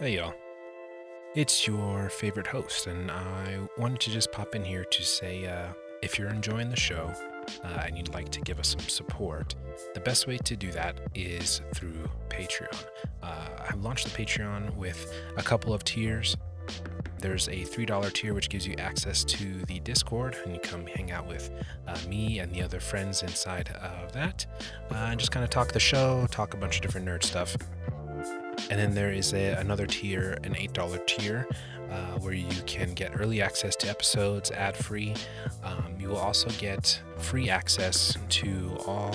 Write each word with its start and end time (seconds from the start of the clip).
Hey, 0.00 0.14
y'all. 0.14 0.32
It's 1.34 1.66
your 1.66 2.08
favorite 2.08 2.46
host, 2.46 2.86
and 2.86 3.10
I 3.10 3.58
wanted 3.76 3.98
to 4.02 4.10
just 4.10 4.30
pop 4.30 4.54
in 4.54 4.64
here 4.64 4.84
to 4.84 5.02
say 5.02 5.44
uh, 5.46 5.72
if 6.02 6.16
you're 6.20 6.28
enjoying 6.28 6.70
the 6.70 6.76
show 6.76 7.12
uh, 7.64 7.82
and 7.84 7.98
you'd 7.98 8.14
like 8.14 8.28
to 8.28 8.40
give 8.42 8.60
us 8.60 8.68
some 8.68 8.88
support, 8.88 9.56
the 9.94 10.00
best 10.00 10.28
way 10.28 10.38
to 10.38 10.54
do 10.54 10.70
that 10.70 11.00
is 11.16 11.62
through 11.74 12.08
Patreon. 12.28 12.80
Uh, 13.24 13.48
I've 13.68 13.82
launched 13.82 14.04
the 14.04 14.24
Patreon 14.24 14.76
with 14.76 15.12
a 15.36 15.42
couple 15.42 15.74
of 15.74 15.82
tiers. 15.82 16.36
There's 17.18 17.48
a 17.48 17.64
$3 17.64 18.12
tier, 18.12 18.34
which 18.34 18.50
gives 18.50 18.68
you 18.68 18.76
access 18.78 19.24
to 19.24 19.64
the 19.66 19.80
Discord, 19.80 20.36
and 20.44 20.54
you 20.54 20.60
come 20.60 20.86
hang 20.86 21.10
out 21.10 21.26
with 21.26 21.50
uh, 21.88 21.98
me 22.08 22.38
and 22.38 22.52
the 22.52 22.62
other 22.62 22.78
friends 22.78 23.24
inside 23.24 23.70
of 23.70 24.12
that, 24.12 24.46
uh, 24.92 25.08
and 25.10 25.18
just 25.18 25.32
kind 25.32 25.42
of 25.42 25.50
talk 25.50 25.72
the 25.72 25.80
show, 25.80 26.24
talk 26.30 26.54
a 26.54 26.56
bunch 26.56 26.76
of 26.76 26.82
different 26.82 27.04
nerd 27.04 27.24
stuff. 27.24 27.56
And 28.70 28.78
then 28.78 28.94
there 28.94 29.12
is 29.12 29.32
a, 29.32 29.54
another 29.54 29.86
tier, 29.86 30.38
an 30.44 30.54
$8 30.54 31.06
tier, 31.06 31.46
uh, 31.90 32.18
where 32.18 32.34
you 32.34 32.62
can 32.66 32.92
get 32.92 33.18
early 33.18 33.40
access 33.40 33.74
to 33.76 33.88
episodes 33.88 34.50
ad 34.50 34.76
free. 34.76 35.14
Um, 35.62 35.94
you 35.98 36.08
will 36.08 36.18
also 36.18 36.50
get 36.58 37.00
free 37.16 37.48
access 37.48 38.16
to 38.28 38.76
all 38.86 39.14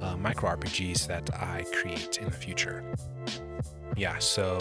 uh, 0.00 0.16
micro 0.16 0.50
RPGs 0.56 1.06
that 1.06 1.30
I 1.34 1.64
create 1.72 2.18
in 2.18 2.24
the 2.24 2.30
future. 2.32 2.84
Yeah, 3.96 4.18
so 4.18 4.58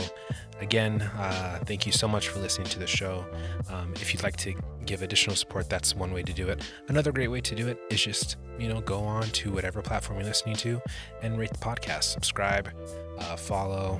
again, 0.59 1.02
uh, 1.02 1.59
thank 1.66 1.85
you 1.85 1.91
so 1.91 2.07
much 2.07 2.30
for 2.30 2.39
listening 2.39 2.67
to 2.69 2.80
the 2.80 2.88
show. 2.88 3.25
Um, 3.69 3.93
if 3.95 4.13
you'd 4.13 4.23
like 4.23 4.35
to 4.38 4.53
give 4.85 5.02
additional 5.02 5.35
support, 5.35 5.69
that's 5.69 5.95
one 5.95 6.11
way 6.11 6.23
to 6.23 6.33
do 6.33 6.49
it. 6.49 6.61
Another 6.88 7.11
great 7.11 7.30
way 7.30 7.41
to 7.41 7.55
do 7.55 7.67
it 7.67 7.80
is 7.89 8.03
just, 8.03 8.38
you 8.57 8.67
know, 8.67 8.81
go 8.81 8.99
on 9.02 9.23
to 9.23 9.52
whatever 9.52 9.81
platform 9.81 10.19
you're 10.19 10.27
listening 10.27 10.55
to 10.57 10.81
and 11.21 11.38
rate 11.38 11.52
the 11.52 11.59
podcast, 11.59 12.03
subscribe, 12.05 12.69
uh, 13.22 13.36
follow, 13.36 14.00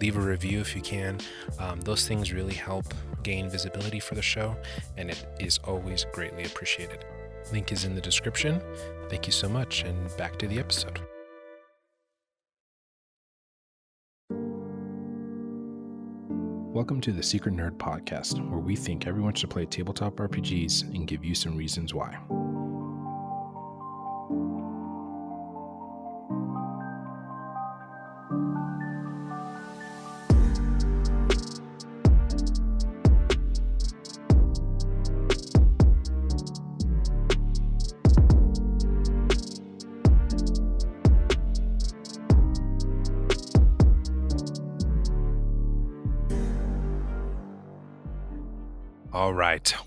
leave 0.00 0.16
a 0.16 0.20
review 0.20 0.60
if 0.60 0.74
you 0.74 0.82
can. 0.82 1.18
Um, 1.58 1.80
those 1.80 2.06
things 2.06 2.32
really 2.32 2.54
help 2.54 2.92
gain 3.22 3.48
visibility 3.48 4.00
for 4.00 4.14
the 4.14 4.22
show, 4.22 4.56
and 4.96 5.10
it 5.10 5.26
is 5.40 5.58
always 5.64 6.06
greatly 6.12 6.44
appreciated. 6.44 7.04
Link 7.52 7.72
is 7.72 7.84
in 7.84 7.94
the 7.94 8.00
description. 8.00 8.60
Thank 9.08 9.26
you 9.26 9.32
so 9.32 9.48
much, 9.48 9.82
and 9.82 10.16
back 10.16 10.38
to 10.38 10.46
the 10.46 10.58
episode. 10.58 11.00
Welcome 16.74 17.00
to 17.02 17.12
the 17.12 17.22
Secret 17.22 17.54
Nerd 17.54 17.76
Podcast, 17.76 18.40
where 18.50 18.58
we 18.58 18.74
think 18.74 19.06
everyone 19.06 19.34
should 19.34 19.50
play 19.50 19.64
tabletop 19.64 20.16
RPGs 20.16 20.92
and 20.94 21.06
give 21.06 21.24
you 21.24 21.32
some 21.32 21.56
reasons 21.56 21.94
why. 21.94 22.18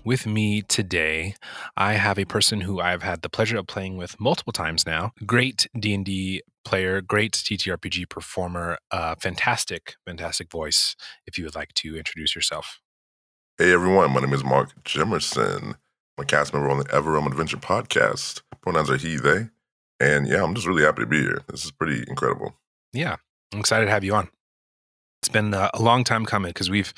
With 0.04 0.26
me 0.26 0.62
today, 0.62 1.34
I 1.76 1.94
have 1.94 2.18
a 2.18 2.24
person 2.24 2.62
who 2.62 2.80
I've 2.80 3.02
had 3.02 3.22
the 3.22 3.28
pleasure 3.28 3.58
of 3.58 3.66
playing 3.66 3.96
with 3.96 4.18
multiple 4.18 4.52
times 4.52 4.86
now. 4.86 5.12
Great 5.26 5.68
D&D 5.78 6.42
player, 6.64 7.00
great 7.00 7.32
TTRPG 7.32 8.08
performer, 8.08 8.78
uh, 8.90 9.14
fantastic, 9.16 9.94
fantastic 10.06 10.50
voice. 10.50 10.96
If 11.26 11.38
you 11.38 11.44
would 11.44 11.54
like 11.54 11.72
to 11.74 11.96
introduce 11.96 12.34
yourself. 12.34 12.80
Hey 13.58 13.72
everyone, 13.72 14.12
my 14.12 14.20
name 14.20 14.32
is 14.32 14.44
Mark 14.44 14.70
Jimerson. 14.84 15.74
I'm 16.18 16.22
a 16.22 16.24
cast 16.24 16.52
member 16.52 16.70
on 16.70 16.78
the 16.78 16.94
Ever 16.94 17.12
Realm 17.12 17.26
Adventure 17.26 17.56
podcast. 17.56 18.42
Pronouns 18.60 18.90
are 18.90 18.96
he, 18.96 19.16
they. 19.16 19.48
And 20.00 20.26
yeah, 20.26 20.42
I'm 20.42 20.54
just 20.54 20.66
really 20.66 20.82
happy 20.82 21.02
to 21.02 21.06
be 21.06 21.20
here. 21.20 21.42
This 21.48 21.64
is 21.64 21.70
pretty 21.70 22.04
incredible. 22.08 22.54
Yeah, 22.92 23.16
I'm 23.52 23.60
excited 23.60 23.86
to 23.86 23.90
have 23.90 24.04
you 24.04 24.14
on. 24.14 24.28
It's 25.22 25.28
been 25.28 25.54
uh, 25.54 25.70
a 25.74 25.82
long 25.82 26.04
time 26.04 26.24
coming 26.24 26.50
because 26.50 26.70
we've, 26.70 26.94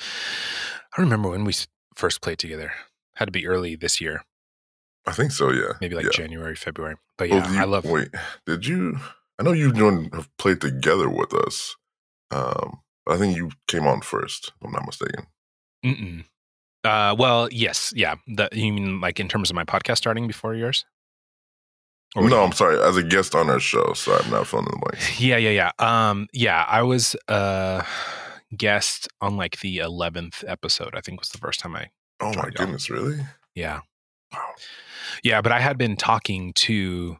I 0.97 1.01
remember 1.01 1.29
when 1.29 1.43
we 1.43 1.53
first 2.01 2.21
played 2.21 2.39
together. 2.39 2.73
Had 3.15 3.25
to 3.25 3.31
be 3.31 3.45
early 3.45 3.75
this 3.75 4.01
year, 4.01 4.23
I 5.05 5.11
think 5.13 5.31
so, 5.31 5.51
yeah. 5.51 5.73
maybe 5.81 5.95
like 5.95 6.05
yeah. 6.05 6.11
January, 6.11 6.55
February. 6.55 6.95
But 7.17 7.29
yeah, 7.29 7.45
do 7.47 7.53
you- 7.53 7.59
I 7.61 7.65
love. 7.65 7.85
Wait, 7.85 8.09
did 8.45 8.65
you? 8.65 8.99
I 9.39 9.43
know 9.43 9.51
you 9.53 9.69
and 9.87 10.13
have 10.13 10.29
played 10.37 10.61
together 10.61 11.09
with 11.09 11.33
us. 11.33 11.75
Um, 12.31 12.79
but 13.05 13.15
I 13.15 13.17
think 13.17 13.35
you 13.35 13.51
came 13.67 13.85
on 13.87 14.01
first, 14.01 14.51
if 14.59 14.65
I'm 14.65 14.71
not 14.71 14.85
mistaken. 14.85 15.25
Mm-mm. 15.85 16.25
Uh, 16.83 17.15
well, 17.17 17.49
yes, 17.51 17.91
yeah. 17.95 18.15
The, 18.27 18.49
you 18.51 18.71
mean 18.73 19.01
like 19.01 19.19
in 19.19 19.27
terms 19.27 19.49
of 19.49 19.55
my 19.55 19.63
podcast 19.63 19.97
starting 19.97 20.27
before 20.27 20.53
yours? 20.55 20.85
Or 22.15 22.27
no, 22.29 22.43
I'm 22.43 22.51
sorry, 22.51 22.79
as 22.81 22.97
a 22.97 23.03
guest 23.03 23.35
on 23.35 23.49
our 23.49 23.59
show. 23.59 23.93
Sorry, 23.93 24.21
I'm 24.23 24.31
not 24.31 24.47
filling 24.47 24.65
in 24.67 24.71
the 24.71 24.77
blank. 24.77 25.19
Yeah, 25.19 25.37
yeah, 25.37 25.49
yeah. 25.61 25.71
Um, 25.79 26.27
yeah, 26.33 26.65
I 26.67 26.81
was 26.83 27.15
a 27.27 27.85
guest 28.57 29.07
on 29.21 29.37
like 29.37 29.59
the 29.59 29.79
eleventh 29.79 30.43
episode. 30.47 30.95
I 30.95 31.01
think 31.01 31.19
was 31.19 31.29
the 31.29 31.37
first 31.37 31.59
time 31.59 31.75
I. 31.75 31.89
Oh 32.19 32.33
my 32.35 32.49
goodness, 32.53 32.89
really? 32.89 33.19
Yeah, 33.55 33.81
Wow. 34.33 34.53
yeah, 35.23 35.41
but 35.41 35.51
I 35.51 35.59
had 35.59 35.77
been 35.77 35.95
talking 35.97 36.53
to 36.53 37.17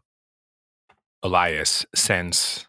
Elias 1.23 1.85
since 1.95 2.67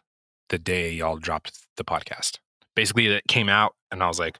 the 0.49 0.57
day 0.59 0.91
y'all 0.91 1.17
dropped 1.17 1.59
the 1.77 1.83
podcast. 1.83 2.39
Basically, 2.75 3.07
it 3.07 3.23
came 3.27 3.49
out, 3.49 3.75
and 3.91 4.01
I 4.01 4.07
was 4.07 4.19
like, 4.19 4.39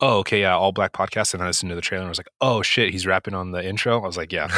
"Oh, 0.00 0.18
okay, 0.18 0.42
yeah, 0.42 0.54
all 0.54 0.72
black 0.72 0.92
podcast." 0.92 1.32
And 1.34 1.42
I 1.42 1.46
listened 1.46 1.70
to 1.70 1.74
the 1.74 1.80
trailer, 1.80 2.02
and 2.02 2.08
I 2.08 2.10
was 2.10 2.18
like, 2.18 2.28
"Oh 2.40 2.60
shit, 2.62 2.90
he's 2.92 3.06
rapping 3.06 3.34
on 3.34 3.52
the 3.52 3.64
intro." 3.66 3.98
I 4.00 4.06
was 4.06 4.16
like, 4.18 4.32
"Yeah, 4.32 4.48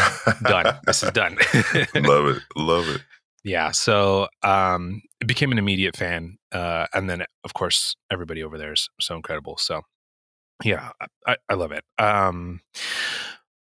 done. 0.42 0.76
This 0.84 1.03
is 1.03 1.10
done." 1.12 1.34
love 1.94 2.26
it, 2.26 2.42
love 2.56 2.88
it. 2.88 3.03
Yeah 3.44 3.71
so 3.71 4.27
um 4.43 5.03
it 5.21 5.27
became 5.27 5.53
an 5.53 5.59
immediate 5.59 5.97
fan 5.97 6.37
uh 6.53 6.87
and 6.94 7.09
then 7.09 7.25
of 7.44 7.55
course 7.55 7.94
everybody 8.10 8.43
over 8.43 8.59
there 8.59 8.72
is 8.72 8.88
so 9.00 9.15
incredible 9.15 9.56
so 9.59 9.82
yeah 10.65 10.91
i, 11.27 11.37
I 11.49 11.54
love 11.54 11.72
it 11.72 11.84
um 11.99 12.60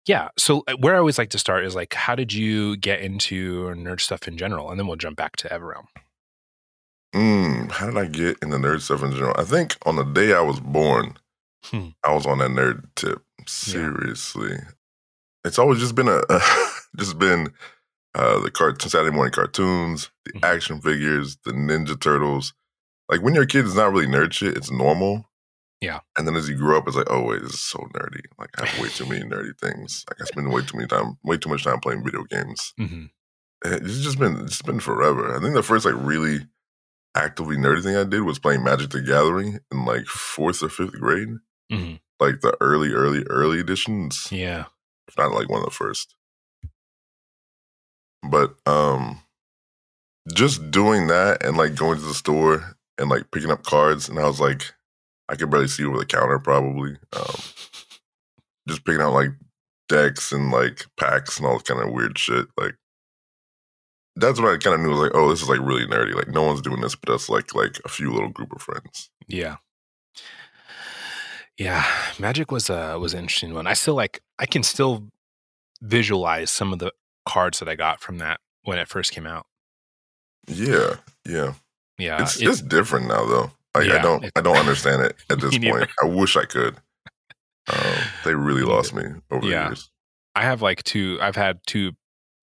yeah 0.07 0.29
so 0.37 0.63
uh, 0.67 0.73
where 0.79 0.95
i 0.95 0.97
always 0.99 1.17
like 1.17 1.29
to 1.29 1.39
start 1.39 1.65
is 1.65 1.75
like 1.75 1.93
how 1.93 2.15
did 2.15 2.33
you 2.33 2.75
get 2.77 3.01
into 3.01 3.73
nerd 3.75 4.01
stuff 4.01 4.27
in 4.27 4.37
general 4.37 4.69
and 4.69 4.79
then 4.79 4.87
we'll 4.87 4.97
jump 4.97 5.17
back 5.17 5.35
to 5.37 5.47
everrealm 5.49 5.85
Mm, 7.13 7.69
how 7.71 7.87
did 7.87 7.97
I 7.97 8.05
get 8.05 8.37
in 8.41 8.51
the 8.51 8.57
nerd 8.57 8.79
stuff 8.79 9.03
in 9.03 9.11
general? 9.11 9.35
I 9.37 9.43
think 9.43 9.75
on 9.85 9.97
the 9.97 10.05
day 10.05 10.33
I 10.33 10.39
was 10.39 10.61
born, 10.61 11.17
Hmm. 11.65 11.89
I 12.05 12.13
was 12.13 12.25
on 12.25 12.37
that 12.37 12.51
nerd 12.51 12.85
tip. 12.95 13.21
Seriously, 13.45 14.57
it's 15.43 15.59
always 15.59 15.79
just 15.79 15.93
been 15.93 16.07
a, 16.07 16.21
just 16.95 17.19
been 17.19 17.53
uh, 18.15 18.39
the 18.39 18.51
cartoon 18.51 18.89
Saturday 18.89 19.15
morning 19.15 19.31
cartoons, 19.33 20.09
the 20.25 20.33
Mhm. 20.33 20.43
action 20.45 20.81
figures, 20.81 21.37
the 21.45 21.51
Ninja 21.51 21.99
Turtles. 21.99 22.53
Like 23.09 23.21
when 23.21 23.33
you're 23.33 23.43
a 23.43 23.47
kid, 23.47 23.65
it's 23.65 23.75
not 23.75 23.91
really 23.91 24.07
nerd 24.07 24.33
shit. 24.33 24.55
It's 24.57 24.71
normal. 24.71 25.29
Yeah. 25.81 25.99
And 26.17 26.27
then 26.27 26.35
as 26.35 26.47
you 26.47 26.55
grow 26.55 26.77
up, 26.77 26.87
it's 26.87 26.95
like, 26.97 27.09
oh 27.09 27.23
wait, 27.23 27.41
this 27.41 27.53
is 27.53 27.61
so 27.61 27.79
nerdy. 27.95 28.21
Like 28.37 28.49
I 28.57 28.61
have 28.65 28.79
way 28.79 28.89
too 28.89 29.05
many 29.05 29.23
nerdy 29.23 29.57
things. 29.59 30.05
Like 30.09 30.21
I 30.21 30.25
spend 30.25 30.51
way 30.51 30.61
too 30.61 30.77
many 30.77 30.87
time, 30.87 31.17
way 31.23 31.37
too 31.37 31.49
much 31.49 31.63
time 31.63 31.79
playing 31.79 32.03
video 32.03 32.23
games. 32.23 32.73
hmm 32.77 33.05
It's 33.65 34.01
just 34.01 34.19
been 34.19 34.37
it's 34.41 34.61
been 34.61 34.79
forever. 34.79 35.35
I 35.35 35.39
think 35.41 35.53
the 35.55 35.63
first 35.63 35.85
like 35.85 35.95
really 35.97 36.47
actively 37.15 37.57
nerdy 37.57 37.83
thing 37.83 37.95
I 37.97 38.03
did 38.03 38.21
was 38.21 38.39
playing 38.39 38.63
Magic 38.63 38.91
the 38.91 39.01
Gathering 39.01 39.59
in 39.71 39.85
like 39.85 40.05
fourth 40.05 40.61
or 40.63 40.69
fifth 40.69 40.93
grade. 40.99 41.29
hmm 41.71 41.95
Like 42.19 42.41
the 42.41 42.55
early, 42.61 42.91
early, 42.93 43.23
early 43.29 43.59
editions. 43.59 44.27
yeah 44.31 44.65
If 45.07 45.17
not 45.17 45.31
like 45.33 45.49
one 45.49 45.59
of 45.59 45.65
the 45.65 45.71
first. 45.71 46.15
But 48.23 48.55
um 48.65 49.21
just 50.33 50.69
doing 50.71 51.07
that 51.07 51.43
and 51.43 51.57
like 51.57 51.75
going 51.75 51.97
to 51.99 52.05
the 52.05 52.13
store 52.13 52.75
and 52.97 53.09
like 53.09 53.31
picking 53.31 53.51
up 53.51 53.63
cards 53.63 54.07
and 54.07 54.19
I 54.19 54.27
was 54.27 54.39
like 54.39 54.73
I 55.29 55.35
could 55.35 55.49
barely 55.49 55.67
see 55.67 55.85
over 55.85 55.97
the 55.97 56.05
counter 56.05 56.39
probably. 56.39 56.97
Um 57.13 57.35
just 58.67 58.85
picking 58.85 59.01
out 59.01 59.13
like 59.13 59.31
decks 59.89 60.31
and 60.31 60.51
like 60.51 60.85
packs 60.97 61.37
and 61.37 61.47
all 61.47 61.59
kind 61.59 61.81
of 61.81 61.91
weird 61.93 62.17
shit. 62.17 62.47
Like 62.57 62.75
that's 64.15 64.39
what 64.39 64.53
I 64.53 64.57
kind 64.57 64.75
of 64.75 64.81
knew. 64.81 64.89
was 64.89 64.99
like, 64.99 65.11
oh, 65.15 65.29
this 65.29 65.41
is 65.41 65.49
like 65.49 65.59
really 65.61 65.85
nerdy. 65.87 66.13
Like 66.13 66.27
no 66.27 66.43
one's 66.43 66.61
doing 66.61 66.81
this, 66.81 66.95
but 66.95 67.13
us 67.13 67.29
like 67.29 67.55
like 67.55 67.79
a 67.85 67.89
few 67.89 68.11
little 68.11 68.29
group 68.29 68.53
of 68.53 68.61
friends. 68.61 69.09
yeah 69.27 69.55
yeah 71.57 71.85
magic 72.17 72.51
was 72.51 72.69
a 72.69 72.97
was 72.97 73.13
an 73.13 73.19
interesting 73.19 73.53
one 73.53 73.67
i 73.67 73.73
still 73.73 73.93
like 73.93 74.21
i 74.39 74.45
can 74.45 74.63
still 74.63 75.07
visualize 75.81 76.49
some 76.49 76.71
of 76.73 76.79
the 76.79 76.91
cards 77.25 77.59
that 77.59 77.69
i 77.69 77.75
got 77.75 77.99
from 78.01 78.17
that 78.17 78.39
when 78.63 78.77
it 78.79 78.87
first 78.87 79.11
came 79.11 79.27
out 79.27 79.45
Yeah, 80.47 80.95
yeah. 81.27 81.53
yeah 81.97 82.21
it's 82.21 82.41
it- 82.41 82.47
it's 82.47 82.61
different 82.61 83.07
now 83.07 83.25
though. 83.25 83.51
Like 83.75 83.89
I 83.89 84.01
don't 84.01 84.25
I 84.35 84.41
don't 84.41 84.57
understand 84.57 85.01
it 85.03 85.15
at 85.29 85.39
this 85.41 85.57
neither. 85.57 85.79
point. 85.79 85.89
I 86.03 86.05
wish 86.07 86.35
I 86.35 86.43
could. 86.45 86.75
Um, 87.71 87.95
they 88.25 88.35
really 88.35 88.63
lost 88.63 88.93
me 88.93 89.03
over 89.31 89.47
Yeah. 89.47 89.63
the 89.63 89.69
years. 89.69 89.89
I 90.35 90.43
have 90.43 90.61
like 90.61 90.83
two. 90.83 91.17
I've 91.21 91.37
had 91.37 91.59
two 91.67 91.93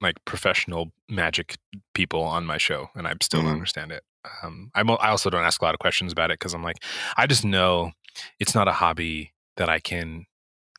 like 0.01 0.15
professional 0.25 0.93
magic 1.11 1.57
people 1.93 2.23
on 2.23 2.47
my 2.47 2.57
show, 2.57 2.89
and 2.95 3.07
I 3.07 3.13
still 3.21 3.41
don't 3.43 3.51
Mhm. 3.51 3.55
understand 3.55 3.93
it. 3.93 4.05
Um, 4.43 4.71
I'm, 4.75 4.91
I 4.91 5.09
also 5.09 5.29
don't 5.29 5.45
ask 5.45 5.61
a 5.61 5.65
lot 5.67 5.75
of 5.75 5.81
questions 5.81 6.13
about 6.13 6.31
it 6.31 6.39
because 6.39 6.55
I'm 6.55 6.63
like, 6.63 6.83
I 7.19 7.27
just 7.27 7.45
know 7.45 7.93
it's 8.39 8.55
not 8.55 8.69
a 8.69 8.73
hobby 8.73 9.35
that 9.57 9.69
I 9.69 9.81
can 9.81 10.25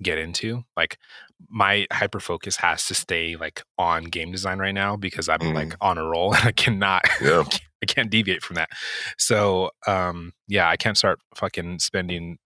get 0.02 0.18
into. 0.18 0.64
Like 0.76 0.98
my 1.48 1.88
hyper 1.92 2.20
focus 2.20 2.58
has 2.58 2.86
to 2.88 2.94
stay 2.94 3.36
like 3.38 3.64
on 3.78 4.04
game 4.06 4.32
design 4.32 4.60
right 4.60 4.74
now 4.74 4.96
because 4.98 5.30
I'm 5.30 5.40
Mm. 5.40 5.54
like 5.54 5.76
on 5.82 5.98
a 5.98 6.04
roll 6.04 6.34
and 6.36 6.48
I 6.48 6.52
cannot 6.52 7.06
Yeah. 7.22 7.44
I 7.82 7.86
can't 7.86 8.10
deviate 8.10 8.44
from 8.44 8.56
that. 8.58 8.70
So 9.18 9.72
um 9.88 10.34
yeah, 10.48 10.68
I 10.70 10.76
can't 10.76 10.98
start 10.98 11.20
fucking 11.36 11.80
spending 11.80 12.38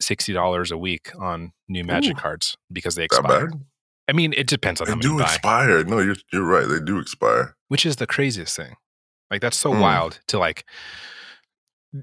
sixty 0.00 0.32
dollars 0.34 0.70
a 0.70 0.76
week 0.78 1.10
on 1.18 1.52
new 1.68 1.84
magic 1.84 2.16
Ooh. 2.18 2.20
cards 2.20 2.56
because 2.70 2.94
they 2.94 3.04
expired. 3.04 3.54
I 4.08 4.12
mean, 4.12 4.32
it 4.34 4.46
depends 4.46 4.80
on 4.80 4.86
They 4.86 4.92
how 4.94 5.00
do 5.00 5.20
expire. 5.20 5.84
No, 5.84 5.98
you're 6.00 6.16
you're 6.32 6.44
right. 6.44 6.68
They 6.68 6.80
do 6.80 6.98
expire. 6.98 7.56
which 7.68 7.84
is 7.86 7.96
the 7.96 8.06
craziest 8.06 8.54
thing. 8.56 8.76
Like 9.30 9.40
that's 9.40 9.56
so 9.56 9.72
Mm. 9.72 9.80
wild 9.80 10.20
to 10.28 10.38
like 10.38 10.64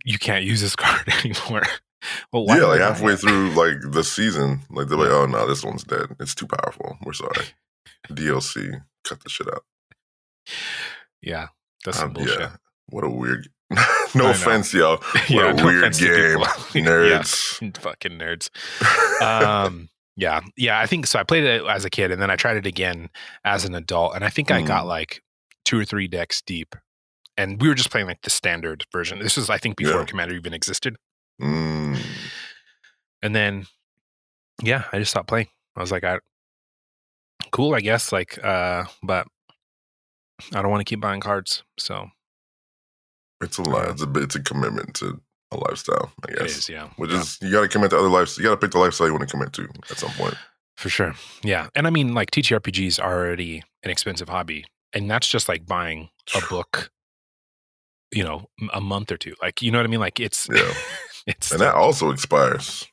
you 0.04 0.18
can't 0.18 0.44
use 0.44 0.62
this 0.62 0.75
card 0.83 1.07
anymore. 1.24 1.63
Well, 2.31 2.46
why 2.46 2.57
yeah, 2.57 2.66
like 2.66 2.80
halfway 2.81 3.16
through 3.16 3.52
like 3.52 3.78
the 3.92 4.04
season, 4.04 4.62
like 4.69 4.88
they're 4.88 4.98
like, 4.98 5.10
oh 5.12 5.25
no, 5.25 5.48
this 5.48 5.63
one's 5.63 5.84
dead. 5.84 6.16
It's 6.19 6.36
too 6.36 6.48
powerful. 6.48 6.98
We're 7.04 7.13
sorry. 7.13 7.46
DLC, 8.10 8.81
cut 9.04 9.24
the 9.24 9.30
shit 9.30 9.48
out. 9.48 9.63
Yeah, 11.22 11.48
that's 11.84 12.00
Um, 12.02 12.13
bullshit. 12.13 12.40
yeah. 12.40 12.56
What 12.90 13.04
a 13.04 13.10
weird. 13.10 13.50
No 14.13 14.30
offense, 14.30 14.74
y'all. 14.74 14.98
What 15.13 15.30
Yeah, 15.30 15.50
a 15.50 15.54
no 15.54 15.66
weird 15.66 15.94
game, 15.94 16.40
people. 16.40 16.81
Yeah. 16.81 17.19
nerds. 17.19 17.78
fucking 17.78 18.13
nerds. 18.18 18.50
um 19.22 19.90
yeah 20.18 20.40
yeah 20.56 20.80
i 20.80 20.86
think 20.86 21.06
so 21.07 21.19
i 21.19 21.24
played 21.24 21.44
it 21.44 21.62
as 21.66 21.84
a 21.84 21.90
kid 21.90 22.10
and 22.12 22.22
then 22.22 22.31
i 22.31 22.38
tried 22.38 22.56
it 22.56 22.66
again 22.66 23.10
as 23.44 23.66
an 23.66 23.75
adult 23.75 24.16
and 24.16 24.24
i 24.24 24.30
think 24.30 24.50
i 24.50 24.62
got 24.62 24.86
Mm. 24.86 24.88
like 24.88 25.22
two 25.66 25.78
or 25.78 25.84
three 25.84 26.07
decks 26.07 26.42
deep 26.42 26.74
and 27.36 27.62
we 27.62 27.68
were 27.68 27.75
just 27.75 27.92
playing 27.92 28.07
like 28.07 28.22
the 28.22 28.30
standard 28.30 28.86
version 28.94 29.19
this 29.19 29.36
was 29.36 29.50
i 29.50 29.57
think 29.57 29.75
before 29.75 30.00
Yeah. 30.00 30.06
commander 30.06 30.34
even 30.36 30.54
existed 30.54 30.96
Mm. 31.41 31.99
and 33.21 33.35
then 33.35 33.65
yeah 34.63 34.85
i 34.93 34.99
just 34.99 35.11
stopped 35.11 35.27
playing 35.27 35.47
i 35.75 35.81
was 35.81 35.91
like 35.91 36.03
i 36.05 36.17
cool 37.51 37.75
i 37.75 37.81
guess 37.81 38.11
like 38.13 38.41
uh 38.43 38.85
but 39.03 39.27
i 40.53 40.61
don't 40.61 40.71
want 40.71 40.79
to 40.79 40.89
keep 40.89 41.01
buying 41.01 41.19
cards 41.19 41.63
so 41.77 42.07
It's 43.41 43.57
a 43.57 43.63
lot. 43.63 43.89
It's 43.89 44.01
a 44.01 44.07
bit. 44.07 44.23
It's 44.23 44.35
a 44.35 44.41
commitment 44.41 44.93
to 44.95 45.19
a 45.51 45.57
lifestyle. 45.57 46.11
I 46.27 46.31
guess. 46.33 46.57
is 46.57 46.69
yeah 46.69 46.87
Which 46.95 47.11
yeah. 47.11 47.19
is 47.19 47.37
you 47.41 47.51
got 47.51 47.61
to 47.61 47.67
commit 47.67 47.89
to 47.91 47.97
other 47.99 48.07
lives. 48.09 48.37
You 48.37 48.45
got 48.45 48.51
to 48.51 48.57
pick 48.57 48.71
the 48.71 48.79
lifestyle 48.79 49.07
you 49.07 49.13
want 49.13 49.27
to 49.27 49.31
commit 49.31 49.51
to 49.53 49.67
at 49.91 49.97
some 49.99 50.11
point. 50.11 50.35
For 50.77 50.89
sure. 50.89 51.13
Yeah. 51.43 51.67
And 51.75 51.85
I 51.85 51.89
mean, 51.89 52.13
like 52.13 52.31
TTRPGs 52.31 53.01
are 53.03 53.13
already 53.13 53.61
an 53.83 53.91
expensive 53.91 54.29
hobby. 54.29 54.65
And 54.93 55.11
that's 55.11 55.27
just 55.27 55.47
like 55.49 55.65
buying 55.65 56.09
a 56.33 56.41
book, 56.49 56.89
you 58.11 58.23
know, 58.23 58.47
a 58.73 58.79
month 58.81 59.11
or 59.11 59.17
two. 59.17 59.35
Like, 59.41 59.61
you 59.61 59.69
know 59.71 59.79
what 59.79 59.85
I 59.85 59.89
mean? 59.89 59.99
Like 59.99 60.19
it's, 60.19 60.47
Yeah. 60.51 60.73
It's, 61.27 61.51
And 61.51 61.62
that 61.62 61.75
also 61.75 62.12
expires. 62.12 62.88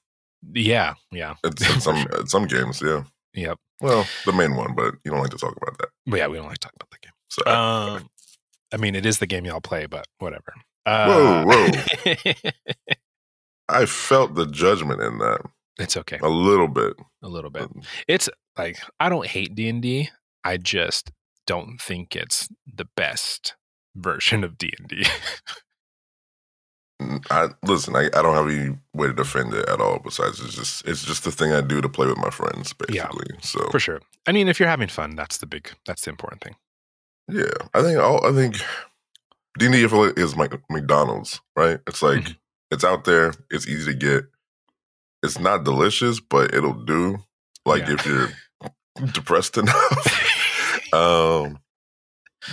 yeah. 0.52 0.94
Yeah. 1.10 1.34
It's 1.44 1.74
in 1.74 1.80
some 1.80 1.96
at 2.18 2.28
some 2.28 2.46
games. 2.46 2.82
Yeah. 2.82 3.04
Yep. 3.34 3.58
Well, 3.80 4.06
the 4.26 4.32
main 4.32 4.54
one, 4.56 4.74
but 4.74 4.94
you 5.04 5.10
don't 5.10 5.20
like 5.20 5.30
to 5.30 5.38
talk 5.38 5.56
about 5.56 5.78
that. 5.78 5.88
But 6.06 6.18
yeah. 6.18 6.26
We 6.28 6.36
don't 6.36 6.46
like 6.46 6.58
to 6.58 6.68
talk 6.68 6.74
about 6.74 6.90
that 6.90 7.00
game. 7.00 7.12
So 7.28 7.50
Um, 7.50 8.08
I 8.72 8.76
mean, 8.76 8.94
it 8.94 9.06
is 9.06 9.18
the 9.18 9.26
game 9.26 9.44
y'all 9.44 9.60
play, 9.60 9.86
but 9.86 10.06
whatever. 10.18 10.54
Uh, 10.84 11.06
Whoa, 11.06 11.44
whoa. 11.46 12.32
I 13.68 13.86
felt 13.86 14.34
the 14.34 14.46
judgment 14.46 15.00
in 15.00 15.18
that 15.18 15.40
it's 15.78 15.96
okay. 15.96 16.18
a 16.22 16.28
little 16.28 16.68
bit. 16.68 16.94
A 17.22 17.28
little 17.28 17.50
bit. 17.50 17.68
It's 18.06 18.28
like, 18.58 18.78
I 19.00 19.08
don't 19.08 19.26
hate 19.26 19.54
D&D. 19.54 20.10
I 20.44 20.56
just 20.56 21.10
don't 21.46 21.80
think 21.80 22.14
it's 22.14 22.48
the 22.72 22.86
best 22.96 23.54
version 23.94 24.44
of 24.44 24.58
D&D. 24.58 25.04
Mm, 25.04 25.10
I 27.30 27.48
listen. 27.64 27.94
I, 27.96 28.06
I 28.06 28.22
don't 28.22 28.34
have 28.34 28.48
any 28.48 28.76
way 28.94 29.06
to 29.08 29.12
defend 29.12 29.54
it 29.54 29.68
at 29.68 29.80
all. 29.80 29.98
Besides, 29.98 30.40
it's 30.40 30.54
just 30.54 30.86
it's 30.88 31.04
just 31.04 31.24
the 31.24 31.30
thing 31.32 31.52
I 31.52 31.60
do 31.60 31.80
to 31.80 31.88
play 31.88 32.06
with 32.06 32.18
my 32.18 32.30
friends, 32.30 32.74
Yeah. 32.90 33.06
basically. 33.08 33.36
So 33.42 33.68
For 33.70 33.78
sure. 33.80 34.00
I 34.26 34.32
mean, 34.32 34.48
if 34.48 34.58
you're 34.60 34.68
having 34.68 34.88
fun, 34.88 35.16
that's 35.16 35.38
the 35.38 35.46
big, 35.46 35.70
that's 35.86 36.02
the 36.04 36.10
important 36.10 36.42
thing. 36.42 36.56
yeah, 37.28 37.52
I 37.74 37.82
think 37.82 37.98
all 37.98 38.24
I 38.26 38.32
think 38.32 38.56
D 39.58 39.66
and 39.66 39.74
D 39.74 39.82
is 40.20 40.36
like 40.36 40.52
McDonald's, 40.70 41.40
right? 41.56 41.78
It's 41.86 42.02
like 42.02 42.20
Mhm. 42.24 42.36
it's 42.70 42.84
out 42.84 43.04
there. 43.04 43.32
It's 43.50 43.66
easy 43.68 43.92
to 43.92 43.98
get. 43.98 44.24
It's 45.22 45.38
not 45.38 45.64
delicious, 45.64 46.20
but 46.20 46.52
it'll 46.54 46.84
do. 46.84 47.18
Like 47.64 47.86
Yeah. 47.86 47.94
if 47.94 48.06
you're 48.06 48.28
depressed 49.12 49.56
enough. 49.56 50.92
um, 50.92 51.58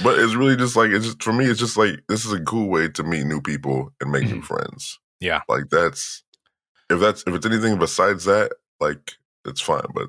but 0.03 0.19
it's 0.19 0.35
really 0.35 0.55
just 0.55 0.75
like 0.75 0.91
it's 0.91 1.05
just 1.05 1.23
for 1.23 1.33
me. 1.33 1.45
It's 1.45 1.59
just 1.59 1.77
like 1.77 2.01
this 2.07 2.25
is 2.25 2.33
a 2.33 2.41
cool 2.41 2.69
way 2.69 2.89
to 2.89 3.03
meet 3.03 3.25
new 3.25 3.41
people 3.41 3.91
and 4.01 4.11
make 4.11 4.25
new 4.25 4.35
mm-hmm. 4.35 4.41
friends. 4.41 4.99
Yeah. 5.19 5.41
like 5.49 5.69
that's 5.69 6.23
if 6.89 6.99
that's 6.99 7.23
if 7.27 7.33
it's 7.33 7.45
anything 7.45 7.77
besides 7.77 8.25
that, 8.25 8.51
like 8.79 9.13
it's 9.45 9.61
fine. 9.61 9.85
But 9.93 10.07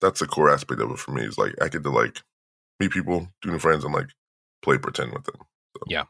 that's 0.00 0.20
the 0.20 0.26
core 0.26 0.50
aspect 0.50 0.80
of 0.80 0.90
it 0.90 0.98
for 0.98 1.12
me. 1.12 1.22
Is 1.22 1.38
like 1.38 1.54
I 1.60 1.68
get 1.68 1.82
to 1.82 1.90
like 1.90 2.22
meet 2.80 2.90
people, 2.90 3.28
do 3.42 3.50
new 3.50 3.58
friends, 3.58 3.84
and 3.84 3.94
like 3.94 4.08
play 4.62 4.78
pretend 4.78 5.12
with 5.12 5.24
them. 5.24 5.40
Yeah. 5.86 6.04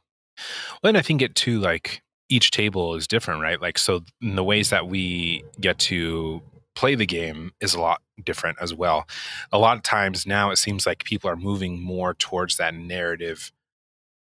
Well, 0.82 0.90
and 0.90 0.98
I 0.98 1.02
think 1.02 1.22
it 1.22 1.34
too, 1.34 1.58
like 1.58 2.02
each 2.28 2.50
table 2.50 2.94
is 2.94 3.06
different, 3.06 3.42
right? 3.42 3.60
Like, 3.60 3.78
so 3.78 4.02
in 4.20 4.36
the 4.36 4.44
ways 4.44 4.70
that 4.70 4.88
we 4.88 5.44
get 5.60 5.78
to 5.78 6.42
play 6.74 6.94
the 6.94 7.06
game 7.06 7.52
is 7.60 7.74
a 7.74 7.80
lot 7.80 8.02
different 8.24 8.58
as 8.60 8.74
well. 8.74 9.06
A 9.52 9.58
lot 9.58 9.76
of 9.76 9.82
times 9.82 10.26
now 10.26 10.50
it 10.50 10.56
seems 10.56 10.86
like 10.86 11.04
people 11.04 11.30
are 11.30 11.36
moving 11.36 11.80
more 11.80 12.14
towards 12.14 12.56
that 12.56 12.74
narrative 12.74 13.52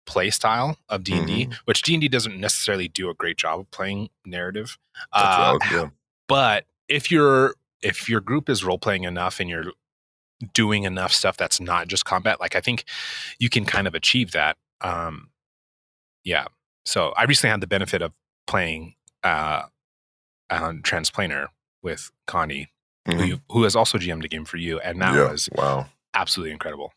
play 0.07 0.31
style 0.31 0.77
of 0.89 1.03
D&D, 1.03 1.49
which 1.65 1.83
D&D 1.83 2.09
doesn't 2.09 2.39
necessarily 2.39 2.89
do 2.89 3.09
a 3.09 3.15
great 3.15 3.37
job 3.39 3.61
of 3.61 3.71
playing 3.71 4.11
narrative. 4.27 4.79
Uh, 5.13 5.59
yeah. 5.71 5.89
but 6.29 6.67
if 6.89 7.11
you're 7.11 7.55
if 7.83 8.09
your 8.09 8.21
group 8.21 8.49
is 8.49 8.65
role 8.65 8.79
playing 8.79 9.05
enough 9.05 9.41
and 9.41 9.49
you're 9.49 9.73
doing 10.53 10.85
enough 10.85 11.13
stuff 11.13 11.37
that's 11.37 11.61
not 11.61 11.89
just 11.89 12.05
combat 12.05 12.41
like 12.41 12.57
i 12.57 12.61
think 12.61 12.85
you 13.39 13.49
can 13.49 13.65
kind 13.65 13.87
of 13.87 13.95
achieve 13.95 14.33
that 14.33 14.57
um 14.81 15.31
yeah 16.25 16.47
so 16.85 17.13
i 17.17 17.25
recently 17.25 17.51
had 17.51 17.61
the 17.61 17.67
benefit 17.67 18.03
of 18.03 18.13
playing 18.47 18.95
uh 19.23 19.63
on 20.51 20.83
transplanar 20.83 21.49
with 21.83 22.11
connie 22.27 22.69
who, 23.07 23.13
Mhm. 23.13 23.29
you, 23.29 23.41
who 23.51 23.63
has 23.65 23.77
also 23.77 23.99
gm'd 23.99 24.25
a 24.25 24.29
game 24.29 24.45
for 24.45 24.57
you 24.57 24.81
and 24.81 25.01
that 25.03 25.15
yeah. 25.15 25.31
was 25.31 25.49
wow, 25.55 25.87
absolutely 26.15 26.53
incredible 26.53 26.93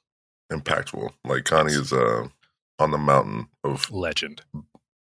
impactful. 0.51 1.09
Like 1.25 1.43
Connie 1.45 1.73
is 1.73 1.91
uh 1.91 2.27
on 2.79 2.91
the 2.91 2.97
mountain 2.97 3.47
of 3.63 3.91
legend 3.91 4.41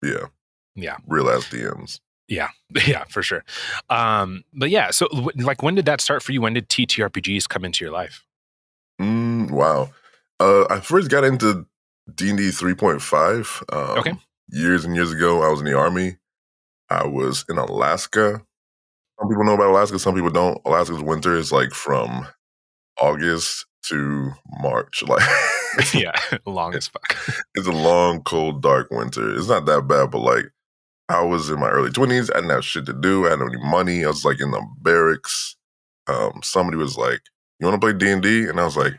yeah, 0.03 0.25
Yeah. 0.75 0.97
real 1.07 1.29
ass 1.29 1.45
DMs. 1.45 1.99
yeah 2.27 2.49
yeah 2.87 3.05
for 3.05 3.21
sure 3.23 3.43
um 3.89 4.43
but 4.53 4.69
yeah 4.69 4.91
so 4.91 5.07
like 5.35 5.63
when 5.63 5.75
did 5.75 5.85
that 5.85 6.01
start 6.01 6.21
for 6.23 6.31
you 6.33 6.41
when 6.41 6.53
did 6.53 6.67
ttrpgs 6.69 7.47
come 7.47 7.63
into 7.65 7.83
your 7.85 7.93
life 7.93 8.23
Mm, 8.99 9.51
wow. 9.51 9.91
Uh, 10.39 10.65
I 10.71 10.79
first 10.79 11.11
got 11.11 11.23
into 11.23 11.67
D 12.15 12.29
and 12.29 12.37
D 12.39 12.49
three 12.49 12.73
point 12.73 12.99
five. 12.99 13.63
Um, 13.71 13.99
Okay. 13.99 14.13
Years 14.49 14.85
and 14.85 14.95
years 14.95 15.11
ago, 15.11 15.43
I 15.43 15.49
was 15.49 15.59
in 15.59 15.67
the 15.67 15.77
army. 15.77 16.17
I 16.89 17.05
was 17.05 17.45
in 17.47 17.59
Alaska. 17.59 18.41
Some 19.19 19.29
people 19.29 19.43
know 19.43 19.55
about 19.55 19.71
Alaska. 19.71 19.99
Some 19.99 20.15
people 20.15 20.29
don't. 20.29 20.59
Alaska's 20.65 21.01
winter 21.01 21.35
is 21.35 21.51
like 21.51 21.71
from 21.71 22.27
August 22.99 23.65
to 23.87 24.31
March. 24.59 25.03
Like, 25.77 25.93
yeah 25.93 26.13
long 26.47 26.73
as 26.73 26.87
fuck 26.87 27.15
it's 27.55 27.67
a 27.67 27.71
long, 27.71 28.23
cold, 28.23 28.63
dark 28.63 28.89
winter. 28.89 29.35
It's 29.35 29.47
not 29.47 29.65
that 29.67 29.87
bad, 29.87 30.09
but 30.09 30.19
like, 30.19 30.45
I 31.07 31.21
was 31.21 31.49
in 31.51 31.59
my 31.59 31.69
early 31.69 31.91
twenties. 31.91 32.31
I 32.31 32.35
didn't 32.35 32.49
have 32.49 32.65
shit 32.65 32.85
to 32.87 32.93
do. 32.93 33.25
I 33.25 33.29
didn't 33.29 33.41
have 33.41 33.53
any 33.53 33.69
money. 33.69 34.03
I 34.03 34.07
was 34.07 34.25
like 34.25 34.41
in 34.41 34.51
the 34.51 34.65
barracks. 34.79 35.55
Um, 36.07 36.39
somebody 36.43 36.77
was 36.77 36.97
like, 36.97 37.21
"You 37.59 37.67
want 37.67 37.79
to 37.79 37.85
play 37.85 37.93
D 37.93 38.09
and 38.09 38.23
D?" 38.23 38.45
And 38.47 38.59
I 38.59 38.65
was 38.65 38.75
like, 38.75 38.93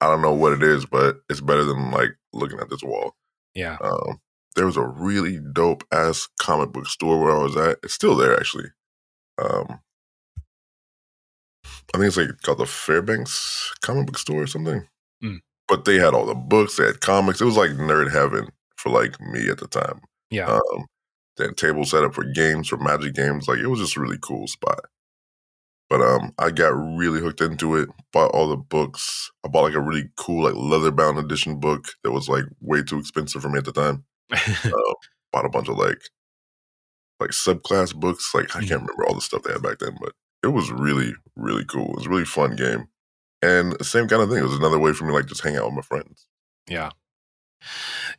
"I 0.00 0.06
don't 0.06 0.22
know 0.22 0.32
what 0.32 0.52
it 0.52 0.62
is, 0.62 0.86
but 0.86 1.16
it's 1.28 1.40
better 1.40 1.64
than 1.64 1.90
like 1.90 2.10
looking 2.32 2.60
at 2.60 2.70
this 2.70 2.82
wall." 2.84 3.16
yeah 3.54 3.76
Um, 3.80 4.20
there 4.54 4.66
was 4.66 4.76
a 4.76 4.86
really 4.86 5.40
dope 5.52 5.84
ass 5.92 6.28
comic 6.38 6.72
book 6.72 6.86
store 6.86 7.20
where 7.20 7.36
I 7.36 7.42
was 7.42 7.56
at. 7.56 7.78
It's 7.82 7.94
still 7.94 8.16
there 8.16 8.38
actually. 8.38 8.70
Um, 9.38 9.80
I 11.94 11.98
think 11.98 12.08
it's 12.08 12.16
like 12.16 12.42
called 12.42 12.58
the 12.58 12.66
Fairbanks 12.66 13.72
comic 13.80 14.06
book 14.06 14.18
store 14.18 14.42
or 14.42 14.46
something. 14.46 14.86
Mm. 15.22 15.38
But 15.68 15.84
they 15.84 15.96
had 15.96 16.14
all 16.14 16.26
the 16.26 16.34
books. 16.34 16.76
They 16.76 16.86
had 16.86 17.00
comics. 17.00 17.40
It 17.40 17.44
was 17.44 17.56
like 17.56 17.70
nerd 17.70 18.12
heaven 18.12 18.48
for 18.76 18.90
like 18.90 19.20
me 19.20 19.48
at 19.48 19.58
the 19.58 19.68
time. 19.68 20.00
yeah 20.30 20.46
Um, 20.46 20.86
then 21.36 21.54
table 21.54 21.84
set 21.84 22.04
up 22.04 22.14
for 22.14 22.24
games 22.24 22.68
for 22.68 22.76
Magic 22.78 23.14
games. 23.14 23.48
Like 23.48 23.58
it 23.58 23.66
was 23.66 23.80
just 23.80 23.96
a 23.96 24.00
really 24.00 24.18
cool 24.20 24.46
spot. 24.46 24.80
But 25.88 26.00
um, 26.00 26.32
I 26.38 26.50
got 26.50 26.70
really 26.70 27.20
hooked 27.20 27.40
into 27.40 27.76
it. 27.76 27.88
Bought 28.12 28.32
all 28.32 28.48
the 28.48 28.56
books. 28.56 29.30
I 29.44 29.48
bought 29.48 29.62
like 29.64 29.74
a 29.74 29.80
really 29.80 30.08
cool 30.16 30.44
like 30.44 30.54
leather 30.54 30.90
bound 30.90 31.18
edition 31.18 31.60
book 31.60 31.86
that 32.02 32.10
was 32.10 32.28
like 32.28 32.44
way 32.60 32.82
too 32.82 32.98
expensive 32.98 33.42
for 33.42 33.48
me 33.48 33.58
at 33.58 33.64
the 33.64 33.72
time. 33.72 34.04
Uh, 34.32 34.70
bought 35.32 35.44
a 35.44 35.48
bunch 35.48 35.68
of 35.68 35.78
like 35.78 36.00
like 37.20 37.30
subclass 37.30 37.94
books. 37.94 38.34
Like 38.34 38.54
I 38.56 38.60
can't 38.60 38.82
remember 38.82 39.06
all 39.06 39.14
the 39.14 39.20
stuff 39.20 39.42
they 39.42 39.52
had 39.52 39.62
back 39.62 39.78
then, 39.78 39.96
but 40.00 40.12
it 40.42 40.48
was 40.48 40.70
really 40.70 41.14
really 41.36 41.64
cool. 41.64 41.90
It 41.90 41.96
was 41.96 42.06
a 42.06 42.10
really 42.10 42.24
fun 42.24 42.56
game, 42.56 42.88
and 43.42 43.72
the 43.72 43.84
same 43.84 44.08
kind 44.08 44.22
of 44.22 44.28
thing. 44.28 44.38
It 44.38 44.42
was 44.42 44.56
another 44.56 44.78
way 44.78 44.92
for 44.92 45.04
me 45.04 45.10
to, 45.10 45.14
like 45.16 45.26
just 45.26 45.42
hang 45.44 45.56
out 45.56 45.66
with 45.66 45.74
my 45.74 45.82
friends. 45.82 46.26
Yeah. 46.68 46.90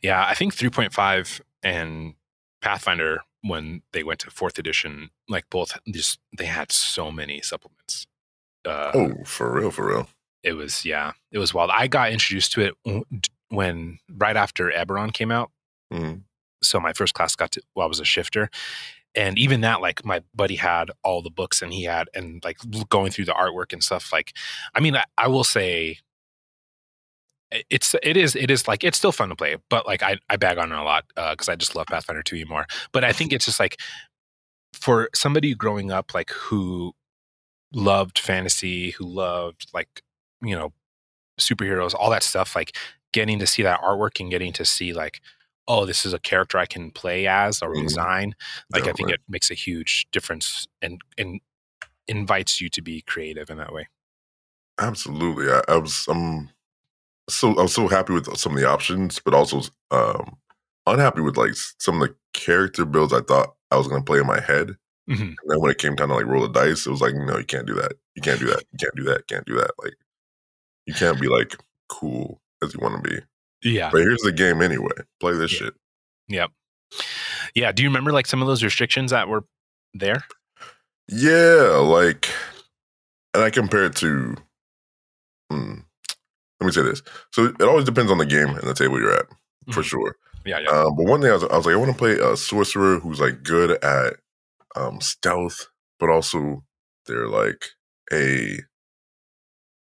Yeah. 0.02 0.24
I 0.26 0.34
think 0.34 0.54
3.5 0.54 1.40
and 1.62 2.14
Pathfinder 2.60 3.20
when 3.42 3.82
they 3.92 4.02
went 4.02 4.20
to 4.20 4.30
fourth 4.30 4.58
edition, 4.58 5.10
like 5.28 5.48
both 5.50 5.78
just 5.92 6.18
they 6.36 6.46
had 6.46 6.72
so 6.72 7.10
many 7.12 7.40
supplements. 7.40 8.06
Uh, 8.64 8.90
oh, 8.94 9.14
for 9.24 9.52
real, 9.52 9.70
for 9.70 9.86
real. 9.86 10.08
It 10.42 10.52
was 10.54 10.84
yeah, 10.84 11.12
it 11.30 11.38
was 11.38 11.54
wild. 11.54 11.70
I 11.72 11.86
got 11.86 12.10
introduced 12.10 12.52
to 12.52 12.62
it 12.62 13.04
when 13.50 13.98
right 14.10 14.36
after 14.36 14.70
Eberron 14.70 15.12
came 15.12 15.30
out. 15.30 15.50
Mhm. 15.92 16.22
So 16.62 16.80
my 16.80 16.92
first 16.92 17.14
class 17.14 17.36
got 17.36 17.52
to 17.52 17.62
well, 17.74 17.86
I 17.86 17.88
was 17.88 18.00
a 18.00 18.04
shifter. 18.04 18.50
And 19.14 19.38
even 19.38 19.62
that, 19.62 19.80
like 19.80 20.04
my 20.04 20.22
buddy 20.34 20.56
had 20.56 20.90
all 21.02 21.22
the 21.22 21.30
books 21.30 21.62
and 21.62 21.72
he 21.72 21.84
had 21.84 22.08
and 22.14 22.42
like 22.44 22.58
going 22.88 23.10
through 23.10 23.24
the 23.24 23.32
artwork 23.32 23.72
and 23.72 23.82
stuff. 23.82 24.12
Like, 24.12 24.34
I 24.74 24.80
mean, 24.80 24.96
I, 24.96 25.04
I 25.16 25.28
will 25.28 25.44
say 25.44 25.98
it's 27.70 27.94
it 28.02 28.16
is 28.16 28.36
it 28.36 28.50
is 28.50 28.68
like 28.68 28.84
it's 28.84 28.98
still 28.98 29.12
fun 29.12 29.30
to 29.30 29.36
play, 29.36 29.56
but 29.70 29.86
like 29.86 30.02
I, 30.02 30.18
I 30.28 30.36
bag 30.36 30.58
on 30.58 30.70
it 30.70 30.78
a 30.78 30.82
lot 30.82 31.04
uh, 31.16 31.32
because 31.32 31.48
I 31.48 31.56
just 31.56 31.74
love 31.74 31.86
Pathfinder 31.86 32.22
2e 32.22 32.46
more. 32.48 32.66
But 32.92 33.04
I 33.04 33.12
think 33.12 33.30
mm-hmm. 33.30 33.36
it's 33.36 33.46
just 33.46 33.60
like 33.60 33.78
for 34.72 35.08
somebody 35.14 35.54
growing 35.54 35.90
up 35.90 36.12
like 36.14 36.30
who 36.30 36.92
loved 37.72 38.18
fantasy, 38.18 38.90
who 38.90 39.04
loved 39.06 39.70
like 39.72 40.02
you 40.42 40.54
know 40.54 40.72
superheroes, 41.40 41.94
all 41.94 42.10
that 42.10 42.22
stuff, 42.22 42.54
like 42.54 42.76
getting 43.12 43.38
to 43.38 43.46
see 43.46 43.62
that 43.62 43.80
artwork 43.80 44.20
and 44.20 44.30
getting 44.30 44.52
to 44.52 44.64
see 44.64 44.92
like, 44.92 45.20
oh, 45.68 45.86
this 45.86 46.06
is 46.06 46.14
a 46.14 46.18
character 46.18 46.58
I 46.58 46.66
can 46.66 46.90
play 46.90 47.26
as 47.28 47.62
or 47.62 47.76
Mhm. 47.76 47.84
design. 47.84 48.34
Like 48.72 48.88
I 48.88 48.92
think 48.92 49.10
it 49.10 49.20
makes 49.28 49.50
a 49.50 49.54
huge 49.54 50.06
difference 50.12 50.66
and 50.82 51.00
and 51.18 51.40
invites 52.08 52.60
you 52.60 52.68
to 52.70 52.82
be 52.82 53.02
creative 53.02 53.50
in 53.50 53.58
that 53.58 53.72
way. 53.72 53.88
Absolutely. 54.78 55.50
I, 55.50 55.62
I 55.68 55.76
was 55.76 56.06
um 56.08 56.50
so 57.30 57.50
I 57.58 57.62
was 57.62 57.74
so 57.74 57.88
happy 57.88 58.12
with 58.14 58.36
some 58.38 58.54
of 58.54 58.60
the 58.60 58.68
options, 58.68 59.20
but 59.20 59.34
also 59.34 59.62
um 59.90 60.36
unhappy 60.86 61.20
with 61.22 61.36
like 61.36 61.52
some 61.54 62.02
of 62.02 62.08
the 62.08 62.16
character 62.32 62.84
builds 62.84 63.12
I 63.12 63.20
thought 63.22 63.56
I 63.70 63.76
was 63.76 63.88
gonna 63.88 64.04
play 64.04 64.20
in 64.20 64.26
my 64.26 64.40
head. 64.40 64.76
Mhm. 65.10 65.20
And 65.22 65.38
then 65.48 65.60
when 65.60 65.70
it 65.70 65.78
came 65.78 65.96
time 65.96 66.08
to 66.08 66.14
like 66.16 66.26
roll 66.26 66.42
the 66.42 66.48
dice, 66.52 66.86
it 66.86 66.90
was 66.90 67.00
like, 67.02 67.14
no, 67.14 67.38
you 67.38 67.44
can't 67.44 67.66
do 67.66 67.74
that. 67.74 67.92
You 68.14 68.22
can't 68.22 68.40
do 68.40 68.46
that. 68.48 68.64
You 68.72 68.78
can't 68.78 68.96
do 68.96 69.04
that. 69.04 69.28
Can't 69.28 69.46
do 69.46 69.54
that. 69.56 69.72
Like 69.82 69.94
you 70.86 70.94
can't 70.94 71.20
be 71.20 71.28
like 71.28 71.56
cool 71.88 72.40
as 72.62 72.74
you 72.74 72.80
want 72.80 73.02
to 73.04 73.10
be. 73.10 73.20
Yeah. 73.62 73.90
But 73.92 74.02
here's 74.02 74.22
the 74.22 74.32
game 74.32 74.62
anyway. 74.62 74.92
Play 75.20 75.34
this 75.34 75.52
Yeah. 75.52 75.58
shit. 75.58 75.74
Yep. 76.28 76.50
Yeah. 77.54 77.72
Do 77.72 77.82
you 77.82 77.88
remember 77.88 78.12
like 78.12 78.26
some 78.26 78.40
of 78.42 78.48
those 78.48 78.62
restrictions 78.62 79.10
that 79.10 79.28
were 79.28 79.44
there? 79.94 80.24
Yeah, 81.08 81.78
like, 81.82 82.28
and 83.34 83.42
I 83.42 83.50
compare 83.50 83.84
it 83.86 83.96
to. 83.96 84.36
Hmm, 85.50 85.74
let 86.60 86.66
me 86.66 86.72
say 86.72 86.82
this. 86.82 87.02
So 87.32 87.46
it 87.46 87.62
always 87.62 87.84
depends 87.86 88.12
on 88.12 88.18
the 88.18 88.26
game 88.26 88.48
and 88.48 88.68
the 88.68 88.74
table 88.74 89.00
you're 89.00 89.14
at, 89.14 89.26
for 89.72 89.80
Mhm. 89.82 89.84
sure. 89.86 90.16
Yeah. 90.44 90.58
Yeah. 90.60 90.68
Um, 90.68 90.96
but 90.96 91.06
one 91.06 91.20
day 91.20 91.30
I 91.30 91.34
was, 91.34 91.44
I 91.44 91.56
was 91.56 91.64
like, 91.66 91.72
I 91.74 91.76
want 91.78 91.92
to 91.92 91.96
play 91.98 92.12
a 92.18 92.36
sorcerer 92.36 92.98
who's 93.00 93.20
like 93.20 93.42
good 93.42 93.82
at 93.82 94.16
um, 94.76 95.00
stealth, 95.00 95.68
but 95.98 96.10
also 96.10 96.62
they're 97.06 97.28
like 97.28 97.64
a 98.12 98.58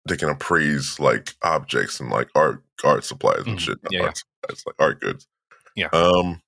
they 0.07 0.17
can 0.17 0.29
appraise 0.29 0.99
like 0.99 1.35
objects 1.43 1.99
and 1.99 2.09
like 2.09 2.29
art 2.35 2.63
art 2.83 3.03
supplies 3.03 3.43
and 3.45 3.57
Mhm. 3.57 3.59
shit. 3.59 3.77
Yeah, 3.91 3.99
yeah. 3.99 4.05
art 4.05 4.17
supplies, 4.17 4.63
like 4.65 4.75
art 4.79 4.99
goods. 5.01 5.27
Yeah. 5.75 5.87
Um, 5.93 6.41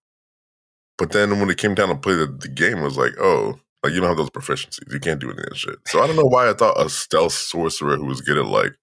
but 0.97 1.11
then 1.11 1.39
when 1.39 1.49
it 1.49 1.57
came 1.57 1.75
down 1.75 1.89
to 1.89 1.95
play 1.95 2.15
the, 2.15 2.27
the 2.27 2.47
game, 2.47 2.77
it 2.79 2.83
was 2.83 2.97
like, 2.97 3.13
oh, 3.19 3.59
like 3.83 3.93
you 3.93 3.99
don't 3.99 4.09
have 4.09 4.17
those 4.17 4.29
proficiencies. 4.29 4.91
You 4.91 4.99
can't 4.99 5.19
do 5.19 5.29
any 5.31 5.39
of 5.39 5.45
that 5.49 5.57
shit. 5.57 5.75
So 5.87 6.01
I 6.01 6.07
don't 6.07 6.15
know 6.15 6.25
why 6.25 6.49
I 6.49 6.53
thought 6.53 6.79
a 6.79 6.89
stealth 6.89 7.33
sorcerer 7.33 7.97
who 7.97 8.05
was 8.05 8.21
good 8.21 8.37
at 8.37 8.45
like 8.45 8.73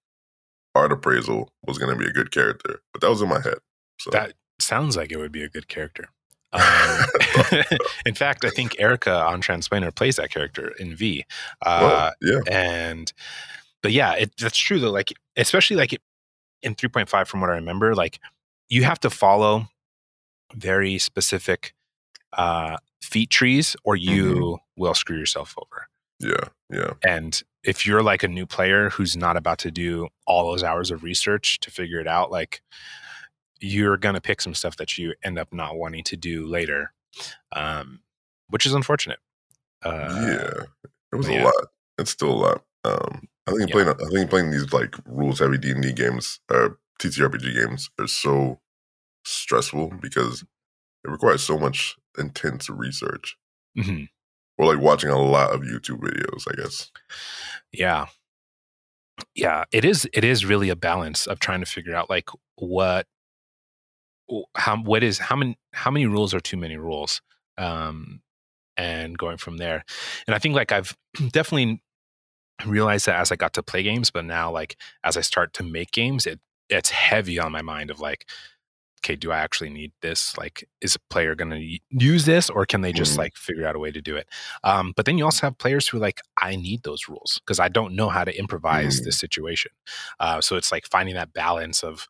art 0.75 0.91
appraisal 0.91 1.51
was 1.65 1.77
going 1.77 1.91
to 1.91 1.97
be 1.97 2.07
a 2.09 2.11
good 2.13 2.31
character, 2.31 2.81
but 2.93 3.01
that 3.01 3.09
was 3.09 3.21
in 3.21 3.29
my 3.29 3.41
head. 3.41 3.57
So 3.99 4.11
That 4.11 4.33
sounds 4.59 4.95
like 4.97 5.11
it 5.11 5.17
would 5.17 5.31
be 5.31 5.43
a 5.43 5.49
good 5.49 5.67
character. 5.67 6.09
Um, 6.51 7.05
in 8.07 8.15
fact, 8.15 8.43
I 8.43 8.49
think 8.49 8.75
Erica 8.79 9.13
on 9.23 9.39
Transplanar 9.39 9.93
plays 9.93 10.15
that 10.15 10.31
character 10.31 10.69
in 10.79 10.95
V. 10.95 11.23
Uh, 11.63 11.79
well, 11.81 12.13
yeah, 12.21 12.39
and 12.51 13.13
but 13.81 13.91
yeah, 13.91 14.13
it, 14.13 14.31
that's 14.37 14.57
true 14.57 14.79
though. 14.79 14.91
Like 14.91 15.13
especially 15.35 15.77
like 15.77 15.99
in 16.61 16.75
3.5, 16.75 17.27
from 17.27 17.41
what 17.41 17.49
I 17.49 17.55
remember, 17.55 17.95
like 17.95 18.19
you 18.67 18.83
have 18.83 18.99
to 19.01 19.09
follow 19.09 19.67
very 20.53 20.97
specific 20.97 21.73
uh, 22.33 22.77
feat 23.01 23.29
trees, 23.29 23.75
or 23.83 23.95
you 23.95 24.59
will 24.77 24.93
screw 24.93 25.17
yourself 25.17 25.55
over. 25.57 25.87
yeah, 26.19 26.49
yeah. 26.69 26.93
And 27.03 27.41
if 27.63 27.85
you're 27.85 28.03
like 28.03 28.23
a 28.23 28.27
new 28.27 28.45
player 28.45 28.89
who's 28.89 29.17
not 29.17 29.35
about 29.35 29.59
to 29.59 29.71
do 29.71 30.07
all 30.25 30.49
those 30.49 30.63
hours 30.63 30.91
of 30.91 31.03
research 31.03 31.59
to 31.61 31.71
figure 31.71 31.99
it 31.99 32.07
out, 32.07 32.31
like 32.31 32.61
you're 33.59 33.97
gonna 33.97 34.21
pick 34.21 34.41
some 34.41 34.53
stuff 34.53 34.77
that 34.77 34.97
you 34.97 35.13
end 35.23 35.37
up 35.37 35.53
not 35.53 35.75
wanting 35.75 36.03
to 36.05 36.17
do 36.17 36.45
later, 36.47 36.93
um, 37.51 37.99
which 38.49 38.65
is 38.65 38.73
unfortunate. 38.73 39.19
Uh, 39.83 40.07
yeah, 40.21 40.63
it 41.11 41.15
was 41.15 41.27
but 41.27 41.35
a 41.35 41.37
yeah. 41.37 41.45
lot. 41.45 41.67
It's 41.97 42.11
still 42.11 42.31
a 42.31 42.33
lot. 42.33 42.63
Um, 42.85 43.27
I 43.49 43.57
think 43.57 43.69
Yeah. 43.69 43.73
playing. 43.73 43.89
I 43.89 44.09
think 44.13 44.29
playing 44.29 44.51
these 44.51 44.71
like 44.73 44.95
rules 45.05 45.39
heavy 45.39 45.57
D 45.57 45.71
and 45.71 45.83
D 45.83 45.93
games 45.93 46.39
or 46.49 46.79
TTRPG 46.99 47.53
games 47.53 47.89
are 47.99 48.07
so 48.07 48.59
stressful 49.25 49.93
because 50.01 50.43
it 51.03 51.09
requires 51.09 51.43
so 51.43 51.57
much 51.57 51.95
intense 52.17 52.69
research 52.69 53.37
mhm. 53.77 54.09
or 54.57 54.65
like 54.73 54.83
watching 54.83 55.09
a 55.09 55.17
lot 55.21 55.51
of 55.51 55.61
YouTube 55.61 55.99
videos. 55.99 56.43
I 56.51 56.61
guess. 56.61 56.91
Yeah. 57.71 58.07
Yeah, 59.35 59.65
it 59.71 59.83
is 59.85 60.07
it 60.13 60.23
is 60.23 60.45
really 60.45 60.69
a 60.69 60.75
balance 60.75 61.27
of 61.27 61.39
trying 61.39 61.59
to 61.59 61.65
figure 61.65 61.95
out 61.95 62.09
like 62.09 62.29
what 62.55 63.05
how 64.55 64.77
what 64.77 65.03
is 65.03 65.17
how 65.17 65.35
many 65.35 65.57
how 65.73 65.91
many 65.91 66.05
rules 66.05 66.33
are 66.33 66.39
too 66.39 66.57
many 66.57 66.77
rules 66.77 67.21
um 67.57 68.21
and 68.77 69.17
going 69.17 69.37
from 69.37 69.57
there. 69.57 69.83
And 70.25 70.35
I 70.35 70.39
think 70.39 70.55
like 70.55 70.71
I've 70.71 70.95
definitely 71.31 71.81
realized 72.65 73.05
that 73.05 73.19
as 73.19 73.31
I 73.31 73.35
got 73.35 73.53
to 73.53 73.63
play 73.63 73.83
games, 73.83 74.11
but 74.11 74.25
now 74.25 74.51
like 74.51 74.77
as 75.03 75.17
I 75.17 75.21
start 75.21 75.53
to 75.55 75.63
make 75.63 75.91
games, 75.91 76.25
it 76.27 76.39
it's 76.69 76.91
heavy 76.91 77.39
on 77.39 77.51
my 77.51 77.61
mind 77.61 77.89
of 77.91 77.99
like 77.99 78.25
okay, 79.01 79.15
do 79.15 79.31
I 79.31 79.37
actually 79.39 79.69
need 79.69 79.93
this? 80.01 80.37
Like, 80.37 80.67
is 80.81 80.95
a 80.95 80.99
player 81.09 81.33
going 81.33 81.51
to 81.51 81.79
use 81.89 82.25
this, 82.25 82.49
or 82.49 82.65
can 82.65 82.81
they 82.81 82.91
just 82.91 83.13
Mhm. 83.15 83.19
like 83.19 83.37
figure 83.37 83.65
out 83.65 83.77
a 83.77 83.79
way 83.79 83.91
to 83.91 84.01
do 84.01 84.17
it? 84.17 84.27
Um, 84.65 84.91
but 84.93 85.05
then 85.05 85.17
you 85.17 85.23
also 85.23 85.47
have 85.47 85.57
players 85.57 85.87
who 85.87 85.97
are 85.97 86.01
like, 86.01 86.19
I 86.37 86.57
need 86.57 86.83
those 86.83 87.07
rules 87.07 87.39
because 87.39 87.61
I 87.61 87.69
don't 87.69 87.95
know 87.95 88.09
how 88.09 88.25
to 88.25 88.37
improvise 88.37 89.01
this 89.01 89.17
situation. 89.17 89.71
Uh, 90.19 90.41
so 90.41 90.57
it's 90.57 90.69
like 90.69 90.85
finding 90.85 91.15
that 91.15 91.31
balance 91.31 91.81
of, 91.81 92.09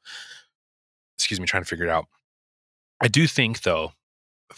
excuse 1.18 1.40
me, 1.40 1.46
trying 1.46 1.62
to 1.64 1.70
figure 1.70 1.86
it 1.86 1.92
out. 1.92 2.08
I 3.00 3.08
do 3.08 3.28
think 3.28 3.62
though, 3.62 3.94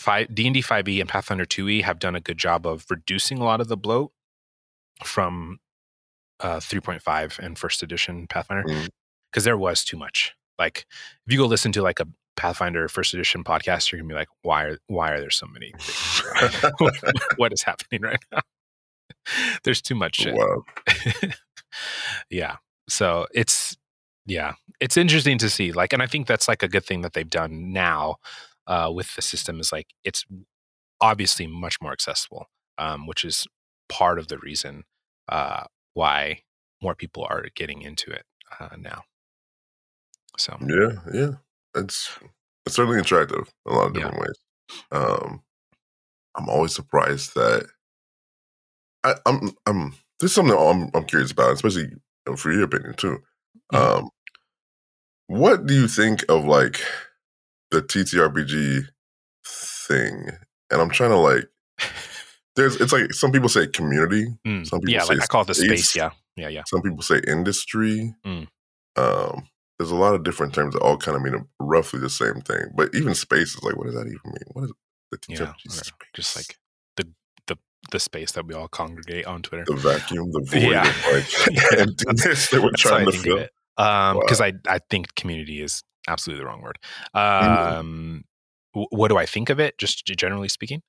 D 0.05 0.45
and 0.47 0.53
D 0.53 0.61
five 0.61 0.87
E 0.87 1.01
and 1.01 1.09
Pathfinder 1.09 1.45
two 1.45 1.67
E 1.67 1.81
have 1.81 1.99
done 1.99 2.15
a 2.15 2.21
good 2.21 2.37
job 2.37 2.65
of 2.65 2.85
reducing 2.89 3.39
a 3.39 3.43
lot 3.43 3.59
of 3.59 3.67
the 3.67 3.75
bloat 3.77 4.13
from 5.03 5.59
uh, 6.41 6.59
three 6.59 6.79
point 6.79 7.01
five 7.01 7.39
and 7.41 7.57
first 7.57 7.83
edition 7.83 8.27
Pathfinder 8.27 8.89
because 9.31 9.43
there 9.43 9.57
was 9.57 9.83
too 9.83 9.97
much. 9.97 10.33
Like 10.59 10.85
if 11.25 11.33
you 11.33 11.39
go 11.39 11.45
listen 11.45 11.71
to 11.73 11.81
like 11.81 11.99
a 11.99 12.07
Pathfinder 12.37 12.87
first 12.87 13.13
edition 13.13 13.43
podcast, 13.43 13.91
you're 13.91 13.99
gonna 13.99 14.09
be 14.09 14.15
like, 14.15 14.29
why 14.41 14.63
are 14.63 14.77
why 14.87 15.11
are 15.11 15.19
there 15.19 15.29
so 15.29 15.47
many? 15.47 15.73
what 17.37 17.53
is 17.53 17.63
happening 17.63 18.01
right 18.01 18.23
now? 18.31 18.41
There's 19.63 19.81
too 19.81 19.95
much 19.95 20.17
shit. 20.17 20.35
yeah. 22.29 22.57
So 22.87 23.27
it's 23.33 23.77
yeah, 24.25 24.53
it's 24.79 24.97
interesting 24.97 25.37
to 25.39 25.49
see. 25.49 25.71
Like, 25.71 25.93
and 25.93 26.01
I 26.01 26.07
think 26.07 26.27
that's 26.27 26.47
like 26.47 26.63
a 26.63 26.67
good 26.67 26.85
thing 26.85 27.01
that 27.01 27.13
they've 27.13 27.29
done 27.29 27.73
now 27.73 28.17
uh, 28.67 28.91
with 28.93 29.15
the 29.15 29.21
system 29.21 29.59
is 29.59 29.71
like 29.71 29.87
it's 30.03 30.25
obviously 30.99 31.47
much 31.47 31.77
more 31.81 31.91
accessible, 31.91 32.47
um, 32.77 33.07
which 33.07 33.25
is 33.25 33.47
part 33.89 34.19
of 34.19 34.27
the 34.27 34.37
reason 34.37 34.83
uh, 35.29 35.63
why 35.93 36.41
more 36.81 36.95
people 36.95 37.25
are 37.29 37.45
getting 37.55 37.81
into 37.81 38.11
it 38.11 38.25
uh, 38.59 38.75
now. 38.77 39.03
So 40.37 40.57
Yeah, 40.61 40.91
yeah. 41.13 41.31
It's 41.75 42.09
it's 42.65 42.75
certainly 42.75 42.99
attractive 42.99 43.51
in 43.65 43.73
a 43.73 43.75
lot 43.75 43.87
of 43.87 43.95
Yeah. 43.95 44.03
different 44.03 44.21
ways. 44.21 44.39
Um, 44.91 45.43
I'm 46.35 46.49
always 46.49 46.73
surprised 46.73 47.35
that 47.35 47.67
I, 49.03 49.15
I'm 49.25 49.51
I'm 49.65 49.93
there's 50.19 50.33
something 50.33 50.55
I'm 50.57 50.89
I'm 50.93 51.05
curious 51.05 51.31
about, 51.31 51.53
especially 51.53 51.89
for 52.37 52.51
your 52.51 52.63
opinion 52.63 52.93
too. 52.95 53.21
Mhm. 53.73 53.77
Um, 53.99 54.09
what 55.27 55.65
do 55.65 55.73
you 55.73 55.87
think 55.87 56.23
of 56.29 56.45
like 56.45 56.81
the 57.71 57.81
TTRPG 57.81 58.87
thing? 59.45 60.29
And 60.69 60.81
I'm 60.81 60.89
trying 60.89 61.11
to 61.11 61.17
like 61.17 61.49
there's 62.55 62.75
it's 62.81 62.91
like 62.93 63.13
some 63.13 63.31
people 63.31 63.49
say 63.49 63.67
community, 63.67 64.27
mm, 64.45 64.65
some 64.67 64.79
people 64.79 64.93
yeah, 64.93 65.03
say 65.03 65.15
like 65.15 65.23
I 65.23 65.27
call 65.27 65.41
it 65.41 65.47
the 65.47 65.55
space. 65.55 65.95
Yeah, 65.95 66.11
yeah, 66.35 66.49
yeah. 66.49 66.63
some 66.67 66.81
people 66.81 67.01
say 67.01 67.21
industry. 67.27 68.13
Mm. 68.25 68.47
Um, 68.97 69.47
there's 69.79 69.91
a 69.91 69.95
lot 69.95 70.13
of 70.15 70.23
different 70.23 70.53
terms 70.53 70.73
that 70.73 70.81
all 70.81 70.97
kind 70.97 71.15
of 71.17 71.23
mean 71.23 71.45
roughly 71.59 71.99
the 71.99 72.09
same 72.09 72.41
thing. 72.41 72.65
But 72.75 72.93
even 72.93 73.15
space 73.15 73.55
is 73.55 73.63
like, 73.63 73.75
what 73.77 73.85
does 73.87 73.95
that 73.95 74.05
even 74.05 74.19
mean? 74.25 74.43
What 74.53 74.65
is 74.65 74.73
the 75.11 75.17
Yeah, 75.29 75.53
space? 75.67 75.91
just 76.13 76.35
like 76.35 76.57
the 76.97 77.07
the 77.47 77.57
the 77.91 77.99
space 77.99 78.33
that 78.33 78.45
we 78.45 78.53
all 78.53 78.67
congregate 78.67 79.25
on 79.25 79.41
Twitter. 79.41 79.63
the 79.65 79.75
vacuum, 79.75 80.31
the 80.31 80.41
void 80.45 80.61
Yeah. 80.71 80.89
of 80.89 80.95
like 81.13 81.25
Yeah, 81.51 81.79
emptiness 81.79 82.49
that 82.49 82.61
we're 82.61 82.71
That's 82.71 82.83
how 82.83 82.89
I 82.89 83.03
trying 83.03 83.11
to 83.11 83.17
fill. 83.17 83.37
it. 83.39 83.51
Um, 83.77 84.17
Wow. 84.17 84.21
because 84.21 84.41
I 84.41 84.53
I 84.67 84.79
think 84.89 85.15
community 85.15 85.61
is 85.61 85.83
absolutely 86.07 86.43
the 86.43 86.47
wrong 86.47 86.61
word. 86.61 86.77
Mm. 87.15 87.79
Um, 87.79 88.23
wh- 88.73 88.91
what 88.91 89.07
do 89.07 89.17
I 89.17 89.25
think 89.25 89.49
of 89.49 89.59
it? 89.59 89.77
Just 89.77 90.05
generally 90.05 90.49
speaking, 90.49 90.81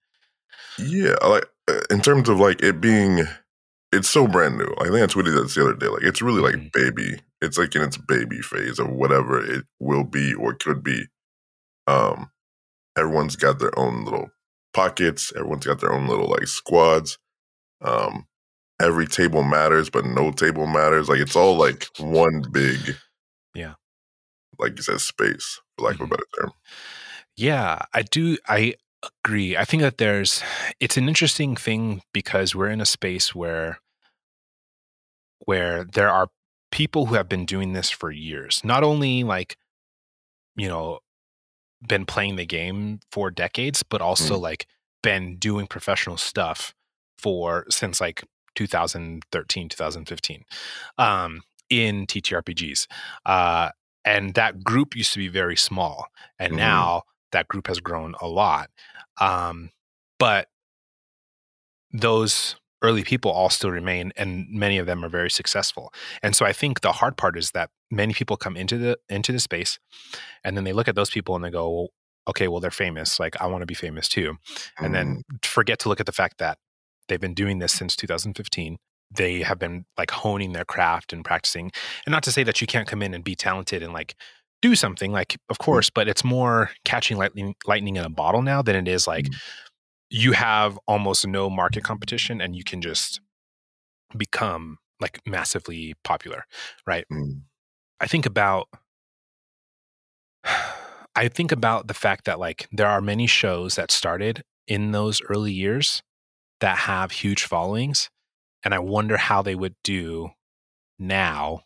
Yeah, 0.79 1.15
like 1.27 1.47
uh, 1.69 1.81
in 1.91 2.01
terms 2.01 2.29
of 2.29 2.39
like 2.41 2.63
it 2.63 2.81
being, 2.81 3.25
it's 3.93 4.09
so 4.11 4.27
brand 4.27 4.59
new. 4.59 4.73
I 4.81 4.85
think 4.85 4.97
I 4.97 5.07
tweeted 5.07 5.35
that 5.35 5.53
the 5.55 5.63
other 5.63 5.75
day. 5.75 5.87
Like 5.89 6.03
it's 6.03 6.23
really 6.23 6.41
like 6.41 6.55
Mhm. 6.55 6.73
baby. 6.73 7.21
It's 7.41 7.59
like 7.59 7.75
in 7.75 7.83
its 7.83 7.97
baby 7.97 8.41
phase 8.41 8.79
of 8.79 8.89
whatever 8.91 9.43
it 9.45 9.65
will 9.81 10.05
be 10.05 10.33
or 10.35 10.55
could 10.55 10.83
be. 10.83 11.07
Um, 11.87 12.31
everyone's 12.97 13.37
got 13.37 13.59
their 13.59 13.77
own 13.79 14.05
little 14.05 14.31
pockets. 14.75 15.33
Everyone's 15.37 15.67
got 15.67 15.81
their 15.81 15.93
own 15.93 16.07
little 16.07 16.29
like 16.29 16.47
squads. 16.47 17.19
Um, 17.81 18.27
every 18.81 19.07
table 19.07 19.43
matters, 19.43 19.91
but 19.91 20.05
no 20.05 20.31
table 20.33 20.67
matters. 20.67 21.09
Like 21.09 21.21
it's 21.21 21.37
all 21.37 21.57
like 21.57 21.89
one 21.99 22.43
big, 22.53 22.97
Yeah. 23.55 23.75
like 24.59 24.77
you 24.77 24.83
said, 24.83 25.01
space 25.01 25.61
for 25.77 25.87
lack 25.87 25.97
Mhm. 25.97 26.03
of 26.03 26.07
a 26.07 26.11
better 26.11 26.27
term. 26.41 26.53
Yeah, 27.37 27.83
I 27.93 28.03
do. 28.03 28.39
I 28.47 28.75
agree. 29.25 29.57
I 29.57 29.65
think 29.65 29.83
that 29.83 29.99
there's, 29.99 30.43
it's 30.81 30.97
an 30.97 31.09
interesting 31.09 31.57
thing 31.57 32.03
because 32.13 32.55
we're 32.55 32.69
in 32.69 32.81
a 32.81 32.87
space 32.87 33.35
where, 33.35 33.81
where 35.41 35.85
there 35.85 36.11
are 36.11 36.29
people 36.71 37.07
who 37.07 37.15
have 37.17 37.29
been 37.29 37.45
doing 37.45 37.73
this 37.73 37.91
for 37.91 38.11
years. 38.11 38.61
Not 38.65 38.83
only 38.85 39.25
like, 39.25 39.57
you 40.57 40.69
know, 40.69 41.01
been 41.87 42.07
playing 42.07 42.37
the 42.37 42.47
game 42.47 43.01
for 43.11 43.31
decades, 43.31 43.83
but 43.83 44.01
also 44.01 44.39
like 44.39 44.67
been 45.03 45.37
doing 45.37 45.67
professional 45.67 46.17
stuff 46.17 46.75
for 47.19 47.67
since 47.69 48.01
like 48.01 48.25
2013, 48.55 49.69
2015, 49.69 50.45
um, 50.99 51.43
in 51.71 52.07
TTRPGs. 52.07 52.87
Uh, 53.27 53.71
and 54.05 54.35
that 54.35 54.63
group 54.63 54.95
used 54.95 55.13
to 55.13 55.19
be 55.19 55.29
very 55.29 55.57
small, 55.57 56.07
and 56.39 56.53
Mhm. 56.53 56.57
now 56.59 57.03
that 57.33 57.49
group 57.49 57.67
has 57.67 57.81
grown 57.81 58.15
a 58.21 58.29
lot. 58.29 58.71
Um, 59.21 59.71
but 60.19 60.49
those 61.93 62.57
early 62.83 63.05
people 63.05 63.31
all 63.31 63.51
still 63.51 63.71
remain, 63.71 64.13
and 64.17 64.47
many 64.51 64.79
of 64.79 64.87
them 64.87 65.05
are 65.05 65.09
very 65.09 65.31
successful. 65.31 65.93
And 66.23 66.35
so 66.35 66.45
I 66.45 66.53
think 66.53 66.81
the 66.81 66.93
hard 66.93 67.17
part 67.17 67.39
is 67.39 67.53
that 67.53 67.71
many 67.91 68.13
people 68.13 68.37
come 68.37 68.57
into 68.57 68.79
the 68.79 68.99
into 69.09 69.33
the 69.33 69.41
space, 69.41 69.79
and 70.45 70.57
then 70.57 70.65
they 70.65 70.73
look 70.73 70.89
at 70.89 70.95
those 70.95 71.11
people 71.11 71.35
and 71.37 71.45
they 71.45 71.51
go, 71.51 71.71
well, 71.71 71.89
"Okay, 72.29 72.49
well 72.49 72.61
they're 72.61 72.71
famous. 72.71 73.21
Like 73.21 73.41
I 73.41 73.47
want 73.47 73.63
to 73.63 73.67
be 73.67 73.75
famous 73.75 74.09
too." 74.09 74.39
and 74.79 74.95
then 74.95 75.23
forget 75.43 75.79
to 75.81 75.89
look 75.89 76.01
at 76.01 76.07
the 76.07 76.13
fact 76.13 76.39
that 76.39 76.59
they've 77.09 77.21
been 77.21 77.35
doing 77.35 77.59
this 77.59 77.73
since 77.73 77.97
2015 77.97 78.79
they 79.15 79.43
have 79.43 79.59
been 79.59 79.85
like 79.99 80.11
honing 80.11 80.53
their 80.53 80.65
craft 80.65 81.13
and 81.13 81.25
practicing 81.25 81.71
and 82.07 82.13
not 82.13 82.23
to 82.23 82.33
say 82.33 82.43
that 82.43 82.61
you 82.61 82.67
can't 82.67 82.89
come 82.89 83.03
in 83.03 83.15
and 83.15 83.25
be 83.25 83.35
talented 83.35 83.83
and 83.83 83.93
like 83.93 84.15
do 84.63 84.75
something 84.77 85.13
like 85.13 85.37
of 85.51 85.59
course 85.59 85.91
but 85.91 86.09
it's 86.09 86.25
more 86.25 86.71
catching 86.85 87.19
lightning 87.19 87.55
lightning 87.67 87.97
in 87.97 88.05
a 88.05 88.11
bottle 88.11 88.43
now 88.43 88.63
than 88.63 88.77
it 88.77 88.89
is 88.89 89.07
like 89.09 89.27
Mhm. 89.27 89.41
you 90.11 90.33
have 90.33 90.79
almost 90.89 91.27
no 91.27 91.51
market 91.51 91.85
competition 91.85 92.41
and 92.41 92.57
you 92.57 92.65
can 92.65 92.81
just 92.83 93.21
become 94.17 94.79
like 95.01 95.21
massively 95.27 95.95
popular 96.05 96.45
right 96.87 97.07
Mm. 97.13 97.43
I 98.01 98.07
think 98.09 98.27
about 98.27 98.69
I 101.15 101.29
think 101.29 101.53
about 101.53 101.89
the 101.89 101.95
fact 101.95 102.25
that 102.25 102.39
like 102.39 102.69
there 102.73 102.89
are 102.89 103.01
many 103.01 103.27
shows 103.27 103.75
that 103.77 103.91
started 103.91 104.43
in 104.67 104.93
those 104.93 105.21
early 105.29 105.53
years 105.53 106.03
that 106.61 106.79
have 106.79 107.13
huge 107.13 107.45
followings 107.45 108.09
and 108.65 108.75
I 108.75 108.79
wonder 108.79 109.17
how 109.17 109.43
they 109.43 109.55
would 109.55 109.75
do 109.85 110.31
now 110.99 111.63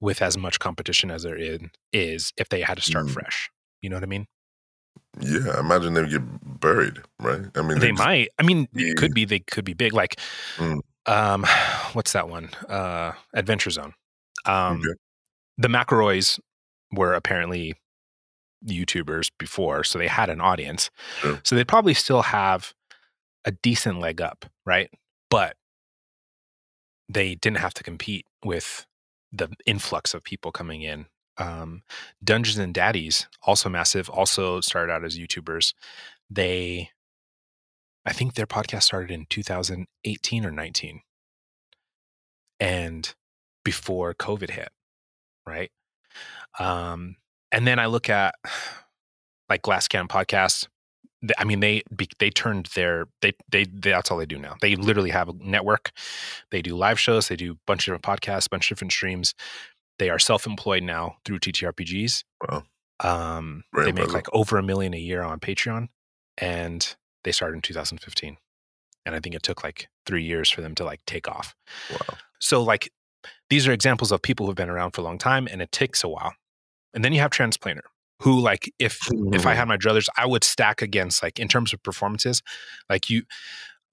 with 0.00 0.22
as 0.22 0.36
much 0.38 0.58
competition 0.58 1.10
as 1.10 1.22
there 1.24 1.36
in, 1.36 1.70
is 1.92 2.32
if 2.36 2.48
they 2.48 2.62
had 2.62 2.76
to 2.76 2.82
start 2.82 3.06
Mm. 3.06 3.10
fresh. 3.12 3.50
You 3.82 3.90
know 3.90 3.96
what 3.96 4.02
I 4.02 4.06
mean? 4.06 4.26
Yeah, 5.20 5.50
I 5.56 5.60
imagine 5.60 5.94
they 5.94 6.02
would 6.02 6.10
get 6.10 6.60
buried, 6.60 6.98
right? 7.18 7.42
I 7.54 7.62
mean, 7.62 7.78
They 7.78 7.90
just- 7.90 7.98
might. 8.02 8.28
I 8.38 8.42
mean, 8.42 8.68
Yeah. 8.72 8.88
it 8.92 8.96
could 8.96 9.12
be 9.14 9.24
they 9.24 9.40
could 9.40 9.64
be 9.64 9.74
big 9.74 9.92
like 9.92 10.18
Mm. 10.56 10.80
um 11.06 11.44
what's 11.94 12.12
that 12.12 12.28
one? 12.28 12.50
Uh 12.68 13.12
Adventure 13.34 13.70
Zone. 13.70 13.94
Um 14.46 14.78
Okay. 14.80 14.94
the 15.58 15.68
McElroys 15.68 16.38
were 16.92 17.14
apparently 17.14 17.74
YouTubers 18.66 19.30
before, 19.38 19.84
so 19.84 19.98
they 19.98 20.06
had 20.08 20.28
an 20.30 20.40
audience. 20.40 20.90
Sure. 21.20 21.40
So 21.44 21.54
they 21.56 21.64
probably 21.64 21.94
still 21.94 22.22
have 22.22 22.74
a 23.44 23.52
decent 23.52 24.00
leg 24.00 24.20
up, 24.20 24.44
right? 24.66 24.90
But 25.30 25.56
they 27.08 27.34
didn't 27.36 27.58
have 27.58 27.74
to 27.74 27.82
compete 27.82 28.26
with 28.44 28.86
the 29.32 29.48
influx 29.66 30.14
of 30.14 30.24
people 30.24 30.52
coming 30.52 30.82
in. 30.82 31.06
Um, 31.38 31.82
Dungeons 32.22 32.58
and 32.58 32.74
Daddies, 32.74 33.28
also 33.42 33.68
massive, 33.68 34.10
also 34.10 34.60
started 34.60 34.92
out 34.92 35.04
as 35.04 35.18
YouTubers. 35.18 35.72
They, 36.28 36.90
I 38.04 38.12
think 38.12 38.34
their 38.34 38.46
podcast 38.46 38.82
started 38.82 39.10
in 39.10 39.26
2018 39.30 40.44
or 40.44 40.50
19, 40.50 41.00
and 42.58 43.14
before 43.64 44.14
COVID 44.14 44.50
hit, 44.50 44.70
right? 45.46 45.70
Um, 46.58 47.16
and 47.52 47.66
then 47.66 47.78
I 47.78 47.86
look 47.86 48.10
at 48.10 48.34
like 49.48 49.62
Glass 49.62 49.88
Cannon 49.88 50.08
podcast. 50.08 50.68
I 51.38 51.44
mean, 51.44 51.60
they 51.60 51.82
they 52.18 52.30
turned 52.30 52.66
their 52.74 53.06
they, 53.20 53.32
they 53.50 53.64
that's 53.64 54.10
all 54.10 54.16
they 54.16 54.26
do 54.26 54.38
now. 54.38 54.56
They 54.60 54.76
literally 54.76 55.10
have 55.10 55.28
a 55.28 55.34
network. 55.34 55.92
They 56.50 56.62
do 56.62 56.76
live 56.76 56.98
shows. 56.98 57.28
They 57.28 57.36
do 57.36 57.52
a 57.52 57.58
bunch 57.66 57.86
of 57.86 57.94
different 57.94 58.04
podcasts, 58.04 58.46
a 58.46 58.50
bunch 58.50 58.66
of 58.70 58.76
different 58.76 58.92
streams. 58.92 59.34
They 59.98 60.08
are 60.08 60.18
self 60.18 60.46
employed 60.46 60.82
now 60.82 61.16
through 61.24 61.40
TTRPGs. 61.40 62.24
Wow. 62.48 62.62
Um, 63.00 63.64
Very 63.74 63.86
they 63.86 64.00
make 64.00 64.12
like 64.12 64.28
over 64.32 64.58
a 64.58 64.62
million 64.62 64.94
a 64.94 64.98
year 64.98 65.22
on 65.22 65.40
Patreon, 65.40 65.88
and 66.38 66.96
they 67.24 67.32
started 67.32 67.56
in 67.56 67.62
2015. 67.62 68.36
And 69.06 69.14
I 69.14 69.20
think 69.20 69.34
it 69.34 69.42
took 69.42 69.64
like 69.64 69.88
three 70.06 70.24
years 70.24 70.50
for 70.50 70.60
them 70.60 70.74
to 70.76 70.84
like 70.84 71.00
take 71.06 71.28
off. 71.28 71.54
Wow. 71.90 72.16
So 72.38 72.62
like 72.62 72.90
these 73.50 73.66
are 73.66 73.72
examples 73.72 74.12
of 74.12 74.22
people 74.22 74.46
who've 74.46 74.54
been 74.54 74.70
around 74.70 74.92
for 74.92 75.02
a 75.02 75.04
long 75.04 75.18
time, 75.18 75.48
and 75.50 75.60
it 75.60 75.72
takes 75.72 76.02
a 76.02 76.08
while. 76.08 76.34
And 76.94 77.04
then 77.04 77.12
you 77.12 77.20
have 77.20 77.30
Transplanar, 77.30 77.82
who 78.20 78.40
like 78.40 78.72
if 78.78 78.98
if 79.32 79.46
I 79.46 79.54
had 79.54 79.68
my 79.68 79.76
druthers, 79.76 80.08
I 80.16 80.26
would 80.26 80.44
stack 80.44 80.82
against 80.82 81.22
like 81.22 81.38
in 81.38 81.48
terms 81.48 81.72
of 81.72 81.82
performances, 81.82 82.42
like 82.88 83.10
you 83.10 83.22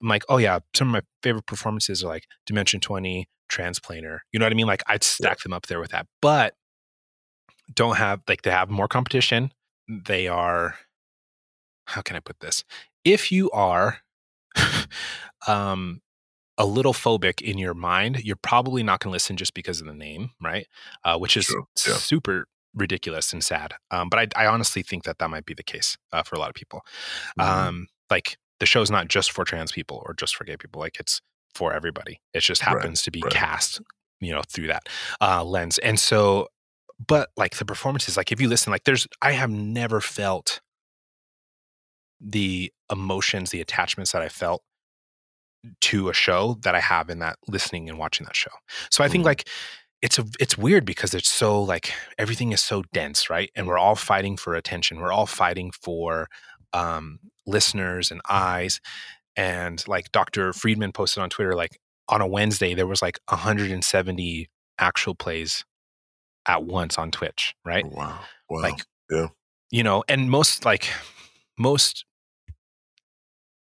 I'm 0.02 0.08
like, 0.08 0.24
oh 0.28 0.38
yeah, 0.38 0.60
some 0.74 0.88
of 0.88 0.92
my 0.92 1.02
favorite 1.22 1.46
performances 1.46 2.04
are 2.04 2.08
like 2.08 2.24
Dimension 2.46 2.80
20, 2.80 3.26
Transplanar. 3.50 4.18
You 4.32 4.38
know 4.38 4.46
what 4.46 4.52
I 4.52 4.56
mean? 4.56 4.66
Like 4.66 4.82
I'd 4.86 5.02
stack 5.02 5.40
them 5.40 5.52
up 5.52 5.66
there 5.66 5.80
with 5.80 5.90
that. 5.90 6.06
But 6.22 6.54
don't 7.72 7.96
have 7.96 8.20
like 8.28 8.42
they 8.42 8.50
have 8.50 8.70
more 8.70 8.88
competition. 8.88 9.52
They 9.88 10.28
are 10.28 10.76
how 11.86 12.02
can 12.02 12.16
I 12.16 12.20
put 12.20 12.40
this? 12.40 12.64
If 13.04 13.32
you 13.32 13.50
are 13.50 14.00
um 15.46 16.00
a 16.58 16.66
little 16.66 16.92
phobic 16.92 17.40
in 17.40 17.56
your 17.56 17.74
mind, 17.74 18.24
you're 18.24 18.36
probably 18.36 18.82
not 18.82 18.98
going 19.00 19.10
to 19.10 19.14
listen 19.14 19.36
just 19.36 19.54
because 19.54 19.80
of 19.80 19.86
the 19.86 19.94
name, 19.94 20.30
right? 20.42 20.66
Uh, 21.04 21.16
which 21.16 21.36
is 21.36 21.54
yeah. 21.86 21.94
super 21.94 22.48
ridiculous 22.78 23.32
and 23.32 23.42
sad. 23.44 23.74
Um, 23.90 24.08
but 24.08 24.18
I, 24.36 24.44
I 24.44 24.46
honestly 24.46 24.82
think 24.82 25.04
that 25.04 25.18
that 25.18 25.30
might 25.30 25.46
be 25.46 25.54
the 25.54 25.62
case 25.62 25.96
uh, 26.12 26.22
for 26.22 26.36
a 26.36 26.38
lot 26.38 26.48
of 26.48 26.54
people. 26.54 26.82
Mhm. 27.38 27.44
Um, 27.44 27.86
like 28.10 28.38
the 28.60 28.66
show's 28.66 28.90
not 28.90 29.08
just 29.08 29.30
for 29.32 29.44
trans 29.44 29.72
people 29.72 30.02
or 30.06 30.14
just 30.14 30.34
for 30.36 30.44
gay 30.44 30.56
people. 30.56 30.80
Like 30.80 30.98
it's 30.98 31.20
for 31.54 31.72
everybody. 31.72 32.20
It 32.34 32.40
just 32.40 32.64
Right, 32.64 32.74
happens 32.76 33.02
to 33.02 33.10
be 33.10 33.20
right. 33.22 33.32
cast, 33.32 33.80
you 34.20 34.32
know, 34.32 34.42
through 34.48 34.68
that 34.68 34.88
uh, 35.20 35.44
lens. 35.44 35.78
And 35.78 35.98
so, 36.00 36.48
but 37.06 37.30
like 37.36 37.56
the 37.56 37.64
performances, 37.64 38.16
like 38.16 38.32
if 38.32 38.40
you 38.40 38.48
listen, 38.48 38.70
like 38.72 38.84
there's, 38.84 39.06
I 39.22 39.32
have 39.32 39.50
never 39.50 40.00
felt 40.00 40.60
the 42.20 42.72
emotions, 42.90 43.50
the 43.50 43.60
attachments 43.60 44.12
that 44.12 44.22
I 44.22 44.28
felt 44.28 44.62
to 45.80 46.08
a 46.08 46.12
show 46.14 46.56
that 46.62 46.74
I 46.74 46.80
have 46.80 47.10
in 47.10 47.18
that 47.18 47.36
listening 47.48 47.88
and 47.88 47.98
watching 47.98 48.24
that 48.26 48.36
show. 48.36 48.50
So 48.90 49.02
I 49.04 49.08
think 49.08 49.22
Mhm. 49.22 49.26
like 49.26 49.48
it's 50.00 50.18
a 50.18 50.24
it's 50.38 50.56
weird 50.56 50.84
because 50.84 51.14
it's 51.14 51.28
so 51.28 51.60
like 51.60 51.92
everything 52.18 52.52
is 52.52 52.62
so 52.62 52.82
dense, 52.92 53.28
right? 53.28 53.50
And 53.54 53.66
we're 53.66 53.78
all 53.78 53.96
fighting 53.96 54.36
for 54.36 54.54
attention. 54.54 55.00
We're 55.00 55.12
all 55.12 55.26
fighting 55.26 55.70
for 55.70 56.28
um 56.72 57.18
listeners 57.46 58.10
and 58.10 58.20
eyes. 58.28 58.80
And 59.36 59.86
like 59.88 60.12
Dr. 60.12 60.52
Friedman 60.52 60.92
posted 60.92 61.22
on 61.22 61.30
Twitter, 61.30 61.54
like 61.54 61.78
on 62.08 62.20
a 62.20 62.26
Wednesday, 62.26 62.74
there 62.74 62.86
was 62.86 63.02
like 63.02 63.18
170 63.28 64.48
actual 64.78 65.14
plays 65.14 65.64
at 66.46 66.64
once 66.64 66.98
on 66.98 67.10
Twitch, 67.10 67.54
right? 67.64 67.84
Wow. 67.84 68.20
Wow. 68.48 68.62
Like, 68.62 68.80
yeah. 69.10 69.28
you 69.70 69.82
know, 69.82 70.02
and 70.08 70.30
most 70.30 70.64
like 70.64 70.88
most 71.58 72.04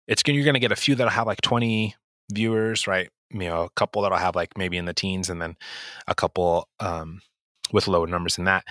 it's 0.07 0.23
gonna 0.23 0.37
you're 0.37 0.45
gonna 0.45 0.59
get 0.59 0.73
a 0.73 0.77
few 0.77 0.95
that'll 0.95 1.11
have 1.11 1.27
like 1.27 1.41
20 1.43 1.95
viewers, 2.33 2.87
right? 2.87 3.11
You 3.31 3.41
know, 3.49 3.63
a 3.65 3.71
couple 3.71 4.03
that'll 4.03 4.19
have 4.19 4.37
like 4.37 4.57
maybe 4.57 4.77
in 4.79 4.85
the 4.87 4.95
teens, 4.95 5.31
and 5.31 5.41
then 5.43 5.57
a 6.09 6.15
couple 6.15 6.69
um 6.81 7.21
with 7.73 7.89
lower 7.89 8.07
numbers 8.07 8.37
than 8.37 8.45
that. 8.47 8.65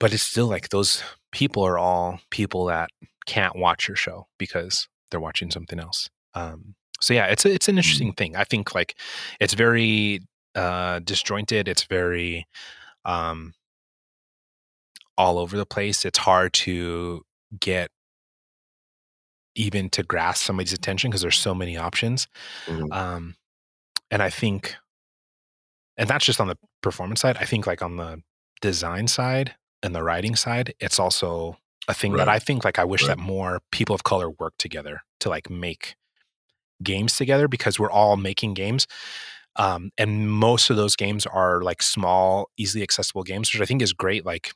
But 0.00 0.12
it's 0.12 0.22
still 0.22 0.46
like 0.46 0.68
those 0.68 1.02
people 1.32 1.62
are 1.64 1.78
all 1.78 2.20
people 2.30 2.66
that 2.66 2.90
can't 3.26 3.56
watch 3.56 3.88
your 3.88 3.96
show 3.96 4.26
because 4.38 4.88
they're 5.10 5.20
watching 5.20 5.50
something 5.50 5.78
else. 5.80 6.08
Um 6.34 6.74
so 7.00 7.14
yeah, 7.14 7.26
it's 7.26 7.44
a, 7.44 7.52
it's 7.52 7.68
an 7.68 7.76
interesting 7.76 8.12
thing. 8.12 8.36
I 8.36 8.44
think 8.44 8.74
like 8.74 8.96
it's 9.40 9.54
very 9.54 10.20
uh 10.54 11.00
disjointed, 11.00 11.68
it's 11.68 11.84
very 11.84 12.46
um 13.04 13.54
all 15.16 15.38
over 15.38 15.56
the 15.56 15.66
place. 15.66 16.04
It's 16.04 16.18
hard 16.18 16.52
to 16.54 17.22
get 17.60 17.90
even 19.54 19.88
to 19.90 20.02
grasp 20.02 20.44
somebody's 20.44 20.72
attention 20.72 21.10
because 21.10 21.22
there's 21.22 21.38
so 21.38 21.54
many 21.54 21.76
options. 21.76 22.26
Mhm. 22.66 22.92
Um, 22.92 23.36
and 24.10 24.22
I 24.22 24.30
think, 24.30 24.74
and 25.96 26.08
that's 26.08 26.24
just 26.24 26.40
on 26.40 26.48
the 26.48 26.58
performance 26.82 27.20
side. 27.20 27.36
I 27.38 27.44
think 27.44 27.66
like 27.66 27.82
on 27.82 27.96
the 27.96 28.22
design 28.60 29.06
side 29.08 29.54
and 29.82 29.94
the 29.94 30.02
writing 30.02 30.34
side, 30.36 30.74
it's 30.80 30.98
also 30.98 31.56
a 31.88 31.94
thing 31.94 32.14
that 32.14 32.28
I 32.28 32.38
think 32.38 32.64
like 32.64 32.78
I 32.78 32.84
wish 32.84 33.02
Right. 33.02 33.08
that 33.08 33.18
more 33.18 33.60
people 33.70 33.94
of 33.94 34.04
color 34.04 34.30
work 34.30 34.54
together 34.58 35.02
to 35.20 35.28
like 35.28 35.50
make 35.50 35.96
games 36.82 37.16
together 37.16 37.46
because 37.48 37.78
we're 37.78 37.90
all 37.90 38.16
making 38.16 38.54
games. 38.54 38.86
Um, 39.56 39.90
and 39.98 40.30
most 40.30 40.70
of 40.70 40.76
those 40.76 40.96
games 40.96 41.26
are 41.26 41.62
like 41.62 41.82
small, 41.82 42.48
easily 42.56 42.82
accessible 42.82 43.22
games, 43.22 43.52
which 43.52 43.62
I 43.62 43.66
think 43.66 43.82
is 43.82 43.92
great. 43.92 44.24
Like 44.26 44.52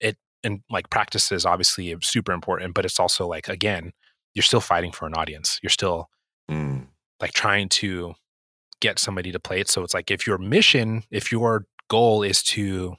it 0.00 0.16
and 0.44 0.60
like 0.70 0.88
practice 0.90 1.32
is 1.32 1.44
obviously 1.44 1.96
super 2.02 2.32
important, 2.32 2.74
but 2.74 2.84
it's 2.84 3.00
also 3.00 3.26
like 3.26 3.48
again, 3.48 3.92
you're 4.36 4.42
still 4.42 4.60
fighting 4.60 4.92
for 4.92 5.06
an 5.06 5.14
audience. 5.14 5.58
You're 5.62 5.70
still 5.70 6.10
Mm. 6.50 6.86
like 7.18 7.32
trying 7.32 7.68
to 7.70 8.14
get 8.80 8.98
somebody 9.00 9.32
to 9.32 9.40
play 9.40 9.58
it. 9.58 9.68
So 9.68 9.82
it's 9.82 9.94
like 9.94 10.10
if 10.12 10.26
your 10.28 10.38
mission, 10.38 11.02
if 11.10 11.32
your 11.32 11.66
goal 11.88 12.22
is 12.22 12.42
to 12.44 12.94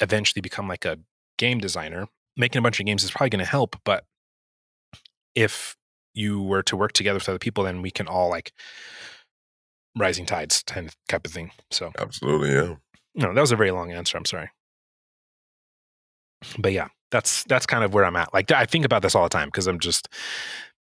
eventually 0.00 0.40
become 0.40 0.66
like 0.66 0.84
a 0.84 0.98
game 1.38 1.58
designer, 1.60 2.08
making 2.36 2.58
a 2.58 2.62
bunch 2.62 2.80
of 2.80 2.86
games 2.86 3.04
is 3.04 3.10
probably 3.12 3.28
going 3.30 3.44
to 3.44 3.50
help. 3.50 3.76
But 3.84 4.04
if 5.34 5.76
you 6.14 6.42
were 6.42 6.62
to 6.64 6.76
work 6.76 6.92
together 6.92 7.18
with 7.18 7.28
other 7.28 7.38
people, 7.38 7.62
then 7.64 7.82
we 7.82 7.90
can 7.90 8.08
all 8.08 8.30
like 8.30 8.52
rising 9.96 10.26
tides 10.26 10.62
kind 10.66 10.88
of 10.88 10.96
type 11.08 11.26
of 11.26 11.32
thing. 11.32 11.50
So 11.70 11.92
Absolutely, 11.98 12.52
yeah. 12.52 12.74
no, 13.14 13.34
that 13.34 13.40
was 13.40 13.52
a 13.52 13.56
very 13.56 13.70
long 13.70 13.92
answer. 13.92 14.16
I'm 14.16 14.24
sorry. 14.24 14.50
But 16.58 16.72
yeah, 16.72 16.88
that's 17.14 17.44
that's 17.44 17.64
kind 17.64 17.84
of 17.84 17.94
where 17.94 18.04
I'm 18.04 18.16
at. 18.16 18.34
Like 18.34 18.50
I 18.50 18.66
think 18.66 18.84
about 18.84 19.02
this 19.02 19.14
all 19.14 19.22
the 19.22 19.28
time 19.28 19.46
because 19.48 19.68
I'm 19.68 19.78
just 19.78 20.08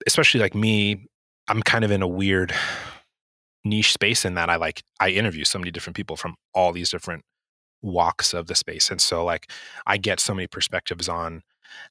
especially 0.09 0.41
like 0.41 0.57
me, 0.57 1.07
I'm 1.47 1.63
kind 1.63 1.85
of 1.85 1.93
in 1.93 2.03
a 2.03 2.09
weird 2.09 2.53
niche 3.65 3.93
space 3.93 4.25
in 4.25 4.35
that 4.35 4.51
I 4.51 4.57
like 4.57 4.83
I 4.99 5.11
interview 5.11 5.45
so 5.45 5.57
many 5.61 5.71
different 5.71 5.95
people 5.97 6.17
from 6.17 6.35
all 6.53 6.73
these 6.73 6.91
different 6.91 7.23
walks 7.81 8.35
of 8.35 8.49
the 8.49 8.57
space. 8.57 8.91
And 8.91 9.01
so 9.01 9.25
like 9.25 9.49
I 9.87 9.99
get 9.99 10.19
so 10.19 10.35
many 10.35 10.49
perspectives 10.49 11.09
on 11.09 11.43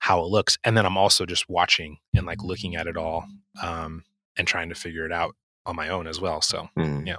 how 0.02 0.20
it 0.22 0.28
looks. 0.28 0.58
And 0.66 0.76
then 0.76 0.86
I'm 0.86 0.98
also 0.98 1.26
just 1.26 1.48
watching 1.48 1.98
and 2.14 2.26
like 2.26 2.44
looking 2.44 2.76
at 2.76 2.88
it 2.88 2.98
all 2.98 3.26
um 3.64 4.04
and 4.38 4.46
trying 4.46 4.68
to 4.68 4.76
figure 4.76 5.06
it 5.06 5.14
out 5.14 5.34
on 5.66 5.78
my 5.78 5.88
own 5.88 6.08
as 6.08 6.20
well. 6.20 6.42
So 6.42 6.68
Mm. 6.78 7.08
Yeah. 7.08 7.16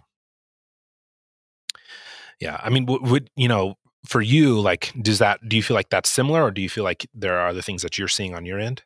yeah, 2.40 2.60
I 2.62 2.68
mean, 2.68 2.84
would 2.84 3.30
you 3.36 3.48
know, 3.48 3.76
for 4.06 4.22
you, 4.22 4.58
like, 4.60 4.92
does 5.02 5.18
that? 5.18 5.46
Do 5.48 5.56
you 5.56 5.62
feel 5.62 5.74
like 5.76 5.90
that's 5.90 6.10
similar, 6.10 6.42
or 6.42 6.50
do 6.50 6.62
you 6.62 6.68
feel 6.68 6.84
like 6.84 7.06
there 7.14 7.38
are 7.38 7.48
other 7.48 7.62
things 7.62 7.82
that 7.82 7.98
you're 7.98 8.08
seeing 8.08 8.34
on 8.34 8.46
your 8.46 8.58
end? 8.58 8.82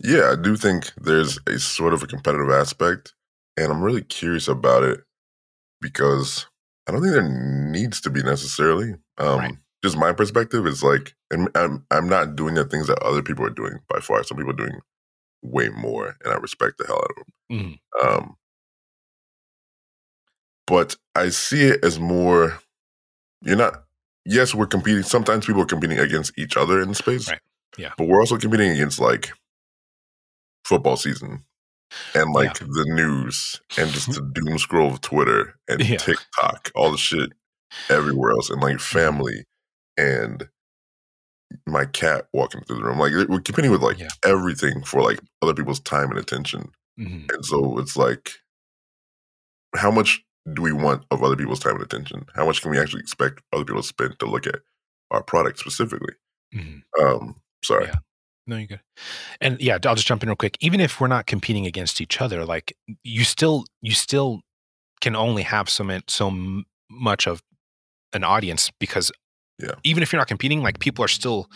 Yeah, 0.00 0.32
I 0.32 0.36
do 0.42 0.56
think 0.56 0.92
there's 1.00 1.38
a 1.46 1.58
sort 1.58 1.94
of 1.94 2.02
a 2.02 2.06
competitive 2.06 2.50
aspect, 2.50 3.14
and 3.56 3.70
I'm 3.72 3.82
really 3.82 4.02
curious 4.02 4.48
about 4.48 4.82
it 4.82 5.02
because 5.80 6.46
I 6.88 6.92
don't 6.92 7.02
think 7.02 7.14
there 7.14 7.28
needs 7.28 8.00
to 8.02 8.10
be 8.10 8.22
necessarily. 8.22 8.94
Um, 9.18 9.38
Right. 9.40 9.54
Just 9.84 9.98
my 9.98 10.12
perspective 10.14 10.66
is 10.66 10.82
like, 10.82 11.14
and 11.30 11.48
I'm 11.54 11.86
I'm 11.90 12.08
not 12.08 12.36
doing 12.36 12.54
the 12.54 12.64
things 12.64 12.86
that 12.88 13.02
other 13.02 13.22
people 13.22 13.44
are 13.46 13.50
doing 13.50 13.80
by 13.88 14.00
far. 14.00 14.24
Some 14.24 14.38
people 14.38 14.52
are 14.52 14.56
doing 14.56 14.80
way 15.42 15.68
more, 15.70 16.16
and 16.24 16.32
I 16.32 16.36
respect 16.36 16.78
the 16.78 16.86
hell 16.86 16.98
out 16.98 17.10
of 17.10 17.16
them. 17.16 17.78
Mhm. 18.02 18.08
Um, 18.08 18.36
but 20.66 20.96
I 21.14 21.28
see 21.28 21.62
it 21.62 21.84
as 21.84 21.98
more. 21.98 22.58
You're 23.42 23.56
not. 23.56 23.84
Yes, 24.24 24.54
we're 24.54 24.66
competing. 24.66 25.02
Sometimes 25.02 25.46
people 25.46 25.62
are 25.62 25.66
competing 25.66 25.98
against 25.98 26.32
each 26.38 26.56
other 26.56 26.80
in 26.80 26.94
space. 26.94 27.28
Right. 27.28 27.40
Yeah. 27.76 27.92
But 27.98 28.08
we're 28.08 28.20
also 28.20 28.38
competing 28.38 28.70
against 28.70 28.98
like 29.00 29.30
football 30.64 30.96
season 30.96 31.44
and 32.14 32.32
like 32.32 32.58
the 32.58 32.84
news 32.88 33.60
and 33.76 33.90
just 33.90 34.06
the 34.14 34.22
doom 34.22 34.58
scroll 34.58 34.92
of 34.92 35.00
Twitter 35.00 35.56
and 35.68 35.80
Yeah. 35.86 35.98
TikTok, 35.98 36.70
all 36.74 36.90
the 36.90 36.96
shit 36.98 37.30
everywhere 37.90 38.30
else, 38.32 38.50
and 38.50 38.62
like 38.62 38.80
family 38.80 39.44
and 39.96 40.48
my 41.66 41.84
cat 41.84 42.26
walking 42.32 42.62
through 42.62 42.76
the 42.78 42.84
room. 42.84 42.98
Like 42.98 43.12
we're 43.28 43.40
competing 43.40 43.70
with 43.70 43.82
like 43.82 43.98
Yeah. 43.98 44.08
everything 44.24 44.82
for 44.84 45.02
like 45.02 45.20
other 45.42 45.54
people's 45.54 45.80
time 45.80 46.10
and 46.10 46.18
attention. 46.18 46.70
Mhm. 46.98 47.30
And 47.32 47.44
so 47.44 47.78
it's 47.78 47.96
like, 47.96 48.32
how 49.76 49.90
much 49.90 50.24
do 50.52 50.62
we 50.62 50.72
want 50.72 51.04
of 51.10 51.22
other 51.22 51.36
people's 51.36 51.60
time 51.60 51.74
and 51.74 51.82
attention? 51.82 52.26
How 52.34 52.44
much 52.44 52.60
can 52.62 52.70
we 52.70 52.78
actually 52.78 53.00
expect 53.00 53.40
other 53.52 53.64
people 53.64 53.80
to 53.82 53.88
spend 53.88 54.18
to 54.18 54.26
look 54.26 54.46
at 54.46 54.56
our 55.10 55.22
product 55.22 55.58
specifically? 55.58 56.14
Mhm. 56.54 56.82
Um, 57.00 57.40
sorry. 57.64 57.86
Yeah. 57.86 57.94
No, 58.46 58.56
you're 58.58 58.66
good. 58.66 58.80
And 59.40 59.58
yeah, 59.60 59.74
I'll 59.84 59.94
just 59.94 60.06
jump 60.06 60.22
in 60.22 60.28
real 60.28 60.36
quick. 60.36 60.58
Even 60.60 60.80
if 60.80 61.00
we're 61.00 61.08
not 61.08 61.26
competing 61.26 61.66
against 61.66 62.00
each 62.00 62.20
other, 62.20 62.44
like 62.44 62.76
you 63.02 63.24
still, 63.24 63.64
you 63.80 63.92
still 63.94 64.40
can 65.00 65.16
only 65.16 65.42
have 65.42 65.70
so 65.70 65.82
much, 65.82 66.04
so 66.10 66.30
much 66.90 67.26
of 67.26 67.42
an 68.12 68.22
audience 68.22 68.70
because 68.78 69.10
Yeah. 69.58 69.74
even 69.82 70.02
if 70.02 70.12
you're 70.12 70.20
not 70.20 70.28
competing, 70.28 70.62
like 70.62 70.78
people 70.78 71.02
are 71.04 71.08
still 71.08 71.50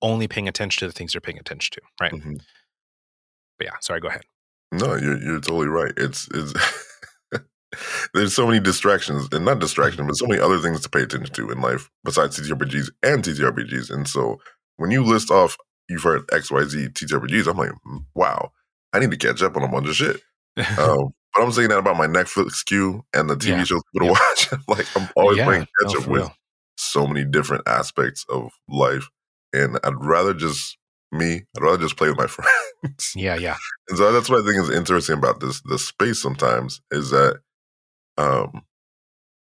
only 0.00 0.26
paying 0.28 0.48
attention 0.48 0.80
to 0.80 0.86
the 0.86 0.92
things 0.92 1.12
they're 1.12 1.20
paying 1.20 1.38
attention 1.38 1.72
to, 1.74 1.80
right? 2.00 2.12
Mhm. 2.12 2.40
But 3.58 3.66
yeah, 3.66 3.74
sorry, 3.80 4.00
go 4.00 4.08
ahead. 4.08 4.22
No, 4.72 4.94
you're 4.96 5.18
you're 5.22 5.40
totally 5.40 5.68
right. 5.68 5.92
It's 5.96 6.26
it's 6.34 6.52
there's 8.14 8.34
so 8.34 8.46
many 8.46 8.60
distractions, 8.60 9.28
and 9.32 9.44
not 9.44 9.58
distractions, 9.58 10.06
but 10.06 10.16
so 10.16 10.26
many 10.26 10.40
other 10.40 10.58
things 10.58 10.80
to 10.82 10.88
pay 10.88 11.02
attention 11.02 11.34
to 11.34 11.50
in 11.50 11.60
life 11.60 11.90
besides 12.04 12.38
TTRPGs 12.38 12.90
and 13.02 13.22
TTRPGs. 13.24 13.90
And 13.90 14.08
so 14.08 14.40
when 14.76 14.90
you 14.90 15.04
list 15.04 15.30
off, 15.30 15.56
you've 15.88 16.02
heard 16.02 16.22
X, 16.32 16.50
Y, 16.50 16.64
Z 16.64 16.88
TTRPGs, 16.94 17.46
I'm 17.50 17.56
like, 17.58 17.70
"Mm, 17.86 18.04
wow, 18.14 18.50
I 18.92 18.98
need 19.00 19.10
to 19.10 19.16
catch 19.16 19.42
up 19.42 19.56
on 19.56 19.62
a 19.62 19.68
bunch 19.68 19.88
of 19.88 19.94
shit. 19.96 20.20
Um, 20.78 21.12
but 21.34 21.42
I'm 21.42 21.50
saying 21.50 21.70
that 21.70 21.78
about 21.78 21.96
my 21.96 22.06
Netflix 22.06 22.64
queue 22.64 23.04
and 23.12 23.28
the 23.28 23.34
TV 23.36 23.48
Yeah. 23.58 23.64
shows 23.64 23.82
people 23.92 24.06
to 24.06 24.12
watch. 24.12 24.52
like 24.68 24.86
I'm 24.96 25.08
always 25.16 25.38
Yeah, 25.38 25.44
playing 25.46 25.66
catch 25.82 25.96
up 25.96 26.04
for 26.04 26.10
with 26.10 26.20
real. 26.20 26.34
so 26.76 27.06
many 27.08 27.24
different 27.24 27.66
aspects 27.66 28.24
of 28.28 28.52
life, 28.68 29.08
and 29.52 29.78
I'd 29.82 29.94
rather 30.04 30.32
just 30.32 30.78
me. 31.10 31.42
I'd 31.56 31.62
rather 31.62 31.78
just 31.78 31.96
play 31.96 32.08
with 32.08 32.18
my 32.18 32.26
friends. 32.28 33.12
Yeah, 33.16 33.34
yeah. 33.34 33.56
And 33.88 33.98
so 33.98 34.12
that's 34.12 34.28
what 34.30 34.42
I 34.42 34.46
think 34.46 34.62
is 34.62 34.70
interesting 34.76 35.18
about 35.18 35.40
this 35.40 35.60
the 35.64 35.76
space 35.78 36.20
sometimes 36.22 36.80
is 36.92 37.10
that 37.10 37.40
um 38.18 38.62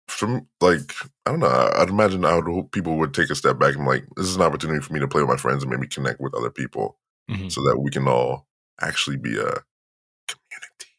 from 0.07 0.47
like 0.61 0.93
I 1.25 1.31
don't 1.31 1.39
know, 1.39 1.71
I'd 1.75 1.89
imagine 1.89 2.25
I 2.25 2.35
would 2.35 2.45
hope 2.45 2.71
people 2.71 2.97
would 2.97 3.13
take 3.13 3.29
a 3.29 3.35
step 3.35 3.57
back 3.59 3.75
and 3.75 3.85
like 3.85 4.05
this 4.15 4.27
is 4.27 4.35
an 4.35 4.41
opportunity 4.43 4.79
for 4.81 4.93
me 4.93 4.99
to 4.99 5.07
play 5.07 5.21
with 5.21 5.29
my 5.29 5.37
friends 5.37 5.63
and 5.63 5.71
maybe 5.71 5.87
connect 5.87 6.21
with 6.21 6.35
other 6.35 6.51
people 6.51 6.97
Mhm. 7.29 7.51
so 7.51 7.61
that 7.63 7.79
we 7.79 7.89
can 7.89 8.07
all 8.07 8.47
actually 8.81 9.17
be 9.17 9.35
a 9.37 9.63
community 10.27 10.91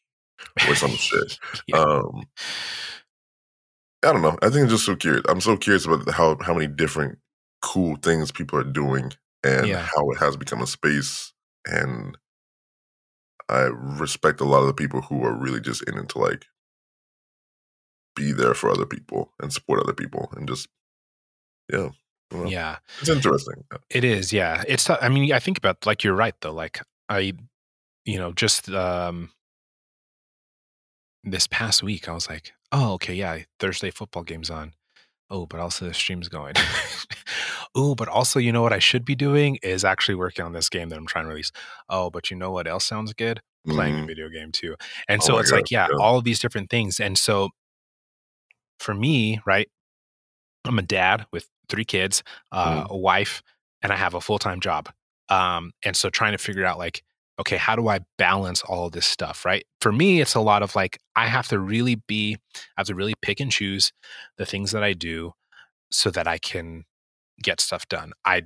or 0.68 0.74
some 0.74 0.90
shit. 0.96 1.38
Yeah. 1.68 1.78
Um 1.78 2.26
I 4.04 4.12
don't 4.12 4.22
know. 4.22 4.38
I 4.42 4.50
think 4.50 4.64
I'm 4.64 4.68
just 4.68 4.84
so 4.84 4.94
curious. 4.96 5.24
I'm 5.28 5.40
so 5.40 5.56
curious 5.56 5.86
about 5.86 6.08
how 6.10 6.36
how 6.42 6.54
many 6.54 6.66
different 6.66 7.18
cool 7.62 7.96
things 7.96 8.30
people 8.32 8.58
are 8.58 8.64
doing 8.64 9.12
and 9.44 9.66
Yeah. 9.66 9.82
how 9.82 10.10
it 10.10 10.18
has 10.18 10.36
become 10.36 10.62
a 10.62 10.66
space. 10.66 11.32
And 11.66 12.16
I 13.48 13.62
respect 13.62 14.40
a 14.40 14.44
lot 14.44 14.60
of 14.60 14.66
the 14.66 14.74
people 14.74 15.00
who 15.02 15.24
are 15.24 15.34
really 15.34 15.60
just 15.60 15.82
in 15.88 15.96
it 15.98 16.08
to 16.10 16.18
like 16.18 16.44
be 18.16 18.32
there 18.32 18.54
for 18.54 18.70
other 18.70 18.86
people 18.86 19.32
and 19.40 19.52
support 19.52 19.80
other 19.80 19.92
people 19.94 20.32
and 20.36 20.48
just 20.48 20.68
yeah. 21.72 21.90
I 22.32 22.44
yeah. 22.46 22.76
It's 23.00 23.08
interesting. 23.08 23.64
It 23.88 24.02
is, 24.02 24.32
yeah. 24.32 24.64
It's. 24.66 24.90
I 24.90 25.08
mean, 25.08 25.32
I 25.32 25.38
think 25.38 25.58
about 25.58 25.86
like 25.86 26.02
you're 26.02 26.14
right 26.14 26.34
though. 26.40 26.52
Like 26.52 26.80
I, 27.08 27.34
you 28.04 28.18
know, 28.18 28.32
just 28.32 28.68
um 28.70 29.30
this 31.24 31.46
past 31.46 31.82
week, 31.82 32.08
I 32.08 32.12
was 32.12 32.28
like, 32.28 32.52
oh, 32.72 32.92
okay, 32.94 33.14
yeah, 33.14 33.38
Thursday 33.58 33.90
football 33.90 34.22
game's 34.22 34.50
on. 34.50 34.72
Oh, 35.28 35.44
but 35.46 35.58
also 35.58 35.86
the 35.86 35.94
stream's 35.94 36.28
going. 36.28 36.54
oh, 37.74 37.94
but 37.96 38.06
also, 38.08 38.38
you 38.38 38.52
know 38.52 38.62
what 38.62 38.72
I 38.72 38.78
should 38.78 39.04
be 39.04 39.16
doing 39.16 39.58
is 39.62 39.84
actually 39.84 40.14
working 40.14 40.44
on 40.44 40.52
this 40.52 40.68
game 40.68 40.88
that 40.90 40.96
I'm 40.98 41.06
trying 41.06 41.24
to 41.24 41.30
release. 41.30 41.50
Oh, 41.88 42.10
but 42.10 42.30
you 42.30 42.36
know 42.36 42.52
what 42.52 42.68
else 42.68 42.84
sounds 42.84 43.12
good? 43.12 43.40
Playing 43.66 43.96
a 43.96 44.02
Mhm. 44.02 44.06
video 44.06 44.28
game 44.28 44.52
too. 44.52 44.76
And 45.08 45.20
Oh 45.22 45.26
so 45.26 45.38
it's 45.38 45.50
God, 45.50 45.56
like, 45.56 45.70
yeah, 45.72 45.88
yeah. 45.90 45.96
all 46.00 46.18
of 46.18 46.22
these 46.24 46.38
different 46.38 46.70
things. 46.70 47.00
And 47.00 47.18
so 47.18 47.50
for 48.78 48.94
me, 48.94 49.40
right, 49.46 49.68
I'm 50.64 50.78
a 50.78 50.82
dad 50.82 51.26
with 51.32 51.48
three 51.68 51.84
kids, 51.84 52.22
uh, 52.52 52.84
Mm. 52.84 52.90
a 52.90 52.96
wife, 52.96 53.42
and 53.82 53.92
I 53.92 53.96
have 53.96 54.14
a 54.14 54.20
full 54.20 54.38
time 54.38 54.60
job. 54.60 54.88
Um, 55.28 55.72
and 55.84 55.96
so 55.96 56.10
trying 56.10 56.32
to 56.32 56.38
figure 56.38 56.64
out 56.64 56.78
like, 56.78 57.02
okay, 57.38 57.56
how 57.56 57.76
do 57.76 57.88
I 57.88 58.00
balance 58.18 58.62
all 58.62 58.86
of 58.86 58.92
this 58.92 59.06
stuff? 59.06 59.44
Right. 59.44 59.66
For 59.80 59.92
me, 59.92 60.20
it's 60.20 60.34
a 60.34 60.40
lot 60.40 60.62
of 60.62 60.74
like, 60.74 60.98
I 61.16 61.26
have 61.26 61.48
to 61.48 61.58
really 61.58 61.96
be, 62.06 62.38
I 62.54 62.80
have 62.80 62.86
to 62.86 62.94
really 62.94 63.14
pick 63.22 63.40
and 63.40 63.50
choose 63.52 63.92
the 64.38 64.46
things 64.46 64.72
that 64.72 64.82
I 64.82 64.92
do 64.92 65.32
so 65.90 66.10
that 66.10 66.26
I 66.26 66.38
can 66.38 66.84
get 67.42 67.60
stuff 67.60 67.86
done. 67.88 68.12
I, 68.24 68.42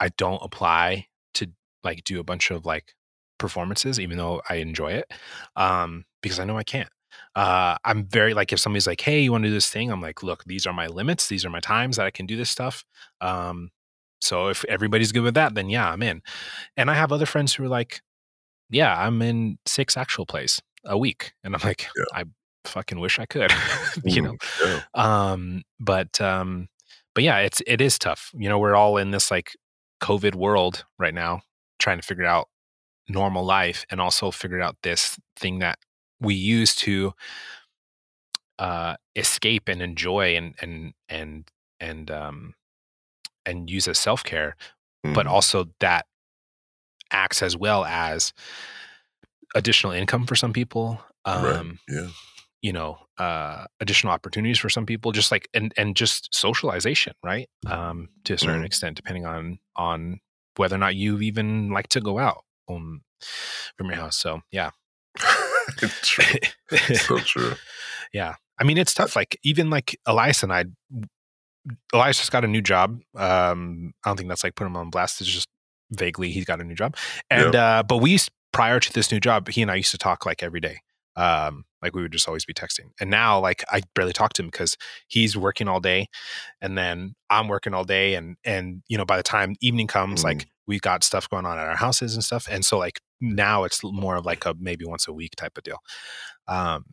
I 0.00 0.08
don't 0.10 0.42
apply 0.42 1.06
to 1.34 1.48
like 1.84 2.04
do 2.04 2.18
a 2.20 2.24
bunch 2.24 2.50
of 2.50 2.66
like 2.66 2.94
performances, 3.38 4.00
even 4.00 4.16
though 4.18 4.42
I 4.48 4.56
enjoy 4.56 4.92
it, 4.92 5.12
um, 5.56 6.04
because 6.22 6.40
I 6.40 6.44
know 6.44 6.56
I 6.58 6.64
can't. 6.64 6.88
Uh, 7.34 7.76
I'm 7.84 8.06
very 8.06 8.34
like 8.34 8.52
if 8.52 8.60
somebody's 8.60 8.86
like, 8.86 9.00
"Hey, 9.00 9.20
you 9.20 9.32
want 9.32 9.44
to 9.44 9.48
do 9.48 9.54
this 9.54 9.70
thing?" 9.70 9.90
I'm 9.90 10.00
like, 10.00 10.22
"Look, 10.22 10.44
these 10.44 10.66
are 10.66 10.72
my 10.72 10.86
limits. 10.86 11.28
These 11.28 11.44
are 11.44 11.50
my 11.50 11.60
times 11.60 11.96
that 11.96 12.06
I 12.06 12.10
can 12.10 12.26
do 12.26 12.36
this 12.36 12.50
stuff." 12.50 12.84
Um, 13.20 13.70
so 14.22 14.48
if 14.48 14.64
everybody's 14.66 15.10
good 15.10 15.24
with 15.24 15.34
that, 15.34 15.54
then 15.54 15.68
yeah, 15.68 15.90
I'm 15.90 16.02
in. 16.02 16.22
And 16.76 16.90
I 16.90 16.94
have 16.94 17.10
other 17.10 17.26
friends 17.26 17.52
who 17.54 17.64
are 17.64 17.68
like, 17.68 18.02
yeah, 18.70 18.96
I'm 18.96 19.20
in 19.20 19.58
six 19.66 19.96
actual 19.96 20.26
plays 20.26 20.60
a 20.84 20.96
week. 20.96 21.32
And 21.42 21.54
I'm 21.54 21.60
like, 21.64 21.88
Yeah. 21.96 22.04
I 22.14 22.24
fucking 22.64 23.00
wish 23.00 23.18
I 23.18 23.26
could, 23.26 23.50
you 24.04 24.22
know? 24.22 24.36
Yeah. 24.64 24.80
Um, 24.94 25.62
but, 25.80 26.20
um, 26.20 26.68
but 27.16 27.24
yeah, 27.24 27.38
it's, 27.38 27.62
it 27.66 27.80
is 27.80 27.98
tough. 27.98 28.30
You 28.32 28.48
know, 28.48 28.60
we're 28.60 28.76
all 28.76 28.96
in 28.96 29.10
this 29.10 29.28
like 29.30 29.50
COVID 30.00 30.36
world 30.36 30.84
right 31.00 31.12
now, 31.12 31.42
trying 31.80 31.98
to 31.98 32.06
figure 32.06 32.24
out 32.24 32.48
normal 33.08 33.44
life 33.44 33.84
and 33.90 34.00
also 34.00 34.30
figure 34.30 34.60
out 34.60 34.76
this 34.84 35.18
thing 35.36 35.58
that 35.58 35.80
we 36.22 36.34
use 36.34 36.74
to, 36.76 37.12
uh, 38.58 38.96
escape 39.16 39.68
and 39.68 39.82
enjoy 39.82 40.36
and, 40.36 40.54
and, 40.60 40.94
and, 41.08 41.50
and, 41.80 42.10
um, 42.10 42.54
and 43.44 43.68
use 43.68 43.88
as 43.88 43.98
self 43.98 44.22
care 44.24 44.56
but 45.02 45.26
Mhm. 45.26 45.30
also 45.30 45.66
that 45.80 46.06
acts 47.10 47.42
as 47.42 47.56
well 47.56 47.84
as 47.84 48.32
additional 49.54 49.92
income 49.92 50.26
for 50.26 50.34
some 50.36 50.52
people 50.52 51.02
um 51.24 51.44
right. 51.88 51.96
Yeah. 52.02 52.08
you 52.62 52.72
know 52.72 52.98
uh 53.18 53.66
additional 53.80 54.12
opportunities 54.12 54.58
for 54.58 54.70
some 54.70 54.86
people 54.86 55.12
just 55.12 55.30
like 55.30 55.48
and 55.54 55.72
and 55.76 55.96
just 55.96 56.32
socialization 56.34 57.12
right 57.22 57.48
um 57.66 58.08
to 58.24 58.34
a 58.34 58.38
certain 58.38 58.62
Mhm. 58.62 58.66
extent 58.66 58.96
depending 58.96 59.26
on 59.26 59.58
on 59.76 60.20
whether 60.56 60.76
or 60.76 60.78
not 60.78 60.94
you 60.94 61.18
even 61.20 61.70
like 61.70 61.88
to 61.88 62.00
go 62.00 62.18
out 62.18 62.44
um 62.68 63.02
from 63.76 63.88
your 63.88 63.96
house 63.96 64.16
so 64.16 64.40
yeah 64.52 64.70
it's 65.82 66.08
true. 66.08 66.38
It's 66.70 67.06
so 67.06 67.18
true. 67.18 67.54
yeah 68.12 68.34
i 68.58 68.64
mean 68.64 68.78
it's 68.78 68.94
tough 68.94 69.16
like 69.16 69.38
even 69.42 69.70
like 69.70 69.98
elias 70.06 70.42
and 70.42 70.52
i 70.52 70.64
elias 71.92 72.18
just 72.18 72.32
got 72.32 72.44
a 72.44 72.48
new 72.48 72.60
job 72.60 73.00
um 73.16 73.92
i 74.04 74.10
don't 74.10 74.16
think 74.16 74.28
that's 74.28 74.44
like 74.44 74.54
put 74.54 74.66
him 74.66 74.76
on 74.76 74.90
blast 74.90 75.20
it's 75.20 75.30
just 75.30 75.48
vaguely 75.90 76.30
he's 76.30 76.44
got 76.44 76.60
a 76.60 76.64
new 76.64 76.74
job 76.74 76.96
and 77.30 77.54
uh 77.54 77.82
but 77.86 77.98
we 77.98 78.10
used 78.12 78.30
prior 78.52 78.80
to 78.80 78.92
this 78.92 79.10
new 79.10 79.20
job 79.20 79.48
he 79.48 79.62
and 79.62 79.70
i 79.70 79.74
used 79.74 79.90
to 79.90 79.98
talk 79.98 80.24
like 80.26 80.42
every 80.42 80.60
day 80.60 80.78
um 81.16 81.64
like 81.82 81.94
we 81.94 82.02
would 82.02 82.12
just 82.12 82.28
always 82.28 82.44
be 82.44 82.54
texting 82.54 82.90
and 83.00 83.10
now 83.10 83.38
like 83.40 83.64
i 83.70 83.80
barely 83.94 84.12
talk 84.12 84.32
to 84.32 84.42
him 84.42 84.48
because 84.48 84.76
he's 85.08 85.36
working 85.36 85.68
all 85.68 85.80
day 85.80 86.06
and 86.60 86.76
then 86.78 87.14
i'm 87.30 87.48
working 87.48 87.74
all 87.74 87.84
day 87.84 88.14
and 88.14 88.36
and 88.44 88.82
you 88.88 88.96
know 88.96 89.04
by 89.04 89.16
the 89.16 89.22
time 89.22 89.54
evening 89.60 89.86
comes 89.86 90.20
Mhm. 90.20 90.24
like 90.24 90.46
we 90.66 90.78
got 90.78 91.02
stuff 91.02 91.28
going 91.28 91.44
on 91.44 91.58
at 91.58 91.66
our 91.66 91.76
houses 91.76 92.14
and 92.14 92.22
stuff 92.24 92.46
and 92.50 92.64
so 92.64 92.78
like 92.78 93.00
now 93.20 93.64
it's 93.64 93.82
more 93.82 94.16
of 94.16 94.24
like 94.24 94.44
a 94.46 94.54
maybe 94.58 94.84
once 94.84 95.08
a 95.08 95.12
week 95.12 95.34
type 95.36 95.56
of 95.58 95.64
deal 95.64 95.78
um 96.48 96.84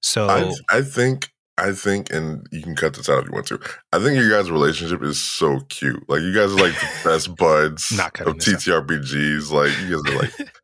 so 0.00 0.28
I 0.28 0.78
I 0.78 0.82
think 0.82 1.28
I 1.58 1.72
think, 1.72 2.10
and 2.10 2.46
you 2.50 2.62
can 2.62 2.74
cut 2.74 2.94
this 2.94 3.10
out 3.10 3.18
if 3.20 3.26
you 3.26 3.32
want 3.32 3.46
to. 3.48 3.60
I 3.92 3.98
think 3.98 4.18
your 4.18 4.30
guys' 4.30 4.50
relationship 4.50 5.02
is 5.02 5.20
so 5.20 5.60
cute. 5.68 6.02
Like 6.08 6.22
you 6.22 6.32
guys 6.34 6.50
are 6.50 6.56
like 6.56 6.72
the 6.72 6.88
best 7.04 7.36
buds 7.36 7.92
Not 7.92 8.18
of 8.22 8.38
this 8.38 8.48
out. 8.48 8.86
TTRPGs. 8.86 9.50
Like 9.52 9.70
you 9.80 10.02
guys 10.02 10.14
are 10.14 10.18
like 10.18 10.32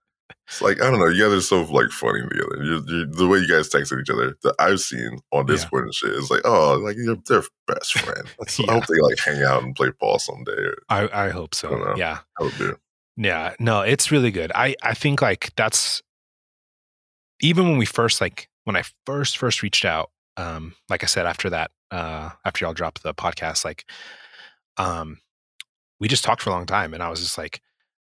it's 0.49 0.63
like 0.63 0.81
I 0.81 0.91
don't 0.91 0.99
know. 0.99 1.07
You 1.09 1.25
guys 1.25 1.39
are 1.39 1.41
so 1.43 1.63
like 1.65 1.91
funny 1.91 2.23
together. 2.23 2.65
You're, 2.65 2.81
you're, 2.87 3.07
the 3.07 3.29
way 3.29 3.39
you 3.39 3.47
guys 3.49 3.69
texted 3.69 4.01
each 4.01 4.09
other 4.11 4.35
that 4.43 4.55
I've 4.59 4.81
seen 4.81 5.19
on 5.31 5.47
Yeah. 5.47 5.55
Discord 5.55 5.85
and 5.85 5.95
shit 5.95 6.11
is 6.13 6.31
like 6.31 6.41
oh 6.45 6.75
like 6.83 6.97
you're 6.97 7.17
their 7.27 7.43
best 7.67 7.93
friend. 7.99 8.27
Yeah. 8.59 8.67
I 8.71 8.73
hope 8.73 8.87
they 8.87 8.99
like 9.01 9.19
hang 9.19 9.43
out 9.43 9.63
and 9.63 9.77
play 9.77 9.91
ball 10.01 10.19
someday. 10.19 10.53
Or, 10.53 10.77
I, 10.89 11.27
I 11.27 11.29
hope 11.29 11.55
so. 11.55 11.69
know. 11.71 11.95
Yeah. 11.97 12.21
I 12.41 12.45
would 12.45 12.57
do. 12.57 12.77
Yeah. 13.17 13.55
No, 13.61 13.83
it's 13.83 14.11
really 14.11 14.31
good. 14.31 14.51
I, 14.55 14.75
I 14.83 14.95
think 14.95 15.21
like 15.21 15.55
that's 15.55 16.03
even 17.41 17.69
when 17.69 17.77
we 17.79 17.85
first 17.85 18.21
like 18.21 18.49
when 18.65 18.75
I 18.77 18.85
first 19.05 19.37
first 19.37 19.63
reached 19.63 19.85
out, 19.85 20.11
um, 20.37 20.75
like 20.89 21.03
I 21.03 21.07
said, 21.07 21.27
after 21.27 21.51
that, 21.51 21.71
uh, 21.91 22.31
after 22.45 22.65
y'all 22.65 22.75
dropped 22.75 23.03
the 23.03 23.13
podcast, 23.13 23.65
like 23.67 23.85
um 24.79 25.19
we 26.01 26.09
just 26.09 26.25
talked 26.25 26.41
for 26.43 26.51
a 26.51 26.53
long 26.55 26.65
time 26.67 26.95
and 26.95 27.03
I 27.03 27.11
was 27.11 27.21
just 27.21 27.37
like 27.37 27.61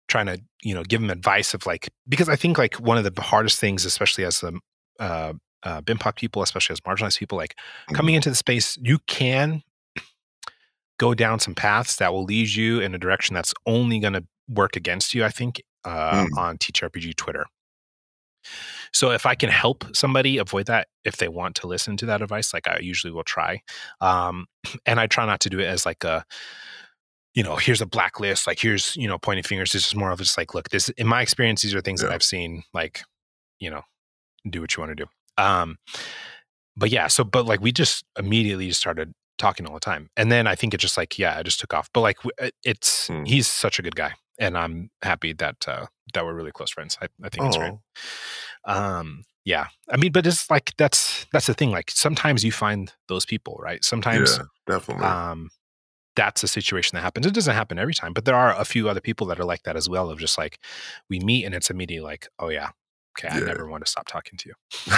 trying 0.08 0.26
to, 0.26 0.40
you 0.62 0.74
know, 0.74 0.82
give 0.82 1.00
them 1.00 1.10
advice 1.10 1.54
of 1.54 1.66
like 1.66 1.88
because 2.08 2.28
I 2.28 2.36
think 2.36 2.58
like 2.58 2.74
one 2.76 2.98
of 2.98 3.04
the 3.04 3.22
hardest 3.22 3.58
things, 3.58 3.84
especially 3.84 4.24
as 4.24 4.40
the 4.40 4.58
uh 5.00 5.32
uh 5.62 5.80
BIMPOC 5.82 6.16
people, 6.16 6.42
especially 6.42 6.74
as 6.74 6.80
marginalized 6.80 7.18
people, 7.18 7.38
like 7.38 7.56
coming 7.92 8.14
into 8.14 8.28
the 8.28 8.36
space, 8.36 8.78
you 8.82 8.98
can 9.06 9.62
go 10.98 11.14
down 11.14 11.40
some 11.40 11.54
paths 11.54 11.96
that 11.96 12.12
will 12.12 12.24
lead 12.24 12.48
you 12.48 12.80
in 12.80 12.94
a 12.94 12.98
direction 12.98 13.34
that's 13.34 13.52
only 13.66 13.98
going 13.98 14.12
to 14.12 14.24
work 14.48 14.76
against 14.76 15.14
you, 15.14 15.24
I 15.24 15.30
think, 15.30 15.62
uh, 15.84 16.24
Mm. 16.24 16.36
on 16.38 16.58
TTRPG 16.58 17.16
Twitter. 17.16 17.46
So 18.92 19.10
if 19.10 19.26
I 19.26 19.34
can 19.34 19.50
help 19.50 19.84
somebody 19.96 20.38
avoid 20.38 20.66
that, 20.66 20.88
if 21.04 21.16
they 21.16 21.28
want 21.28 21.56
to 21.56 21.66
listen 21.66 21.96
to 21.96 22.06
that 22.06 22.22
advice, 22.22 22.52
like 22.52 22.68
I 22.68 22.78
usually 22.80 23.12
will 23.12 23.24
try. 23.24 23.62
Um, 24.00 24.46
and 24.86 25.00
I 25.00 25.06
try 25.06 25.26
not 25.26 25.40
to 25.40 25.50
do 25.50 25.58
it 25.58 25.66
as 25.66 25.84
like 25.86 26.04
a, 26.04 26.24
you 27.34 27.42
know, 27.42 27.56
here's 27.56 27.80
a 27.80 27.86
blacklist, 27.86 28.46
like 28.46 28.60
here's, 28.60 28.96
you 28.96 29.08
know, 29.08 29.18
pointing 29.18 29.42
fingers. 29.42 29.72
This 29.72 29.86
is 29.86 29.94
more 29.94 30.10
of 30.10 30.18
just 30.18 30.38
like, 30.38 30.54
look, 30.54 30.68
this 30.70 30.88
in 30.90 31.06
my 31.06 31.20
experience, 31.20 31.62
these 31.62 31.74
are 31.74 31.80
things 31.80 32.00
that 32.00 32.10
I've 32.14 32.22
seen, 32.22 32.62
like, 32.72 33.02
you 33.58 33.70
know, 33.70 33.82
do 34.48 34.60
what 34.60 34.76
you 34.76 34.80
want 34.82 34.96
to 34.96 35.04
do. 35.04 35.10
Um, 35.42 35.78
but 36.76 36.90
yeah, 36.90 37.08
so 37.08 37.24
but 37.24 37.46
like 37.46 37.60
we 37.60 37.72
just 37.72 38.04
immediately 38.18 38.68
just 38.68 38.80
started 38.80 39.12
talking 39.38 39.66
all 39.66 39.74
the 39.74 39.80
time, 39.80 40.10
and 40.16 40.30
then 40.30 40.46
I 40.46 40.54
think 40.54 40.74
it 40.74 40.78
just 40.78 40.96
like 40.96 41.18
yeah, 41.18 41.36
I 41.38 41.42
just 41.42 41.60
took 41.60 41.74
off. 41.74 41.88
But 41.92 42.00
like 42.00 42.18
it's 42.64 43.08
Hmm. 43.08 43.24
he's 43.24 43.46
such 43.48 43.78
a 43.78 43.82
good 43.82 43.96
guy, 43.96 44.12
and 44.38 44.56
I'm 44.56 44.90
happy 45.02 45.32
that 45.34 45.56
uh, 45.68 45.86
that 46.14 46.24
we're 46.24 46.34
really 46.34 46.52
close 46.52 46.70
friends. 46.70 46.98
I, 47.02 47.06
I 47.22 47.28
think 47.28 47.46
it's 47.46 47.56
great. 47.56 47.72
Oh, 47.72 47.80
Um, 48.64 49.24
yeah, 49.44 49.66
I 49.90 49.96
mean, 49.96 50.12
but 50.12 50.26
it's 50.26 50.50
like 50.50 50.72
that's 50.78 51.26
that's 51.32 51.46
the 51.46 51.54
thing. 51.54 51.70
Like 51.70 51.90
sometimes 51.90 52.44
you 52.44 52.52
find 52.52 52.92
those 53.08 53.26
people, 53.26 53.58
right? 53.60 53.84
Sometimes 53.84 54.38
yeah, 54.38 54.44
definitely. 54.66 55.04
um, 55.06 55.50
that's 56.16 56.42
a 56.42 56.48
situation 56.48 56.96
that 56.96 57.02
happens. 57.02 57.26
It 57.26 57.34
doesn't 57.34 57.54
happen 57.54 57.78
every 57.78 57.94
time, 57.94 58.12
but 58.12 58.24
there 58.24 58.34
are 58.34 58.54
a 58.58 58.64
few 58.64 58.88
other 58.88 59.00
people 59.00 59.26
that 59.28 59.40
are 59.40 59.44
like 59.44 59.62
that 59.64 59.76
as 59.76 59.88
well. 59.88 60.10
Of 60.10 60.18
just 60.18 60.38
like 60.38 60.58
we 61.08 61.20
meet 61.20 61.44
and 61.44 61.54
it's 61.54 61.70
immediately 61.70 62.04
like, 62.04 62.28
oh 62.38 62.48
yeah, 62.48 62.70
okay, 63.18 63.28
I 63.28 63.40
never 63.40 63.68
want 63.68 63.84
to 63.84 63.90
stop 63.90 64.06
talking 64.06 64.38
to 64.38 64.48
you. 64.50 64.54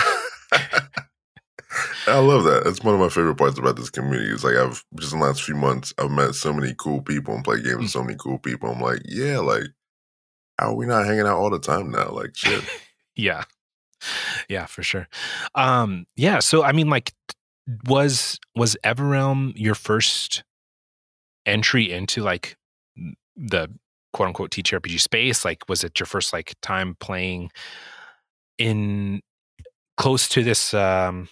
I 2.07 2.19
love 2.19 2.45
that. 2.45 2.63
That's 2.65 2.83
one 2.83 2.95
of 2.95 3.01
my 3.01 3.09
favorite 3.09 3.37
parts 3.37 3.59
about 3.59 3.77
this 3.77 3.91
community. 3.91 4.31
Is 4.33 4.45
like 4.45 4.57
I've 4.57 4.85
just 4.99 5.13
in 5.13 5.19
the 5.19 5.27
last 5.27 5.43
few 5.43 5.57
months, 5.57 5.93
I've 5.99 6.11
met 6.11 6.35
so 6.35 6.53
many 6.53 6.75
cool 6.79 7.03
people 7.03 7.35
and 7.35 7.45
played 7.45 7.65
games 7.65 7.79
with 7.79 7.91
so 7.91 8.03
many 8.03 8.17
cool 8.19 8.39
people. 8.39 8.71
I'm 8.71 8.81
like, 8.81 9.01
yeah, 9.05 9.39
like 9.39 9.65
how 10.59 10.71
are 10.71 10.77
we 10.77 10.87
not 10.87 11.07
hanging 11.07 11.27
out 11.27 11.37
all 11.37 11.51
the 11.51 11.59
time 11.59 11.91
now? 11.91 12.11
Like 12.11 12.37
shit. 12.37 12.65
yeah 13.17 13.45
yeah 14.49 14.67
for 14.67 14.83
sure 14.83 15.09
um 15.55 16.07
yeah 16.17 16.39
so 16.39 16.63
i 16.63 16.71
mean 16.71 16.89
like 16.89 17.13
was 17.87 18.39
was 18.55 18.77
everrealm 18.85 19.53
your 19.57 19.75
first 19.75 20.45
entry 21.47 21.91
into 21.93 22.23
like 22.23 22.57
the 23.37 23.69
quote 24.13 24.29
unquote 24.29 24.51
TTRPG 24.51 25.01
space 25.01 25.45
like 25.45 25.69
was 25.69 25.85
it 25.85 25.99
your 26.01 26.07
first 26.07 26.33
like 26.33 26.55
time 26.63 26.97
playing 27.01 27.51
in 28.59 29.21
close 29.97 30.29
to 30.29 30.43
this 30.43 30.75
um 30.75 31.29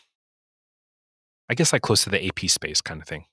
i 1.51 1.55
guess 1.55 1.73
like 1.73 1.83
close 1.83 2.05
to 2.05 2.11
the 2.11 2.27
ap 2.27 2.41
space 2.49 2.81
kind 2.81 3.01
of 3.01 3.09
thing 3.09 3.25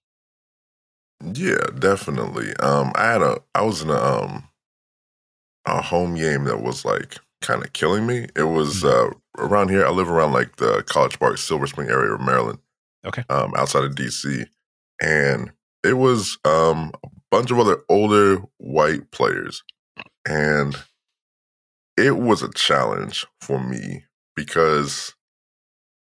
Yeah, 1.34 1.66
definitely. 1.78 2.56
Um, 2.58 2.92
I 2.96 3.12
had 3.12 3.22
a, 3.22 3.38
I 3.54 3.62
was 3.62 3.82
in 3.82 3.90
a, 3.90 3.96
um, 3.96 4.50
a 5.66 5.82
home 5.82 6.16
game 6.16 6.46
that 6.46 6.62
was 6.62 6.84
like 6.84 7.18
kind 7.42 7.64
of 7.64 7.74
killing 7.74 8.08
me. 8.08 8.28
It 8.36 8.44
was 8.44 8.84
uh, 8.84 9.12
around 9.38 9.70
here. 9.70 9.86
I 9.86 9.92
live 9.92 10.10
around 10.10 10.34
like 10.34 10.56
the 10.58 10.84
College 10.88 11.20
Park, 11.20 11.38
Silver 11.38 11.68
Spring 11.68 11.90
area 11.90 12.14
of 12.14 12.22
Maryland. 12.22 12.60
Okay. 13.06 13.24
Um, 13.30 13.54
outside 13.56 13.84
of 13.84 13.96
DC, 13.96 14.46
and 15.02 15.52
it 15.84 15.94
was 15.94 16.38
um 16.46 16.92
a 17.04 17.08
bunch 17.30 17.52
of 17.52 17.60
other 17.60 17.84
older 17.90 18.42
white 18.58 19.12
players, 19.12 19.64
and 20.28 20.76
it 21.98 22.18
was 22.18 22.42
a 22.42 22.52
challenge 22.54 23.26
for 23.42 23.60
me 23.60 24.06
because 24.36 25.14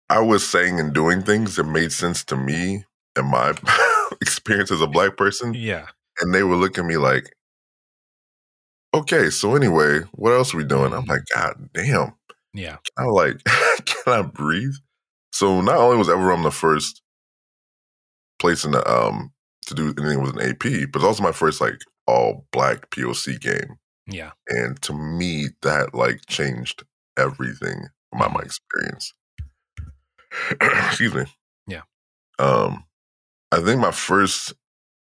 I 0.09 0.21
was 0.21 0.47
saying 0.47 0.81
and 0.81 0.93
doing 0.93 1.23
things 1.23 1.57
that 1.57 1.65
made 1.65 1.93
sense 1.93 2.25
to 2.25 2.37
me 2.37 2.85
and 3.17 3.29
my 3.29 3.55
experience 4.21 4.71
as 4.71 4.81
a 4.81 4.87
black 4.87 5.17
person 5.17 5.55
yeah 5.55 5.87
and 6.21 6.35
they 6.35 6.43
would 6.43 6.59
look 6.59 6.79
at 6.79 6.85
me 6.85 6.97
like, 6.97 7.35
okay, 8.95 9.31
so 9.31 9.55
anyway, 9.57 10.01
what 10.13 10.33
else 10.33 10.53
are 10.55 10.59
we 10.59 10.65
doing? 10.65 10.93
I'm 10.93 11.07
like, 11.07 11.23
God 11.35 11.71
damn. 11.73 12.15
yeah 12.53 12.77
I'm 12.99 13.09
like, 13.09 13.43
can 13.85 14.13
I 14.13 14.23
breathe? 14.23 14.75
So 15.33 15.61
not 15.61 15.77
only 15.77 15.97
was 15.97 16.09
Everrealm 16.09 16.43
the 16.43 16.51
first 16.51 17.03
place 18.39 18.65
in 18.65 18.73
the 18.73 18.89
um 18.91 19.33
to 19.71 19.93
do 19.93 19.95
anything 19.99 20.23
with 20.23 20.37
an 20.37 20.51
AP, 20.51 20.91
but 20.93 21.03
also 21.03 21.23
my 21.23 21.33
first 21.33 21.61
like 21.61 21.81
all 22.07 22.47
black 22.53 22.91
POC 22.91 23.41
game. 23.41 23.77
yeah 24.07 24.33
And 24.49 24.81
to 24.83 24.93
me, 24.93 25.49
that 25.63 25.95
like 25.95 26.21
changed 26.27 26.85
everything 27.17 27.89
about 28.13 28.33
my 28.33 28.41
experience. 28.41 29.15
Excuse 30.61 31.15
me. 31.15 31.25
Yeah. 31.67 31.83
Um, 32.39 32.85
I 33.53 33.61
think 33.61 33.81
my 33.81 33.91
first 33.91 34.55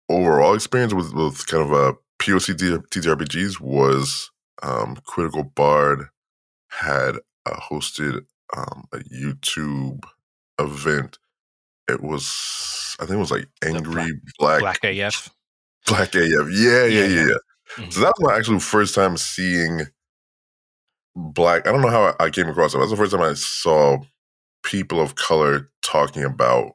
overall 0.10 0.54
experience 0.54 0.94
with, 0.94 1.14
with 1.14 1.46
kind 1.48 1.64
of 1.64 1.72
a 1.72 1.94
POC 2.20 2.56
TTRPGs 2.90 3.60
was 3.60 4.32
um, 4.62 4.98
Critical 5.06 5.44
Bard 5.44 6.08
had 6.70 7.18
uh, 7.46 7.60
hosted 7.70 8.26
um, 8.56 8.86
a 8.94 8.98
YouTube 8.98 10.04
event. 10.60 11.18
It 11.92 12.02
was, 12.04 12.96
I 13.00 13.06
think 13.06 13.18
it 13.18 13.20
was 13.20 13.32
like 13.32 13.48
Angry 13.64 14.12
Black 14.40 14.60
black 14.62 14.84
af 14.84 15.30
Black 15.88 16.16
AF. 16.16 16.48
Yeah, 16.52 16.86
yeah, 16.86 16.86
Yeah, 16.86 17.06
yeah, 17.08 17.28
yeah. 17.28 17.38
Mhm. 17.78 17.94
So 17.94 18.00
that 18.02 18.14
was 18.20 18.30
my 18.32 18.38
actual 18.38 18.60
first 18.60 18.96
time 18.96 19.18
seeing 19.18 19.88
black. 21.16 21.68
I 21.68 21.72
don't 21.72 21.82
know 21.82 21.90
how 21.90 22.16
I 22.20 22.30
came 22.30 22.48
across 22.50 22.74
it. 22.74 22.78
That 22.78 22.82
was 22.84 22.92
the 22.92 22.98
first 22.98 23.12
time 23.14 23.22
I 23.22 23.34
saw 23.34 23.98
people 24.64 25.02
of 25.02 25.16
color 25.16 25.72
talking 25.84 26.24
about 26.24 26.74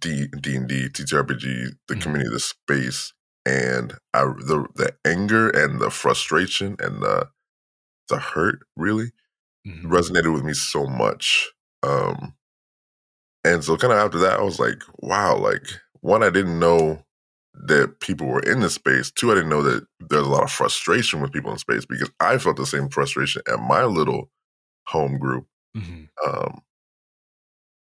D 0.00 0.28
D 0.40 0.56
and 0.56 0.68
D, 0.68 0.88
TTRPG, 0.88 1.70
the 1.88 1.94
Mhm. 1.94 2.02
community, 2.02 2.30
the 2.30 2.40
space, 2.40 3.12
and 3.46 3.94
I 4.12 4.24
the 4.24 4.66
the 4.74 4.96
anger 5.04 5.50
and 5.50 5.80
the 5.80 5.90
frustration 5.90 6.76
and 6.80 7.02
the 7.02 7.28
the 8.08 8.18
hurt 8.18 8.60
really 8.76 9.12
Mhm. 9.66 9.84
resonated 9.84 10.32
with 10.34 10.44
me 10.44 10.54
so 10.54 10.86
much. 10.86 11.50
Um, 11.82 12.34
and 13.44 13.64
so 13.64 13.76
kind 13.76 13.92
of 13.92 13.98
after 13.98 14.18
that, 14.20 14.38
I 14.40 14.42
was 14.42 14.58
like, 14.58 14.82
wow, 14.98 15.36
like 15.36 15.66
one, 16.00 16.22
I 16.22 16.30
didn't 16.30 16.58
know 16.58 17.02
that 17.54 18.00
people 18.00 18.26
were 18.26 18.40
in 18.42 18.60
the 18.60 18.70
space. 18.70 19.10
Two, 19.10 19.30
I 19.30 19.34
didn't 19.34 19.50
know 19.50 19.62
that 19.62 19.86
there's 20.00 20.26
a 20.26 20.30
lot 20.30 20.42
of 20.42 20.50
frustration 20.52 21.20
with 21.20 21.32
people 21.32 21.52
in 21.52 21.58
space 21.58 21.84
because 21.86 22.10
I 22.20 22.38
felt 22.38 22.56
the 22.56 22.66
same 22.66 22.88
frustration 22.88 23.42
at 23.48 23.60
my 23.60 23.84
little 23.84 24.30
home 24.88 25.18
group. 25.18 25.46
Mhm. 25.76 26.08
Um, 26.26 26.62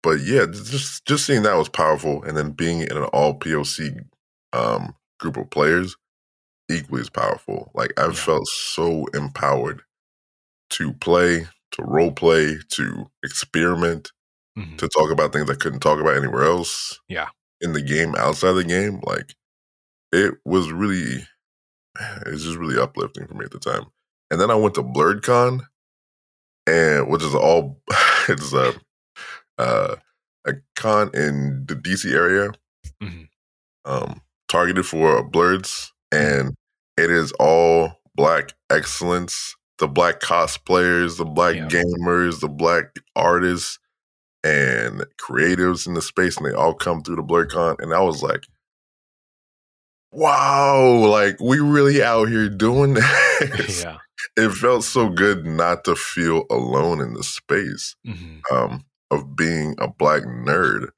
but 0.01 0.19
yeah, 0.21 0.45
just 0.45 1.05
just 1.05 1.25
seeing 1.25 1.43
that 1.43 1.55
was 1.57 1.69
powerful, 1.69 2.23
and 2.23 2.35
then 2.35 2.51
being 2.51 2.81
in 2.81 2.91
an 2.97 3.03
all 3.05 3.33
POC 3.35 3.91
um, 4.51 4.95
group 5.19 5.37
of 5.37 5.49
players 5.49 5.95
equally 6.71 7.01
as 7.01 7.09
powerful. 7.09 7.71
Like 7.75 7.93
I've 7.99 8.15
Yeah. 8.17 8.25
felt 8.25 8.47
so 8.47 9.05
empowered 9.13 9.83
to 10.71 10.93
play, 10.93 11.47
to 11.73 11.83
role 11.83 12.11
play, 12.11 12.59
to 12.71 13.11
experiment, 13.23 14.11
Mhm. 14.57 14.77
to 14.77 14.87
talk 14.89 15.11
about 15.11 15.33
things 15.33 15.49
I 15.49 15.55
couldn't 15.55 15.79
talk 15.81 15.99
about 15.99 16.17
anywhere 16.17 16.43
else. 16.45 16.99
Yeah. 17.07 17.29
in 17.61 17.71
the 17.73 17.81
game, 17.81 18.13
outside 18.15 18.53
the 18.53 18.63
game, 18.65 18.99
like 19.05 19.35
it 20.13 20.35
was 20.45 20.71
really, 20.71 21.27
it's 22.27 22.43
just 22.43 22.57
really 22.57 22.81
uplifting 22.81 23.27
for 23.27 23.35
me 23.35 23.45
at 23.45 23.51
the 23.51 23.59
time. 23.59 23.85
And 24.31 24.41
then 24.41 24.51
I 24.51 24.55
went 24.55 24.75
to 24.75 24.83
Blerdcon, 24.83 25.61
and 26.67 27.09
which 27.09 27.23
is 27.23 27.35
all 27.35 27.81
it's 28.29 28.53
a 28.53 28.73
uh, 29.59 29.95
a 30.47 30.53
con 30.75 31.11
in 31.15 31.65
the 31.67 31.75
DC 31.75 32.13
area, 32.13 32.51
Mhm. 33.03 33.29
um, 33.85 34.21
targeted 34.49 34.85
for 34.87 35.29
blerds, 35.29 35.91
and 36.11 36.55
it 36.97 37.11
is 37.11 37.31
all 37.39 38.01
black 38.15 38.53
excellence. 38.71 39.55
The 39.79 39.87
black 39.89 40.21
cosplayers, 40.21 41.17
the 41.17 41.25
black 41.25 41.55
Yeah. 41.55 41.67
gamers, 41.69 42.41
the 42.41 42.49
black 42.49 42.85
artists, 43.15 43.79
and 44.43 45.05
creatives 45.19 45.87
in 45.87 45.93
the 45.93 46.01
space, 46.01 46.37
and 46.37 46.45
they 46.45 46.53
all 46.53 46.73
come 46.73 47.01
through 47.01 47.15
the 47.17 47.23
Blerdcon. 47.23 47.79
and 47.79 47.93
I 47.93 48.01
was 48.01 48.21
like, 48.21 48.43
"Wow! 50.11 51.05
Like 51.09 51.39
we 51.39 51.59
really 51.59 52.03
out 52.03 52.29
here 52.29 52.49
doing 52.49 52.93
this." 53.39 53.83
yeah. 53.83 53.97
It 54.37 54.51
felt 54.51 54.83
so 54.85 55.09
good 55.09 55.45
not 55.45 55.83
to 55.85 55.95
feel 55.95 56.45
alone 56.49 57.01
in 57.01 57.13
the 57.13 57.23
space 57.23 57.95
Mhm. 58.07 58.41
um, 58.51 58.85
of 59.11 59.35
being 59.35 59.75
a 59.79 59.87
black 59.89 60.23
nerd 60.23 60.89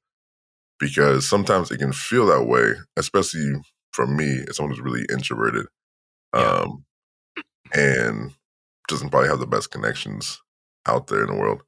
because 0.78 1.28
sometimes 1.28 1.70
it 1.70 1.78
can 1.78 1.92
feel 1.92 2.26
that 2.26 2.44
way, 2.44 2.74
especially 2.96 3.52
for 3.92 4.06
me 4.06 4.44
as 4.48 4.56
someone 4.56 4.70
who's 4.74 4.84
really 4.84 5.06
introverted 5.10 5.66
Yeah. 6.34 6.40
um, 6.64 6.84
and 7.74 8.32
doesn't 8.88 9.08
probably 9.10 9.28
have 9.28 9.40
the 9.40 9.46
best 9.46 9.70
connections 9.72 10.40
out 10.86 11.08
there 11.08 11.22
in 11.22 11.28
the 11.34 11.34
world. 11.40 11.62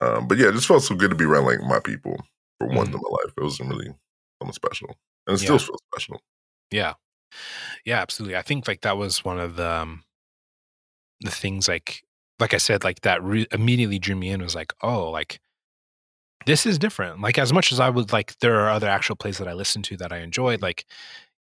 Um, 0.00 0.28
but 0.28 0.38
yeah, 0.38 0.48
it 0.48 0.52
just 0.54 0.66
felt 0.66 0.82
so 0.82 0.94
good 0.94 1.10
to 1.10 1.16
be 1.16 1.24
around 1.24 1.46
like 1.46 1.60
my 1.62 1.80
people 1.80 2.16
for 2.58 2.68
once 2.68 2.88
in 2.88 2.94
my 2.94 3.08
life. 3.10 3.32
It 3.36 3.42
was 3.42 3.60
really 3.60 3.86
something 4.40 4.52
special, 4.52 4.96
and 5.26 5.34
it 5.34 5.38
still 5.38 5.54
Yeah. 5.56 5.64
feels 5.64 5.80
special. 5.94 6.20
Yeah. 6.70 6.94
Yeah, 7.84 8.00
absolutely. 8.00 8.36
I 8.36 8.42
think 8.42 8.68
like 8.68 8.82
that 8.82 8.96
was 8.96 9.24
one 9.24 9.40
of 9.40 9.56
the 9.56 9.68
um, 9.68 10.04
the 11.20 11.30
things 11.30 11.68
like 11.68 12.02
like 12.40 12.54
I 12.54 12.58
said 12.58 12.84
like 12.84 13.00
that 13.02 13.22
re- 13.22 13.46
immediately 13.52 13.98
drew 13.98 14.16
me 14.16 14.30
in 14.30 14.42
was 14.42 14.54
like, 14.54 14.72
oh, 14.82 15.10
like 15.10 15.40
this 16.46 16.66
is 16.66 16.78
different. 16.78 17.20
Like 17.20 17.38
as 17.38 17.52
much 17.52 17.72
as 17.72 17.80
I 17.80 17.88
would 17.90 18.12
like 18.12 18.38
there 18.40 18.60
are 18.60 18.70
other 18.70 18.88
actual 18.88 19.16
plays 19.16 19.38
that 19.38 19.48
I 19.48 19.52
listened 19.54 19.84
to 19.86 19.96
that 19.98 20.12
I 20.12 20.18
enjoyed, 20.18 20.60
like 20.62 20.84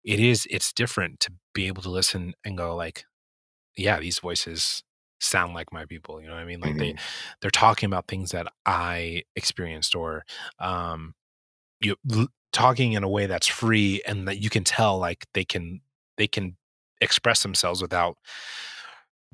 it 0.03 0.19
is 0.19 0.47
it's 0.49 0.73
different 0.73 1.19
to 1.21 1.31
be 1.53 1.67
able 1.67 1.83
to 1.83 1.89
listen 1.89 2.33
and 2.43 2.57
go 2.57 2.75
like, 2.75 3.05
yeah, 3.75 3.99
these 3.99 4.19
voices 4.19 4.83
sound 5.19 5.53
like 5.53 5.71
my 5.73 5.85
people, 5.85 6.21
you 6.21 6.27
know 6.27 6.33
what 6.33 6.41
I 6.41 6.45
mean? 6.45 6.59
Like 6.59 6.77
they 6.77 6.95
they're 7.41 7.51
talking 7.51 7.87
about 7.87 8.07
things 8.07 8.31
that 8.31 8.47
I 8.65 9.23
experienced 9.35 9.95
or 9.95 10.23
um 10.59 11.13
you 11.81 11.95
l- 12.11 12.27
talking 12.53 12.93
in 12.93 13.03
a 13.03 13.09
way 13.09 13.25
that's 13.27 13.47
free 13.47 14.01
and 14.07 14.27
that 14.27 14.39
you 14.41 14.49
can 14.49 14.63
tell 14.63 14.97
like 14.97 15.25
they 15.33 15.43
can 15.45 15.81
they 16.17 16.27
can 16.27 16.55
express 17.01 17.43
themselves 17.43 17.81
without 17.81 18.17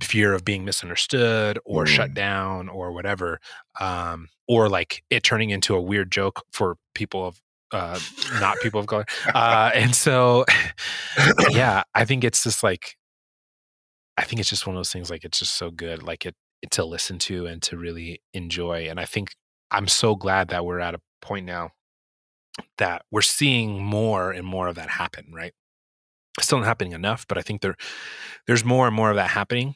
fear 0.01 0.33
of 0.33 0.43
being 0.43 0.65
misunderstood 0.65 1.59
or 1.65 1.85
shut 1.85 2.09
Mm. 2.11 2.15
down 2.15 2.69
or 2.69 2.91
whatever 2.91 3.39
um 3.79 4.27
or 4.47 4.67
like 4.67 5.03
it 5.09 5.23
turning 5.23 5.51
into 5.51 5.75
a 5.75 5.81
weird 5.81 6.11
joke 6.11 6.43
for 6.51 6.77
people 6.95 7.25
of 7.27 7.41
uh 7.71 7.99
not 8.41 8.57
people 8.61 8.79
of 8.79 8.87
color 8.87 9.05
uh 9.33 9.71
and 9.73 9.95
so 9.95 10.45
yeah 11.51 11.83
i 11.93 12.03
think 12.03 12.23
it's 12.23 12.43
just 12.43 12.63
like 12.63 12.97
i 14.17 14.23
think 14.23 14.39
it's 14.39 14.49
just 14.49 14.67
one 14.67 14.76
of 14.76 14.80
those 14.80 14.91
things 14.91 15.10
like 15.10 15.23
it's 15.23 15.39
just 15.39 15.58
so 15.58 15.71
good 15.71 16.04
like 16.04 16.26
it, 16.26 16.36
it 16.62 16.71
to 16.71 16.86
listen 16.86 17.17
to 17.19 17.45
and 17.45 17.62
to 17.62 17.78
really 17.78 18.21
enjoy 18.34 18.88
and 18.89 18.99
i 18.99 19.06
think 19.06 19.30
i'm 19.71 19.88
so 19.88 20.15
glad 20.15 20.49
that 20.49 20.65
we're 20.65 20.80
at 20.80 20.95
a 20.95 20.99
point 21.21 21.45
now 21.45 21.69
that 22.78 23.04
we're 23.12 23.21
seeing 23.21 23.84
more 23.84 24.32
and 24.32 24.45
more 24.45 24.67
of 24.67 24.76
that 24.76 24.89
happen 24.89 25.26
right? 25.34 25.54
Still 26.39 26.60
not 26.60 26.65
happening 26.67 26.93
enough 26.93 27.26
but 27.28 27.38
i 27.38 27.41
think 27.41 27.62
there 27.62 27.76
there's 28.47 28.65
more 28.65 28.88
and 28.88 28.95
more 28.95 29.10
of 29.10 29.15
that 29.15 29.30
happening 29.30 29.76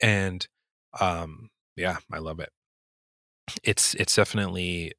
and 0.00 0.46
um 1.00 1.48
yeah 1.76 1.98
i 2.12 2.18
love 2.18 2.40
it. 2.40 2.50
It's 3.62 3.94
it's 3.94 4.14
definitely 4.16 4.92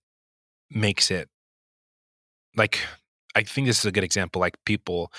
makes 0.72 1.12
it 1.12 1.30
like 2.56 2.80
i 3.36 3.42
think 3.44 3.68
this 3.68 3.80
is 3.80 3.86
a 3.86 3.92
good 3.92 4.04
example 4.04 4.40
like 4.40 4.56
people 4.66 5.12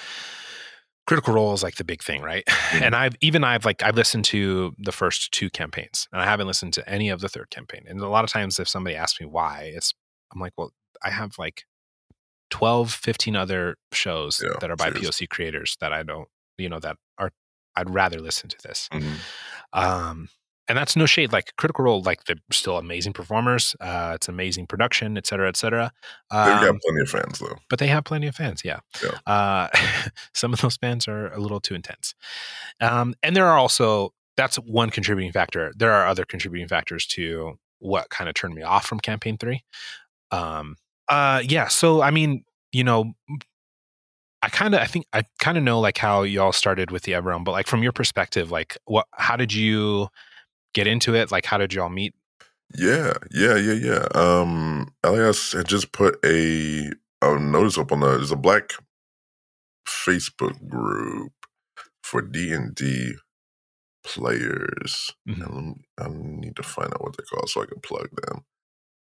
critical 1.07 1.35
role 1.35 1.53
is 1.53 1.63
like 1.63 1.75
the 1.77 1.85
big 1.85 2.03
thing 2.03 2.23
right 2.23 2.45
Mhm. 2.71 2.83
and 2.83 2.95
i've 2.95 3.15
even 3.21 3.43
i've 3.43 3.65
like 3.65 3.83
i've 3.83 3.97
listened 3.97 4.25
to 4.27 4.75
the 4.79 4.93
first 4.93 5.33
two 5.33 5.51
campaigns 5.51 6.07
and 6.13 6.21
i 6.21 6.25
haven't 6.25 6.47
listened 6.47 6.73
to 6.75 6.89
any 6.89 7.09
of 7.09 7.21
the 7.21 7.29
third 7.29 7.51
campaign 7.51 7.83
and 7.89 8.01
a 8.01 8.09
lot 8.09 8.23
of 8.25 8.31
times 8.31 8.59
if 8.61 8.69
somebody 8.69 8.95
asks 8.95 9.21
me 9.21 9.27
why 9.27 9.73
it's 9.75 9.93
i'm 10.33 10.41
like 10.41 10.53
well 10.57 10.71
i 11.05 11.11
have 11.11 11.33
like 11.39 11.65
12 12.51 12.93
15 12.93 13.37
other 13.37 13.77
shows 13.93 14.41
Yeah, 14.45 14.55
that 14.61 14.71
are 14.71 14.77
by 14.77 14.91
seriously. 14.91 15.27
poc 15.27 15.31
creators 15.31 15.77
that 15.81 15.93
i 15.93 16.03
don't 16.03 16.29
you 16.59 16.69
know 16.69 16.79
that 16.81 16.97
are 17.19 17.31
i'd 17.77 17.91
rather 17.91 18.21
listen 18.21 18.49
to 18.51 18.57
this 18.63 18.89
Mhm. 18.93 19.15
um 19.73 20.29
and 20.71 20.79
that's 20.79 20.95
no 20.95 21.05
shade 21.05 21.33
like 21.33 21.53
critical 21.57 21.85
role 21.85 22.01
like 22.03 22.23
they're 22.25 22.37
still 22.53 22.79
amazing 22.79 23.13
performers 23.13 23.75
uh 23.81 24.13
it's 24.15 24.29
amazing 24.29 24.67
production 24.67 25.19
et 25.19 25.27
cetera 25.27 25.49
et 25.49 25.57
cetera 25.57 25.93
They've 26.31 26.39
got 26.61 26.69
um, 26.69 26.79
plenty 26.87 27.01
of 27.03 27.09
fans 27.11 27.39
though. 27.41 27.57
but 27.69 27.81
they 27.81 27.89
have 27.89 28.05
plenty 28.05 28.29
of 28.29 28.37
fans 28.37 28.63
yeah, 28.65 28.79
Yeah. 29.03 29.19
Uh, 29.27 29.69
some 30.35 30.53
of 30.53 30.61
those 30.61 30.77
fans 30.77 31.09
are 31.09 31.33
a 31.33 31.39
little 31.41 31.61
too 31.61 31.75
intense 31.75 32.15
um 32.81 33.15
and 33.23 33.35
there 33.35 33.47
are 33.47 33.59
also 33.59 34.15
that's 34.37 34.57
one 34.57 34.91
contributing 34.91 35.33
factor 35.33 35.73
there 35.77 35.93
are 35.93 36.07
other 36.07 36.25
contributing 36.25 36.69
factors 36.69 37.05
to 37.07 37.59
what 37.81 38.09
kind 38.09 38.29
of 38.29 38.35
turned 38.35 38.55
me 38.55 38.63
off 38.63 38.87
from 38.87 39.01
campaign 39.01 39.37
three 39.37 39.65
um 40.31 40.77
uh 41.09 41.43
yeah 41.45 41.67
so 41.67 42.01
i 42.01 42.11
mean 42.13 42.45
you 42.73 42.85
know 42.85 43.13
I 44.43 44.49
kind 44.49 44.75
of, 44.75 44.81
I 44.81 44.87
think, 44.87 45.05
I 45.13 45.25
kind 45.39 45.59
of 45.59 45.65
know 45.65 45.81
like 45.81 45.99
how 45.99 46.23
y'all 46.23 46.53
started 46.53 46.91
with 46.91 47.03
the 47.03 47.13
Everrealm, 47.13 47.45
but 47.45 47.53
like 47.53 47.67
from 47.67 47.83
your 47.83 47.93
perspective, 47.93 48.51
like 48.51 48.79
what, 48.87 49.07
how 49.13 49.37
did 49.37 49.53
you 49.53 50.09
get 50.75 50.87
into 50.87 51.15
it? 51.15 51.31
Like, 51.31 51.47
how 51.47 51.59
did 51.59 51.73
y'all 51.75 51.89
meet? 51.89 52.15
Yeah, 52.77 53.15
yeah, 53.33 53.57
yeah, 53.57 53.73
yeah. 53.73 54.07
Um, 54.15 54.95
Elias 55.03 55.53
had 55.53 55.67
just 55.67 55.93
put 55.93 56.19
a 56.25 56.91
a 57.23 57.39
notice 57.39 57.77
up 57.79 57.93
on 57.93 58.01
the 58.01 58.09
there's 58.17 58.31
a 58.31 58.37
black 58.37 58.73
Facebook 59.89 60.69
group 60.69 61.33
for 62.03 62.23
D 62.23 62.53
and 62.53 62.75
D 62.75 63.15
players. 64.05 65.13
Mhm. 65.29 65.55
Me- 65.55 65.75
I 65.99 66.09
need 66.09 66.57
to 66.57 66.63
find 66.63 66.93
out 66.93 67.03
what 67.03 67.17
they're 67.17 67.27
called 67.27 67.49
so 67.51 67.63
I 67.63 67.67
can 67.67 67.81
plug 67.81 68.09
them. 68.23 68.45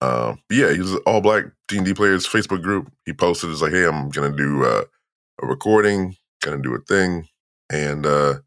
Um, 0.01 0.41
yeah, 0.49 0.71
he 0.73 0.79
was 0.79 0.95
all 1.05 1.21
black 1.21 1.45
D 1.67 1.77
and 1.77 1.85
D 1.85 1.93
players 1.93 2.27
Facebook 2.27 2.63
group. 2.63 2.91
He 3.05 3.13
posted 3.13 3.51
it's 3.51 3.61
like, 3.61 3.71
hey, 3.73 3.85
I'm 3.85 4.09
gonna 4.09 4.35
do 4.35 4.65
uh, 4.65 4.83
a 5.41 5.47
recording, 5.47 6.15
gonna 6.41 6.61
do 6.61 6.73
a 6.75 6.79
thing, 6.79 7.27
and 7.69 8.05
uh, 8.05 8.39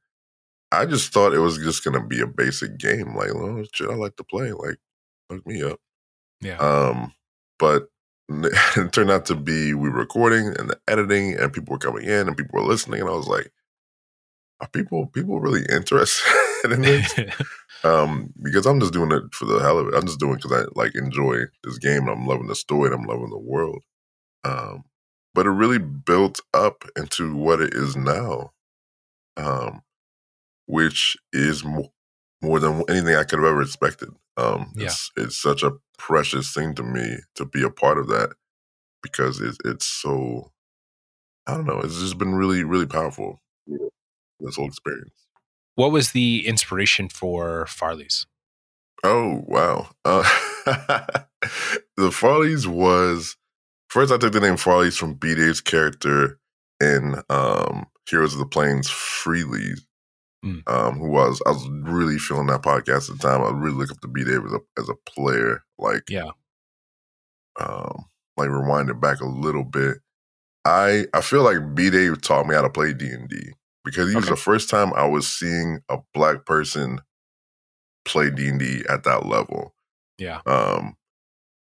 I 0.78 0.86
just 0.86 1.12
thought 1.12 1.34
it 1.34 1.38
was 1.38 1.58
just 1.58 1.84
gonna 1.84 2.04
be 2.04 2.20
a 2.20 2.26
basic 2.26 2.78
game. 2.78 3.14
Like, 3.16 3.30
oh 3.34 3.64
shit, 3.72 3.90
I 3.90 3.94
like 3.94 4.16
to 4.16 4.24
play. 4.24 4.52
Like, 4.52 4.76
look 5.30 5.46
me 5.46 5.62
up. 5.62 5.78
Yeah. 6.40 6.56
Um, 6.58 7.12
but 7.58 7.88
it 8.28 8.92
turned 8.92 9.10
out 9.10 9.26
to 9.26 9.34
be 9.34 9.74
we 9.74 9.88
were 9.88 9.98
recording 9.98 10.48
and 10.58 10.70
the 10.70 10.80
editing, 10.88 11.34
and 11.34 11.52
people 11.52 11.72
were 11.72 11.78
coming 11.78 12.04
in 12.04 12.28
and 12.28 12.36
people 12.36 12.60
were 12.60 12.66
listening, 12.66 13.00
and 13.00 13.10
I 13.10 13.14
was 13.14 13.28
like, 13.28 13.52
are 14.60 14.68
people 14.68 15.06
people 15.06 15.40
really 15.40 15.64
interested 15.70 16.24
in 16.64 16.82
this? 16.82 17.14
um, 17.84 18.32
because 18.42 18.66
I'm 18.66 18.80
just 18.80 18.92
doing 18.92 19.12
it 19.12 19.34
for 19.34 19.44
the 19.44 19.58
hell 19.60 19.78
of 19.78 19.88
it. 19.88 19.94
I'm 19.94 20.06
just 20.06 20.20
doing 20.20 20.34
it 20.34 20.42
because 20.42 20.64
I 20.64 20.64
like 20.74 20.94
enjoy 20.94 21.44
this 21.62 21.78
game 21.78 22.02
and 22.02 22.10
I'm 22.10 22.26
loving 22.26 22.46
the 22.46 22.54
story 22.54 22.90
and 22.90 22.94
I'm 23.00 23.06
loving 23.06 23.30
the 23.30 23.38
world. 23.38 23.82
Um, 24.44 24.84
but 25.34 25.46
it 25.46 25.50
really 25.50 25.78
built 25.78 26.40
up 26.52 26.84
into 26.96 27.34
what 27.34 27.60
it 27.60 27.74
is 27.74 27.96
now, 27.96 28.52
um, 29.36 29.82
which 30.66 31.16
is 31.32 31.64
mo- 31.64 31.92
more 32.42 32.60
than 32.60 32.82
anything 32.88 33.14
I 33.16 33.24
could 33.24 33.38
have 33.38 33.48
ever 33.48 33.62
expected. 33.62 34.10
Um, 34.36 34.72
Yeah. 34.76 34.86
it's 34.86 35.10
it's 35.16 35.40
such 35.40 35.62
a 35.62 35.72
precious 35.98 36.52
thing 36.52 36.74
to 36.74 36.82
me 36.82 37.18
to 37.36 37.44
be 37.44 37.62
a 37.62 37.70
part 37.70 37.98
of 37.98 38.08
that 38.08 38.30
because 39.02 39.40
it, 39.40 39.56
it's 39.64 39.86
so 39.86 40.50
I 41.46 41.54
don't 41.54 41.66
know. 41.66 41.80
It's 41.80 42.00
just 42.00 42.18
been 42.18 42.34
really 42.34 42.64
really 42.64 42.86
powerful. 42.86 43.40
This 44.40 44.56
whole 44.56 44.66
experience. 44.66 45.12
What 45.76 45.92
was 45.92 46.12
the 46.12 46.46
inspiration 46.46 47.08
for 47.08 47.66
Farley's? 47.66 48.26
Oh 49.02 49.42
wow! 49.46 49.88
Uh, 50.04 50.22
the 51.96 52.10
Farleys 52.10 52.66
was 52.66 53.36
first. 53.88 54.12
I 54.12 54.18
took 54.18 54.32
the 54.32 54.40
name 54.40 54.54
Farleys 54.56 54.96
from 54.98 55.14
B 55.14 55.34
Dave's 55.34 55.60
character 55.60 56.38
in 56.80 57.16
um, 57.30 57.86
Heroes 58.08 58.32
of 58.34 58.38
the 58.40 58.46
Plains, 58.46 58.88
Freely, 58.88 59.72
Mm. 60.44 60.62
um, 60.70 60.98
who 60.98 61.08
was 61.08 61.40
I 61.46 61.50
was 61.52 61.66
really 61.68 62.18
feeling 62.18 62.48
that 62.48 62.62
podcast 62.62 63.10
at 63.10 63.18
the 63.18 63.28
time. 63.28 63.40
I 63.42 63.50
really 63.50 63.76
look 63.76 63.90
up 63.90 64.00
to 64.02 64.08
B 64.08 64.24
Dave 64.24 64.44
as 64.44 64.52
a 64.52 64.60
as 64.78 64.88
a 64.90 64.94
player. 65.10 65.62
Like 65.78 66.02
Yeah. 66.10 66.30
um, 67.60 68.04
like 68.36 68.48
rewind 68.50 68.90
it 68.90 69.00
back 69.00 69.20
a 69.20 69.26
little 69.26 69.64
bit. 69.64 69.98
I 70.64 71.06
I 71.14 71.20
feel 71.20 71.42
like 71.42 71.74
B 71.74 71.90
Dave 71.90 72.20
taught 72.22 72.46
me 72.46 72.54
how 72.54 72.62
to 72.62 72.70
play 72.70 72.92
D 72.92 73.08
and 73.10 73.28
D 73.28 73.36
because 73.84 74.08
he 74.10 74.16
was 74.16 74.26
the 74.28 74.36
first 74.36 74.68
time 74.70 74.92
I 74.94 75.06
was 75.06 75.26
seeing 75.28 75.80
a 75.88 75.98
black 76.14 76.44
person 76.46 77.00
play 78.04 78.30
D 78.30 78.48
and 78.48 78.58
D 78.58 78.82
at 78.88 79.04
that 79.04 79.26
level. 79.26 79.74
Yeah. 80.18 80.40
Um, 80.46 80.96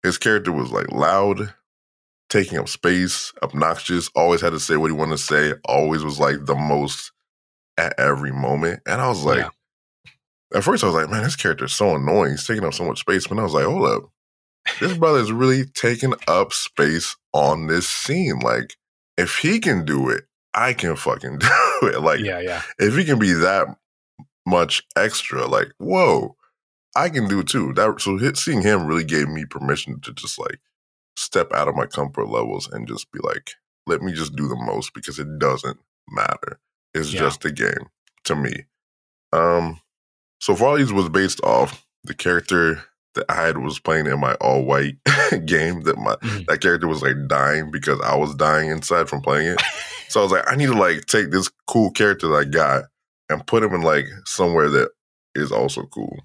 his 0.03 0.17
character 0.17 0.51
was 0.51 0.71
like 0.71 0.91
loud, 0.91 1.53
taking 2.29 2.57
up 2.57 2.67
space, 2.69 3.33
obnoxious. 3.43 4.09
Always 4.15 4.41
had 4.41 4.51
to 4.51 4.59
say 4.59 4.75
what 4.77 4.91
he 4.91 4.95
wanted 4.97 5.17
to 5.17 5.23
say. 5.23 5.53
Always 5.65 6.03
was 6.03 6.19
like 6.19 6.45
the 6.45 6.55
most 6.55 7.11
at 7.79 7.93
every 7.99 8.31
moment. 8.31 8.81
And 8.85 9.01
I 9.01 9.07
was 9.07 9.23
like, 9.23 9.39
Yeah. 9.39 9.49
at 10.57 10.63
first 10.63 10.83
I 10.83 10.87
was 10.87 10.95
like, 10.95 11.09
man, 11.09 11.23
this 11.23 11.35
character 11.35 11.65
is 11.65 11.73
so 11.73 11.95
annoying. 11.95 12.31
He's 12.31 12.45
taking 12.45 12.65
up 12.65 12.73
so 12.73 12.85
much 12.85 12.99
space. 12.99 13.27
But 13.27 13.39
I 13.39 13.43
was 13.43 13.53
like, 13.53 13.65
hold 13.65 13.87
up, 13.87 14.03
this 14.79 14.97
brother 14.97 15.19
is 15.19 15.31
really 15.31 15.65
taking 15.65 16.13
up 16.27 16.53
space 16.53 17.15
on 17.33 17.67
this 17.67 17.87
scene. 17.89 18.39
Like, 18.39 18.75
if 19.17 19.37
he 19.37 19.59
can 19.59 19.85
do 19.85 20.09
it, 20.09 20.25
I 20.53 20.73
can 20.73 20.95
fucking 20.95 21.37
do 21.39 21.47
it. 21.83 22.01
Like, 22.01 22.19
yeah, 22.19 22.39
yeah. 22.39 22.61
if 22.77 22.95
he 22.95 23.05
can 23.05 23.17
be 23.19 23.33
that 23.33 23.67
much 24.45 24.83
extra, 24.95 25.45
like, 25.47 25.69
whoa, 25.77 26.35
I 26.95 27.09
can 27.09 27.27
do 27.27 27.39
it 27.41 27.47
too. 27.47 27.73
That 27.73 28.01
so 28.01 28.17
hit, 28.17 28.35
seeing 28.37 28.61
him 28.61 28.85
really 28.87 29.03
gave 29.03 29.29
me 29.29 29.45
permission 29.45 30.01
to 30.01 30.13
just 30.13 30.39
like 30.39 30.59
step 31.15 31.51
out 31.53 31.67
of 31.67 31.75
my 31.75 31.85
comfort 31.85 32.27
levels 32.29 32.67
and 32.71 32.87
just 32.87 33.11
be 33.11 33.19
like, 33.21 33.51
let 33.85 34.01
me 34.01 34.11
just 34.13 34.35
do 34.35 34.47
the 34.47 34.55
most 34.55 34.93
because 34.93 35.19
it 35.19 35.37
doesn't 35.39 35.77
matter. 36.09 36.59
It's 36.99 37.13
Yeah. 37.13 37.21
just 37.21 37.45
a 37.45 37.51
game 37.51 37.87
to 38.25 38.35
me. 38.35 38.65
Um, 39.33 39.79
so 40.39 40.55
Farley's 40.55 40.93
was 40.93 41.09
based 41.09 41.41
off 41.43 41.85
the 42.03 42.13
character 42.13 42.83
that 43.15 43.25
I 43.29 43.35
had 43.45 43.57
was 43.57 43.79
playing 43.79 44.05
in 44.07 44.19
my 44.19 44.33
all 44.35 44.63
white 44.63 44.97
game. 45.45 45.81
That 45.81 45.97
my 45.97 46.15
Mhm. 46.17 46.45
that 46.47 46.61
character 46.61 46.87
was 46.87 47.01
like 47.01 47.27
dying 47.27 47.71
because 47.71 47.99
I 48.01 48.15
was 48.15 48.35
dying 48.35 48.69
inside 48.69 49.09
from 49.09 49.21
playing 49.21 49.47
it. 49.53 49.61
So 50.09 50.19
I 50.19 50.23
was 50.23 50.31
like, 50.31 50.45
I 50.51 50.55
need 50.55 50.67
to 50.67 50.73
like 50.77 51.05
take 51.05 51.31
this 51.31 51.49
cool 51.67 51.91
character 51.91 52.27
that 52.29 52.35
I 52.35 52.43
got 52.45 52.85
and 53.29 53.45
put 53.45 53.63
him 53.63 53.73
in 53.73 53.81
like 53.81 54.05
somewhere 54.25 54.69
that 54.69 54.89
is 55.35 55.51
also 55.51 55.83
cool. 55.87 56.17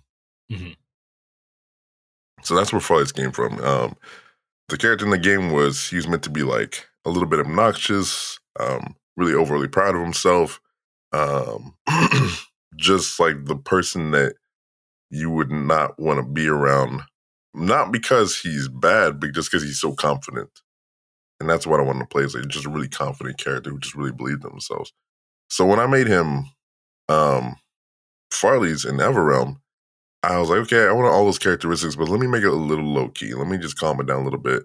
Mhm. 0.50 0.76
So 2.42 2.54
that's 2.54 2.72
where 2.72 2.80
Farley's 2.80 3.12
came 3.12 3.32
from. 3.32 3.58
Um, 3.64 3.96
the 4.68 4.76
character 4.78 5.04
in 5.04 5.10
the 5.10 5.18
game 5.18 5.50
was 5.52 5.88
he 5.88 5.96
was 5.96 6.06
meant 6.08 6.22
to 6.24 6.30
be 6.30 6.42
like 6.42 6.86
a 7.04 7.10
little 7.10 7.28
bit 7.28 7.40
obnoxious, 7.40 8.38
um, 8.60 8.96
really 9.16 9.34
overly 9.34 9.68
proud 9.68 9.94
of 9.94 10.02
himself, 10.02 10.60
um, 11.14 11.74
just 12.76 13.20
like 13.20 13.46
the 13.46 13.56
person 13.56 14.12
that 14.12 14.34
you 15.10 15.30
would 15.30 15.50
not 15.50 15.98
want 16.00 16.18
to 16.18 16.24
be 16.24 16.48
around. 16.48 17.02
Not 17.54 17.92
because 17.92 18.38
he's 18.38 18.68
bad, 18.68 19.20
but 19.20 19.32
just 19.32 19.50
because 19.50 19.64
he's 19.64 19.80
so 19.80 19.94
confident. 19.94 20.50
And 21.40 21.48
that's 21.50 21.66
what 21.66 21.80
I 21.80 21.82
wanted 21.82 22.00
to 22.00 22.06
play 22.06 22.22
is 22.24 22.34
like 22.34 22.48
just 22.48 22.66
a 22.66 22.70
really 22.70 22.88
confident 22.88 23.38
character 23.38 23.70
who 23.70 23.78
just 23.78 23.94
really 23.94 24.12
believed 24.12 24.44
in 24.44 24.50
themselves. 24.50 24.92
So 25.50 25.66
when 25.66 25.80
I 25.80 25.86
made 25.86 26.08
him 26.08 26.44
um 27.08 27.56
Farley's 28.32 28.84
in 28.84 28.96
Everrealm, 28.98 29.56
I 30.22 30.38
was 30.38 30.50
like, 30.50 30.60
okay, 30.60 30.86
I 30.86 30.92
want 30.92 31.08
all 31.08 31.24
those 31.26 31.38
characteristics, 31.38 31.96
but 31.96 32.08
let 32.08 32.20
me 32.20 32.26
make 32.28 32.44
it 32.44 32.48
a 32.48 32.54
little 32.54 32.86
low 32.86 33.08
key. 33.10 33.34
Let 33.34 33.48
me 33.48 33.58
just 33.58 33.78
calm 33.78 34.00
it 34.00 34.06
down 34.06 34.22
a 34.22 34.24
little 34.24 34.40
bit. 34.40 34.64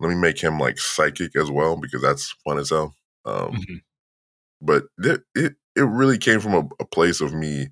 Let 0.00 0.10
me 0.10 0.16
make 0.16 0.40
him 0.42 0.58
like 0.58 0.78
psychic 0.78 1.36
as 1.36 1.50
well 1.50 1.76
because 1.76 2.02
that's 2.02 2.34
fun 2.46 2.58
as 2.58 2.70
hell. 2.70 2.94
Um, 3.26 3.52
Mhm. 3.52 3.80
But 4.60 4.84
it, 4.98 5.22
it 5.34 5.56
it 5.76 5.82
really 5.82 6.18
came 6.18 6.40
from 6.40 6.54
a, 6.54 6.68
a 6.80 6.84
place 6.86 7.20
of 7.20 7.34
me 7.34 7.68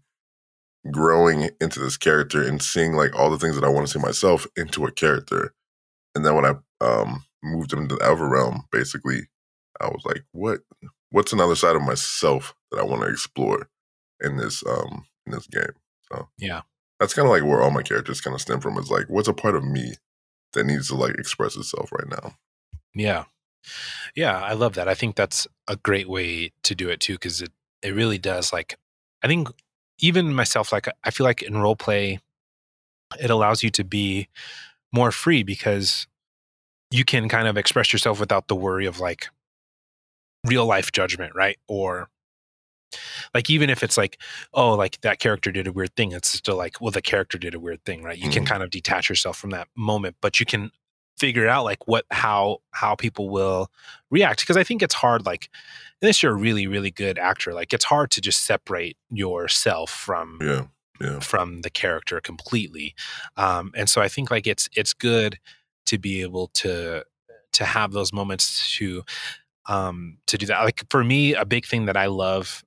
growing 0.90 1.48
into 1.61 1.78
this 1.80 1.96
character 1.96 2.42
and 2.42 2.61
seeing 2.61 2.94
like 2.94 3.14
all 3.14 3.30
the 3.30 3.38
things 3.38 3.55
that 3.55 3.64
I 3.64 3.68
want 3.68 3.86
to 3.86 3.92
see 3.92 4.05
myself 4.05 4.46
into 4.57 4.84
a 4.84 4.90
character. 4.90 5.55
And 6.14 6.24
then 6.26 6.34
when 6.34 6.44
I 6.44 6.55
um, 6.80 7.24
moved 7.42 7.72
him 7.72 7.80
into 7.80 7.94
the 7.94 8.05
Everrealm, 8.05 8.62
basically, 8.72 9.28
I 9.80 9.86
was 9.88 10.03
like, 10.05 10.24
what 10.32 10.61
what's 11.11 11.32
another 11.32 11.55
side 11.55 11.76
of 11.76 11.82
myself 11.82 12.55
that 12.70 12.80
I 12.80 12.84
want 12.84 13.03
to 13.03 13.09
explore 13.09 13.68
in 14.20 14.36
this 14.36 14.64
um 14.66 15.07
in 15.26 15.32
this 15.32 15.46
game? 15.46 15.72
So 16.12 16.28
Yeah. 16.38 16.62
that's 17.00 17.14
kind 17.14 17.26
of 17.26 17.32
like 17.32 17.44
where 17.44 17.62
all 17.62 17.70
my 17.70 17.82
characters 17.82 18.20
kind 18.20 18.34
of 18.34 18.40
stem 18.40 18.61
from. 18.61 18.76
Is 18.78 18.90
like, 18.90 19.07
what's 19.09 19.28
a 19.28 19.32
part 19.32 19.55
of 19.55 19.64
me 19.64 19.94
that 20.53 20.66
needs 20.66 20.88
to 20.88 20.94
like 20.96 21.14
express 21.14 21.57
itself 21.57 21.90
right 21.92 22.09
now? 22.09 22.34
Yeah. 22.94 23.24
Yeah, 24.14 24.38
I 24.40 24.53
love 24.55 24.74
that. 24.74 24.88
I 24.88 24.94
think 24.94 25.14
that's 25.16 25.46
a 25.68 25.76
great 25.76 26.09
way 26.09 26.53
to 26.64 26.74
do 26.74 26.88
it 26.88 27.00
too, 27.00 27.14
because 27.14 27.40
it, 27.40 27.53
it 27.82 27.94
really 27.94 28.18
does 28.18 28.52
like 28.52 28.76
I 29.22 29.28
think 29.28 29.48
even 29.98 30.34
myself, 30.34 30.72
like 30.72 30.88
I 31.04 31.10
feel 31.10 31.24
like 31.24 31.42
in 31.42 31.56
role 31.56 31.76
play, 31.76 32.18
it 33.20 33.30
allows 33.30 33.62
you 33.62 33.70
to 33.70 33.84
be 33.84 34.28
more 34.92 35.12
free 35.12 35.42
because 35.42 36.06
you 36.90 37.04
can 37.04 37.28
kind 37.28 37.48
of 37.48 37.56
express 37.56 37.92
yourself 37.92 38.20
without 38.20 38.48
the 38.48 38.56
worry 38.56 38.86
of 38.86 39.00
like 39.00 39.28
real 40.44 40.66
life 40.66 40.92
judgment, 40.92 41.34
right? 41.34 41.58
Or 41.68 42.08
like 43.34 43.48
even 43.48 43.70
if 43.70 43.82
it's 43.82 43.96
like, 43.96 44.20
oh, 44.52 44.74
like 44.74 45.00
that 45.02 45.18
character 45.18 45.50
did 45.52 45.66
a 45.66 45.72
weird 45.72 45.94
thing, 45.96 46.12
it's 46.12 46.28
still 46.28 46.56
like, 46.56 46.80
well, 46.80 46.90
the 46.90 47.02
character 47.02 47.38
did 47.38 47.54
a 47.54 47.60
weird 47.60 47.84
thing, 47.84 48.02
right? 48.02 48.18
You 48.18 48.28
can 48.28 48.44
Mhm. 48.44 48.48
kind 48.48 48.62
of 48.62 48.70
detach 48.70 49.08
yourself 49.08 49.36
from 49.38 49.50
that 49.50 49.68
moment, 49.76 50.16
but 50.20 50.40
you 50.40 50.46
can 50.46 50.70
figure 51.22 51.46
out 51.46 51.62
like 51.62 51.86
what 51.86 52.04
how 52.10 52.58
how 52.72 52.96
people 52.96 53.30
will 53.30 53.70
react 54.10 54.40
because 54.40 54.56
i 54.56 54.64
think 54.64 54.82
it's 54.82 54.94
hard 54.94 55.24
like 55.24 55.48
unless 56.00 56.20
you're 56.20 56.32
a 56.32 56.42
really 56.48 56.66
really 56.66 56.90
good 56.90 57.16
actor 57.16 57.54
like 57.54 57.72
it's 57.72 57.84
hard 57.84 58.10
to 58.10 58.20
just 58.20 58.44
separate 58.44 58.96
yourself 59.08 59.88
from 59.88 60.40
Yeah, 60.42 60.64
yeah, 61.00 61.20
from 61.20 61.60
the 61.60 61.70
character 61.70 62.20
completely 62.20 62.96
um 63.36 63.70
and 63.76 63.88
so 63.88 64.02
i 64.02 64.08
think 64.08 64.32
like 64.32 64.48
it's 64.48 64.68
it's 64.74 64.92
good 64.92 65.38
to 65.86 65.96
be 65.96 66.22
able 66.22 66.48
to 66.48 67.04
to 67.52 67.64
have 67.64 67.92
those 67.92 68.12
moments 68.12 68.76
to 68.76 69.04
um 69.66 70.18
to 70.26 70.36
do 70.36 70.46
that 70.46 70.64
like 70.64 70.82
for 70.90 71.04
me 71.04 71.34
a 71.34 71.44
big 71.44 71.64
thing 71.64 71.86
that 71.86 71.96
i 71.96 72.06
love 72.06 72.64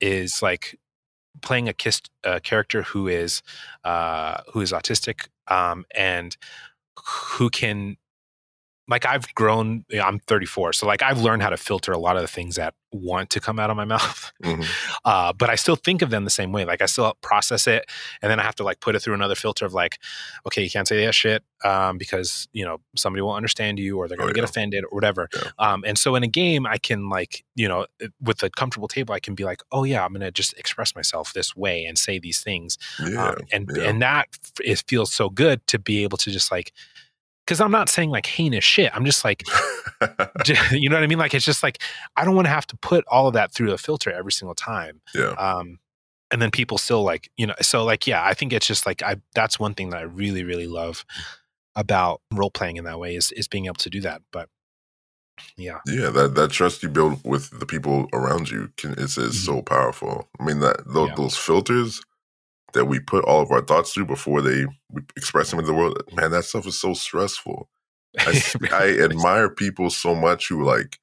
is 0.00 0.40
like 0.40 0.78
playing 1.42 1.68
a 1.68 1.74
kissed 1.74 2.08
uh, 2.24 2.40
character 2.42 2.80
who 2.84 3.06
is 3.06 3.42
uh 3.84 4.38
who 4.54 4.62
is 4.62 4.72
autistic 4.72 5.28
um 5.48 5.84
and 5.94 6.38
who 7.06 7.50
can 7.50 7.96
like 8.88 9.04
I've 9.06 9.32
grown 9.34 9.84
you 9.88 9.98
know, 9.98 10.04
I'm 10.04 10.18
34 10.20 10.72
so 10.72 10.86
like 10.86 11.02
I've 11.02 11.20
learned 11.20 11.42
how 11.42 11.50
to 11.50 11.56
filter 11.56 11.92
a 11.92 11.98
lot 11.98 12.16
of 12.16 12.22
the 12.22 12.28
things 12.28 12.56
that 12.56 12.74
want 12.90 13.28
to 13.30 13.40
come 13.40 13.58
out 13.58 13.68
of 13.68 13.76
my 13.76 13.84
mouth 13.94 14.32
Mhm. 14.42 14.64
uh, 15.04 15.32
but 15.34 15.50
I 15.50 15.56
still 15.56 15.76
think 15.76 16.00
of 16.00 16.10
them 16.10 16.24
the 16.24 16.30
same 16.30 16.52
way. 16.52 16.64
Like 16.64 16.80
I 16.80 16.86
still 16.86 17.14
process 17.20 17.66
it, 17.66 17.84
and 18.22 18.30
then 18.30 18.40
I 18.40 18.42
have 18.44 18.54
to 18.56 18.64
like 18.64 18.80
put 18.80 18.94
it 18.94 19.00
through 19.00 19.14
another 19.14 19.34
filter 19.34 19.66
of 19.66 19.74
like, 19.74 19.98
okay, 20.46 20.62
you 20.62 20.70
can't 20.70 20.88
say 20.88 21.04
that 21.04 21.14
shit 21.14 21.42
um, 21.64 21.98
because 21.98 22.48
you 22.52 22.64
know 22.64 22.80
somebody 22.96 23.20
won't 23.20 23.36
understand 23.36 23.78
you, 23.78 23.98
or 23.98 24.08
they're 24.08 24.16
gonna 24.16 24.30
Oh, 24.30 24.34
get 24.34 24.44
offended, 24.44 24.84
or 24.84 24.90
whatever. 24.90 25.28
Yeah. 25.34 25.50
Um, 25.58 25.84
and 25.86 25.98
so 25.98 26.14
in 26.14 26.22
a 26.22 26.28
game, 26.28 26.66
I 26.66 26.78
can 26.78 27.08
like 27.10 27.44
you 27.56 27.68
know 27.68 27.86
with 28.22 28.42
a 28.42 28.48
comfortable 28.48 28.88
table, 28.88 29.12
I 29.12 29.20
can 29.20 29.34
be 29.34 29.44
like, 29.44 29.60
oh 29.70 29.84
yeah, 29.84 30.04
I'm 30.04 30.12
gonna 30.12 30.30
just 30.30 30.54
express 30.58 30.94
myself 30.94 31.32
this 31.34 31.54
way 31.54 31.84
and 31.84 31.98
say 31.98 32.18
these 32.18 32.40
things, 32.40 32.78
yeah. 33.06 33.28
um, 33.30 33.36
and 33.52 33.70
yeah. 33.76 33.82
and 33.82 34.00
that 34.00 34.28
it 34.64 34.82
feels 34.86 35.12
so 35.12 35.28
good 35.28 35.66
to 35.66 35.78
be 35.78 36.02
able 36.04 36.16
to 36.18 36.30
just 36.30 36.50
like. 36.50 36.72
Because 37.48 37.62
I'm 37.62 37.70
not 37.70 37.88
saying 37.88 38.10
like 38.10 38.26
heinous 38.26 38.62
shit. 38.62 38.94
I'm 38.94 39.06
just 39.06 39.24
like, 39.24 39.42
you 40.70 40.90
know 40.90 40.96
what 40.96 41.02
I 41.02 41.06
mean? 41.06 41.18
Like 41.18 41.32
it's 41.32 41.46
just 41.46 41.62
like 41.62 41.78
I 42.14 42.26
don't 42.26 42.34
want 42.36 42.44
to 42.44 42.50
have 42.50 42.66
to 42.66 42.76
put 42.76 43.06
all 43.08 43.26
of 43.26 43.32
that 43.32 43.52
through 43.54 43.72
a 43.72 43.78
filter 43.78 44.12
every 44.12 44.32
single 44.32 44.54
time 44.54 45.00
yeah, 45.14 45.30
um 45.30 45.78
and 46.30 46.42
then 46.42 46.50
people 46.50 46.76
still 46.76 47.02
like 47.02 47.30
you 47.38 47.46
know 47.46 47.54
so 47.62 47.84
like 47.84 48.06
yeah 48.06 48.22
i 48.22 48.34
think 48.34 48.52
it's 48.52 48.66
just 48.66 48.84
like 48.84 49.02
i 49.02 49.16
that's 49.34 49.58
one 49.58 49.72
thing 49.74 49.88
that 49.90 49.98
i 49.98 50.02
really 50.02 50.44
really 50.44 50.66
love 50.66 51.06
about 51.74 52.20
role 52.34 52.50
playing 52.50 52.76
in 52.76 52.84
that 52.84 52.98
way 52.98 53.16
is 53.16 53.32
is 53.32 53.48
being 53.48 53.64
able 53.64 53.76
to 53.76 53.88
do 53.90 54.00
that 54.00 54.20
but 54.30 54.48
yeah 55.56 55.78
yeah. 55.86 56.10
That 56.10 56.34
that 56.34 56.50
trust 56.50 56.82
you 56.82 56.88
build 56.88 57.20
with 57.24 57.58
the 57.58 57.66
people 57.66 58.08
around 58.12 58.50
you 58.50 58.70
can 58.76 58.94
is, 58.94 59.16
is 59.16 59.44
so 59.44 59.62
powerful. 59.62 60.28
I 60.40 60.44
mean 60.44 60.60
that 60.60 60.82
those, 60.86 61.08
Yeah. 61.08 61.14
those 61.14 61.36
filters 61.36 62.00
that 62.74 62.84
we 62.86 63.00
put 63.00 63.24
all 63.24 63.40
of 63.40 63.50
our 63.50 63.62
thoughts 63.62 63.92
through 63.92 64.06
before 64.06 64.42
they 64.42 64.66
express 65.16 65.50
them 65.50 65.58
in 65.60 65.66
the 65.66 65.74
world. 65.74 66.02
Man, 66.12 66.30
that 66.32 66.44
stuff 66.44 66.66
is 66.66 66.78
so 66.78 66.94
stressful. 66.94 67.68
I 68.18 68.98
admire 69.00 69.48
people 69.50 69.90
so 69.90 70.14
much 70.14 70.48
who 70.48 70.62
like 70.64 70.98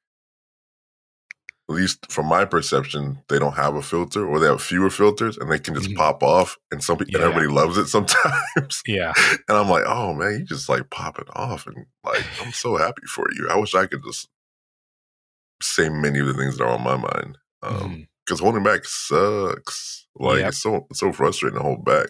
at 1.70 1.76
least 1.76 2.12
from 2.12 2.28
my 2.28 2.46
perception, 2.46 3.18
they 3.28 3.40
don't 3.40 3.54
have 3.56 3.74
a 3.76 3.82
filter 3.82 4.24
or 4.28 4.40
they 4.40 4.46
have 4.46 4.62
fewer 4.62 4.92
filters 4.92 5.36
and 5.38 5.52
they 5.52 5.58
can 5.58 5.74
just 5.74 5.90
Mhm. 5.90 5.96
pop 5.96 6.22
off 6.22 6.58
and 6.72 6.84
some 6.84 6.98
people 6.98 7.20
Yeah. 7.20 7.26
and 7.26 7.34
everybody 7.34 7.52
loves 7.52 7.78
it 7.80 7.88
sometimes. 7.88 8.82
Yeah. 8.86 9.14
and 9.48 9.58
I'm 9.58 9.70
like, 9.70 9.84
oh 9.88 10.14
man, 10.14 10.40
you 10.40 10.46
just 10.46 10.70
like 10.70 10.90
popping 10.92 11.26
off 11.36 11.66
and 11.66 11.88
like 12.04 12.24
I'm 12.44 12.52
so 12.54 12.78
happy 12.78 13.02
for 13.08 13.26
you. 13.34 13.50
I 13.50 13.58
wish 13.58 13.74
I 13.74 13.88
could 13.88 14.04
just 14.04 14.30
say 15.62 15.90
many 15.90 16.20
of 16.20 16.28
the 16.28 16.34
things 16.36 16.58
that 16.58 16.66
are 16.66 16.70
on 16.74 16.84
my 16.84 16.98
mind. 16.98 17.38
Um 17.64 18.08
because 18.26 18.40
holding 18.40 18.64
back 18.64 18.86
sucks. 18.86 20.05
Like 20.18 20.40
Yep. 20.40 20.48
it's 20.50 20.62
so 20.62 20.88
it's 20.90 21.00
so 21.00 21.12
frustrating 21.12 21.58
to 21.58 21.64
hold 21.64 21.86
back. 21.86 22.08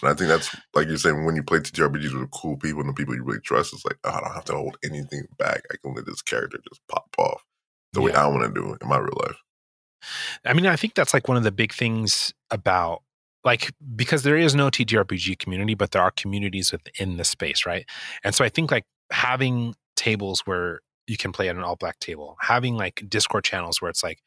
And 0.00 0.10
I 0.10 0.14
think 0.14 0.28
that's 0.28 0.54
like 0.74 0.88
you're 0.88 0.96
saying 0.96 1.24
when 1.24 1.36
you 1.36 1.42
play 1.42 1.58
TTRPGs 1.58 2.18
with 2.18 2.30
cool 2.30 2.56
people 2.56 2.80
and 2.80 2.88
the 2.88 2.94
people 2.94 3.14
you 3.14 3.24
really 3.24 3.40
trust, 3.40 3.72
it's 3.72 3.84
like 3.84 3.98
oh, 4.04 4.10
I 4.10 4.20
don't 4.20 4.34
have 4.34 4.44
to 4.46 4.54
hold 4.54 4.78
anything 4.84 5.26
back. 5.38 5.62
I 5.70 5.76
can 5.82 5.94
let 5.94 6.06
this 6.06 6.22
character 6.22 6.58
just 6.68 6.80
pop 6.88 7.14
off 7.18 7.44
the 7.92 8.00
way 8.00 8.12
I 8.12 8.26
want 8.26 8.42
to 8.42 8.60
do 8.60 8.72
it 8.72 8.82
in 8.82 8.88
my 8.88 8.98
real 8.98 9.18
life. 9.20 9.36
I 10.44 10.52
mean, 10.52 10.66
I 10.66 10.76
think 10.76 10.94
that's 10.94 11.14
like 11.14 11.28
one 11.28 11.36
of 11.36 11.44
the 11.44 11.52
big 11.52 11.72
things 11.72 12.32
about 12.50 13.02
like 13.44 13.72
because 13.94 14.22
there 14.22 14.36
is 14.36 14.54
no 14.54 14.68
TTRPG 14.68 15.38
community, 15.38 15.74
but 15.74 15.90
there 15.90 16.02
are 16.02 16.10
communities 16.10 16.72
within 16.72 17.16
the 17.16 17.24
space, 17.24 17.66
right? 17.66 17.84
And 18.24 18.34
so 18.34 18.44
I 18.44 18.48
think 18.48 18.70
like 18.70 18.84
having 19.10 19.74
tables 19.96 20.42
where 20.44 20.80
you 21.06 21.16
can 21.16 21.32
play 21.32 21.48
at 21.48 21.56
an 21.56 21.62
all 21.62 21.76
black 21.76 21.98
table, 21.98 22.36
having 22.40 22.76
like 22.76 23.04
Discord 23.08 23.44
channels 23.44 23.82
where 23.82 23.90
it's 23.90 24.02
like 24.02 24.20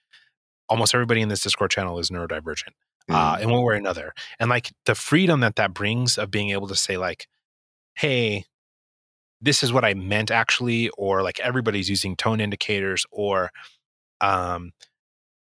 almost 0.69 0.93
everybody 0.93 1.21
in 1.21 1.29
this 1.29 1.41
Discord 1.41 1.71
channel 1.71 1.99
is 1.99 2.09
neurodivergent 2.09 2.73
uh, 3.09 3.37
Mm. 3.37 3.41
in 3.41 3.49
one 3.51 3.63
way 3.63 3.73
or 3.73 3.77
another, 3.77 4.13
and 4.39 4.49
like 4.49 4.71
the 4.85 4.95
freedom 4.95 5.41
that 5.41 5.55
that 5.57 5.73
brings 5.73 6.17
of 6.17 6.31
being 6.31 6.49
able 6.51 6.67
to 6.67 6.75
say 6.75 6.97
like, 6.97 7.27
hey. 7.95 8.45
This 9.41 9.61
is 9.63 9.71
what 9.73 9.85
I 9.85 9.93
meant 9.93 10.31
actually, 10.31 10.89
or 10.97 11.21
like 11.21 11.39
everybody's 11.41 11.89
using 11.89 12.15
tone 12.15 12.39
indicators, 12.39 13.05
or 13.11 13.51
um, 14.21 14.71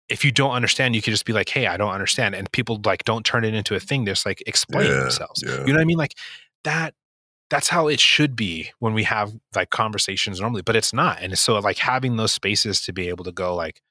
if 0.08 0.24
you 0.24 0.32
don't 0.32 0.52
understand, 0.52 0.96
you 0.96 1.02
could 1.02 1.12
just 1.12 1.26
be 1.26 1.34
like, 1.34 1.50
"Hey, 1.50 1.68
I 1.68 1.76
don't 1.76 1.92
understand," 1.92 2.36
and 2.36 2.50
people 2.52 2.80
like 2.86 3.04
don't 3.04 3.26
turn 3.26 3.44
it 3.44 3.54
into 3.56 3.76
a 3.76 3.80
thing. 3.80 4.06
They're 4.06 4.14
just 4.14 4.26
like 4.26 4.44
explain 4.48 4.88
Yeah, 4.92 5.00
themselves. 5.02 5.44
yeah. 5.46 5.66
You 5.66 5.74
know 5.74 5.80
what 5.80 5.82
I 5.82 5.86
mean? 5.86 5.98
Like 5.98 6.16
that. 6.64 6.94
That's 7.50 7.68
how 7.70 7.88
it 7.88 8.00
should 8.00 8.36
be 8.36 8.72
when 8.80 8.94
we 8.94 9.04
have 9.04 9.34
like 9.56 9.72
conversations 9.72 10.40
normally, 10.40 10.62
but 10.62 10.76
it's 10.76 10.94
not. 10.94 11.22
And 11.22 11.38
so, 11.38 11.58
like 11.60 11.78
having 11.80 12.16
those 12.16 12.32
spaces 12.32 12.82
to 12.84 12.94
be 12.94 13.10
able 13.10 13.26
to 13.26 13.32
go, 13.32 13.56
like, 13.56 13.82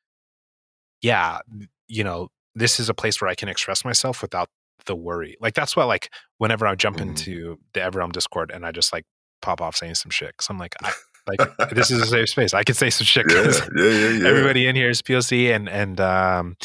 yeah, 1.02 1.40
you 1.88 2.04
know, 2.04 2.28
this 2.58 2.78
is 2.80 2.88
a 2.88 2.94
place 2.94 3.20
where 3.20 3.28
I 3.30 3.34
can 3.34 3.48
express 3.48 3.84
myself 3.84 4.22
without 4.22 4.48
the 4.86 4.96
worry. 4.96 5.36
Like 5.40 5.54
that's 5.54 5.76
why, 5.76 5.84
like, 5.84 6.10
whenever 6.38 6.66
I 6.66 6.74
jump 6.74 6.98
Mhm. 6.98 7.02
into 7.08 7.58
the 7.74 7.80
Everrealm 7.80 8.12
Discord 8.12 8.50
and 8.50 8.64
I 8.66 8.72
just 8.72 8.92
like 8.92 9.04
pop 9.42 9.60
off 9.60 9.76
saying 9.76 9.94
some 9.96 10.10
shit, 10.10 10.28
because 10.30 10.48
I'm 10.50 10.58
like, 10.58 10.74
I, 10.82 10.92
like 11.26 11.70
this 11.70 11.90
is 11.90 12.00
a 12.02 12.06
safe 12.06 12.28
space. 12.30 12.54
I 12.54 12.64
can 12.64 12.74
say 12.74 12.90
some 12.90 13.04
shit. 13.04 13.26
yeah, 13.30 13.42
'cause 13.42 13.60
yeah, 13.76 13.84
yeah, 13.84 14.08
yeah. 14.22 14.28
everybody 14.28 14.66
in 14.66 14.76
here 14.76 14.88
is 14.90 15.02
POC 15.02 15.54
and 15.54 15.68
and 15.68 16.00
um 16.00 16.56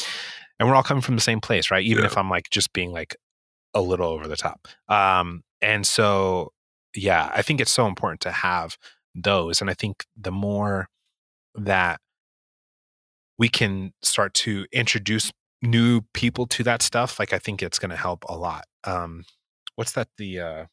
and 0.58 0.68
we're 0.68 0.74
all 0.74 0.82
coming 0.82 1.02
from 1.02 1.16
the 1.16 1.20
same 1.20 1.40
place, 1.40 1.70
right? 1.70 1.84
Even 1.84 2.04
if 2.04 2.16
I'm 2.16 2.30
like 2.30 2.48
just 2.50 2.72
being 2.72 2.90
like 2.92 3.16
a 3.74 3.80
little 3.82 4.08
over 4.08 4.26
the 4.28 4.36
top. 4.36 4.66
Um 4.88 5.42
and 5.60 5.86
so 5.86 6.52
yeah, 6.94 7.30
I 7.34 7.42
think 7.42 7.60
it's 7.60 7.72
so 7.72 7.86
important 7.86 8.20
to 8.22 8.30
have 8.32 8.76
those 9.14 9.60
and 9.60 9.68
I 9.68 9.74
think 9.74 10.04
the 10.16 10.30
more 10.32 10.88
that 11.56 12.00
we 13.38 13.48
can 13.48 13.92
start 14.02 14.32
to 14.34 14.66
introduce 14.72 15.30
new 15.64 16.02
people 16.12 16.46
to 16.46 16.62
that 16.64 16.82
stuff, 16.82 17.18
like 17.18 17.32
I 17.32 17.38
think 17.38 17.62
it's 17.62 17.78
going 17.78 17.90
to 17.90 17.96
help 17.96 18.24
a 18.28 18.36
lot. 18.36 18.64
Um 18.84 19.24
what's 19.76 19.92
that 19.92 20.08
the 20.18 20.40
uh 20.40 20.64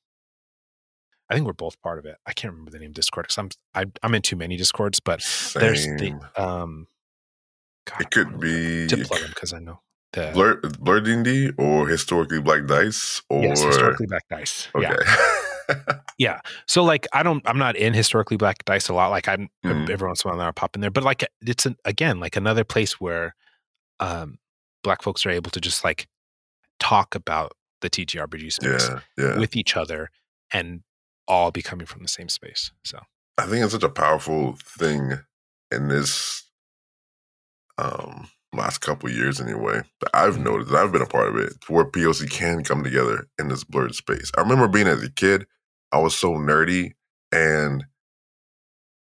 I 1.29 1.33
think 1.33 1.45
we're 1.47 1.53
both 1.53 1.81
part 1.81 1.97
of 1.97 2.05
it. 2.05 2.17
I 2.25 2.33
can't 2.33 2.51
remember 2.51 2.71
the 2.71 2.79
name 2.79 2.89
of 2.89 2.95
Discord 2.95 3.23
because 3.27 3.37
I'm 3.37 3.49
I, 3.73 3.85
I'm 4.03 4.13
in 4.13 4.21
too 4.21 4.35
many 4.35 4.57
Discords, 4.57 4.99
but 4.99 5.21
there's 5.55 5.85
the 5.97 6.13
um 6.37 6.87
God, 7.85 8.01
It 8.01 8.11
could 8.11 8.39
be 8.39 8.85
them 8.87 9.29
because 9.29 9.53
I 9.53 9.59
know 9.59 9.79
the 10.13 10.31
Blur 10.33 10.55
Blur 10.79 10.99
D&D 10.99 11.51
or 11.57 11.87
historically 11.87 12.41
Black 12.41 12.65
Dice 12.67 13.21
or 13.29 13.43
yes 13.43 13.63
historically 13.63 14.07
black 14.07 14.27
dice. 14.29 14.67
okay. 14.75 14.95
Yeah, 16.17 16.41
so 16.67 16.83
like 16.83 17.07
I 17.13 17.23
don't 17.23 17.41
I'm 17.47 17.57
not 17.57 17.75
in 17.75 17.93
historically 17.95 18.37
black 18.37 18.63
dice 18.65 18.89
a 18.89 18.93
lot. 18.93 19.07
Like 19.09 19.27
I'm 19.27 19.49
Mhm. 19.65 19.89
every 19.89 20.07
once 20.07 20.23
in 20.23 20.29
a 20.29 20.33
while 20.35 20.45
I'll 20.45 20.53
pop 20.53 20.75
in 20.75 20.81
there, 20.81 20.91
but 20.91 21.03
like 21.03 21.25
it's 21.41 21.65
an, 21.65 21.77
again 21.83 22.19
like 22.19 22.35
another 22.35 22.63
place 22.63 22.99
where 23.01 23.33
um 23.99 24.37
black 24.83 25.01
folks 25.01 25.25
are 25.25 25.29
able 25.29 25.51
to 25.51 25.61
just 25.61 25.83
like 25.83 26.07
talk 26.79 27.15
about 27.15 27.53
the 27.81 27.89
TTRPG 27.89 28.51
space 28.53 28.89
yeah, 28.89 28.99
yeah. 29.17 29.39
with 29.39 29.55
each 29.55 29.75
other 29.75 30.09
and 30.53 30.81
all 31.27 31.51
be 31.51 31.61
coming 31.61 31.85
from 31.85 32.01
the 32.01 32.07
same 32.07 32.29
space. 32.29 32.71
So 32.83 32.99
I 33.37 33.45
think 33.45 33.63
it's 33.63 33.73
such 33.73 33.83
a 33.83 33.89
powerful 33.89 34.55
thing 34.63 35.13
in 35.71 35.87
this 35.87 36.43
um 37.77 38.29
last 38.53 38.79
couple 38.79 39.09
years 39.09 39.39
anyway 39.39 39.81
that 40.01 40.09
I've 40.13 40.35
Mhm. 40.35 40.43
noticed 40.43 40.71
that 40.71 40.83
I've 40.83 40.91
been 40.91 41.01
a 41.01 41.05
part 41.07 41.29
of 41.29 41.37
it 41.37 41.53
where 41.69 41.85
POC 41.85 42.27
can 42.29 42.63
come 42.63 42.83
together 42.83 43.27
in 43.39 43.47
this 43.47 43.63
blerd 43.63 43.95
space. 43.95 44.29
I 44.37 44.41
remember 44.41 44.67
being 44.67 44.87
as 44.87 45.01
a 45.01 45.09
kid, 45.09 45.47
I 45.93 45.99
was 45.99 46.17
so 46.17 46.33
nerdy 46.33 46.93
and 47.31 47.85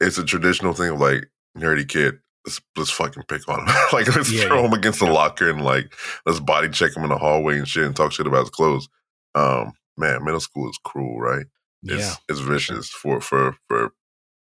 it's 0.00 0.18
a 0.18 0.24
traditional 0.24 0.74
thing 0.74 0.92
of 0.92 1.00
like 1.00 1.30
nerdy 1.56 1.88
kid. 1.88 2.18
Let's, 2.48 2.60
let's 2.76 2.90
fucking 2.90 3.24
pick 3.28 3.46
on 3.48 3.60
him. 3.60 3.66
like 3.92 4.14
let's 4.16 4.32
Yeah, 4.32 4.46
throw 4.46 4.60
yeah. 4.60 4.66
him 4.66 4.72
against 4.72 5.00
the 5.00 5.06
Yeah. 5.06 5.12
locker 5.12 5.50
and 5.50 5.62
like 5.62 5.92
let's 6.26 6.40
body 6.40 6.68
check 6.70 6.96
him 6.96 7.02
in 7.04 7.10
the 7.10 7.18
hallway 7.18 7.58
and 7.58 7.68
shit 7.68 7.84
and 7.84 7.94
talk 7.94 8.12
shit 8.12 8.26
about 8.26 8.40
his 8.40 8.50
clothes. 8.50 8.88
Um, 9.34 9.72
man, 9.96 10.24
middle 10.24 10.40
school 10.40 10.68
is 10.70 10.78
cruel, 10.82 11.20
right? 11.20 11.46
It's 11.84 11.92
yeah, 11.92 12.14
it's 12.28 12.40
vicious 12.40 12.88
for 12.88 13.20
for 13.20 13.54
for 13.68 13.92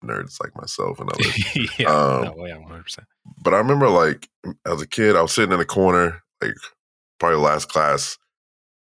nerds 0.03 0.37
like 0.43 0.55
myself 0.55 0.99
and 0.99 1.09
others. 1.13 1.79
yeah, 1.79 1.87
Um, 1.87 2.33
no, 2.35 2.45
yeah, 2.45 2.57
one 2.57 2.69
hundred 2.69 2.83
percent. 2.83 3.07
but 3.43 3.53
I 3.53 3.57
remember 3.57 3.89
like 3.89 4.27
as 4.65 4.81
a 4.81 4.87
kid, 4.87 5.15
I 5.15 5.21
was 5.21 5.31
sitting 5.31 5.53
in 5.53 5.59
the 5.59 5.65
corner, 5.65 6.21
like 6.41 6.53
probably 7.19 7.39
last 7.39 7.69
class. 7.69 8.17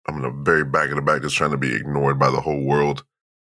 I'm 0.08 0.16
in 0.16 0.22
the 0.22 0.30
very 0.30 0.64
back 0.64 0.90
of 0.90 0.96
the 0.96 1.02
back, 1.02 1.22
just 1.22 1.36
trying 1.36 1.50
to 1.52 1.56
be 1.56 1.74
ignored 1.74 2.18
by 2.18 2.30
the 2.30 2.40
whole 2.40 2.64
world. 2.64 3.04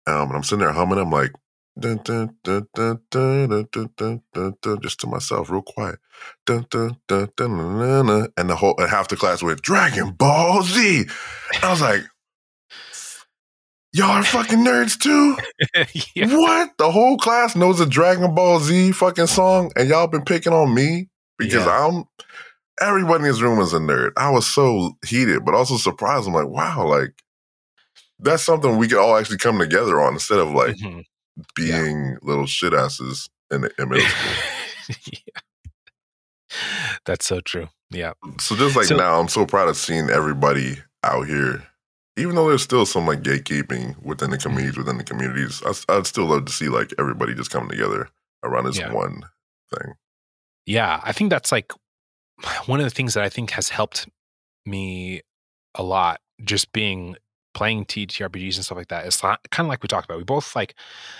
Um, 0.06 0.28
and 0.28 0.32
I'm 0.36 0.42
sitting 0.42 0.64
there 0.64 0.72
humming. 0.72 0.98
I'm 0.98 1.10
like, 1.10 1.32
dun, 1.78 2.00
dun, 2.04 2.36
dun, 2.44 2.66
dun, 2.74 3.00
dun, 3.10 3.48
dun, 3.48 3.68
dun, 3.72 3.90
dun, 3.96 4.22
dun, 4.32 4.54
dun, 4.60 4.80
just 4.82 5.00
to 5.00 5.06
myself, 5.06 5.50
real 5.50 5.62
quiet. 5.62 5.98
Dun, 6.46 6.66
dun, 6.70 6.98
dun, 7.08 7.28
dun, 7.36 7.56
dun, 7.56 7.78
dun, 7.78 8.06
dun. 8.06 8.28
And 8.36 8.50
the 8.50 8.56
whole 8.56 8.74
and 8.78 8.88
half 8.90 9.08
the 9.08 9.16
class 9.16 9.42
went 9.42 9.62
Dragon 9.62 10.10
Ball 10.12 10.62
Z. 10.62 11.04
I 11.62 11.70
was 11.70 11.80
like, 11.80 12.02
y'all 13.92 14.10
are 14.10 14.22
fucking 14.24 14.58
nerds 14.60 14.98
too. 14.98 15.36
yeah. 16.14 16.34
What? 16.36 16.70
The 16.78 16.90
whole 16.90 17.16
class 17.18 17.56
knows 17.56 17.80
a 17.80 17.86
Dragon 17.86 18.34
Ball 18.34 18.60
Z 18.60 18.92
fucking 18.92 19.26
song, 19.26 19.72
and 19.76 19.88
y'all 19.88 20.06
been 20.06 20.24
picking 20.24 20.52
on 20.52 20.74
me 20.74 21.08
because 21.38 21.64
Yeah. 21.64 21.86
I'm. 21.88 22.04
Everybody 22.80 23.24
in 23.24 23.30
this 23.30 23.40
room 23.42 23.60
is 23.60 23.74
a 23.74 23.78
nerd. 23.78 24.12
I 24.16 24.30
was 24.30 24.46
so 24.46 24.96
heated, 25.06 25.44
but 25.44 25.54
also 25.54 25.76
surprised. 25.76 26.26
I'm 26.26 26.32
like, 26.32 26.48
wow, 26.48 26.86
like 26.88 27.10
that's 28.18 28.42
something 28.42 28.76
we 28.78 28.88
could 28.88 28.98
all 28.98 29.16
actually 29.16 29.36
come 29.36 29.58
together 29.58 30.00
on 30.00 30.14
instead 30.14 30.38
of 30.38 30.50
like 30.52 30.76
Mhm. 30.76 31.04
Being 31.54 32.18
little 32.22 32.46
shit 32.46 32.74
asses 32.74 33.28
in, 33.50 33.62
the, 33.62 33.70
in 33.78 33.88
middle 33.88 34.06
school. 34.06 34.96
yeah. 35.12 35.40
That's 37.04 37.26
so 37.26 37.40
true. 37.40 37.68
Yeah. 37.90 38.12
so 38.40 38.56
just 38.56 38.76
like 38.76 38.86
So- 38.86 38.96
now, 38.96 39.18
I'm 39.20 39.28
so 39.28 39.46
proud 39.46 39.68
of 39.68 39.76
seeing 39.76 40.10
everybody 40.10 40.78
out 41.02 41.26
here. 41.26 41.66
Even 42.18 42.34
though 42.34 42.48
there's 42.48 42.62
still 42.62 42.84
some 42.84 43.06
like 43.06 43.22
gatekeeping 43.22 43.96
within 44.02 44.30
the 44.30 44.36
mm-hmm. 44.36 44.48
communities, 44.50 44.76
within 44.76 44.98
the 44.98 45.04
communities, 45.04 45.62
I, 45.64 45.96
I'd 45.96 46.06
still 46.06 46.26
love 46.26 46.44
to 46.44 46.52
see 46.52 46.68
like 46.68 46.92
everybody 46.98 47.34
just 47.34 47.50
coming 47.50 47.70
together 47.70 48.08
around 48.42 48.64
this 48.64 48.78
Yeah. 48.78 48.92
one 48.92 49.22
thing. 49.74 49.94
Yeah. 50.66 51.00
I 51.02 51.12
think 51.12 51.30
that's 51.30 51.50
like 51.50 51.72
one 52.66 52.80
of 52.80 52.84
the 52.84 52.90
things 52.90 53.14
that 53.14 53.24
I 53.24 53.28
think 53.30 53.50
has 53.52 53.70
helped 53.70 54.08
me 54.66 55.22
a 55.74 55.82
lot, 55.82 56.20
just 56.44 56.72
being 56.72 57.16
playing 57.54 57.86
TTRPGs 57.86 58.56
and 58.56 58.64
stuff 58.64 58.78
like 58.78 58.88
that. 58.88 59.06
It's 59.06 59.22
not, 59.22 59.40
kind 59.50 59.66
of 59.66 59.68
like 59.68 59.82
we 59.82 59.88
talked 59.88 60.06
about. 60.06 60.18
We 60.18 60.24
both 60.24 60.56
like 60.56 60.74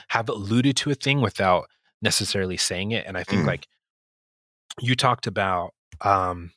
have 0.09 0.28
alluded 0.28 0.76
to 0.78 0.91
a 0.91 0.95
thing 0.95 1.20
without 1.20 1.66
necessarily 2.01 2.57
saying 2.57 2.93
it. 2.93 3.07
And 3.07 3.16
I 3.16 3.22
think 3.24 3.43
Mm. 3.43 3.47
like 3.47 3.66
you 4.80 4.95
talked 4.95 5.26
about 5.26 5.74
um 6.01 6.53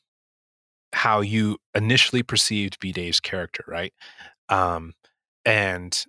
how 0.92 1.20
you 1.20 1.58
initially 1.74 2.22
perceived 2.22 2.80
B 2.80 2.92
Dave's 2.92 3.20
character, 3.20 3.64
right? 3.68 3.92
Um 4.48 4.94
and 5.44 6.04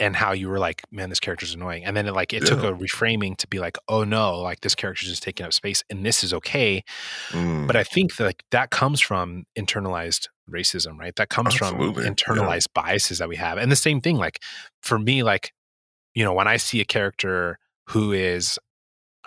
and 0.00 0.16
how 0.16 0.32
you 0.32 0.48
were 0.48 0.58
like, 0.58 0.82
man, 0.90 1.10
this 1.10 1.20
character's 1.20 1.54
annoying. 1.54 1.84
And 1.84 1.96
then 1.96 2.08
it, 2.08 2.12
like 2.14 2.32
it 2.32 2.44
took 2.44 2.64
a 2.64 2.72
reframing 2.72 3.36
to 3.36 3.46
be 3.46 3.60
like, 3.60 3.78
oh 3.88 4.02
no, 4.02 4.40
like 4.40 4.60
this 4.62 4.74
character's 4.74 5.08
just 5.08 5.22
taking 5.22 5.46
up 5.46 5.52
space 5.52 5.84
and 5.90 6.04
this 6.04 6.24
is 6.24 6.34
okay. 6.34 6.82
Mm. 7.30 7.68
But 7.68 7.76
I 7.76 7.84
think 7.84 8.16
that 8.16 8.24
like 8.24 8.42
that 8.50 8.70
comes 8.70 9.00
from 9.00 9.44
internalized 9.56 10.26
racism, 10.52 10.98
right? 10.98 11.14
That 11.16 11.28
comes 11.28 11.54
Absolutely, 11.60 12.04
from 12.04 12.14
internalized 12.14 12.68
biases 12.74 13.18
that 13.18 13.28
we 13.28 13.36
have. 13.36 13.58
And 13.58 13.70
the 13.72 13.76
same 13.76 14.00
thing, 14.00 14.16
like 14.16 14.40
for 14.82 14.98
me, 14.98 15.22
like, 15.22 15.52
you 16.14 16.24
know, 16.24 16.32
when 16.32 16.48
I 16.48 16.56
see 16.58 16.80
a 16.80 16.84
character 16.84 17.58
who 17.88 18.12
is 18.12 18.58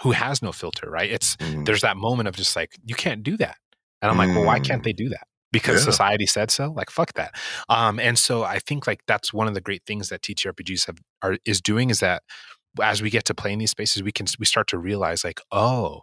who 0.02 0.12
has 0.12 0.42
no 0.42 0.52
filter, 0.52 0.90
right? 0.90 1.10
It's 1.10 1.36
Mm. 1.38 1.66
there's 1.66 1.82
that 1.82 1.96
moment 1.98 2.28
of 2.28 2.36
just 2.36 2.56
like, 2.56 2.76
you 2.86 2.96
can't 2.96 3.24
do 3.24 3.38
that. 3.38 3.58
And 4.02 4.12
I'm 4.12 4.18
like, 4.18 4.28
well, 4.36 4.44
why 4.46 4.60
can't 4.60 4.82
Mm. 4.82 4.86
they 4.86 4.94
do 4.94 5.10
that? 5.10 5.26
Because 5.52 5.80
Yeah. 5.82 5.86
society 5.92 6.26
said 6.26 6.52
so. 6.52 6.72
Like, 6.72 6.90
fuck 6.90 7.14
that. 7.14 7.34
Um, 7.70 7.98
and 8.00 8.20
so 8.20 8.44
I 8.44 8.60
think 8.60 8.88
like 8.88 9.00
that's 9.08 9.34
one 9.34 9.48
of 9.48 9.54
the 9.54 9.62
great 9.62 9.84
things 9.88 10.10
that 10.10 10.22
TTRPGs 10.22 10.86
have 10.88 10.98
are 11.22 11.38
is 11.46 11.62
doing 11.62 11.90
is 11.90 12.02
that 12.02 12.24
as 12.82 13.02
we 13.02 13.10
get 13.10 13.24
to 13.26 13.34
play 13.34 13.54
in 13.54 13.60
these 13.60 13.72
spaces, 13.72 14.04
we 14.04 14.12
can 14.12 14.28
we 14.38 14.46
start 14.46 14.68
to 14.68 14.78
realize 14.78 15.24
like, 15.24 15.40
oh, 15.52 16.02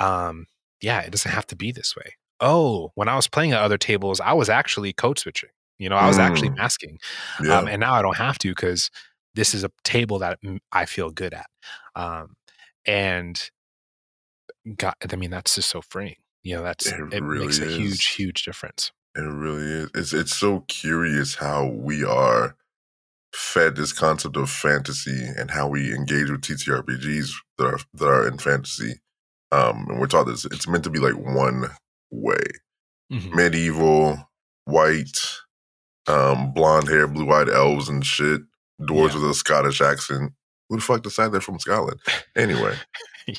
um, 0.00 0.46
yeah, 0.80 1.00
it 1.00 1.10
doesn't 1.10 1.30
have 1.30 1.46
to 1.48 1.56
be 1.56 1.72
this 1.72 1.94
way. 1.94 2.14
Oh, 2.40 2.90
when 2.94 3.08
I 3.08 3.16
was 3.16 3.28
playing 3.28 3.52
at 3.52 3.60
other 3.62 3.78
tables, 3.78 4.20
I 4.20 4.32
was 4.32 4.48
actually 4.48 4.92
code 4.92 5.18
switching. 5.18 5.50
You 5.78 5.88
know, 5.88 5.96
I 5.96 6.06
was 6.08 6.18
actually 6.18 6.50
Mm. 6.50 6.56
masking. 6.56 6.98
Yeah. 7.42 7.58
Um, 7.58 7.68
and 7.68 7.80
now 7.80 7.94
I 7.94 8.02
don't 8.02 8.16
have 8.16 8.38
to 8.38 8.48
because 8.48 8.90
this 9.34 9.54
is 9.54 9.64
a 9.64 9.70
table 9.84 10.18
that 10.20 10.38
I 10.72 10.86
feel 10.86 11.10
good 11.10 11.34
at. 11.34 11.46
Um, 11.94 12.34
and 12.86 13.50
God, 14.76 14.94
I 15.10 15.16
mean, 15.16 15.30
that's 15.30 15.54
just 15.54 15.70
so 15.70 15.80
freeing. 15.82 16.16
You 16.42 16.56
know, 16.56 16.62
that's 16.62 16.86
It 16.86 16.94
it, 17.12 17.22
makes 17.22 17.58
a 17.58 17.64
really 17.64 17.74
huge, 17.76 18.06
huge 18.14 18.44
difference. 18.44 18.92
It 19.14 19.20
really 19.20 19.66
is. 19.66 19.90
It's 19.94 20.12
it's 20.12 20.36
so 20.36 20.60
curious 20.68 21.34
how 21.36 21.66
we 21.66 22.04
are 22.04 22.56
fed 23.32 23.76
this 23.76 23.92
concept 23.92 24.36
of 24.36 24.50
fantasy 24.50 25.26
and 25.36 25.50
how 25.50 25.68
we 25.68 25.94
engage 25.94 26.30
with 26.30 26.42
TTRPGs 26.42 27.30
that 27.58 27.66
are 27.66 27.78
that 27.94 28.06
are 28.08 28.26
in 28.28 28.38
fantasy. 28.38 29.00
Um, 29.52 29.86
and 29.88 30.00
we're 30.00 30.06
taught 30.06 30.26
this. 30.26 30.44
It's 30.46 30.68
meant 30.68 30.84
to 30.84 30.90
be 30.90 30.98
like 30.98 31.16
one 31.16 31.70
way: 32.10 32.42
Mhm. 33.12 33.34
medieval, 33.34 34.28
white, 34.64 35.18
um, 36.06 36.52
blonde 36.52 36.88
hair, 36.88 37.06
blue 37.06 37.30
eyed 37.30 37.48
elves 37.48 37.88
and 37.88 38.04
shit. 38.04 38.42
Dwarves 38.80 39.14
Yeah. 39.14 39.20
with 39.22 39.30
a 39.30 39.34
Scottish 39.34 39.80
accent. 39.80 40.32
Who 40.68 40.76
the 40.76 40.82
fuck 40.82 41.02
decided 41.02 41.32
they're 41.32 41.40
from 41.40 41.58
Scotland? 41.60 42.00
Anyway, 42.36 42.76
yeah. 43.26 43.34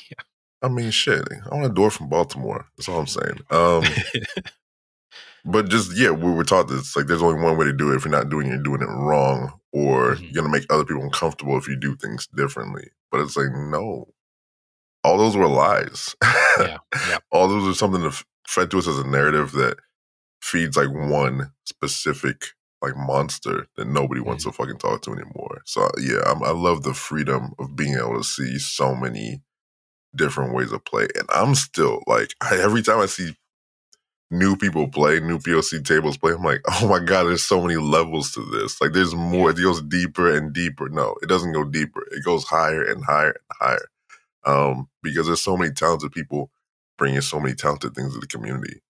I 0.62 0.68
mean, 0.68 0.90
shit. 0.90 1.26
I 1.50 1.54
want 1.54 1.66
a 1.66 1.70
dwarf 1.70 1.92
from 1.92 2.08
Baltimore. 2.08 2.66
That's 2.76 2.88
all 2.88 2.98
I'm 2.98 3.06
saying. 3.06 3.38
Um, 3.50 3.84
but 5.44 5.68
just 5.68 5.96
yeah, 5.96 6.10
we 6.10 6.30
were 6.32 6.44
taught 6.44 6.68
this. 6.68 6.96
Like, 6.96 7.06
there's 7.06 7.22
only 7.22 7.40
one 7.42 7.56
way 7.56 7.66
to 7.66 7.72
do 7.72 7.92
it. 7.92 7.96
If 7.96 8.04
you're 8.04 8.10
not 8.12 8.28
doing 8.28 8.48
it, 8.48 8.50
you're 8.54 8.62
doing 8.62 8.82
it 8.82 8.86
wrong, 8.92 9.52
or 9.72 10.14
Mhm. 10.16 10.22
you're 10.22 10.42
gonna 10.42 10.52
make 10.52 10.66
other 10.70 10.84
people 10.84 11.02
uncomfortable 11.04 11.56
if 11.56 11.68
you 11.68 11.76
do 11.76 11.94
things 11.96 12.26
differently. 12.34 12.90
But 13.12 13.20
it's 13.20 13.36
like, 13.36 13.50
no, 13.52 14.08
all 15.04 15.16
those 15.18 15.36
were 15.36 15.46
lies. 15.46 16.16
yeah. 16.58 16.78
Yeah. 17.08 17.18
all 17.30 17.48
those 17.48 17.68
are 17.68 17.78
something 17.78 18.04
f- 18.04 18.24
fed 18.48 18.70
to 18.70 18.78
us 18.78 18.88
as 18.88 18.98
a 18.98 19.06
narrative 19.06 19.52
that 19.52 19.76
feeds 20.40 20.76
like 20.76 20.88
one 20.88 21.52
specific 21.66 22.46
like 22.80 22.96
monster 22.96 23.66
that 23.76 23.88
nobody 23.88 24.20
wants 24.20 24.44
to 24.44 24.52
fucking 24.52 24.78
talk 24.78 25.02
to 25.02 25.12
anymore. 25.12 25.60
So 25.66 25.88
yeah, 26.00 26.20
I'm, 26.26 26.42
I 26.42 26.50
love 26.50 26.82
the 26.82 26.94
freedom 26.94 27.52
of 27.58 27.76
being 27.76 27.96
able 27.96 28.16
to 28.16 28.24
see 28.24 28.58
so 28.58 28.94
many 28.94 29.42
different 30.16 30.54
ways 30.54 30.72
of 30.72 30.84
play, 30.84 31.08
and 31.16 31.28
I'm 31.34 31.54
still 31.54 32.02
like 32.06 32.34
I, 32.40 32.58
every 32.58 32.82
time 32.82 33.00
I 33.00 33.06
see 33.06 33.36
new 34.30 34.56
people 34.56 34.88
play, 34.88 35.20
new 35.20 35.38
POC 35.38 35.84
tables 35.84 36.16
play, 36.16 36.32
I'm 36.32 36.42
like, 36.42 36.62
oh 36.68 36.88
my 36.88 37.00
god, 37.00 37.24
there's 37.24 37.42
so 37.44 37.60
many 37.60 37.76
levels 37.76 38.32
to 38.32 38.44
this. 38.50 38.80
Like 38.80 38.92
there's 38.92 39.14
more. 39.14 39.50
It 39.50 39.56
goes 39.62 39.82
deeper 39.82 40.34
and 40.34 40.54
deeper. 40.54 40.88
No, 40.88 41.16
it 41.22 41.28
doesn't 41.28 41.52
go 41.52 41.64
deeper. 41.64 42.06
It 42.12 42.24
goes 42.24 42.44
higher 42.44 42.82
and 42.82 43.04
higher 43.04 43.32
and 43.32 43.58
higher. 43.60 43.88
Um, 44.46 44.88
because 45.02 45.26
there's 45.26 45.42
so 45.42 45.56
many 45.56 45.72
talented 45.72 46.12
people 46.12 46.50
bringing 46.98 47.20
so 47.22 47.40
many 47.40 47.54
talented 47.54 47.94
things 47.94 48.14
to 48.14 48.20
the 48.20 48.26
community, 48.26 48.82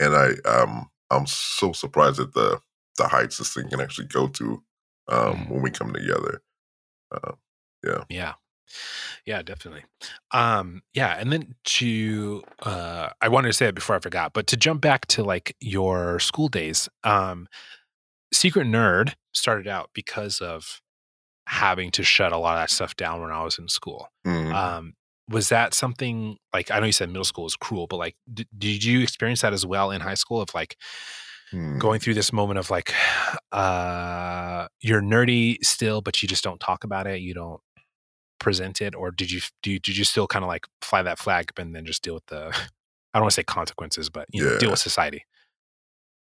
and 0.00 0.14
I 0.14 0.32
um 0.48 0.90
I'm 1.10 1.26
so 1.26 1.72
surprised 1.72 2.20
at 2.20 2.32
the 2.34 2.60
the 2.98 3.08
heights 3.08 3.38
this 3.38 3.52
thing 3.54 3.68
can 3.70 3.80
actually 3.80 4.06
go 4.08 4.28
to 4.28 4.62
um, 5.08 5.36
Mhm. 5.36 5.50
when 5.50 5.62
we 5.62 5.70
come 5.70 5.92
together. 5.92 6.42
Uh, 7.12 7.32
yeah. 7.84 8.04
Yeah. 8.08 8.34
Yeah, 9.26 9.42
definitely. 9.42 9.84
Um, 10.32 10.82
yeah, 10.94 11.16
and 11.18 11.32
then 11.32 11.54
to 11.64 12.42
uh 12.60 13.10
I 13.20 13.28
wanted 13.28 13.48
to 13.48 13.52
say 13.54 13.66
it 13.68 13.74
before 13.74 13.96
I 13.96 14.00
forgot, 14.00 14.32
but 14.32 14.46
to 14.48 14.56
jump 14.56 14.80
back 14.80 15.06
to 15.08 15.22
like 15.24 15.56
your 15.60 16.18
school 16.20 16.48
days, 16.48 16.88
um 17.04 17.48
Secret 18.32 18.66
Nerd 18.66 19.14
started 19.32 19.68
out 19.68 19.90
because 19.94 20.40
of 20.40 20.80
having 21.46 21.90
to 21.92 22.02
shut 22.02 22.32
a 22.32 22.38
lot 22.38 22.56
of 22.56 22.62
that 22.62 22.70
stuff 22.70 22.96
down 22.96 23.20
when 23.20 23.30
I 23.30 23.44
was 23.44 23.58
in 23.58 23.68
school. 23.68 24.08
mm, 24.26 24.52
Um 24.54 24.94
was 25.28 25.48
that 25.48 25.74
something 25.74 26.36
like 26.52 26.70
I 26.70 26.78
know 26.80 26.86
you 26.86 26.92
said 26.92 27.08
middle 27.08 27.24
school 27.24 27.46
is 27.46 27.56
cruel, 27.56 27.86
but 27.86 27.96
like 27.96 28.16
d- 28.32 28.46
did 28.56 28.84
you 28.84 29.00
experience 29.00 29.42
that 29.42 29.52
as 29.52 29.64
well 29.64 29.90
in 29.90 30.00
high 30.00 30.14
school 30.14 30.40
of 30.40 30.52
like 30.54 30.76
mm. 31.52 31.78
going 31.78 32.00
through 32.00 32.14
this 32.14 32.32
moment 32.32 32.58
of 32.58 32.70
like 32.70 32.92
uh 33.52 34.66
you're 34.80 35.02
nerdy 35.02 35.56
still 35.62 36.00
but 36.00 36.22
you 36.22 36.28
just 36.28 36.44
don't 36.44 36.60
talk 36.60 36.84
about 36.84 37.06
it, 37.06 37.20
you 37.20 37.34
don't 37.34 37.60
present 38.38 38.82
it 38.82 38.94
or 38.94 39.10
did 39.10 39.30
you 39.30 39.40
do 39.62 39.72
you, 39.72 39.78
did 39.78 39.96
you 39.96 40.04
still 40.04 40.26
kind 40.26 40.44
of 40.44 40.48
like 40.48 40.66
fly 40.82 41.02
that 41.02 41.18
flag 41.18 41.50
and 41.56 41.74
then 41.74 41.86
just 41.86 42.02
deal 42.02 42.14
with 42.14 42.26
the 42.26 42.54
I 43.14 43.18
don't 43.18 43.24
want 43.24 43.30
to 43.30 43.36
say 43.36 43.44
consequences, 43.44 44.10
but 44.10 44.26
you 44.32 44.44
know, 44.44 44.58
deal 44.58 44.70
with 44.70 44.80
society. 44.80 45.24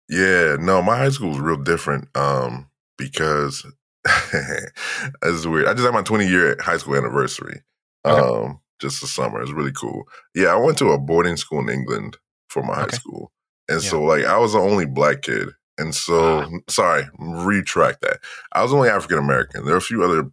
Yeah, 0.07 0.55
no, 0.57 0.81
my 0.81 0.97
high 0.97 1.09
school 1.09 1.29
was 1.29 1.39
real 1.39 1.57
different 1.57 2.07
um, 2.15 2.69
because 2.97 3.65
it's 4.05 5.45
weird. 5.45 5.67
I 5.67 5.73
just 5.73 5.83
had 5.83 5.93
my 5.93 6.01
20 6.01 6.25
year 6.25 6.55
high 6.61 6.77
school 6.77 6.95
anniversary 6.95 7.61
Okay. 8.05 8.21
um, 8.21 8.61
just 8.79 9.01
the 9.01 9.07
summer. 9.07 9.41
It's 9.41 9.51
really 9.51 9.71
cool. 9.71 10.07
Yeah, 10.35 10.47
I 10.53 10.55
went 10.55 10.77
to 10.79 10.89
a 10.91 10.97
boarding 10.99 11.37
school 11.37 11.59
in 11.59 11.69
England 11.69 12.17
for 12.49 12.63
my 12.63 12.75
high 12.75 12.87
school. 12.89 13.31
And 13.69 13.81
Yeah. 13.83 13.89
so, 13.89 14.01
like, 14.03 14.25
I 14.25 14.37
was 14.37 14.53
the 14.53 14.59
only 14.59 14.85
black 14.85 15.21
kid. 15.23 15.49
And 15.77 15.93
so, 15.93 16.41
Ah. 16.41 16.49
sorry, 16.69 17.07
retract 17.19 18.01
that. 18.01 18.19
I 18.53 18.63
was 18.63 18.73
only 18.73 18.89
African 18.89 19.17
American. 19.19 19.65
There 19.65 19.73
are 19.75 19.77
a 19.77 19.81
few 19.81 20.03
other 20.03 20.29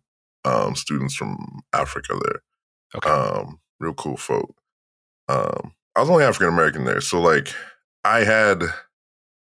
um, 0.47 0.77
students 0.77 1.15
from 1.15 1.39
Africa 1.73 2.19
there 2.23 2.43
Okay. 2.97 3.09
um, 3.11 3.59
real 3.81 3.95
cool 3.95 4.17
folk. 4.19 4.55
Um, 5.29 5.73
I 5.97 6.01
was 6.01 6.11
only 6.11 6.25
African 6.25 6.49
American 6.53 6.85
there, 6.85 7.01
so 7.01 7.21
like 7.21 7.49
I 8.05 8.21
had, 8.25 8.63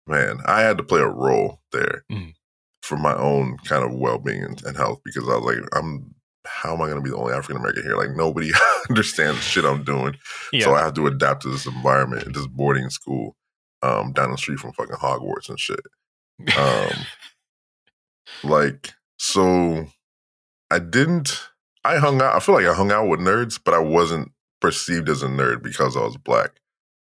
man, 0.06 0.38
I 0.46 0.62
had 0.62 0.78
to 0.78 0.82
play 0.82 1.00
a 1.00 1.06
role 1.08 1.60
there 1.72 2.04
Mhm. 2.10 2.32
for 2.82 2.96
my 2.96 3.14
own 3.14 3.58
kind 3.58 3.84
of 3.84 3.92
well 3.92 4.18
being 4.18 4.42
and, 4.44 4.62
and 4.64 4.76
health 4.78 5.00
because 5.04 5.24
I 5.28 5.36
was 5.36 5.44
like, 5.56 5.68
I'm, 5.76 6.13
how 6.46 6.74
am 6.74 6.82
I 6.82 6.86
going 6.86 6.96
to 6.96 7.02
be 7.02 7.10
the 7.10 7.16
only 7.16 7.32
African 7.32 7.56
American 7.56 7.82
here? 7.84 7.96
Like 7.96 8.16
nobody 8.16 8.50
understands 8.90 9.42
shit 9.42 9.64
I'm 9.64 9.84
doing, 9.84 10.16
yeah. 10.52 10.64
so 10.64 10.74
I 10.74 10.80
have 10.82 10.94
to 10.94 11.06
adapt 11.06 11.42
to 11.42 11.48
this 11.50 11.66
environment 11.66 12.34
this 12.34 12.46
boarding 12.46 12.90
school 12.90 13.36
um, 13.82 14.12
down 14.12 14.30
the 14.30 14.38
street 14.38 14.58
from 14.58 14.72
fucking 14.72 14.96
Hogwarts 14.96 15.48
and 15.48 15.58
shit. 15.60 15.80
Um, 16.56 16.90
like 18.42 18.92
so 19.18 19.86
i 20.70 20.78
didn't 20.78 21.40
i 21.84 21.96
hung 21.98 22.20
out 22.20 22.34
i 22.34 22.40
feel 22.40 22.54
like 22.54 22.66
i 22.66 22.74
hung 22.74 22.90
out 22.90 23.06
with 23.08 23.20
nerds 23.20 23.60
but 23.62 23.74
i 23.74 23.78
wasn't 23.78 24.30
perceived 24.60 25.08
as 25.08 25.22
a 25.22 25.26
nerd 25.28 25.62
because 25.62 25.96
i 25.96 26.00
was 26.00 26.16
black 26.16 26.50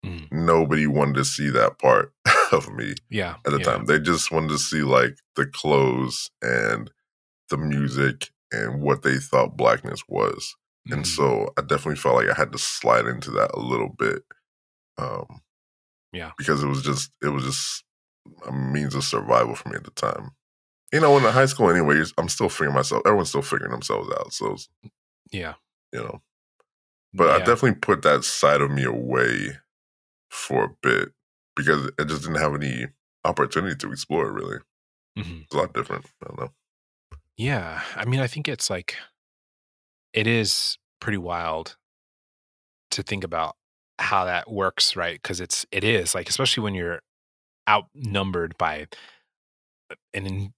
Mhm. 0.04 0.30
nobody 0.30 0.86
wanted 0.86 1.14
to 1.16 1.24
see 1.24 1.48
that 1.50 1.78
part 1.78 2.12
of 2.52 2.68
me 2.70 2.94
yeah. 3.10 3.36
at 3.44 3.52
the 3.52 3.58
yeah. 3.58 3.64
time 3.64 3.86
they 3.86 3.98
just 3.98 4.30
wanted 4.30 4.50
to 4.50 4.58
see 4.58 4.82
like 4.82 5.16
the 5.36 5.46
clothes 5.46 6.30
and 6.42 6.90
the 7.48 7.56
music 7.56 8.30
and 8.52 8.82
what 8.82 9.02
they 9.02 9.16
thought 9.18 9.56
blackness 9.56 10.02
was 10.08 10.54
and 10.90 11.02
Mhm. 11.04 11.06
so 11.06 11.52
i 11.58 11.62
definitely 11.62 11.96
felt 11.96 12.16
like 12.16 12.28
i 12.28 12.34
had 12.34 12.52
to 12.52 12.58
slide 12.58 13.06
into 13.06 13.30
that 13.32 13.50
a 13.54 13.60
little 13.60 13.88
bit 13.88 14.22
um 14.98 15.42
Yeah. 16.12 16.32
because 16.38 16.62
it 16.62 16.66
was 16.66 16.82
just 16.82 17.10
it 17.22 17.28
was 17.28 17.44
just 17.44 17.84
a 18.46 18.52
means 18.52 18.94
of 18.94 19.04
survival 19.04 19.54
for 19.54 19.68
me 19.68 19.76
at 19.76 19.84
the 19.84 19.90
time 19.90 20.30
you 20.92 21.00
know 21.00 21.16
in 21.16 21.22
the 21.22 21.32
high 21.32 21.46
school 21.46 21.70
anyways 21.70 22.12
i'm 22.18 22.28
still 22.28 22.48
figuring 22.48 22.74
myself 22.74 23.02
everyone's 23.04 23.28
still 23.30 23.42
figuring 23.42 23.72
themselves 23.72 24.10
out 24.18 24.32
so 24.32 24.56
yeah. 25.32 25.54
you 25.92 26.00
know 26.00 26.22
but 27.14 27.30
I 27.30 27.38
definitely 27.38 27.76
put 27.80 28.02
that 28.02 28.24
side 28.24 28.60
of 28.60 28.70
me 28.70 28.84
away 28.84 29.56
for 30.30 30.64
a 30.64 30.76
bit 30.82 31.12
because 31.54 31.90
I 31.98 32.04
just 32.04 32.22
didn't 32.22 32.40
have 32.40 32.54
any 32.54 32.88
opportunity 33.24 33.74
to 33.76 33.90
explore 33.90 34.26
it 34.28 34.32
really. 34.32 34.58
Mhm. 35.16 35.44
It's 35.44 35.54
a 35.54 35.56
lot 35.56 35.72
different. 35.72 36.04
I 36.22 36.26
don't 36.26 36.38
know. 36.40 36.52
Yeah. 37.36 37.82
I 37.94 38.04
mean, 38.04 38.20
I 38.20 38.26
think 38.26 38.48
it's 38.48 38.70
like, 38.70 38.96
it 40.12 40.26
is 40.26 40.78
pretty 41.00 41.18
wild 41.18 41.76
to 42.92 43.02
think 43.02 43.24
about 43.24 43.56
how 43.98 44.24
that 44.24 44.50
works, 44.50 44.96
right? 44.96 45.20
Because 45.20 45.40
it's, 45.40 45.66
it 45.72 45.84
is 45.84 46.14
like, 46.14 46.28
especially 46.28 46.62
when 46.62 46.74
you're 46.74 47.00
outnumbered 47.68 48.56
by 48.58 48.86
an 50.14 50.26
in, 50.26 50.54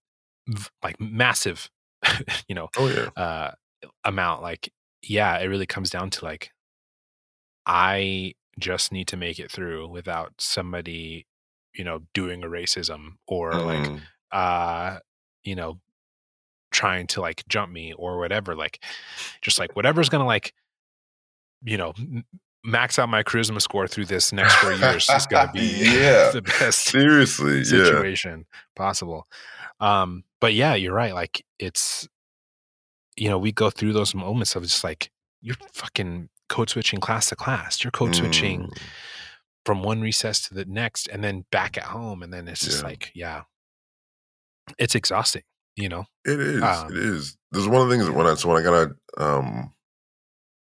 like 0.83 1.01
massive, 1.01 1.71
you 2.49 2.55
know, 2.55 2.69
Oh 2.77 2.89
yeah. 2.89 3.11
uh, 3.17 3.53
amount. 4.05 4.43
Like, 4.43 4.73
yeah, 5.03 5.39
it 5.39 5.47
really 5.47 5.67
comes 5.67 5.91
down 5.91 6.11
to 6.11 6.25
like, 6.25 6.53
I 7.67 8.35
just 8.59 8.93
need 8.93 9.09
to 9.09 9.17
make 9.17 9.39
it 9.39 9.51
through 9.51 9.89
without 9.89 10.35
somebody, 10.41 11.27
you 11.75 11.85
know, 11.85 12.01
doing 12.15 12.43
a 12.43 12.49
racism 12.49 13.15
or 13.27 13.63
like 13.63 13.93
Mm, 13.93 14.09
uh 14.31 14.99
you 15.45 15.55
know 15.55 15.81
trying 16.71 17.07
to 17.09 17.21
like 17.21 17.43
jump 17.49 17.73
me 17.73 17.93
or 17.95 18.19
whatever 18.19 18.55
like 18.55 18.83
just 19.43 19.59
like 19.59 19.75
whatever's 19.77 20.09
gonna 20.09 20.27
like 20.27 20.53
you 21.65 21.77
know 21.77 21.95
max 22.65 22.99
out 22.99 23.09
my 23.09 23.23
charisma 23.23 23.61
score 23.61 23.87
through 23.89 24.05
this 24.05 24.33
next 24.33 24.55
four 24.57 24.73
years 24.73 25.09
is 25.09 25.27
gonna 25.27 25.51
be 25.55 25.61
Yeah. 25.61 26.31
the 26.33 26.43
best 26.43 26.81
seriously, 26.81 27.59
yeah. 27.59 27.65
situation 27.65 28.47
possible 28.77 29.27
um 29.81 30.25
but 30.41 30.55
yeah 30.55 30.75
you're 30.75 30.93
right 30.95 31.15
like 31.15 31.45
it's 31.59 32.07
you 33.17 33.29
know 33.29 33.39
we 33.39 33.53
go 33.53 33.71
through 33.71 33.93
those 33.93 34.15
moments 34.15 34.55
of 34.57 34.63
just 34.65 34.85
like 34.85 35.11
you're 35.41 35.57
fucking 35.73 36.29
code 36.49 36.69
switching 36.71 37.01
class 37.01 37.29
to 37.29 37.37
class 37.37 37.83
you're 37.83 37.91
code 37.91 38.15
switching 38.15 38.63
Mm, 38.63 38.79
from 39.65 39.83
one 39.83 40.01
recess 40.01 40.41
to 40.49 40.55
the 40.55 40.65
next 40.65 41.09
and 41.09 41.23
then 41.23 41.45
back 41.51 41.77
at 41.77 41.85
home 41.85 42.23
and 42.23 42.33
then 42.33 42.49
it's 42.49 42.65
just 42.65 42.81
Yeah. 42.83 42.89
like 42.89 43.11
yeah 43.15 43.43
it's 44.79 44.95
exhausting 44.95 45.43
you 45.79 45.89
know 45.89 46.05
It 46.25 46.41
is. 46.41 46.63
Um, 46.63 46.93
it 46.93 46.99
is. 46.99 47.37
There's 47.53 47.69
one 47.69 47.83
of 47.83 47.89
the 47.89 47.95
things 47.95 48.07
that 48.07 48.15
when 48.15 48.27
I 48.27 48.35
so 48.35 48.49
when 48.49 48.61
I 48.61 48.65
got 48.65 48.89
a 49.19 49.23
um 49.23 49.73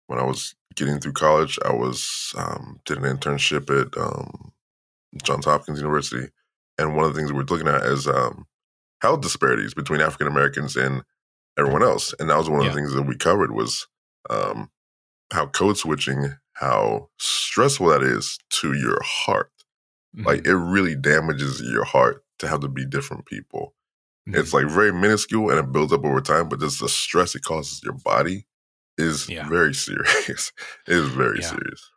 when 0.08 0.20
I 0.20 0.24
was 0.24 0.56
getting 0.76 1.00
through 1.00 1.14
college, 1.14 1.58
I 1.66 1.72
was 1.74 2.34
um, 2.38 2.80
did 2.86 2.98
an 2.98 3.04
internship 3.18 3.70
at 3.70 3.98
um, 3.98 4.52
Johns 5.24 5.46
Hopkins 5.46 5.80
University, 5.80 6.30
and 6.78 6.96
one 6.96 7.06
of 7.06 7.14
the 7.14 7.20
things 7.20 7.32
we 7.32 7.38
were 7.38 7.46
looking 7.46 7.68
at 7.68 7.84
is 7.84 8.08
um, 8.08 8.46
health 9.02 9.22
disparities 9.22 9.74
between 9.74 10.02
African 10.02 10.28
Americans 10.28 10.76
and 10.76 11.04
everyone 11.58 11.84
else, 11.84 12.14
and 12.20 12.30
that 12.30 12.38
was 12.38 12.50
one 12.50 12.60
of 12.62 12.66
Yeah. 12.66 12.72
the 12.72 12.76
things 12.78 12.94
that 12.94 13.04
we 13.04 13.16
covered 13.18 13.52
was 13.52 13.88
um, 14.30 14.70
how 15.34 15.48
code 15.48 15.78
switching, 15.78 16.36
how 16.54 17.10
stressful 17.20 17.88
that 17.90 18.04
is 18.04 18.40
to 18.52 18.74
your 18.74 19.00
heart. 19.04 19.52
Mhm. 20.18 20.26
Like 20.26 20.46
it 20.48 20.56
really 20.56 20.96
damages 20.96 21.62
your 21.62 21.86
heart 21.86 22.24
to 22.40 22.48
have 22.48 22.62
to 22.62 22.68
be 22.68 22.86
different 22.86 23.26
people. 23.26 23.76
Mhm. 24.30 24.40
It's 24.40 24.54
like 24.54 24.68
very 24.68 24.94
minuscule 24.94 25.50
and 25.50 25.60
it 25.60 25.72
builds 25.72 25.94
up 25.94 26.06
over 26.06 26.22
time, 26.22 26.50
but 26.50 26.60
just 26.60 26.80
the 26.80 26.90
stress 26.90 27.36
it 27.36 27.44
causes 27.44 27.82
your 27.84 27.94
body 27.94 28.46
is 28.98 29.28
Yeah. 29.30 29.50
very 29.50 29.74
serious. 29.74 30.52
it 30.88 30.94
is 30.94 31.10
very 31.10 31.42
Yeah. 31.42 31.50
serious. 31.50 31.92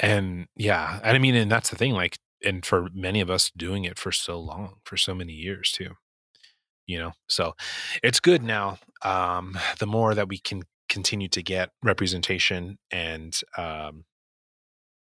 and 0.00 0.46
yeah 0.56 1.00
and 1.02 1.16
i 1.16 1.18
mean 1.18 1.34
and 1.34 1.50
that's 1.50 1.70
the 1.70 1.76
thing 1.76 1.92
like 1.92 2.18
and 2.44 2.64
for 2.64 2.88
many 2.94 3.20
of 3.20 3.30
us 3.30 3.50
doing 3.56 3.84
it 3.84 3.98
for 3.98 4.12
so 4.12 4.38
long 4.38 4.76
for 4.84 4.96
so 4.96 5.14
many 5.14 5.32
years 5.32 5.72
too 5.72 5.90
you 6.86 6.98
know 6.98 7.12
so 7.28 7.54
it's 8.02 8.20
good 8.20 8.42
now 8.42 8.78
um 9.02 9.58
the 9.78 9.86
more 9.86 10.14
that 10.14 10.28
we 10.28 10.38
can 10.38 10.62
continue 10.88 11.28
to 11.28 11.42
get 11.42 11.70
representation 11.82 12.78
and 12.92 13.40
um 13.56 14.04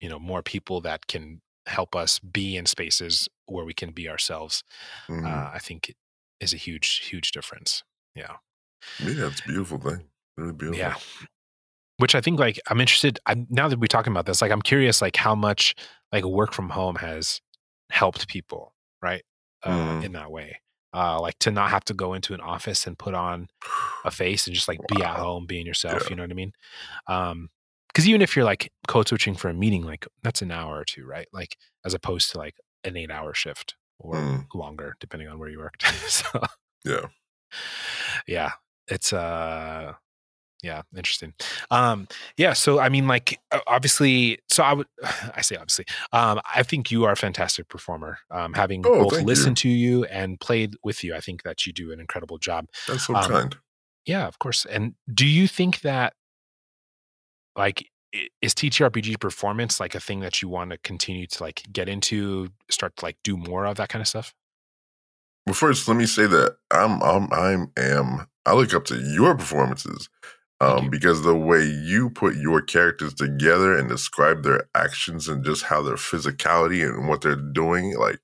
you 0.01 0.09
know 0.09 0.19
more 0.19 0.43
people 0.43 0.81
that 0.81 1.07
can 1.07 1.41
help 1.67 1.95
us 1.95 2.19
be 2.19 2.57
in 2.57 2.67
spaces 2.67 3.29
where 3.47 3.65
we 3.65 3.75
can 3.75 3.93
be 3.93 4.09
ourselves 4.09 4.65
Mhm. 5.09 5.27
uh, 5.27 5.51
i 5.55 5.59
think 5.59 5.89
it 5.91 5.97
is 6.43 6.53
a 6.53 6.57
huge 6.57 6.99
huge 7.09 7.31
difference 7.33 7.83
yeah 8.15 8.37
yeah, 9.01 9.27
it's 9.29 9.41
a 9.41 9.45
beautiful 9.49 9.79
thing. 9.79 10.05
Really 10.37 10.53
beautiful. 10.53 10.79
yeah 10.79 10.95
which 11.99 12.15
i 12.15 12.21
think 12.21 12.39
like 12.41 12.59
i'm 12.69 12.81
interested 12.81 13.19
I'm, 13.27 13.47
now 13.51 13.69
that 13.69 13.79
we're 13.79 13.87
talking 13.87 14.13
about 14.13 14.27
this 14.27 14.43
like 14.43 14.51
i'm 14.51 14.63
curious 14.63 15.01
like 15.01 15.17
how 15.17 15.35
much 15.35 15.75
like 16.13 16.25
work 16.25 16.53
from 16.53 16.71
home 16.71 16.97
has 16.97 17.41
helped 17.91 18.27
people 18.29 18.75
right 19.03 19.23
uh, 19.63 19.71
Mhm. 20.01 20.05
in 20.05 20.13
that 20.13 20.31
way 20.31 20.61
uh 20.95 21.21
like 21.21 21.39
to 21.41 21.51
not 21.51 21.71
have 21.71 21.85
to 21.85 21.95
go 21.95 22.15
into 22.15 22.35
an 22.35 22.41
office 22.41 22.87
and 22.87 22.99
put 22.99 23.15
on 23.15 23.49
a 24.05 24.11
face 24.23 24.47
and 24.47 24.55
just 24.55 24.69
like 24.69 24.81
be 24.89 25.03
at 25.03 25.17
home 25.19 25.47
being 25.47 25.67
yourself 25.67 26.03
Yeah. 26.05 26.11
you 26.11 26.17
know 26.17 26.23
what 26.25 26.31
i 26.31 26.35
mean 26.35 26.53
um 27.07 27.49
because 27.89 28.09
even 28.09 28.23
if 28.23 28.35
you're 28.35 28.45
like 28.47 28.73
code 28.89 29.07
switching 29.09 29.35
for 29.35 29.49
a 29.51 29.55
meeting 29.55 29.83
like 29.83 30.07
that's 30.23 30.43
an 30.43 30.51
hour 30.51 30.79
or 30.81 30.85
two 30.85 31.07
right 31.07 31.29
like 31.33 31.57
as 31.85 31.95
opposed 31.95 32.31
to 32.33 32.39
like 32.39 32.57
an 32.85 32.97
eight 32.97 33.11
hour 33.11 33.33
shift 33.35 33.75
or 34.03 34.17
Mm. 34.17 34.47
longer 34.55 34.97
depending 35.01 35.29
on 35.29 35.39
where 35.39 35.49
you 35.49 35.59
worked 35.59 35.83
so 36.09 36.43
Yeah. 36.85 37.07
yeah 38.27 38.53
it's 38.89 39.13
uh 39.13 39.93
yeah 40.63 40.83
interesting 40.97 41.35
um 41.71 42.07
yeah 42.37 42.53
so 42.53 42.79
i 42.79 42.89
mean 42.89 43.07
like 43.09 43.39
obviously 43.67 44.39
so 44.51 44.63
i 44.63 44.73
would 44.73 44.87
i 45.35 45.41
say 45.41 45.57
obviously 45.57 45.85
um 46.13 46.41
i 46.55 46.63
think 46.63 46.91
you 46.91 47.05
are 47.05 47.13
a 47.13 47.17
fantastic 47.17 47.69
performer 47.69 48.19
um 48.31 48.53
having 48.53 48.83
Oh, 48.85 48.99
both 48.99 49.11
thank 49.11 49.23
you. 49.23 49.27
listened 49.27 49.57
to 49.59 49.69
you 49.69 50.05
and 50.05 50.39
played 50.41 50.75
with 50.85 51.03
you 51.05 51.15
i 51.15 51.21
think 51.21 51.43
that 51.43 51.67
you 51.67 51.73
do 51.73 51.93
an 51.93 52.01
incredible 52.01 52.39
job 52.39 52.67
That's 52.89 53.07
so 53.07 53.15
Um, 53.17 53.23
kind. 53.31 53.57
yeah 54.07 54.27
of 54.27 54.39
course 54.39 54.65
and 54.67 54.95
do 55.13 55.27
you 55.27 55.47
think 55.49 55.81
that 55.81 56.15
like 57.57 57.89
is 58.41 58.55
TTRPG 58.55 59.21
performance 59.21 59.81
like 59.81 59.95
a 59.95 60.01
thing 60.01 60.21
that 60.21 60.43
you 60.43 60.49
want 60.49 60.71
to 60.71 60.79
continue 60.79 61.27
to 61.27 61.43
like 61.43 61.63
get 61.73 61.89
into 61.89 62.49
start 62.71 62.97
to 62.97 63.05
like 63.05 63.17
do 63.25 63.37
more 63.37 63.67
of 63.67 63.77
that 63.77 63.89
kind 63.89 64.01
of 64.03 64.09
stuff 64.09 64.35
Well, 65.47 65.55
first, 65.55 65.89
let 65.89 65.97
me 65.97 66.07
say 66.07 66.27
that 66.27 66.57
I'm, 66.71 67.03
I'm, 67.03 67.33
I 67.33 67.53
am, 67.53 67.73
am 67.77 68.27
I 68.47 68.55
look 68.55 68.75
up 68.75 68.85
to 68.87 68.97
your 68.97 69.35
performances 69.37 70.09
um, 70.61 70.85
you. 70.85 70.91
because 70.91 71.23
the 71.23 71.35
way 71.35 71.65
you 71.65 72.11
put 72.11 72.37
your 72.37 72.63
characters 72.63 73.15
together 73.15 73.77
and 73.77 73.89
describe 73.89 74.43
their 74.45 74.69
actions 74.75 75.29
and 75.29 75.45
just 75.45 75.65
how 75.65 75.83
their 75.83 75.97
physicality 75.97 76.85
and 76.85 77.09
what 77.09 77.23
they're 77.23 77.35
doing, 77.35 77.97
like, 77.99 78.21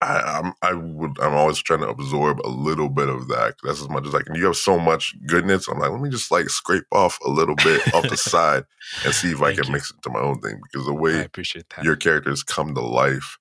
I, 0.00 0.20
I'm, 0.20 0.52
I 0.62 0.74
would, 0.74 1.18
I'm 1.20 1.34
always 1.34 1.58
trying 1.58 1.80
to 1.80 1.88
absorb 1.88 2.40
a 2.44 2.48
little 2.48 2.88
bit 2.88 3.08
of 3.08 3.28
that. 3.28 3.56
That's 3.64 3.80
as 3.80 3.88
much 3.88 4.06
as 4.06 4.14
I 4.14 4.22
can. 4.22 4.36
You 4.36 4.46
have 4.46 4.56
so 4.56 4.78
much 4.78 5.14
goodness. 5.26 5.66
I'm 5.66 5.78
like, 5.78 5.90
let 5.90 6.00
me 6.00 6.08
just 6.10 6.30
like 6.30 6.48
scrape 6.50 6.84
off 6.92 7.18
a 7.26 7.30
little 7.30 7.56
bit 7.56 7.82
off 7.92 8.08
the 8.08 8.16
side 8.16 8.64
and 9.04 9.12
see 9.14 9.32
if 9.32 9.42
I 9.42 9.52
can 9.52 9.66
you. 9.66 9.72
mix 9.72 9.90
it 9.90 10.00
to 10.02 10.10
my 10.10 10.20
own 10.20 10.40
thing. 10.40 10.60
Because 10.62 10.86
the 10.86 10.92
i 10.92 10.96
way 10.96 11.24
appreciate 11.24 11.68
that 11.70 11.84
your 11.84 11.96
characters 11.96 12.42
come 12.44 12.74
to 12.74 12.80
life 12.80 13.38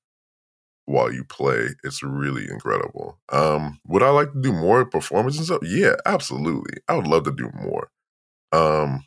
while 0.85 1.11
you 1.13 1.23
play. 1.25 1.67
It's 1.83 2.01
really 2.01 2.49
incredible. 2.49 3.19
Um, 3.29 3.79
would 3.85 4.01
I 4.01 4.09
like 4.09 4.33
to 4.33 4.41
do 4.41 4.51
more 4.53 4.85
performances? 4.85 5.49
and 5.49 5.59
stuff? 5.59 5.69
Yeah, 5.69 5.95
absolutely. 6.05 6.81
I 6.87 6.95
would 6.95 7.07
love 7.07 7.25
to 7.25 7.31
do 7.31 7.51
more. 7.53 7.89
Um, 8.51 9.03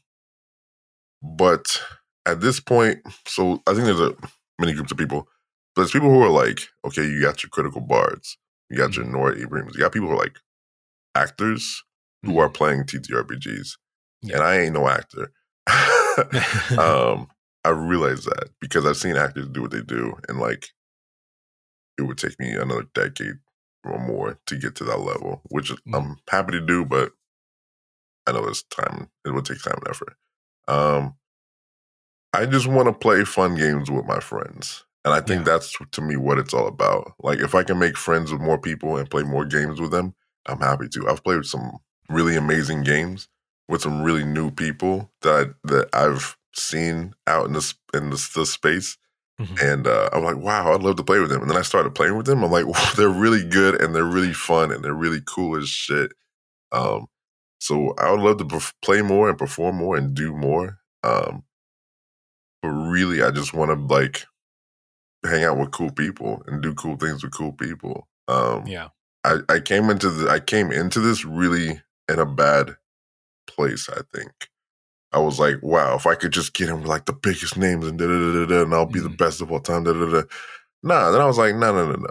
but 1.22 1.82
at 2.26 2.40
this 2.40 2.60
point, 2.60 2.98
so 3.26 3.62
I 3.66 3.72
think 3.72 3.86
there's 3.86 4.00
a 4.00 4.14
many 4.58 4.72
groups 4.74 4.92
of 4.92 4.98
people. 4.98 5.26
But 5.74 5.82
there's 5.82 5.92
people 5.92 6.10
who 6.10 6.22
are 6.22 6.30
like, 6.30 6.60
okay, 6.84 7.04
you 7.04 7.20
got 7.22 7.42
your 7.42 7.50
critical 7.50 7.80
bards, 7.80 8.36
you 8.68 8.76
got 8.76 8.96
your 8.96 9.06
Nora 9.06 9.38
Abrams, 9.40 9.74
you 9.74 9.80
got 9.80 9.92
people 9.92 10.08
who 10.08 10.14
are 10.14 10.18
like 10.18 10.38
actors 11.14 11.82
who 12.24 12.38
are 12.38 12.48
playing 12.48 12.84
TTRPGs, 12.84 13.76
Yeah. 14.22 14.36
and 14.36 14.44
I 14.44 14.58
ain't 14.60 14.74
no 14.74 14.88
actor. 14.88 15.32
um, 16.78 17.28
I 17.64 17.70
realize 17.70 18.24
that 18.24 18.50
because 18.60 18.84
I've 18.86 18.96
seen 18.96 19.16
actors 19.16 19.48
do 19.48 19.62
what 19.62 19.70
they 19.70 19.82
do, 19.82 20.16
and 20.28 20.38
like 20.40 20.68
it 21.98 22.02
would 22.02 22.18
take 22.18 22.38
me 22.40 22.52
another 22.52 22.86
decade 22.94 23.34
or 23.84 23.98
more 23.98 24.38
to 24.46 24.56
get 24.56 24.74
to 24.76 24.84
that 24.84 25.00
level, 25.00 25.42
which 25.50 25.70
Mm. 25.86 25.94
I'm 25.96 26.16
happy 26.28 26.52
to 26.52 26.60
do, 26.60 26.84
but 26.84 27.12
I 28.26 28.32
know 28.32 28.44
it's 28.46 28.62
time. 28.64 29.10
It 29.24 29.32
would 29.32 29.44
take 29.44 29.62
time 29.62 29.78
and 29.78 29.88
effort. 29.88 30.16
Um, 30.68 31.14
I 32.32 32.46
just 32.46 32.66
want 32.66 32.86
to 32.88 32.92
play 32.92 33.24
fun 33.24 33.56
games 33.56 33.90
with 33.90 34.04
my 34.06 34.20
friends, 34.20 34.84
and 35.04 35.14
I 35.14 35.20
think 35.20 35.46
Yeah. 35.46 35.52
that's 35.54 35.76
to 35.92 36.00
me 36.02 36.16
what 36.16 36.38
it's 36.38 36.54
all 36.54 36.66
about. 36.68 37.14
Like 37.20 37.38
if 37.40 37.54
I 37.54 37.62
can 37.62 37.78
make 37.78 37.96
friends 37.96 38.32
with 38.32 38.40
more 38.40 38.58
people 38.58 38.96
and 38.96 39.10
play 39.10 39.22
more 39.22 39.44
games 39.44 39.80
with 39.80 39.90
them, 39.92 40.14
I'm 40.46 40.60
happy 40.60 40.88
to. 40.90 41.08
I've 41.08 41.24
played 41.24 41.44
some 41.44 41.78
really 42.08 42.36
amazing 42.36 42.82
games 42.82 43.28
with 43.68 43.82
some 43.82 44.02
really 44.02 44.24
new 44.24 44.50
people 44.50 45.10
that 45.22 45.54
that 45.64 45.88
I've 45.94 46.36
seen 46.54 47.14
out 47.26 47.46
in 47.46 47.52
this 47.52 47.74
in 47.94 48.10
this, 48.10 48.32
this 48.34 48.50
space, 48.52 48.96
Mhm. 49.40 49.62
and 49.62 49.86
uh, 49.86 50.10
I'm 50.12 50.24
like, 50.24 50.36
wow, 50.36 50.72
I'd 50.74 50.82
love 50.82 50.96
to 50.96 51.04
play 51.04 51.20
with 51.20 51.30
them. 51.30 51.40
And 51.42 51.50
then 51.50 51.56
I 51.58 51.62
started 51.62 51.94
playing 51.94 52.16
with 52.16 52.26
them. 52.26 52.42
I'm 52.44 52.50
like, 52.50 52.66
they're 52.96 53.08
really 53.08 53.44
good 53.48 53.80
and 53.80 53.94
they're 53.94 54.04
really 54.04 54.32
fun 54.34 54.72
and 54.72 54.84
they're 54.84 54.92
really 54.94 55.22
cool 55.26 55.56
as 55.56 55.68
shit. 55.68 56.12
Um, 56.72 57.06
so 57.60 57.94
I 57.98 58.10
would 58.10 58.20
love 58.20 58.38
to 58.38 58.44
perf- 58.44 58.72
play 58.82 59.02
more 59.02 59.28
and 59.28 59.38
perform 59.38 59.76
more 59.76 59.96
and 59.96 60.14
do 60.14 60.32
more. 60.34 60.78
Um, 61.04 61.44
but 62.62 62.68
really, 62.70 63.22
I 63.22 63.30
just 63.30 63.54
want 63.54 63.70
to 63.70 63.94
like 63.94 64.24
hang 65.24 65.44
out 65.44 65.58
with 65.58 65.70
cool 65.70 65.90
people 65.90 66.42
and 66.46 66.62
do 66.62 66.74
cool 66.74 66.96
things 66.96 67.22
with 67.22 67.32
cool 67.32 67.52
people. 67.52 68.08
Um, 68.28 68.66
yeah 68.66 68.88
I, 69.24 69.40
I 69.48 69.60
came 69.60 69.90
into 69.90 70.08
the 70.08 70.30
I 70.30 70.40
came 70.40 70.72
into 70.72 71.00
this 71.00 71.24
really 71.24 71.80
in 72.08 72.18
a 72.18 72.26
bad 72.26 72.76
place, 73.46 73.88
I 73.88 74.00
think. 74.14 74.32
I 75.12 75.18
was 75.18 75.38
like, 75.40 75.56
wow, 75.62 75.96
if 75.96 76.06
I 76.06 76.14
could 76.14 76.32
just 76.32 76.54
get 76.54 76.68
him 76.68 76.84
like 76.84 77.04
the 77.06 77.12
biggest 77.12 77.56
names 77.56 77.86
and 77.86 77.98
da 77.98 78.06
da 78.06 78.32
da 78.32 78.46
da 78.46 78.62
and 78.62 78.72
I'll 78.74 78.86
be 78.86 79.00
the 79.00 79.08
Mhm. 79.08 79.18
best 79.18 79.40
of 79.40 79.50
all 79.52 79.60
time, 79.60 79.84
da 79.84 79.92
da 79.92 80.06
da. 80.08 80.22
Nah, 80.82 81.10
then 81.10 81.20
I 81.20 81.26
was 81.26 81.36
like, 81.36 81.54
no, 81.56 81.74
no, 81.74 81.92
no, 81.92 81.96
no. 82.06 82.10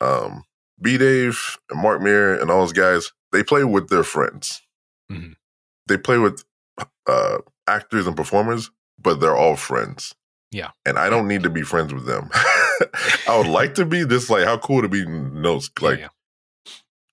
Um, 0.00 0.44
B 0.80 0.98
Dave 0.98 1.58
and 1.70 1.80
Mark 1.82 2.00
Meer 2.00 2.40
and 2.40 2.50
all 2.50 2.60
those 2.60 2.72
guys, 2.72 3.12
they 3.32 3.42
play 3.42 3.64
with 3.64 3.88
their 3.88 4.04
friends. 4.04 4.62
Mhm. 5.10 5.34
They 5.86 5.96
play 5.98 6.18
with 6.18 6.44
uh 7.06 7.38
actors 7.66 8.06
and 8.06 8.16
performers, 8.16 8.70
but 8.98 9.20
they're 9.20 9.36
all 9.36 9.56
friends. 9.56 10.14
Yeah. 10.50 10.70
And 10.84 10.98
I 10.98 11.10
don't 11.10 11.28
need 11.28 11.42
to 11.42 11.50
be 11.50 11.62
friends 11.62 11.92
with 11.92 12.06
them. 12.06 12.30
I 13.28 13.36
would 13.36 13.46
like 13.48 13.74
to 13.74 13.84
be 13.84 14.04
this 14.04 14.30
like 14.30 14.44
how 14.44 14.58
cool 14.58 14.82
to 14.82 14.88
be 14.88 15.00
Yeah, 15.00 15.58
like 15.80 15.98
yeah. 16.00 16.08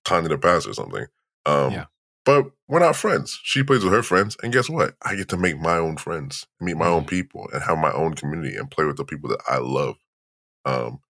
Tanya 0.04 0.30
DePass 0.36 0.68
or 0.68 0.74
something. 0.74 1.06
Um, 1.46 1.72
Yeah. 1.72 1.84
But 2.24 2.52
we're 2.68 2.78
not 2.80 2.96
friends. 2.96 3.38
She 3.42 3.62
plays 3.62 3.84
with 3.84 3.92
her 3.92 4.02
friends, 4.02 4.34
and 4.42 4.50
guess 4.50 4.70
what? 4.70 4.94
I 5.02 5.14
get 5.14 5.28
to 5.28 5.36
make 5.36 5.58
my 5.58 5.76
own 5.76 5.98
friends, 5.98 6.46
meet 6.58 6.76
my 6.76 6.86
own 6.86 7.04
Mhm. 7.04 7.08
people, 7.08 7.50
and 7.52 7.62
have 7.62 7.76
my 7.76 7.92
own 7.92 8.14
community, 8.14 8.56
and 8.56 8.70
play 8.70 8.86
with 8.86 8.96
the 8.96 9.04
people 9.04 9.28
that 9.28 9.42
I 9.46 9.58
love. 9.58 9.96
Um, 10.64 11.00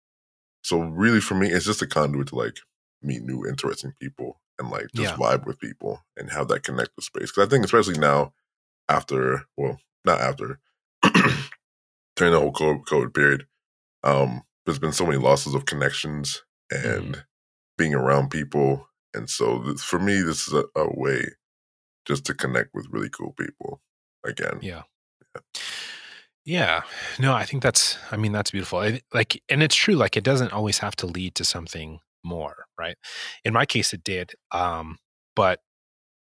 so 0.63 0.81
really, 0.81 1.21
for 1.21 1.35
me, 1.37 1.51
it's 1.53 1.67
just 1.67 1.83
a 1.83 1.87
conduit 1.87 2.29
to 2.29 2.35
like 2.35 2.59
meet 3.01 3.23
new, 3.23 3.47
interesting 3.47 3.93
people, 4.01 4.41
and 4.59 4.71
like 4.71 4.87
just 4.93 5.13
Yeah. 5.13 5.17
vibe 5.17 5.47
with 5.47 5.61
people 5.61 6.05
and 6.17 6.31
have 6.33 6.49
that 6.49 6.65
connective 6.65 7.05
space. 7.05 7.31
Because 7.31 7.47
I 7.47 7.49
think, 7.51 7.65
especially 7.65 7.99
now, 7.99 8.33
after 8.89 9.45
well, 9.57 9.79
not 10.05 10.21
after 10.21 10.59
during 12.17 12.33
the 12.33 12.41
whole 12.41 12.53
COVID, 12.53 13.15
period, 13.15 13.47
um, 14.03 14.43
there's 14.65 14.79
been 14.79 14.93
so 14.93 15.07
many 15.07 15.19
losses 15.19 15.55
of 15.55 15.67
connections 15.67 16.43
and 16.71 17.25
being 17.77 17.95
around 17.95 18.31
people. 18.31 18.89
And 19.15 19.29
so 19.29 19.63
th- 19.63 19.79
for 19.79 19.99
me, 19.99 20.23
this 20.23 20.49
is 20.49 20.55
a, 20.55 20.65
a 20.77 20.89
way 20.99 21.25
just 22.07 22.25
to 22.27 22.35
connect 22.35 22.71
with 22.75 22.87
really 22.91 23.11
cool 23.11 23.35
people 23.39 23.81
again. 24.25 24.59
Yeah. 24.63 24.83
Yeah. 26.45 26.83
No, 27.19 27.33
I 27.33 27.45
think 27.45 27.63
that's, 27.63 27.97
I 28.11 28.17
mean, 28.17 28.33
that's 28.33 28.51
beautiful. 28.51 28.79
I, 28.79 29.01
like, 29.13 29.43
and 29.49 29.63
it's 29.63 29.75
true. 29.75 29.95
Like, 29.95 30.17
it 30.17 30.25
doesn't 30.25 30.53
always 30.53 30.79
have 30.79 30.95
to 30.97 31.07
lead 31.07 31.35
to 31.37 31.45
something 31.45 32.01
more, 32.23 32.67
right? 32.79 32.97
In 33.45 33.53
my 33.53 33.67
case, 33.67 33.93
it 33.93 34.05
did. 34.05 34.33
Um, 34.53 34.99
but 35.35 35.61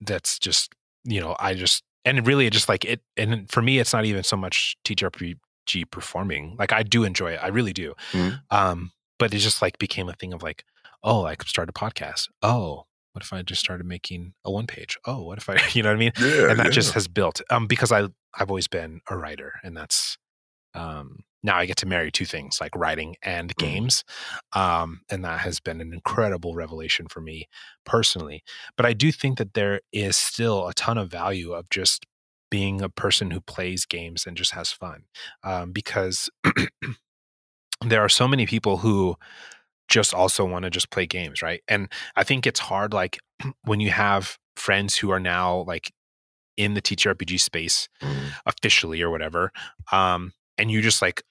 that's 0.01 0.39
just, 0.39 0.73
you 1.05 1.21
know, 1.21 1.37
I 1.39 1.55
just, 1.55 1.83
and 2.05 2.27
really, 2.27 2.47
it 2.47 2.53
just 2.53 2.69
like 2.69 2.85
it. 2.85 3.01
And 3.17 3.51
for 3.51 3.63
me, 3.63 3.79
it's 3.79 3.93
not 3.93 4.05
even 4.05 4.23
so 4.23 4.37
much 4.37 4.77
TTRPG 5.67 5.91
performing. 5.91 6.57
Like 6.59 6.73
I 6.73 6.83
do 6.83 7.05
enjoy 7.05 7.33
it, 7.33 7.41
I 7.43 7.49
really 7.49 7.73
do. 7.73 7.95
Mhm. 8.13 8.41
Um, 8.51 8.93
but 9.19 9.33
it 9.35 9.39
just 9.39 9.63
like 9.63 9.79
became 9.79 10.09
a 10.09 10.13
thing 10.15 10.33
of 10.33 10.43
like, 10.43 10.65
oh, 11.03 11.25
I 11.25 11.35
could 11.37 11.49
start 11.49 11.69
a 11.69 11.73
podcast. 11.73 12.29
Oh, 12.43 12.87
what 13.13 13.23
if 13.23 13.33
I 13.33 13.43
just 13.43 13.61
started 13.61 13.87
making 13.87 14.35
a 14.45 14.51
one 14.51 14.67
page? 14.67 14.99
Oh, 15.07 15.23
what 15.23 15.39
if 15.39 15.49
I, 15.49 15.59
you 15.73 15.83
know 15.83 15.91
what 15.91 15.97
I 15.97 15.99
mean? 15.99 16.13
Yeah, 16.19 16.51
and 16.51 16.59
that 16.59 16.67
yeah. 16.67 16.71
just 16.73 16.95
has 16.95 17.07
built 17.09 17.41
um 17.51 17.67
because 17.67 17.93
i 17.93 18.03
i've 18.37 18.49
always 18.51 18.67
been 18.69 19.01
a 19.09 19.17
writer 19.17 19.53
and 19.63 19.77
that's 19.77 20.19
um 20.75 21.21
now 21.45 21.57
i 21.57 21.67
get 21.67 21.77
to 21.77 21.87
marry 21.87 22.11
two 22.11 22.25
things 22.25 22.59
like 22.61 22.75
writing 22.75 23.15
and 23.23 23.55
Mhm. 23.55 23.59
games 23.59 24.05
um 24.55 25.03
and 25.09 25.25
that 25.25 25.39
has 25.41 25.61
been 25.61 25.81
an 25.81 25.93
incredible 25.93 26.55
revelation 26.57 27.07
for 27.07 27.21
me 27.21 27.47
personally 27.87 28.43
but 28.77 28.85
i 28.87 28.93
do 28.93 29.13
think 29.13 29.39
that 29.39 29.55
there 29.55 29.81
is 29.93 30.17
still 30.17 30.67
a 30.67 30.75
ton 30.75 30.99
of 30.99 31.11
value 31.11 31.53
of 31.53 31.71
just 31.71 32.07
being 32.51 32.81
a 32.83 32.89
person 32.89 33.31
who 33.31 33.41
plays 33.41 33.85
games 33.87 34.27
and 34.27 34.37
just 34.37 34.53
has 34.53 34.71
fun 34.73 35.05
um 35.43 35.73
because 35.73 36.31
there 37.85 38.01
are 38.03 38.09
so 38.09 38.27
many 38.29 38.47
people 38.47 38.79
who 38.79 39.17
just 39.89 40.15
also 40.15 40.45
want 40.45 40.65
to 40.65 40.71
just 40.71 40.91
play 40.91 41.07
games 41.07 41.43
right 41.43 41.63
and 41.69 41.91
i 42.17 42.25
think 42.25 42.47
it's 42.47 42.61
hard 42.61 42.93
like 42.93 43.19
when 43.65 43.81
you 43.81 43.91
have 43.91 44.39
friends 44.57 44.97
who 44.97 45.11
are 45.11 45.21
now 45.21 45.65
like 45.67 45.93
in 46.57 46.75
the 46.75 46.83
TTRPG 46.83 47.41
space 47.41 47.89
Mhm. 48.03 48.33
officially 48.47 49.03
or 49.03 49.11
whatever, 49.11 49.53
um, 49.93 50.33
and 50.59 50.71
you 50.71 50.83
just 50.83 51.03
like 51.03 51.23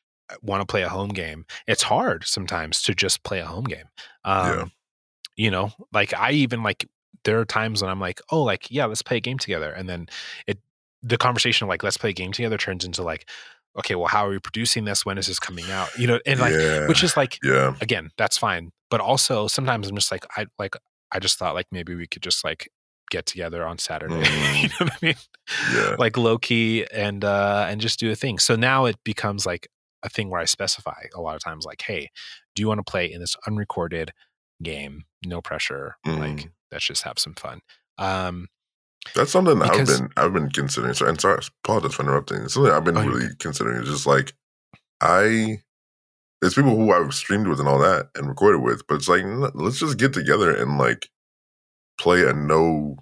want 0.42 0.62
to 0.62 0.66
play 0.66 0.84
a 0.84 0.90
home 0.90 1.10
game, 1.10 1.46
it's 1.68 1.84
hard 1.84 2.26
sometimes 2.26 2.82
to 2.84 2.96
just 2.96 3.24
play 3.24 3.40
a 3.40 3.46
home 3.46 3.66
game. 3.66 3.86
Um, 4.26 4.46
Yeah. 4.46 4.66
You 5.38 5.52
know, 5.52 5.72
like 5.94 6.14
I 6.14 6.32
even 6.32 6.64
like 6.64 6.88
there 7.26 7.40
are 7.40 7.46
times 7.46 7.82
when 7.82 7.92
I'm 7.92 8.00
like, 8.02 8.22
oh, 8.32 8.44
like 8.44 8.72
yeah, 8.72 8.86
let's 8.86 9.02
play 9.04 9.18
a 9.18 9.22
game 9.22 9.38
together, 9.40 9.72
and 9.72 9.90
then 9.90 10.08
it 10.48 10.60
the 11.04 11.18
conversation 11.18 11.66
of 11.66 11.70
like 11.70 11.84
let's 11.84 11.98
play 11.98 12.12
a 12.12 12.14
game 12.14 12.32
together 12.32 12.58
turns 12.58 12.86
into 12.86 13.04
like, 13.04 13.30
okay, 13.78 13.96
well, 13.96 14.08
how 14.08 14.26
are 14.26 14.30
we 14.30 14.40
producing 14.40 14.86
this? 14.86 15.06
When 15.06 15.18
is 15.18 15.28
this 15.28 15.40
coming 15.40 15.70
out? 15.70 15.90
You 15.98 16.08
know, 16.08 16.20
and 16.26 16.40
like 16.40 16.54
yeah, 16.54 16.88
which 16.88 17.04
is 17.04 17.16
like 17.18 17.38
yeah, 17.44 17.76
again, 17.82 18.10
that's 18.18 18.38
fine. 18.38 18.72
But 18.90 19.02
also 19.02 19.48
sometimes 19.48 19.90
I'm 19.90 19.96
just 19.96 20.12
like, 20.12 20.26
I 20.38 20.46
like, 20.60 20.76
I 21.12 21.20
just 21.20 21.38
thought 21.38 21.56
like 21.56 21.68
maybe 21.72 21.94
we 21.96 22.08
could 22.08 22.22
just 22.24 22.44
like 22.44 22.70
get 23.12 23.26
together 23.26 23.66
on 23.66 23.78
Saturday. 23.78 24.16
you 24.62 24.70
know 24.70 24.76
what 24.80 24.94
I 24.94 24.98
mean? 25.06 25.16
yeah, 25.74 25.96
Like 26.00 26.16
low 26.18 26.38
key 26.38 26.86
and 26.94 27.24
uh 27.26 27.66
and 27.70 27.82
just 27.82 28.00
do 28.00 28.10
a 28.12 28.16
thing. 28.16 28.40
So 28.40 28.56
now 28.56 28.86
it 28.86 28.96
becomes 29.04 29.46
like 29.46 29.68
a 30.04 30.10
thing 30.10 30.30
where 30.30 30.40
I 30.42 30.46
specify 30.46 31.06
a 31.16 31.22
lot 31.22 31.36
of 31.36 31.44
times 31.44 31.66
like, 31.66 31.82
hey, 31.82 32.10
do 32.56 32.62
you 32.62 32.68
want 32.68 32.80
to 32.80 32.90
play 32.90 33.12
in 33.12 33.20
this 33.20 33.36
unrecorded 33.48 34.12
game? 34.62 35.04
No 35.26 35.42
pressure. 35.42 35.96
Like 36.06 36.16
Mhm. 36.16 36.52
let's 36.72 36.86
just 36.86 37.04
have 37.04 37.18
some 37.20 37.34
fun. 37.34 37.60
Um 37.98 38.48
That's 39.16 39.32
something 39.32 39.62
I've 39.62 39.72
Because- 39.72 40.00
been 40.00 40.10
I've 40.18 40.34
been 40.34 40.50
considering. 40.50 40.94
So, 40.94 41.06
and 41.08 41.20
sorry, 41.20 41.40
apologize 41.64 41.94
for 41.96 42.04
interrupting. 42.04 42.42
It's 42.44 42.54
something 42.54 42.72
I've 42.72 42.84
been 42.86 42.98
Oh, 42.98 43.06
really 43.06 43.30
considering. 43.40 43.80
It's 43.82 43.90
just 43.90 44.08
like 44.08 44.34
I, 45.02 45.62
there's 46.42 46.54
people 46.56 46.76
who 46.76 46.92
I've 46.92 47.14
streamed 47.14 47.48
with 47.48 47.60
and 47.60 47.68
all 47.68 47.80
that 47.80 48.10
and 48.16 48.28
recorded 48.30 48.62
with, 48.62 48.88
but 48.88 48.96
it's 48.96 49.10
like 49.10 49.24
let's 49.54 49.80
just 49.80 49.98
get 49.98 50.14
together 50.14 50.56
and 50.56 50.78
like 50.78 51.10
play 52.00 52.24
a 52.28 52.34
no 52.34 52.98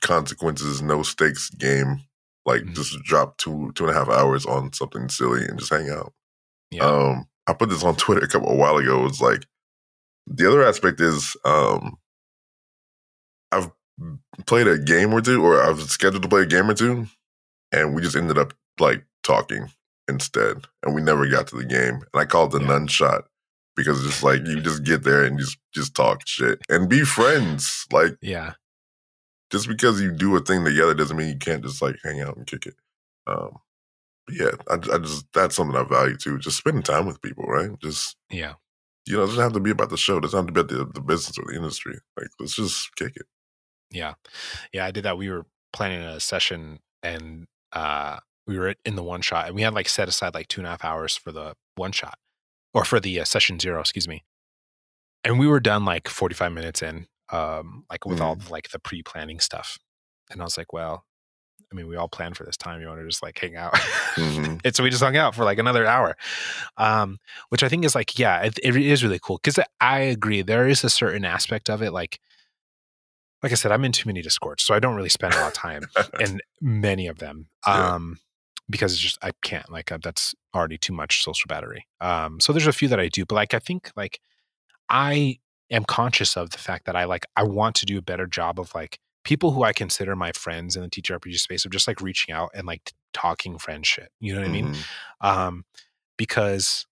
consequences, 0.00 0.82
no 0.82 1.02
stakes 1.02 1.50
game. 1.50 2.02
Like 2.44 2.62
Mhm. 2.62 2.74
just 2.74 3.00
drop 3.04 3.36
two 3.38 3.72
two 3.74 3.86
and 3.86 3.94
a 3.94 3.98
half 3.98 4.08
hours 4.08 4.44
on 4.46 4.72
something 4.72 5.08
silly 5.08 5.44
and 5.46 5.58
just 5.58 5.70
hang 5.72 5.88
out. 5.90 6.12
yeah. 6.70 6.84
Um, 6.84 7.26
I 7.46 7.52
put 7.54 7.68
this 7.70 7.84
on 7.84 7.96
Twitter 7.96 8.24
a 8.24 8.28
couple 8.28 8.48
a 8.50 8.54
while 8.56 8.76
ago. 8.78 9.04
It's 9.06 9.20
like 9.20 9.46
the 10.26 10.46
other 10.48 10.62
aspect 10.62 11.00
is 11.00 11.36
um, 11.44 11.84
I've 11.84 12.01
played 14.46 14.66
a 14.66 14.78
game 14.78 15.12
or 15.12 15.20
two, 15.20 15.44
or 15.44 15.62
I 15.62 15.70
was 15.70 15.88
scheduled 15.90 16.22
to 16.22 16.28
play 16.28 16.42
a 16.42 16.46
game 16.46 16.68
or 16.70 16.74
two, 16.74 17.06
and 17.72 17.94
we 17.94 18.02
just 18.02 18.16
ended 18.16 18.38
up 18.38 18.54
like 18.78 19.04
talking 19.22 19.68
instead, 20.08 20.64
and 20.82 20.94
we 20.94 21.02
never 21.02 21.26
got 21.28 21.46
to 21.48 21.56
the 21.56 21.64
game. 21.64 21.94
And 21.94 22.04
I 22.14 22.24
called 22.24 22.54
it 22.54 22.58
the 22.58 22.64
Yeah. 22.64 22.70
none 22.70 22.86
shot 22.86 23.24
because 23.76 23.98
it's 23.98 24.08
just 24.14 24.22
like 24.22 24.46
you 24.46 24.60
just 24.60 24.84
get 24.84 25.02
there 25.04 25.24
and 25.24 25.38
just 25.38 25.56
just 25.74 25.94
talk 25.94 26.22
shit 26.26 26.60
and 26.68 26.88
be 26.88 27.02
friends. 27.04 27.86
Like 27.92 28.16
yeah. 28.20 28.54
just 29.50 29.68
because 29.68 30.00
you 30.00 30.10
do 30.12 30.34
a 30.36 30.40
thing 30.40 30.64
together 30.64 30.94
doesn't 30.94 31.16
mean 31.16 31.28
you 31.28 31.38
can't 31.38 31.62
just 31.64 31.80
like 31.82 31.96
hang 32.02 32.20
out 32.20 32.36
and 32.36 32.46
kick 32.46 32.66
it. 32.66 32.74
Um, 33.26 33.58
but 34.26 34.36
yeah, 34.36 34.50
I, 34.68 34.74
I 34.94 34.98
just 34.98 35.26
that's 35.32 35.54
something 35.56 35.76
I 35.76 35.84
value 35.84 36.16
too. 36.16 36.38
Just 36.38 36.56
spending 36.58 36.82
time 36.82 37.06
with 37.06 37.22
people, 37.22 37.44
right? 37.44 37.70
Just 37.80 38.16
Yeah. 38.30 38.54
you 39.06 39.16
know, 39.16 39.22
it 39.22 39.26
doesn't 39.26 39.42
have 39.42 39.52
to 39.52 39.60
be 39.60 39.70
about 39.70 39.90
the 39.90 39.96
show. 39.96 40.18
It 40.18 40.22
doesn't 40.22 40.36
have 40.38 40.46
to 40.46 40.52
be 40.52 40.60
about 40.60 40.70
the, 40.70 40.92
the 40.92 41.00
business 41.00 41.38
or 41.38 41.44
the 41.46 41.56
industry. 41.56 41.98
Like 42.18 42.28
let's 42.40 42.56
just 42.56 42.94
kick 42.96 43.12
it. 43.16 43.26
Yeah. 43.92 44.14
Yeah, 44.72 44.86
I 44.86 44.90
did 44.90 45.04
that. 45.04 45.18
We 45.18 45.30
were 45.30 45.46
planning 45.72 46.00
a 46.02 46.20
session 46.20 46.80
and 47.02 47.46
uh 47.72 48.18
we 48.46 48.58
were 48.58 48.74
in 48.84 48.96
the 48.96 49.02
one 49.02 49.22
shot 49.22 49.46
and 49.46 49.54
we 49.54 49.62
had 49.62 49.74
like 49.74 49.88
set 49.88 50.08
aside 50.08 50.34
like 50.34 50.48
two 50.48 50.60
and 50.60 50.66
a 50.66 50.70
half 50.70 50.84
hours 50.84 51.16
for 51.16 51.32
the 51.32 51.54
one 51.76 51.92
shot 51.92 52.18
or 52.74 52.84
for 52.84 53.00
the 53.00 53.20
uh, 53.20 53.24
session 53.24 53.58
zero, 53.60 53.80
excuse 53.80 54.08
me. 54.08 54.24
And 55.24 55.38
we 55.38 55.46
were 55.46 55.60
done 55.60 55.84
like 55.84 56.08
45 56.08 56.52
minutes 56.52 56.82
in, 56.82 57.06
um, 57.30 57.84
like 57.90 58.04
with 58.04 58.20
all 58.20 58.32
of, 58.32 58.50
like 58.50 58.70
the 58.70 58.78
pre 58.78 59.02
planning 59.02 59.38
stuff. 59.40 59.78
And 60.30 60.40
I 60.40 60.44
was 60.44 60.58
like, 60.58 60.72
well, 60.72 61.04
I 61.72 61.74
mean, 61.76 61.88
we 61.88 61.96
all 61.96 62.08
planned 62.08 62.36
for 62.36 62.44
this 62.44 62.56
time. 62.56 62.80
You 62.80 62.88
want 62.88 63.00
to 63.00 63.06
just 63.06 63.22
like 63.22 63.38
hang 63.38 63.56
out. 63.56 63.74
Mhm. 64.16 64.60
and 64.64 64.76
so 64.76 64.82
we 64.82 64.90
just 64.90 65.02
hung 65.02 65.16
out 65.16 65.34
for 65.34 65.44
like 65.44 65.58
another 65.58 65.86
hour, 65.86 66.16
um, 66.76 67.18
which 67.50 67.62
I 67.62 67.68
think 67.68 67.84
is 67.84 67.94
like, 67.94 68.18
yeah, 68.18 68.40
it, 68.42 68.58
it 68.62 68.76
is 68.76 69.04
really 69.04 69.20
cool. 69.22 69.38
Cause 69.38 69.58
I 69.80 70.00
agree. 70.00 70.42
There 70.42 70.68
is 70.68 70.84
a 70.84 70.90
certain 70.90 71.24
aspect 71.24 71.70
of 71.70 71.82
it. 71.82 71.92
Like, 71.92 72.18
like 73.42 73.52
I 73.52 73.56
said, 73.56 73.72
I'm 73.72 73.84
in 73.84 73.92
too 73.92 74.08
many 74.08 74.22
discords, 74.22 74.62
so 74.62 74.74
I 74.74 74.78
don't 74.78 74.94
really 74.94 75.08
spend 75.08 75.34
a 75.34 75.38
lot 75.38 75.48
of 75.48 75.54
time 75.54 75.82
in 76.20 76.40
many 76.60 77.06
of 77.06 77.18
them. 77.18 77.48
Yeah. 77.66 77.94
Um, 77.94 78.18
because 78.70 78.92
it's 78.92 79.02
just, 79.02 79.18
I 79.22 79.32
can't 79.42 79.70
like, 79.70 79.90
uh, 79.92 79.98
that's 80.02 80.34
already 80.54 80.78
too 80.78 80.92
much 80.92 81.22
social 81.22 81.48
battery. 81.48 81.86
Um, 82.00 82.40
so 82.40 82.52
there's 82.52 82.66
a 82.66 82.72
few 82.72 82.88
that 82.88 83.00
I 83.00 83.08
do, 83.08 83.26
but 83.26 83.34
like, 83.34 83.52
I 83.54 83.58
think 83.58 83.90
like 83.96 84.20
I 84.88 85.38
am 85.70 85.84
conscious 85.84 86.36
of 86.36 86.50
the 86.50 86.58
fact 86.58 86.86
that 86.86 86.96
I 86.96 87.04
like, 87.04 87.26
I 87.36 87.42
want 87.42 87.74
to 87.76 87.86
do 87.86 87.98
a 87.98 88.02
better 88.02 88.26
job 88.26 88.60
of 88.60 88.74
like 88.74 88.98
people 89.24 89.50
who 89.50 89.64
I 89.64 89.72
consider 89.72 90.16
my 90.16 90.32
friends 90.32 90.76
in 90.76 90.82
the 90.82 90.88
TTRPG 90.88 91.38
space 91.38 91.64
of 91.64 91.72
just 91.72 91.86
like 91.86 92.00
reaching 92.00 92.34
out 92.34 92.50
and 92.54 92.66
like 92.66 92.92
talking 93.12 93.58
friend 93.58 93.84
shit. 93.84 94.10
You 94.20 94.34
know 94.34 94.40
what 94.40 94.48
I 94.48 94.52
mean? 94.52 94.68
Mhm. 94.68 94.84
um, 95.20 95.64
because 96.16 96.86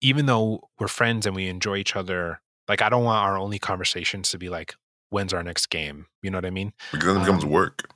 even 0.00 0.26
though 0.26 0.68
we're 0.78 0.88
friends 0.88 1.26
and 1.26 1.34
we 1.34 1.48
enjoy 1.48 1.76
each 1.76 1.96
other, 1.96 2.40
like 2.68 2.82
I 2.82 2.88
don't 2.88 3.04
want 3.04 3.24
our 3.24 3.38
only 3.38 3.58
conversations 3.58 4.30
to 4.30 4.38
be 4.38 4.48
like, 4.48 4.74
"When's 5.16 5.32
our 5.34 5.42
next 5.42 5.66
game?" 5.70 6.06
You 6.22 6.30
know 6.30 6.38
what 6.38 6.46
I 6.46 6.50
mean? 6.50 6.72
Because 6.92 7.06
then 7.08 7.16
it 7.16 7.20
becomes 7.20 7.44
Um, 7.44 7.50
work. 7.50 7.90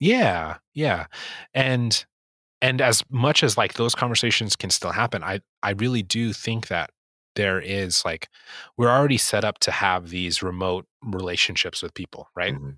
Yeah, 0.00 0.58
yeah, 0.74 1.06
and 1.54 2.04
and 2.62 2.80
as 2.82 3.02
much 3.10 3.42
as 3.44 3.56
like 3.58 3.74
those 3.74 3.94
conversations 3.94 4.56
can 4.56 4.70
still 4.70 4.92
happen, 4.92 5.22
I 5.24 5.40
I 5.62 5.70
really 5.72 6.02
do 6.02 6.32
think 6.34 6.68
that 6.68 6.90
there 7.36 7.60
is 7.60 8.04
like 8.04 8.28
we're 8.78 8.90
already 8.90 9.18
set 9.18 9.44
up 9.44 9.58
to 9.60 9.70
have 9.72 10.10
these 10.10 10.42
remote 10.42 10.86
relationships 11.04 11.82
with 11.82 11.94
people, 11.94 12.28
right? 12.36 12.54
Mhm. 12.54 12.76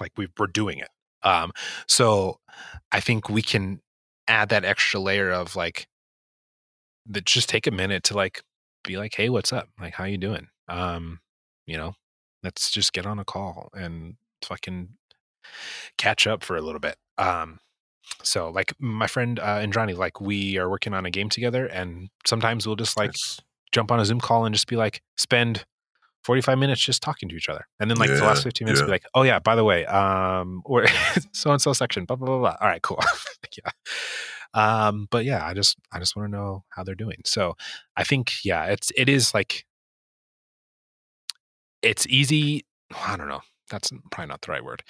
like 0.00 0.12
we 0.16 0.28
we're 0.38 0.46
doing 0.48 0.78
it 0.78 0.88
um 1.22 1.52
so 1.88 2.38
i 2.92 3.00
think 3.00 3.28
we 3.30 3.42
can 3.42 3.80
add 4.28 4.48
that 4.50 4.64
extra 4.64 5.00
layer 5.00 5.30
of 5.32 5.56
like 5.56 5.86
that 7.06 7.24
just 7.24 7.48
take 7.48 7.66
a 7.66 7.70
minute 7.70 8.02
to 8.04 8.14
like 8.14 8.42
be 8.82 8.96
like 8.96 9.14
hey 9.14 9.28
what's 9.28 9.52
up 9.52 9.68
like 9.80 9.94
how 9.94 10.04
you 10.04 10.18
doing 10.18 10.48
um 10.68 11.20
you 11.66 11.76
know 11.76 11.94
let's 12.44 12.70
just 12.70 12.92
get 12.92 13.06
on 13.06 13.18
a 13.18 13.24
call 13.24 13.70
and 13.74 14.14
fucking 14.44 14.90
catch 15.98 16.26
up 16.26 16.44
for 16.44 16.56
a 16.56 16.60
little 16.60 16.80
bit. 16.80 16.96
Um 17.18 17.58
so 18.22 18.50
like 18.50 18.72
my 18.78 19.06
friend 19.06 19.38
uh 19.40 19.58
Andrani, 19.58 19.96
like 19.96 20.20
we 20.20 20.58
are 20.58 20.68
working 20.70 20.94
on 20.94 21.06
a 21.06 21.10
game 21.10 21.28
together 21.30 21.66
and 21.66 22.10
sometimes 22.26 22.66
we'll 22.66 22.76
just 22.76 22.96
like 22.96 23.10
It's- 23.10 23.40
jump 23.72 23.90
on 23.90 23.98
a 23.98 24.04
zoom 24.04 24.20
call 24.20 24.44
and 24.44 24.54
just 24.54 24.68
be 24.68 24.76
like 24.76 25.02
spend 25.16 25.64
45 26.22 26.58
minutes 26.58 26.80
just 26.80 27.02
talking 27.02 27.28
to 27.28 27.34
each 27.34 27.48
other 27.48 27.66
and 27.80 27.90
then 27.90 27.98
like 27.98 28.08
the 28.08 28.20
last 28.20 28.44
15 28.44 28.64
minutes 28.64 28.80
yeah. 28.80 28.86
be 28.86 28.92
like 28.92 29.04
oh 29.14 29.22
yeah 29.22 29.38
by 29.40 29.54
the 29.56 29.64
way 29.64 29.84
um 29.86 30.62
or 30.64 30.86
so 31.32 31.50
and 31.50 31.60
so 31.60 31.72
section 31.72 32.04
blah 32.04 32.16
blah 32.16 32.26
blah 32.26 32.38
blah. 32.38 32.56
All 32.60 32.68
right 32.68 32.82
cool. 32.82 33.00
Yeah. 33.64 33.70
Um 34.54 35.06
but 35.10 35.24
yeah 35.24 35.44
i 35.46 35.54
just 35.54 35.76
i 35.92 35.98
just 35.98 36.16
want 36.16 36.28
to 36.28 36.36
know 36.36 36.64
how 36.70 36.82
they're 36.82 36.94
doing. 36.94 37.20
So 37.24 37.56
i 37.96 38.04
think 38.04 38.44
yeah 38.44 38.64
it's 38.66 38.90
it 38.96 39.08
is 39.08 39.34
like 39.34 39.64
it's 41.84 42.06
easy 42.08 42.64
i 43.06 43.16
don't 43.16 43.28
know 43.28 43.40
that's 43.70 43.90
probably 44.10 44.28
not 44.28 44.40
the 44.42 44.52
right 44.52 44.64
word 44.64 44.82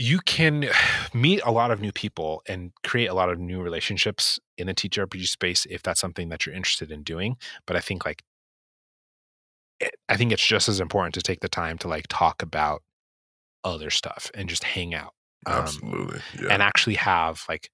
you 0.00 0.18
can 0.24 0.66
meet 1.14 1.42
a 1.44 1.52
lot 1.52 1.70
of 1.70 1.80
new 1.80 1.92
people 1.92 2.42
and 2.48 2.72
create 2.82 3.08
a 3.08 3.14
lot 3.14 3.28
of 3.28 3.38
new 3.38 3.62
relationships 3.62 4.40
in 4.56 4.66
the 4.66 4.74
TTRPG 4.74 5.26
space 5.26 5.66
if 5.68 5.82
that's 5.82 6.00
something 6.00 6.30
that 6.30 6.46
you're 6.46 6.54
interested 6.54 6.90
in 6.90 7.02
doing. 7.02 7.36
But 7.66 7.76
I 7.76 7.80
think 7.80 8.04
like 8.04 8.22
I 10.08 10.16
think 10.16 10.32
it's 10.32 10.44
just 10.44 10.68
as 10.68 10.80
important 10.80 11.14
to 11.14 11.22
take 11.22 11.40
the 11.40 11.48
time 11.48 11.78
to 11.78 11.88
like 11.88 12.06
talk 12.08 12.42
about 12.42 12.82
other 13.64 13.90
stuff 13.90 14.30
and 14.34 14.48
just 14.48 14.64
hang 14.64 14.94
out 14.94 15.12
um, 15.46 15.62
Absolutely. 15.62 16.20
Yeah. 16.40 16.48
and 16.50 16.62
actually 16.62 16.96
have 16.96 17.44
like 17.48 17.70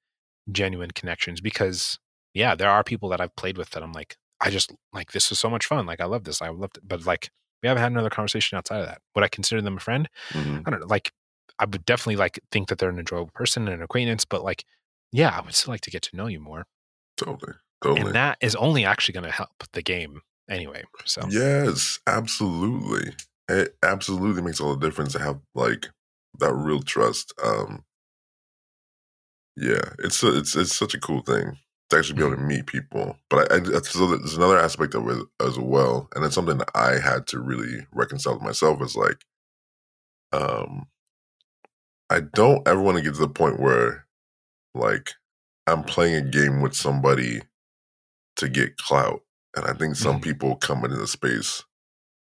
genuine 0.51 0.91
connections 0.91 1.41
because 1.41 1.99
yeah, 2.35 2.55
there 2.55 2.71
are 2.71 2.85
people 2.85 3.09
that 3.09 3.21
I've 3.21 3.35
played 3.37 3.57
with 3.57 3.71
that 3.71 3.83
I'm 3.83 3.93
like 3.93 4.17
I 4.41 4.51
just 4.51 4.73
like 4.93 5.13
this 5.13 5.33
is 5.33 5.39
so 5.39 5.51
much 5.51 5.67
fun. 5.67 5.87
Like 5.87 6.01
I 6.01 6.05
love 6.05 6.25
this. 6.25 6.43
I 6.43 6.49
loved 6.49 6.77
it. 6.79 6.87
But 6.89 7.07
like 7.07 7.31
we 7.63 7.69
haven't 7.69 7.83
had 7.83 7.93
another 7.93 8.11
conversation 8.11 8.57
outside 8.59 8.81
of 8.81 8.87
that. 8.87 9.01
Would 9.15 9.25
I 9.25 9.29
consider 9.29 9.63
them 9.63 9.77
a 9.77 9.81
friend? 9.81 10.09
Mhm. 10.33 10.63
I 10.67 10.71
don't 10.71 10.81
know. 10.81 10.87
Like 10.87 11.13
I 11.59 11.65
would 11.65 11.85
definitely 11.85 12.17
like 12.17 12.39
think 12.53 12.69
that 12.69 12.79
they're 12.79 12.91
an 12.91 12.99
enjoyable 12.99 13.31
person 13.35 13.67
and 13.67 13.77
an 13.77 13.83
acquaintance, 13.83 14.25
but 14.25 14.45
like, 14.45 14.65
yeah, 15.13 15.31
I 15.31 15.41
would 15.41 15.55
still 15.55 15.73
like 15.73 15.81
to 15.83 15.91
get 15.91 16.03
to 16.03 16.17
know 16.17 16.27
you 16.27 16.41
more. 16.41 16.67
Totally. 17.17 17.55
Totally. 17.83 18.07
And 18.07 18.15
that 18.15 18.39
is 18.41 18.55
only 18.57 18.85
actually 18.85 19.15
going 19.15 19.25
to 19.25 19.31
help 19.31 19.65
the 19.73 19.83
game 19.83 20.21
anyway. 20.51 20.85
So 21.05 21.27
Yes, 21.31 21.99
absolutely. 22.07 23.15
It 23.49 23.77
absolutely 23.83 24.43
makes 24.43 24.61
all 24.61 24.75
the 24.75 24.87
difference 24.87 25.13
to 25.13 25.21
have 25.21 25.41
like 25.55 25.87
that 26.39 26.53
real 26.53 26.83
trust. 26.83 27.33
Um 27.43 27.85
yeah, 29.57 29.93
it's 29.99 30.23
a, 30.23 30.37
it's 30.37 30.55
it's 30.55 30.77
such 30.77 30.95
a 30.95 31.01
cool 31.01 31.23
thing 31.23 31.59
to 31.91 31.99
actually 31.99 32.17
be 32.17 32.25
able 32.27 32.37
to 32.37 32.43
meet 32.43 32.67
people. 32.67 33.17
But 33.31 33.53
I, 33.53 33.57
I 33.57 33.81
so 33.83 34.07
there's 34.07 34.37
another 34.37 34.59
aspect 34.59 34.95
of 34.95 35.09
it 35.09 35.25
as 35.45 35.59
well, 35.59 36.09
and 36.15 36.25
it's 36.25 36.35
something 36.35 36.59
that 36.59 36.71
I 36.75 36.99
had 36.99 37.27
to 37.29 37.41
really 37.41 37.87
reconcile 37.93 38.35
with 38.35 38.43
myself. 38.43 38.83
Is 38.83 38.97
like, 38.97 39.25
um, 40.33 40.87
I 42.11 42.21
don't 42.21 42.67
ever 42.67 42.81
want 42.81 42.99
to 42.99 43.03
get 43.03 43.15
to 43.15 43.21
the 43.21 43.29
point 43.29 43.61
where, 43.61 44.07
like, 44.75 45.13
I'm 45.67 45.85
playing 45.85 46.15
a 46.17 46.23
game 46.23 46.61
with 46.63 46.75
somebody 46.75 47.43
to 48.37 48.49
get 48.49 48.77
clout, 48.79 49.23
and 49.57 49.67
I 49.67 49.73
think 49.75 49.97
some 49.97 50.19
Mhm. 50.19 50.23
people 50.23 50.57
come 50.57 50.85
into 50.85 50.97
the 50.97 51.07
space 51.07 51.65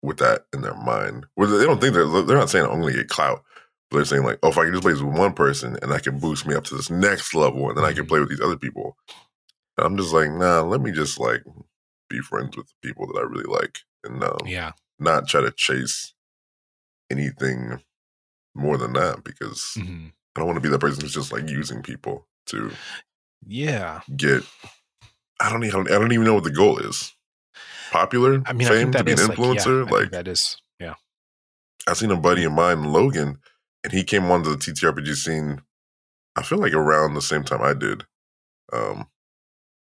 with 0.01 0.18
that 0.20 0.45
in 0.53 0.61
their 0.61 0.76
mind. 0.76 1.28
Where 1.36 1.47
they 1.47 1.66
don't 1.66 1.82
think 1.82 1.93
they're 1.93 2.07
they're 2.24 2.38
not 2.38 2.49
saying 2.49 2.66
I'm 2.66 2.82
going 2.82 2.93
to 2.93 2.99
get 2.99 3.09
clout. 3.09 3.43
But 3.91 3.97
they're 3.99 4.05
saying 4.05 4.24
like, 4.24 4.39
oh, 4.43 4.49
if 4.49 4.57
I 4.57 4.63
can 4.66 4.74
just 4.74 4.84
play 4.84 4.93
with 4.93 5.03
one 5.03 5.34
person 5.34 5.78
and 5.82 5.93
I 5.93 5.99
can 5.99 6.20
boost 6.20 6.45
me 6.47 6.55
up 6.55 6.66
to 6.66 6.76
this 6.76 6.89
next 6.89 7.36
level, 7.36 7.70
and 7.70 7.78
then 7.78 7.86
I 7.86 7.93
can 7.93 8.05
Mhm. 8.05 8.09
play 8.09 8.20
with 8.20 8.30
these 8.30 8.41
other 8.41 8.57
people. 8.57 8.97
I'm 9.78 9.97
just 9.97 10.13
like, 10.13 10.32
nah, 10.32 10.61
let 10.61 10.82
me 10.82 10.91
just 10.91 11.19
like 11.19 11.43
be 12.09 12.19
friends 12.19 12.55
with 12.55 12.67
the 12.67 12.88
people 12.88 13.07
that 13.07 13.19
I 13.19 13.23
really 13.23 13.43
like, 13.45 13.80
and 14.03 14.23
um, 14.23 14.38
yeah, 14.45 14.71
not 14.99 15.28
try 15.28 15.41
to 15.41 15.51
chase 15.51 16.13
anything 17.11 17.82
more 18.55 18.78
than 18.78 18.93
that 18.93 19.23
because 19.23 19.73
Mhm. 19.78 20.11
I 20.36 20.39
don't 20.39 20.47
want 20.47 20.57
to 20.57 20.61
be 20.61 20.69
that 20.69 20.80
person 20.80 21.01
who's 21.01 21.13
just 21.13 21.32
like 21.32 21.49
using 21.49 21.82
people 21.82 22.28
to 22.47 22.71
yeah. 23.45 24.01
get. 24.15 24.43
I 25.39 25.49
don't 25.49 25.63
even. 25.65 25.82
I 25.88 25.97
don't 25.99 26.11
even 26.11 26.26
know 26.26 26.34
what 26.36 26.43
the 26.45 26.51
goal 26.51 26.78
is. 26.78 27.11
Popular, 27.91 28.41
I 28.45 28.53
mean, 28.53 28.67
I 28.67 28.71
fame 28.71 28.91
think 28.91 28.97
to 28.97 29.03
be 29.03 29.11
an 29.13 29.19
is 29.19 29.30
like, 29.30 29.38
yeah, 29.38 29.43
influencer. 29.45 29.89
Like 29.91 30.11
that 30.11 30.28
is, 30.28 30.57
yeah. 30.80 30.95
I 31.88 31.93
seen 31.93 32.11
a 32.11 32.17
buddy 32.17 32.43
of 32.43 32.51
mine, 32.51 32.84
Logan, 32.84 33.39
and 33.84 33.93
he 33.93 34.03
came 34.03 34.26
onto 34.32 34.49
the 34.49 34.57
TTRPG 34.57 35.15
scene. 35.15 35.61
I 36.36 36.43
feel 36.43 36.57
like 36.57 36.73
around 36.73 37.13
the 37.13 37.21
same 37.21 37.43
time 37.43 37.61
I 37.61 37.73
did, 37.73 38.05
um, 38.73 39.07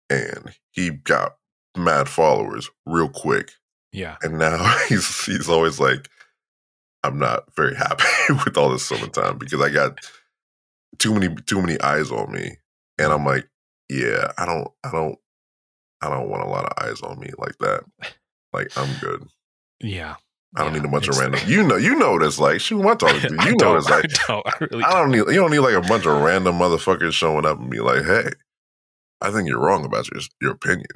and 0.10 0.56
he 0.72 0.90
got 0.92 1.36
mad 1.78 2.10
followers 2.10 2.70
real 2.86 3.10
quick. 3.10 3.52
Yeah. 3.92 4.18
And 4.22 4.38
now 4.38 4.78
he's 4.90 5.26
he's 5.26 5.50
always 5.50 5.80
like, 5.80 6.10
I'm 7.04 7.18
not 7.20 7.44
very 7.56 7.76
happy 7.76 8.04
with 8.46 8.58
all 8.58 8.70
this 8.70 8.86
summertime 8.86 9.38
because 9.38 9.62
I 9.62 9.70
got 9.70 10.00
too 10.98 11.14
many 11.14 11.34
too 11.46 11.62
many 11.62 11.80
eyes 11.82 12.12
on 12.12 12.32
me, 12.32 12.58
and 12.98 13.12
I'm 13.12 13.26
like, 13.26 13.48
yeah, 13.90 14.32
I 14.38 14.46
don't 14.46 14.68
I 14.84 14.92
don't 14.92 15.18
I 16.02 16.10
don't 16.10 16.30
want 16.30 16.44
a 16.44 16.48
lot 16.48 16.66
of 16.66 16.84
eyes 16.84 17.02
on 17.02 17.20
me 17.20 17.30
like 17.38 17.58
that. 17.60 17.84
Like 18.54 18.78
I'm 18.78 18.90
good. 19.00 19.28
Yeah. 19.82 20.16
I 20.56 20.64
don't 20.64 20.74
yeah, 20.74 20.80
need 20.80 20.88
a 20.88 20.92
bunch 20.92 21.08
of 21.08 21.18
random. 21.18 21.40
You 21.48 21.62
know, 21.62 21.76
you 21.76 21.96
know 21.96 22.14
what 22.14 22.24
it's 22.24 22.40
like. 22.40 22.60
Shoot, 22.60 22.82
my 22.82 22.96
talking 22.96 23.22
to? 23.22 23.38
I 23.40 23.50
You 23.50 23.56
know 23.58 23.74
what 23.74 23.78
it's 23.78 23.90
like. 23.90 24.06
I 24.06 24.28
don't. 24.28 24.48
I 24.48 24.54
really 24.60 24.84
I 24.84 24.94
don't 24.94 25.12
need 25.12 25.18
you 25.18 25.36
don't 25.36 25.52
need 25.52 25.60
like 25.60 25.76
a 25.76 25.88
bunch 25.88 26.08
of 26.08 26.22
random 26.22 26.58
motherfuckers 26.58 27.14
showing 27.14 27.46
up 27.46 27.60
and 27.60 27.70
be 27.70 27.80
like, 27.80 28.04
"Hey, 28.04 28.30
I 29.22 29.32
think 29.32 29.48
you're 29.48 29.60
wrong 29.60 29.86
about 29.86 30.10
your 30.12 30.22
your 30.42 30.52
opinion, 30.52 30.88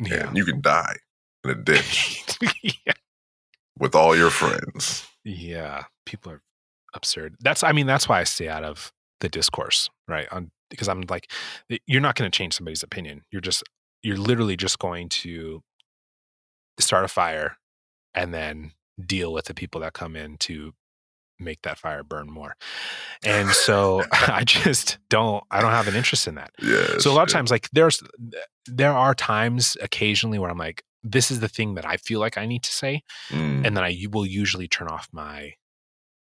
Yeah. 0.00 0.28
and 0.28 0.36
you 0.36 0.44
can 0.44 0.60
die 0.60 0.96
in 1.44 1.50
a 1.50 1.54
ditch 1.54 2.24
yeah. 2.62 2.92
with 3.78 3.94
all 3.94 4.16
your 4.16 4.30
friends." 4.30 5.06
Yeah. 5.24 5.84
People 6.04 6.32
are 6.32 6.42
absurd. 6.94 7.34
That's, 7.40 7.64
I 7.64 7.72
mean, 7.72 7.86
that's 7.86 8.08
why 8.08 8.20
I 8.20 8.24
stay 8.24 8.48
out 8.48 8.62
of 8.64 8.92
the 9.20 9.28
discourse, 9.28 9.90
right? 10.06 10.28
On 10.30 10.50
because 10.70 10.88
I'm 10.88 11.02
like, 11.08 11.30
you're 11.86 12.00
not 12.00 12.14
going 12.16 12.30
to 12.30 12.36
change 12.36 12.54
somebody's 12.54 12.82
opinion. 12.82 13.22
You're 13.30 13.40
just, 13.40 13.62
you're 14.02 14.16
literally 14.16 14.56
just 14.56 14.78
going 14.80 15.08
to 15.10 15.62
start 16.80 17.04
a 17.04 17.08
fire 17.08 17.56
and 18.14 18.34
then 18.34 18.72
deal 19.04 19.32
with 19.32 19.44
the 19.44 19.54
people 19.54 19.80
that 19.82 19.92
come 19.92 20.16
in 20.16 20.36
to 20.38 20.72
make 21.38 21.62
that 21.62 21.78
fire 21.78 22.02
burn 22.02 22.30
more. 22.30 22.56
And 23.24 23.48
so 23.66 24.02
I 24.12 24.44
just 24.44 24.98
don't, 25.10 25.42
I 25.50 25.60
don't 25.60 25.70
have 25.72 25.88
an 25.88 25.94
interest 25.94 26.26
in 26.26 26.34
that. 26.36 26.50
Yeah. 26.62 26.98
so 26.98 27.10
a 27.10 27.14
lot 27.14 27.22
of 27.28 27.32
times 27.32 27.50
like 27.50 27.68
there's 27.72 28.02
there 28.66 28.92
are 28.92 29.14
times 29.14 29.76
occasionally 29.80 30.38
where 30.40 30.50
i'm 30.50 30.58
like 30.58 30.82
this 31.04 31.30
is 31.30 31.38
the 31.38 31.48
thing 31.48 31.74
that 31.76 31.86
i 31.86 31.96
feel 31.96 32.18
like 32.18 32.36
i 32.36 32.44
need 32.46 32.62
to 32.64 32.72
say 32.72 33.02
Mm, 33.30 33.64
and 33.64 33.76
then 33.76 33.84
I 33.84 33.96
will 34.10 34.26
usually 34.26 34.66
turn 34.66 34.88
off 34.88 35.08
my 35.12 35.52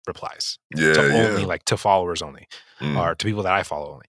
replies 0.06 0.58
yeah, 0.76 0.92
to 0.92 1.08
yeah. 1.08 1.28
only 1.28 1.44
like 1.44 1.64
to 1.64 1.76
followers 1.76 2.20
only 2.22 2.46
Mm, 2.80 2.98
or 3.00 3.14
to 3.14 3.24
people 3.26 3.42
that 3.44 3.54
i 3.54 3.62
follow 3.62 3.90
only 3.94 4.04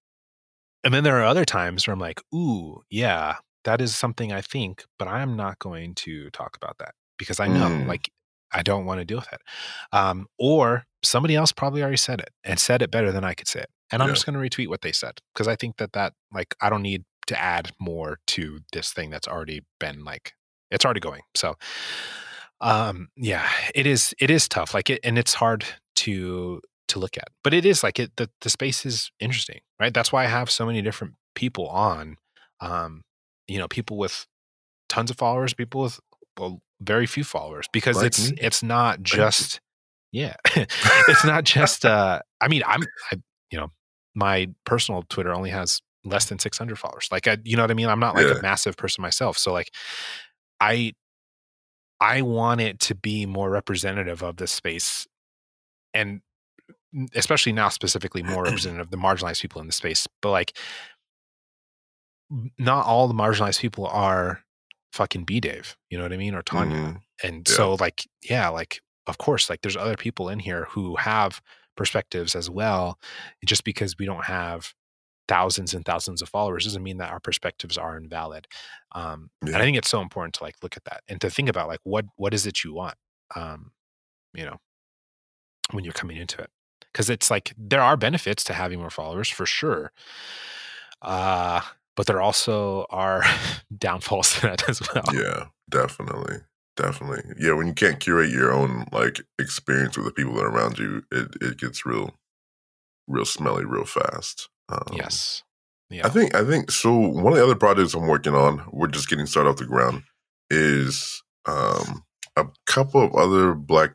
and 0.84 0.93
then 0.93 1.04
there 1.06 1.18
are 1.20 1.24
other 1.24 1.45
times 1.45 1.88
where 1.88 1.93
i'm 1.93 2.00
like 2.00 2.22
ooh 2.36 2.82
yeah 2.89 3.36
that 3.64 3.80
is 3.80 3.95
something 3.95 4.34
i 4.34 4.41
think 4.41 4.84
but 5.00 5.08
i'm 5.08 5.38
not 5.38 5.58
going 5.60 5.95
to 5.95 6.30
talk 6.32 6.58
about 6.58 6.78
that 6.80 6.93
because 7.18 7.39
i 7.39 7.48
know 7.48 7.70
Mm. 7.70 7.88
like 7.88 8.12
i 8.54 8.62
don't 8.62 8.86
want 8.86 9.00
to 9.00 9.06
deal 9.06 9.18
with 9.18 9.32
it 9.34 9.41
um, 9.91 10.26
or 10.38 10.84
somebody 11.04 11.36
else 11.36 11.52
probably 11.52 11.82
already 11.82 11.98
said 11.98 12.20
it 12.20 12.30
and 12.43 12.60
said 12.60 12.82
it 12.82 12.91
better 12.91 13.12
than 13.12 13.24
i 13.24 13.34
could 13.34 13.48
say 13.48 13.60
it 13.62 13.70
and 13.91 14.02
i'm 14.02 14.10
Yeah. 14.10 14.14
just 14.16 14.26
going 14.26 14.34
to 14.34 14.39
retweet 14.58 14.68
what 14.70 14.82
they 14.82 14.91
said 14.91 15.20
because 15.34 15.48
i 15.48 15.56
think 15.56 15.78
that 15.78 15.93
that 15.93 16.14
like 16.34 16.56
i 16.62 16.70
don't 16.70 16.82
need 16.82 17.04
to 17.28 17.39
add 17.41 17.72
more 17.80 18.20
to 18.28 18.60
this 18.72 18.91
thing 18.93 19.10
that's 19.10 19.28
already 19.28 19.62
been 19.80 20.04
like 20.04 20.34
it's 20.72 20.86
already 20.86 21.00
going 21.02 21.22
so 21.36 21.56
um 22.62 23.10
yeah 23.16 23.48
it 23.76 23.86
is 23.86 24.16
it 24.20 24.30
is 24.32 24.48
tough 24.50 24.74
like 24.74 24.89
it 24.89 25.00
and 25.04 25.18
it's 25.18 25.36
hard 25.36 25.64
to 25.95 26.62
to 26.88 27.00
look 27.00 27.18
at 27.18 27.28
but 27.43 27.54
it 27.54 27.66
is 27.66 27.84
like 27.84 28.00
it 28.00 28.12
the, 28.18 28.30
the 28.41 28.50
space 28.50 28.86
is 28.86 29.12
interesting 29.20 29.60
right 29.80 29.93
that's 29.93 30.12
why 30.12 30.24
i 30.24 30.28
have 30.28 30.50
so 30.50 30.66
many 30.66 30.82
different 30.82 31.14
people 31.36 31.68
on 31.68 32.18
um 32.62 33.04
you 33.48 33.60
know 33.60 33.68
people 33.68 33.98
with 33.98 34.26
tons 34.89 35.12
of 35.12 35.18
followers 35.18 35.54
people 35.54 35.82
with 35.84 36.00
well, 36.39 36.62
very 36.82 37.06
few 37.06 37.24
followers 37.24 37.68
because 37.72 37.98
Like 37.98 38.08
it's 38.08 38.32
me. 38.32 38.38
it's 38.40 38.62
not 38.64 39.02
just 39.02 39.60
yeah 40.12 40.36
it's 40.56 41.26
not 41.26 41.44
just 41.44 41.86
uh 41.86 42.22
i 42.42 42.48
mean 42.48 42.62
i'm 42.68 42.84
I, 43.12 43.18
you 43.52 43.60
know 43.60 43.70
my 44.16 44.48
personal 44.66 45.04
twitter 45.10 45.34
only 45.34 45.50
has 45.50 45.82
less 46.06 46.26
than 46.26 46.40
600 46.40 46.78
followers 46.78 47.08
like 47.12 47.28
i 47.28 47.38
you 47.44 47.58
know 47.58 47.64
what 47.64 47.72
i 47.72 47.74
mean 47.74 47.88
i'm 47.90 48.00
not 48.00 48.16
like 48.16 48.28
Yeah. 48.28 48.38
a 48.38 48.42
massive 48.42 48.78
person 48.78 49.02
myself 49.02 49.38
so 49.38 49.52
like 49.52 49.74
i 50.62 50.94
i 52.00 52.22
want 52.22 52.62
it 52.62 52.80
to 52.82 52.96
be 52.96 53.26
more 53.26 53.50
representative 53.50 54.22
of 54.24 54.38
this 54.38 54.52
space 54.52 55.08
and 55.94 56.22
especially 57.16 57.52
now 57.54 57.70
specifically 57.70 58.24
more 58.24 58.44
representative 58.46 58.86
of 58.88 58.92
the 58.92 58.98
marginalized 58.98 59.42
people 59.42 59.60
in 59.62 59.68
the 59.68 59.74
space 59.74 60.08
but 60.22 60.30
like 60.32 60.56
not 62.60 62.86
all 62.86 63.08
the 63.08 63.14
marginalized 63.14 63.60
people 63.60 63.88
are 63.88 64.42
fucking 64.98 65.24
b 65.24 65.39
dave 65.39 65.78
you 65.89 65.98
know 65.98 66.04
what 66.06 66.14
i 66.14 66.18
mean 66.18 66.36
or 66.36 66.41
tanya. 66.41 66.76
Mhm. 66.78 67.02
and 67.24 67.48
Yeah. 67.50 67.56
so 67.58 67.76
like 67.86 68.00
yeah 68.34 68.48
like 68.50 68.74
of 69.12 69.18
course 69.18 69.50
like 69.50 69.62
there's 69.62 69.78
other 69.78 69.95
people 70.06 70.28
in 70.34 70.39
here 70.39 70.66
who 70.74 70.95
have 70.98 71.41
perspectives 71.78 72.36
as 72.36 72.50
well. 72.50 72.98
Just 73.45 73.64
because 73.64 73.95
we 74.00 74.06
don't 74.08 74.26
have 74.26 74.74
thousands 75.28 75.74
and 75.76 75.86
thousands 75.86 76.22
of 76.24 76.30
followers 76.30 76.64
doesn't 76.66 76.82
mean 76.89 76.98
that 76.98 77.12
our 77.12 77.20
perspectives 77.20 77.78
are 77.78 77.95
invalid. 78.02 78.48
Um 79.00 79.30
and 79.45 79.56
i 79.56 79.62
think 79.62 79.78
it's 79.78 79.89
so 79.95 80.02
important 80.02 80.34
to 80.36 80.43
like 80.43 80.56
look 80.64 80.76
at 80.76 80.86
that 80.86 81.02
and 81.10 81.22
to 81.22 81.30
think 81.30 81.50
about 81.50 81.68
like 81.68 81.82
what 81.84 82.06
what 82.16 82.34
is 82.34 82.45
it 82.48 82.64
you 82.64 82.74
want 82.74 82.98
um 83.36 83.72
you 84.34 84.45
know 84.45 84.58
when 85.72 85.84
you're 85.84 85.93
coming 86.02 86.18
into 86.18 86.41
it. 86.41 86.50
Because 86.91 87.10
it's 87.16 87.30
like 87.30 87.54
there 87.58 87.82
are 87.89 87.95
benefits 87.98 88.43
to 88.45 88.54
having 88.54 88.80
more 88.80 88.89
followers 88.89 89.30
for 89.30 89.45
sure. 89.45 89.91
Uh 91.02 91.62
but 91.98 92.06
there 92.06 92.22
also 92.22 92.86
are 92.89 93.24
downfalls 93.78 94.36
to 94.36 94.41
that 94.43 94.70
as 94.70 94.82
well 94.93 95.04
Yeah, 95.14 95.48
definitely. 95.70 96.38
Definitely. 96.78 97.24
Yeah, 97.39 97.54
when 97.54 97.66
you 97.68 97.74
can't 97.74 98.00
curate 98.00 98.30
your 98.30 98.54
own 98.54 98.86
like 98.91 99.20
experience 99.39 99.98
with 99.98 100.06
the 100.06 100.12
people 100.14 100.36
that 100.36 100.43
are 100.45 100.52
around 100.56 100.78
you, 100.78 101.04
it, 101.12 101.36
it 101.41 101.58
gets 101.58 101.86
real 101.86 102.14
real 103.08 103.26
smelly 103.26 103.66
real 103.66 103.84
fast. 103.86 104.48
Um, 104.70 104.95
yes 104.95 105.43
I 106.04 106.10
think 106.10 106.36
I 106.36 106.43
think 106.43 106.70
so 106.70 106.93
one 106.95 107.34
of 107.34 107.39
the 107.39 107.43
other 107.43 107.56
projects 107.56 107.93
I'm 107.95 108.08
working 108.08 108.36
on, 108.36 108.62
we're 108.72 108.88
just 108.88 109.10
getting 109.10 109.26
started 109.26 109.50
off 109.50 109.58
the 109.58 109.66
ground, 109.66 110.04
is 110.50 111.24
um 111.45 112.04
a 112.36 112.45
couple 112.68 113.02
of 113.02 113.16
other 113.16 113.54
black 113.56 113.91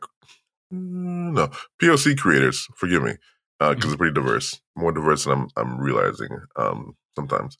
no, 0.71 1.49
POC 1.81 2.17
creators, 2.17 2.67
forgive 2.75 3.03
me, 3.03 3.13
because 3.59 3.75
Mhm. 3.77 3.85
it's 3.85 3.95
pretty 3.95 4.13
diverse. 4.13 4.59
More 4.75 4.91
diverse 4.91 5.23
than 5.25 5.33
I'm 5.33 5.47
I'm 5.55 5.79
realizing 5.79 6.29
um 6.55 6.97
sometimes. 7.15 7.57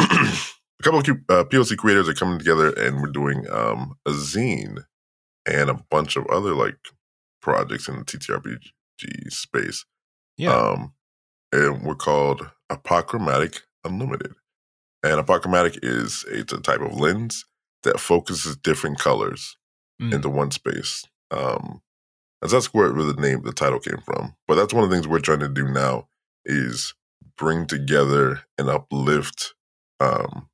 A 0.00 0.82
couple 0.82 1.00
of 1.00 1.08
uh, 1.28 1.44
POC 1.44 1.76
creators 1.76 2.08
are 2.08 2.14
coming 2.14 2.38
together 2.38 2.72
and 2.72 3.00
we're 3.00 3.10
doing 3.10 3.46
um, 3.50 3.94
a 4.06 4.10
zine 4.10 4.84
and 5.46 5.70
a 5.70 5.80
bunch 5.90 6.16
of 6.16 6.26
other 6.26 6.54
like 6.54 6.76
projects 7.42 7.88
in 7.88 7.98
the 7.98 8.04
TTRPG 8.04 9.32
space. 9.32 9.84
yeah 10.36 10.54
Um, 10.54 10.94
and 11.52 11.82
we're 11.82 11.94
called 11.96 12.48
Apochromatic 12.70 13.62
Unlimited. 13.84 14.34
And 15.02 15.20
apochromatic 15.24 15.78
is 15.82 16.24
it's 16.28 16.52
a 16.52 16.60
type 16.60 16.80
of 16.80 16.98
lens 17.00 17.44
that 17.82 17.98
focuses 18.00 18.56
different 18.56 18.98
colors 18.98 19.56
Mm. 20.00 20.14
into 20.14 20.30
one 20.30 20.50
space. 20.50 21.04
Um, 21.30 21.82
That's 22.40 22.54
that's 22.54 22.72
where 22.72 22.88
the 22.90 23.12
name, 23.20 23.42
the 23.42 23.52
title 23.52 23.78
came 23.80 23.98
from. 24.02 24.34
But 24.48 24.54
that's 24.54 24.72
one 24.72 24.82
of 24.82 24.88
the 24.88 24.96
things 24.96 25.06
we're 25.06 25.18
trying 25.20 25.40
to 25.40 25.48
do 25.48 25.68
now 25.68 26.08
is 26.46 26.94
bring 27.36 27.66
together 27.66 28.40
and 28.56 28.70
uplift 28.70 29.52
um, 30.00 30.48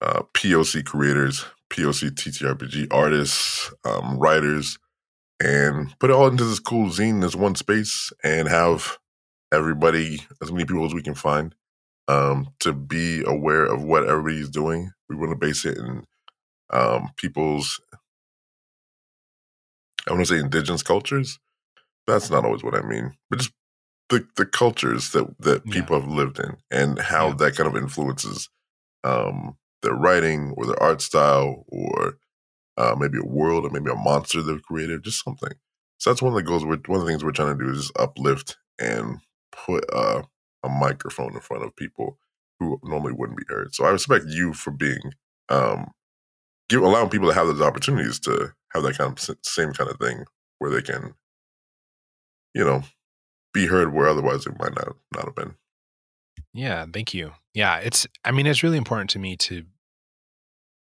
uh, 0.00 0.22
POC 0.34 0.84
creators, 0.84 1.44
POC 1.70 2.10
TTRPG 2.10 2.88
artists, 2.90 3.72
um, 3.84 4.18
writers, 4.18 4.78
and 5.40 5.96
put 5.98 6.10
it 6.10 6.14
all 6.14 6.28
into 6.28 6.44
this 6.44 6.60
cool 6.60 6.88
zine, 6.88 7.20
this 7.20 7.36
one 7.36 7.54
space, 7.54 8.12
and 8.22 8.48
have 8.48 8.98
everybody, 9.52 10.20
as 10.42 10.52
many 10.52 10.64
people 10.64 10.84
as 10.84 10.94
we 10.94 11.02
can 11.02 11.14
find, 11.14 11.54
um, 12.08 12.48
to 12.60 12.72
be 12.72 13.22
aware 13.26 13.64
of 13.64 13.84
what 13.84 14.08
everybody's 14.08 14.48
doing. 14.50 14.90
We 15.08 15.16
want 15.16 15.30
to 15.30 15.36
base 15.36 15.64
it 15.64 15.78
in 15.78 16.04
um, 16.70 17.10
people's, 17.16 17.80
I 20.08 20.12
want 20.12 20.26
to 20.26 20.34
say 20.34 20.40
indigenous 20.40 20.82
cultures. 20.82 21.38
That's 22.06 22.30
not 22.30 22.44
always 22.44 22.64
what 22.64 22.74
I 22.74 22.82
mean, 22.82 23.16
but 23.30 23.38
just 23.38 23.52
the, 24.12 24.26
the 24.36 24.44
cultures 24.44 25.12
that, 25.12 25.34
that 25.40 25.64
people 25.64 25.96
yeah. 25.96 26.02
have 26.02 26.10
lived 26.10 26.38
in 26.38 26.58
and 26.70 26.98
how 26.98 27.28
yeah. 27.28 27.34
that 27.38 27.56
kind 27.56 27.66
of 27.66 27.82
influences 27.82 28.50
um, 29.04 29.56
their 29.80 29.94
writing 29.94 30.52
or 30.56 30.66
their 30.66 30.80
art 30.82 31.00
style 31.00 31.64
or 31.68 32.18
uh, 32.76 32.94
maybe 32.98 33.18
a 33.18 33.26
world 33.26 33.64
or 33.64 33.70
maybe 33.70 33.90
a 33.90 33.94
monster 33.94 34.42
they've 34.42 34.62
created, 34.62 35.02
just 35.02 35.24
something. 35.24 35.54
So 35.96 36.10
that's 36.10 36.20
one 36.20 36.34
of 36.34 36.36
the 36.36 36.42
goals. 36.42 36.62
We're, 36.62 36.76
one 36.86 37.00
of 37.00 37.06
the 37.06 37.10
things 37.10 37.24
we're 37.24 37.32
trying 37.32 37.56
to 37.56 37.64
do 37.64 37.70
is 37.70 37.78
just 37.78 37.98
uplift 37.98 38.58
and 38.78 39.20
put 39.50 39.84
uh, 39.90 40.22
a 40.62 40.68
microphone 40.68 41.32
in 41.32 41.40
front 41.40 41.64
of 41.64 41.74
people 41.74 42.18
who 42.60 42.78
normally 42.84 43.14
wouldn't 43.14 43.38
be 43.38 43.46
heard. 43.48 43.74
So 43.74 43.86
I 43.86 43.90
respect 43.90 44.26
you 44.28 44.52
for 44.52 44.72
being 44.72 45.14
um, 45.48 45.90
give 46.68 46.82
allowing 46.82 47.08
people 47.08 47.28
to 47.28 47.34
have 47.34 47.46
those 47.46 47.62
opportunities 47.62 48.20
to 48.20 48.52
have 48.74 48.82
that 48.82 48.98
kind 48.98 49.18
of 49.18 49.36
same 49.42 49.72
kind 49.72 49.88
of 49.88 49.98
thing 49.98 50.24
where 50.58 50.70
they 50.70 50.82
can, 50.82 51.14
you 52.54 52.64
know, 52.64 52.82
be 53.52 53.66
heard 53.66 53.92
where 53.92 54.08
otherwise 54.08 54.46
it 54.46 54.58
might 54.58 54.74
not 54.74 54.96
not 55.14 55.24
have 55.26 55.34
been. 55.34 55.54
Yeah, 56.52 56.86
thank 56.92 57.14
you. 57.14 57.32
Yeah, 57.54 57.78
it's 57.78 58.06
I 58.24 58.30
mean 58.30 58.46
it's 58.46 58.62
really 58.62 58.78
important 58.78 59.10
to 59.10 59.18
me 59.18 59.36
to 59.36 59.64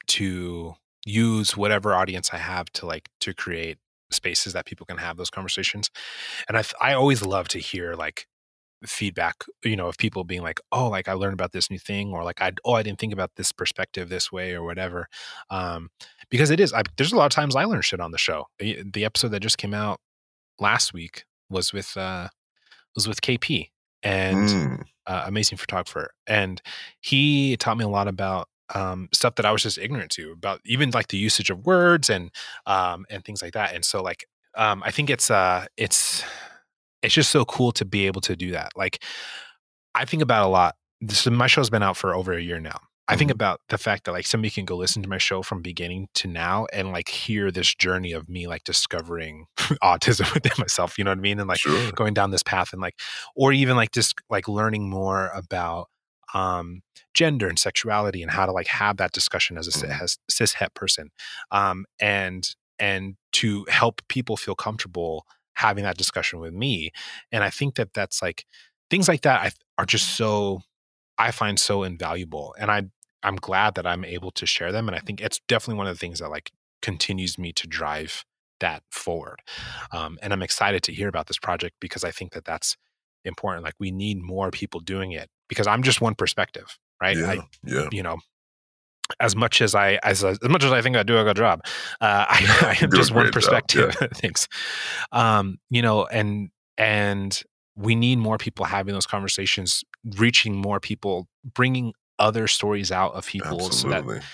to 0.09 0.75
use 1.05 1.57
whatever 1.57 1.95
audience 1.95 2.31
I 2.33 2.39
have 2.39 2.67
to 2.75 2.87
like 2.87 3.09
to 3.21 3.35
create 3.35 3.79
spaces 4.11 4.53
that 4.53 4.67
people 4.67 4.87
can 4.87 4.99
have 4.99 5.17
those 5.17 5.31
conversations. 5.31 5.91
And 6.49 6.57
I 6.57 6.65
I 6.81 6.95
always 6.95 7.25
love 7.25 7.49
to 7.49 7.59
hear 7.59 7.95
like 7.95 8.27
feedback 8.85 9.37
you 9.65 9.75
know 9.75 9.89
of 9.89 9.97
people 9.97 10.23
being 10.23 10.43
like 10.43 10.61
oh 10.71 10.89
like 10.89 11.09
i 11.09 11.13
learned 11.13 11.33
about 11.33 11.53
this 11.53 11.71
new 11.71 11.79
thing 11.79 12.13
or 12.13 12.23
like 12.23 12.41
i 12.43 12.53
oh 12.65 12.75
i 12.75 12.83
didn't 12.83 12.99
think 12.99 13.13
about 13.13 13.31
this 13.37 13.51
perspective 13.51 14.09
this 14.09 14.31
way 14.31 14.53
or 14.53 14.63
whatever 14.63 15.09
um 15.51 15.89
because 16.29 16.51
it 16.51 16.61
is 16.61 16.75
I, 16.75 16.83
there's 16.97 17.13
a 17.13 17.17
lot 17.17 17.25
of 17.25 17.33
times 17.33 17.57
i 17.57 17.65
learn 17.65 17.81
shit 17.81 18.01
on 18.01 18.11
the 18.11 18.19
show 18.19 18.45
the, 18.59 18.83
the 18.85 19.05
episode 19.05 19.29
that 19.29 19.41
just 19.41 19.57
came 19.57 19.73
out 19.73 19.99
last 20.61 20.93
week 20.93 21.25
was 21.49 21.73
with 21.73 21.97
uh 21.97 22.29
was 22.97 23.07
with 23.07 23.21
kp 23.21 23.71
and 24.03 24.49
mm. 24.49 24.83
uh, 25.07 25.25
amazing 25.27 25.57
photographer 25.57 26.11
and 26.27 26.61
he 27.01 27.57
taught 27.57 27.79
me 27.79 27.85
a 27.85 27.89
lot 27.89 28.09
about 28.09 28.49
um, 28.75 29.09
stuff 29.13 29.37
that 29.37 29.47
I 29.47 29.53
was 29.53 29.63
just 29.63 29.79
ignorant 29.79 30.11
to 30.13 30.33
about 30.33 30.61
even 30.65 30.91
like 30.91 31.09
the 31.09 31.17
usage 31.17 31.51
of 31.51 31.65
words 31.65 32.11
and 32.11 32.31
um, 32.67 33.07
and 33.11 33.25
things 33.25 33.43
like 33.43 33.53
that. 33.53 33.75
And 33.75 33.85
so 33.85 34.03
like 34.03 34.27
um, 34.57 34.83
I 34.85 34.91
think 34.91 35.11
it's 35.11 35.31
uh 35.31 35.67
it's 35.77 36.25
it's 37.03 37.15
just 37.15 37.31
so 37.31 37.45
cool 37.45 37.73
to 37.73 37.85
be 37.85 38.07
able 38.07 38.21
to 38.23 38.35
do 38.35 38.53
that. 38.53 38.73
Like 38.77 39.03
I 39.95 40.05
think 40.05 40.23
about 40.23 40.47
a 40.47 40.49
lot. 40.49 40.77
This 41.01 41.27
my 41.27 41.47
show's 41.47 41.71
been 41.71 41.83
out 41.83 41.97
for 41.97 42.15
over 42.15 42.33
a 42.33 42.41
year 42.41 42.61
now. 42.61 42.81
I 43.09 43.17
think 43.17 43.31
mm-hmm. 43.31 43.37
about 43.37 43.61
the 43.69 43.79
fact 43.79 44.05
that 44.05 44.13
like 44.13 44.27
somebody 44.27 44.51
can 44.51 44.65
go 44.65 44.77
listen 44.77 45.03
to 45.03 45.09
my 45.09 45.19
show 45.19 45.43
from 45.43 45.63
beginning 45.63 46.09
to 46.15 46.29
now 46.29 46.67
and 46.73 46.91
like 46.91 47.09
hear 47.09 47.51
this 47.51 47.75
journey 47.75 48.13
of 48.13 48.29
me 48.29 48.47
like 48.47 48.65
discovering 48.65 49.47
autism 49.83 50.33
within 50.35 50.53
myself, 50.59 50.99
you 50.99 51.05
know 51.05 51.13
what 51.13 51.19
I 51.19 51.23
mean? 51.23 51.39
And 51.39 51.49
like 51.49 51.61
sure. 51.61 51.93
going 51.93 52.15
down 52.15 52.31
this 52.31 52.43
path 52.43 52.73
and 52.73 52.83
like 52.83 52.99
or 53.37 53.53
even 53.53 53.77
like 53.77 53.93
just 53.93 54.15
like 54.29 54.49
learning 54.49 54.91
more 54.91 55.31
about 55.35 55.89
um, 56.35 56.83
gender 57.15 57.49
and 57.49 57.59
sexuality 57.59 58.23
and 58.23 58.31
how 58.31 58.47
to 58.47 58.53
like 58.53 58.67
have 58.67 58.97
that 58.99 59.13
discussion 59.13 59.57
as 59.57 59.69
a 59.69 59.71
mm-hmm. 59.71 59.93
cis, 60.01 60.19
cis 60.29 60.53
het 60.55 60.75
person 60.75 61.11
um, 61.51 61.87
and 62.01 62.55
and 62.79 63.17
to 63.33 63.65
help 63.71 64.03
people 64.09 64.37
feel 64.37 64.55
comfortable 64.55 65.25
having 65.55 65.85
that 65.85 65.97
discussion 65.97 66.39
with 66.39 66.53
me 66.53 66.91
and 67.33 67.43
i 67.43 67.49
think 67.49 67.77
that 67.77 67.95
that's 67.95 68.21
like 68.21 68.45
things 68.91 69.09
like 69.09 69.23
that 69.23 69.41
I, 69.41 69.51
are 69.79 69.87
just 69.87 70.17
so 70.17 70.61
i 71.17 71.31
find 71.31 71.59
so 71.59 71.83
invaluable 71.83 72.55
and 72.59 72.71
i 72.71 72.83
i'm 73.27 73.37
glad 73.37 73.75
that 73.75 73.87
i'm 73.87 74.05
able 74.05 74.31
to 74.31 74.47
share 74.47 74.73
them 74.73 74.89
and 74.89 74.97
i 74.97 75.01
think 75.01 75.21
it's 75.21 75.41
definitely 75.49 75.77
one 75.77 75.87
of 75.87 75.95
the 75.95 75.99
things 75.99 76.21
that 76.21 76.31
like 76.31 76.51
continues 76.83 77.39
me 77.39 77.53
to 77.53 77.67
drive 77.67 78.25
that 78.61 78.83
forward 78.91 79.41
um, 79.93 80.19
and 80.23 80.33
i'm 80.33 80.43
excited 80.43 80.83
to 80.83 80.93
hear 80.93 81.09
about 81.09 81.27
this 81.27 81.39
project 81.39 81.77
because 81.81 82.05
i 82.05 82.11
think 82.11 82.33
that 82.33 82.45
that's 82.45 82.77
important 83.25 83.65
like 83.65 83.75
we 83.79 83.91
need 83.91 84.23
more 84.23 84.51
people 84.51 84.81
doing 84.81 85.13
it 85.13 85.29
because 85.49 85.67
I'm 85.67 85.83
just 85.83 86.01
one 86.01 86.15
perspective, 86.15 86.79
right? 87.01 87.17
Yeah, 87.17 87.31
I, 87.31 87.39
yeah. 87.65 87.89
You 87.93 88.03
know, 88.03 88.19
as 89.21 89.37
much 89.37 89.63
as 89.63 89.75
I 89.75 89.99
as 90.03 90.25
as 90.25 90.39
much 90.43 90.65
as 90.65 90.73
I 90.73 90.83
think 90.83 90.97
I 90.97 91.03
do 91.03 91.19
a 91.19 91.25
good 91.25 91.37
job, 91.37 91.61
uh, 92.01 92.27
I, 92.29 92.77
I 92.81 92.85
am 92.85 92.91
just 92.91 93.13
one 93.13 93.31
perspective. 93.31 93.97
Yeah. 94.01 94.09
Thanks. 94.15 94.49
Um, 95.13 95.59
you 95.71 95.83
know, 95.83 96.07
and 96.07 96.51
and 96.77 97.41
we 97.77 97.95
need 97.95 98.19
more 98.19 98.39
people 98.39 98.65
having 98.65 98.95
those 98.95 99.07
conversations, 99.07 99.85
reaching 100.17 100.57
more 100.57 100.81
people, 100.81 101.29
bringing 101.55 101.93
other 102.19 102.47
stories 102.47 102.91
out 102.93 103.15
of 103.15 103.27
people, 103.27 103.67
Absolutely. 103.67 104.15
so 104.15 104.15
that 104.15 104.25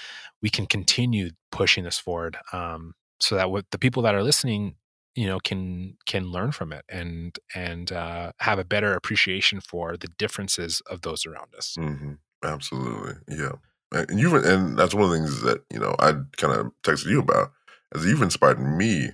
we 0.40 0.50
can 0.50 0.66
continue 0.66 1.30
pushing 1.50 1.84
this 1.84 1.98
forward. 1.98 2.36
Um, 2.52 2.94
so 3.20 3.36
that 3.36 3.50
what 3.50 3.70
the 3.70 3.78
people 3.78 4.02
that 4.02 4.14
are 4.14 4.22
listening 4.22 4.74
you 5.14 5.26
know 5.26 5.38
can 5.40 5.96
can 6.06 6.26
learn 6.26 6.52
from 6.52 6.72
it 6.72 6.84
and 6.88 7.38
and 7.54 7.92
uh, 7.92 8.32
have 8.40 8.58
a 8.58 8.64
better 8.64 8.94
appreciation 8.94 9.60
for 9.60 9.96
the 9.96 10.08
differences 10.18 10.80
of 10.90 11.02
those 11.02 11.26
around 11.26 11.54
us. 11.56 11.76
Mm-hmm. 11.78 12.14
Absolutely, 12.42 13.14
yeah. 13.28 13.52
And 13.92 14.18
you've 14.18 14.32
and 14.32 14.78
that's 14.78 14.94
one 14.94 15.04
of 15.04 15.10
the 15.10 15.16
things 15.16 15.42
that 15.42 15.64
you 15.70 15.78
know 15.78 15.94
I 15.98 16.12
kind 16.36 16.54
of 16.54 16.72
texted 16.82 17.10
you 17.10 17.20
about, 17.20 17.52
as 17.94 18.06
you've 18.06 18.22
inspired 18.22 18.60
me 18.60 19.10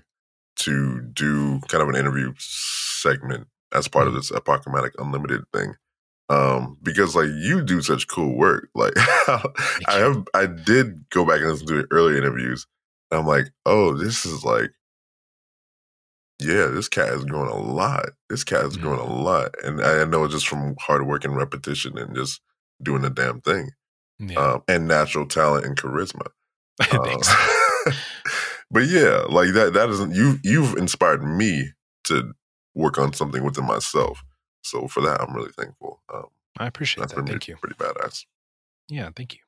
to 0.57 1.01
do 1.01 1.61
kind 1.69 1.83
of 1.83 1.89
an 1.89 1.97
interview 1.97 2.33
segment 2.39 3.49
as 3.73 3.89
part 3.89 4.07
mm-hmm. 4.07 4.17
of 4.17 4.23
this 4.23 4.31
Apochromatic 4.31 4.93
Unlimited 4.99 5.45
thing. 5.53 5.75
Um, 6.31 6.77
because 6.83 7.17
like 7.17 7.31
you 7.39 7.63
do 7.63 7.81
such 7.81 8.07
cool 8.07 8.37
work. 8.37 8.69
Like 8.75 8.93
I 8.97 9.99
have 9.99 10.27
I 10.35 10.47
did 10.47 11.09
go 11.11 11.25
back 11.25 11.41
and 11.41 11.51
listen 11.51 11.67
to 11.69 11.87
earlier 11.91 12.19
interviews. 12.19 12.67
And 13.11 13.21
I'm 13.21 13.27
like, 13.27 13.47
oh, 13.65 13.95
this 13.95 14.27
is 14.27 14.45
like 14.45 14.71
yeah, 16.41 16.67
this 16.67 16.89
cat 16.89 17.09
is 17.09 17.25
growing 17.25 17.51
a 17.51 17.57
lot. 17.57 18.11
This 18.31 18.45
cat 18.45 18.65
is 18.65 18.77
growing 18.77 19.01
mm-hmm. 19.01 19.11
a 19.11 19.23
lot, 19.23 19.55
and 19.65 19.83
I 19.83 20.05
know 20.05 20.25
it's 20.25 20.35
just 20.35 20.49
from 20.49 20.77
hard 20.79 21.07
work 21.07 21.25
and 21.25 21.37
repetition 21.37 21.99
and 21.99 22.15
just 22.15 22.41
doing 22.81 23.03
the 23.03 23.11
damn 23.11 23.41
thing, 23.41 23.71
yeah. 24.21 24.39
um, 24.39 24.63
and 24.69 24.87
natural 24.87 25.27
talent 25.27 25.67
and 25.67 25.77
charisma. 25.77 26.29
Um, 26.93 27.93
but 28.71 28.87
yeah, 28.87 29.25
like 29.29 29.53
that. 29.55 29.73
That 29.73 29.89
isn't 29.89 30.15
you. 30.15 30.39
You've 30.45 30.77
inspired 30.77 31.25
me 31.25 31.73
to 32.05 32.35
work 32.77 32.99
on 32.99 33.13
something 33.13 33.43
within 33.43 33.67
myself. 33.67 34.23
So 34.69 34.89
for 34.89 35.01
that, 35.03 35.21
I'm 35.21 35.35
really 35.35 35.53
thankful. 35.53 36.01
Um, 36.13 36.27
I 36.59 36.67
appreciate 36.67 37.09
that. 37.09 37.27
Thank 37.27 37.49
you. 37.49 37.57
Pretty 37.57 37.77
badass. 37.77 38.27
Yeah, 38.89 39.11
thank 39.15 39.35
you. 39.35 39.41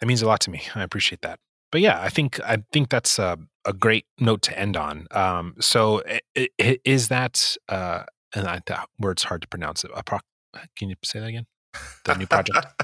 That 0.00 0.06
means 0.06 0.22
a 0.22 0.26
lot 0.26 0.40
to 0.42 0.50
me. 0.50 0.62
I 0.74 0.82
appreciate 0.82 1.22
that 1.22 1.40
but 1.74 1.80
yeah, 1.80 2.00
I 2.00 2.08
think 2.08 2.38
I 2.44 2.58
think 2.72 2.88
that's 2.88 3.18
a, 3.18 3.36
a 3.64 3.72
great 3.72 4.06
note 4.20 4.42
to 4.42 4.56
end 4.56 4.76
on. 4.76 5.08
Um, 5.10 5.56
so 5.58 6.04
it, 6.36 6.52
it, 6.56 6.80
is 6.84 7.08
that 7.08 7.56
uh, 7.68 8.04
and 8.32 8.46
I, 8.46 8.60
that 8.66 8.88
word's 9.00 9.24
hard 9.24 9.42
to 9.42 9.48
pronounce. 9.48 9.82
It. 9.82 9.90
Apoc- 9.90 10.20
Can 10.76 10.88
you 10.88 10.94
say 11.02 11.18
that 11.18 11.26
again? 11.26 11.46
The 12.04 12.14
new 12.14 12.28
project. 12.28 12.66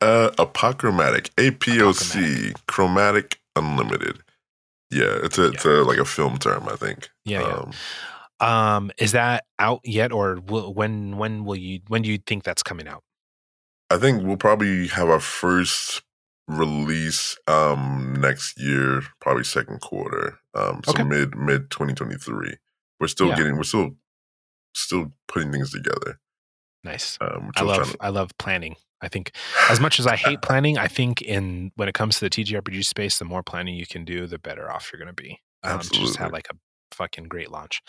uh, 0.00 0.30
Apochromatic, 0.36 1.30
A 1.38 1.52
P 1.52 1.80
O 1.80 1.92
C, 1.92 2.54
Chromatic 2.66 3.38
Unlimited. 3.54 4.18
Yeah, 4.90 5.20
it's 5.22 5.38
a, 5.38 5.42
yeah. 5.42 5.50
it's 5.54 5.64
a 5.64 5.84
like 5.84 5.98
a 5.98 6.04
film 6.04 6.38
term, 6.38 6.68
I 6.68 6.74
think. 6.74 7.08
Yeah. 7.24 7.42
Um, 7.42 7.70
yeah. 7.70 7.78
Um, 8.40 8.90
is 8.98 9.12
that 9.12 9.44
out 9.58 9.80
yet, 9.84 10.12
or 10.12 10.40
will, 10.46 10.72
when 10.72 11.16
when 11.16 11.44
will 11.44 11.56
you 11.56 11.80
when 11.88 12.02
do 12.02 12.10
you 12.10 12.18
think 12.18 12.44
that's 12.44 12.62
coming 12.62 12.88
out? 12.88 13.02
I 13.90 13.98
think 13.98 14.22
we'll 14.22 14.36
probably 14.36 14.86
have 14.88 15.08
our 15.08 15.20
first 15.20 16.02
release 16.48 17.36
um 17.46 18.16
next 18.18 18.60
year, 18.60 19.02
probably 19.20 19.44
second 19.44 19.80
quarter. 19.80 20.38
Um 20.54 20.80
so 20.84 20.92
okay. 20.92 21.02
mid 21.02 21.36
mid 21.36 21.70
2023. 21.70 22.56
We're 22.98 23.06
still 23.08 23.28
yeah. 23.28 23.36
getting 23.36 23.56
we're 23.56 23.62
still 23.64 23.96
still 24.74 25.12
putting 25.28 25.52
things 25.52 25.70
together. 25.70 26.18
Nice. 26.82 27.18
Um, 27.20 27.50
I 27.56 27.62
love 27.62 27.92
to... 27.92 27.96
I 28.00 28.08
love 28.08 28.30
planning. 28.38 28.76
I 29.02 29.08
think 29.08 29.32
as 29.68 29.80
much 29.80 29.98
as 29.98 30.06
I 30.06 30.16
hate 30.26 30.42
planning, 30.42 30.78
I 30.78 30.88
think 30.88 31.22
in 31.22 31.72
when 31.76 31.88
it 31.88 31.94
comes 31.94 32.18
to 32.18 32.26
the 32.26 32.30
TTRPG 32.30 32.84
space, 32.84 33.18
the 33.18 33.24
more 33.24 33.42
planning 33.42 33.74
you 33.74 33.86
can 33.86 34.04
do, 34.04 34.26
the 34.26 34.38
better 34.38 34.70
off 34.70 34.90
you're 34.92 34.98
going 34.98 35.14
to 35.14 35.22
be. 35.22 35.40
Um, 35.62 35.78
Absolutely. 35.78 35.98
To 35.98 36.06
just 36.06 36.18
have 36.18 36.32
like 36.32 36.48
a 36.50 36.54
fucking 37.00 37.24
great 37.24 37.50
launch. 37.50 37.80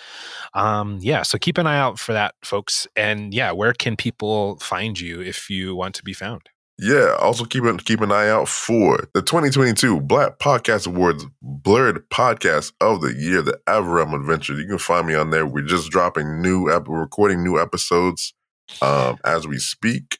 Um, 0.54 1.00
yeah, 1.02 1.24
so 1.24 1.38
keep 1.38 1.58
an 1.58 1.68
eye 1.68 1.78
out 1.78 2.00
for 2.00 2.14
that, 2.14 2.36
folks. 2.44 2.88
And 2.96 3.34
yeah, 3.34 3.52
where 3.52 3.74
can 3.74 3.98
people 3.98 4.58
find 4.60 4.98
you 4.98 5.22
if 5.22 5.50
you 5.50 5.76
want 5.76 5.96
to 5.96 6.04
be 6.04 6.14
found? 6.14 6.44
Yeah. 6.80 7.16
Also, 7.20 7.44
keep 7.44 7.64
an, 7.66 7.78
keep 7.78 8.00
an 8.00 8.12
eye 8.12 8.30
out 8.30 8.48
for 8.48 9.10
the 9.14 9.22
2022 9.22 10.00
Black 10.02 10.40
Podcast 10.40 10.88
Awards 10.88 11.26
Blerd 11.44 12.04
Podcast 12.10 12.72
of 12.80 13.02
the 13.02 13.14
Year, 13.14 13.42
the 13.42 13.60
Everrealm 13.68 14.16
Adventure. 14.16 14.60
You 14.60 14.66
can 14.66 14.78
find 14.78 15.06
me 15.06 15.14
on 15.14 15.30
there. 15.30 15.46
We're 15.46 15.66
just 15.66 15.92
dropping 15.92 16.42
new, 16.42 16.72
ep- 16.72 16.88
recording 16.88 17.44
new 17.44 17.60
episodes 17.60 18.34
um, 18.82 19.18
as 19.26 19.46
we 19.46 19.60
speak. 19.60 20.18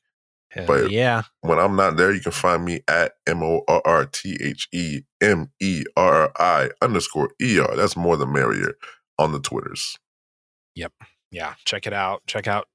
Hell 0.52 0.66
But- 0.68 0.92
yeah. 0.92 1.24
When 1.42 1.60
I'm 1.60 1.76
not 1.76 1.98
there, 1.98 2.14
you 2.14 2.20
can 2.20 2.32
find 2.32 2.64
me 2.66 2.82
at 2.88 3.14
M 3.26 3.42
O 3.42 3.64
R 3.68 3.82
R 3.86 4.06
T 4.06 4.38
H 4.42 4.68
E 4.74 5.02
M 5.22 5.52
E 5.62 5.84
R 5.96 6.32
I 6.38 6.70
underscore 6.82 7.32
E 7.42 7.60
R. 7.60 7.76
That's 7.76 7.96
more 7.96 8.18
than 8.18 8.34
merrier 8.34 8.76
on 9.18 9.32
the 9.32 9.40
Twitters. 9.40 9.98
Yep. 10.76 10.94
Yeah, 11.32 11.54
check 11.66 11.88
it 11.88 11.94
out. 11.94 12.24
Check 12.28 12.48
out 12.48 12.68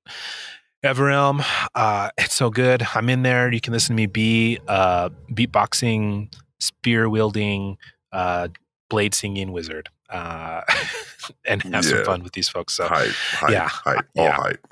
Everrealm. 0.85 1.45
Uh, 1.75 2.11
it's 2.17 2.35
so 2.35 2.49
good. 2.49 2.87
I'm 2.95 3.09
in 3.09 3.23
there. 3.23 3.53
You 3.53 3.61
can 3.61 3.73
listen 3.73 3.95
to 3.95 3.97
me 3.97 4.07
be 4.07 4.59
uh, 4.69 5.11
beatboxing, 5.31 6.33
spear 6.61 7.09
wielding, 7.09 7.77
uh, 8.13 8.49
blade 8.89 9.15
singing 9.15 9.53
wizard, 9.53 9.89
uh, 10.11 10.63
and 11.45 11.63
have 11.65 11.85
some 11.85 12.05
fun 12.05 12.23
with 12.23 12.33
these 12.33 12.49
folks. 12.49 12.75
So 12.75 12.87
hype, 12.87 13.11
hype, 13.11 13.51
yeah, 13.51 13.69
hype, 13.69 14.07
all 14.17 14.25
yeah. 14.25 14.33
hype. 14.33 14.67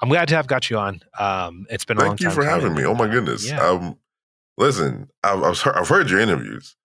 I'm 0.00 0.08
glad 0.08 0.28
to 0.28 0.36
have 0.36 0.46
got 0.46 0.70
you 0.70 0.78
on. 0.78 1.00
Um, 1.18 1.66
it's 1.68 1.84
been 1.84 1.96
a 1.96 2.00
long 2.00 2.10
Thank 2.10 2.20
you 2.20 2.26
time 2.28 2.34
for 2.34 2.44
having 2.44 2.68
coming. 2.68 2.84
me. 2.84 2.88
Oh 2.88 2.94
my 2.94 3.08
goodness. 3.08 3.48
Yeah. 3.48 3.60
Um, 3.60 3.98
listen, 4.56 5.10
I've, 5.24 5.42
I've, 5.42 5.60
heard, 5.60 5.76
I've 5.76 5.88
heard 5.88 6.10
your 6.10 6.20
interviews, 6.20 6.76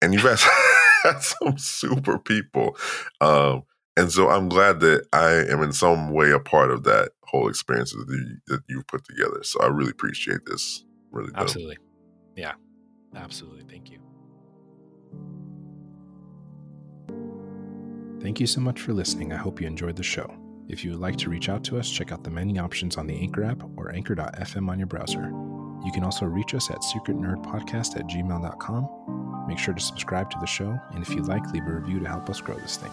and 0.00 0.14
you've 0.14 0.22
had, 0.22 0.38
had 1.02 1.18
some 1.20 1.58
super 1.58 2.18
people, 2.18 2.76
um, 3.20 3.64
and 3.96 4.12
so 4.12 4.28
I'm 4.28 4.48
glad 4.48 4.80
that 4.80 5.06
I 5.12 5.30
am 5.50 5.62
in 5.62 5.72
some 5.72 6.12
way 6.12 6.30
a 6.30 6.38
part 6.38 6.70
of 6.70 6.84
that 6.84 7.12
whole 7.24 7.48
experience 7.48 7.92
that, 7.92 8.06
you, 8.08 8.36
that 8.48 8.60
you've 8.68 8.86
put 8.86 9.04
together. 9.04 9.42
So 9.42 9.60
I 9.62 9.66
really 9.68 9.90
appreciate 9.90 10.44
this. 10.46 10.84
Really, 11.10 11.30
do. 11.30 11.36
Absolutely. 11.36 11.78
Yeah. 12.36 12.52
Absolutely. 13.14 13.64
Thank 13.68 13.90
you. 13.90 13.98
Thank 18.20 18.40
you 18.40 18.46
so 18.46 18.60
much 18.60 18.80
for 18.80 18.92
listening. 18.92 19.32
I 19.32 19.36
hope 19.36 19.60
you 19.60 19.66
enjoyed 19.66 19.96
the 19.96 20.02
show. 20.02 20.30
If 20.68 20.84
you 20.84 20.90
would 20.90 21.00
like 21.00 21.16
to 21.18 21.30
reach 21.30 21.48
out 21.48 21.62
to 21.64 21.78
us, 21.78 21.88
check 21.88 22.10
out 22.10 22.24
the 22.24 22.30
many 22.30 22.58
options 22.58 22.96
on 22.96 23.06
the 23.06 23.14
Anchor 23.14 23.44
app 23.44 23.62
or 23.76 23.92
anchor.fm 23.94 24.68
on 24.68 24.78
your 24.78 24.88
browser. 24.88 25.30
You 25.84 25.92
can 25.92 26.02
also 26.02 26.26
reach 26.26 26.54
us 26.54 26.70
at 26.70 26.78
secretnerdpodcast 26.78 27.96
at 27.96 28.06
gmail.com. 28.08 29.44
Make 29.46 29.58
sure 29.58 29.74
to 29.74 29.80
subscribe 29.80 30.28
to 30.30 30.38
the 30.40 30.46
show, 30.46 30.76
and 30.92 31.02
if 31.02 31.10
you'd 31.10 31.28
like, 31.28 31.48
leave 31.52 31.66
a 31.66 31.72
review 31.72 32.00
to 32.00 32.08
help 32.08 32.28
us 32.28 32.40
grow 32.40 32.56
this 32.56 32.76
thing. 32.76 32.90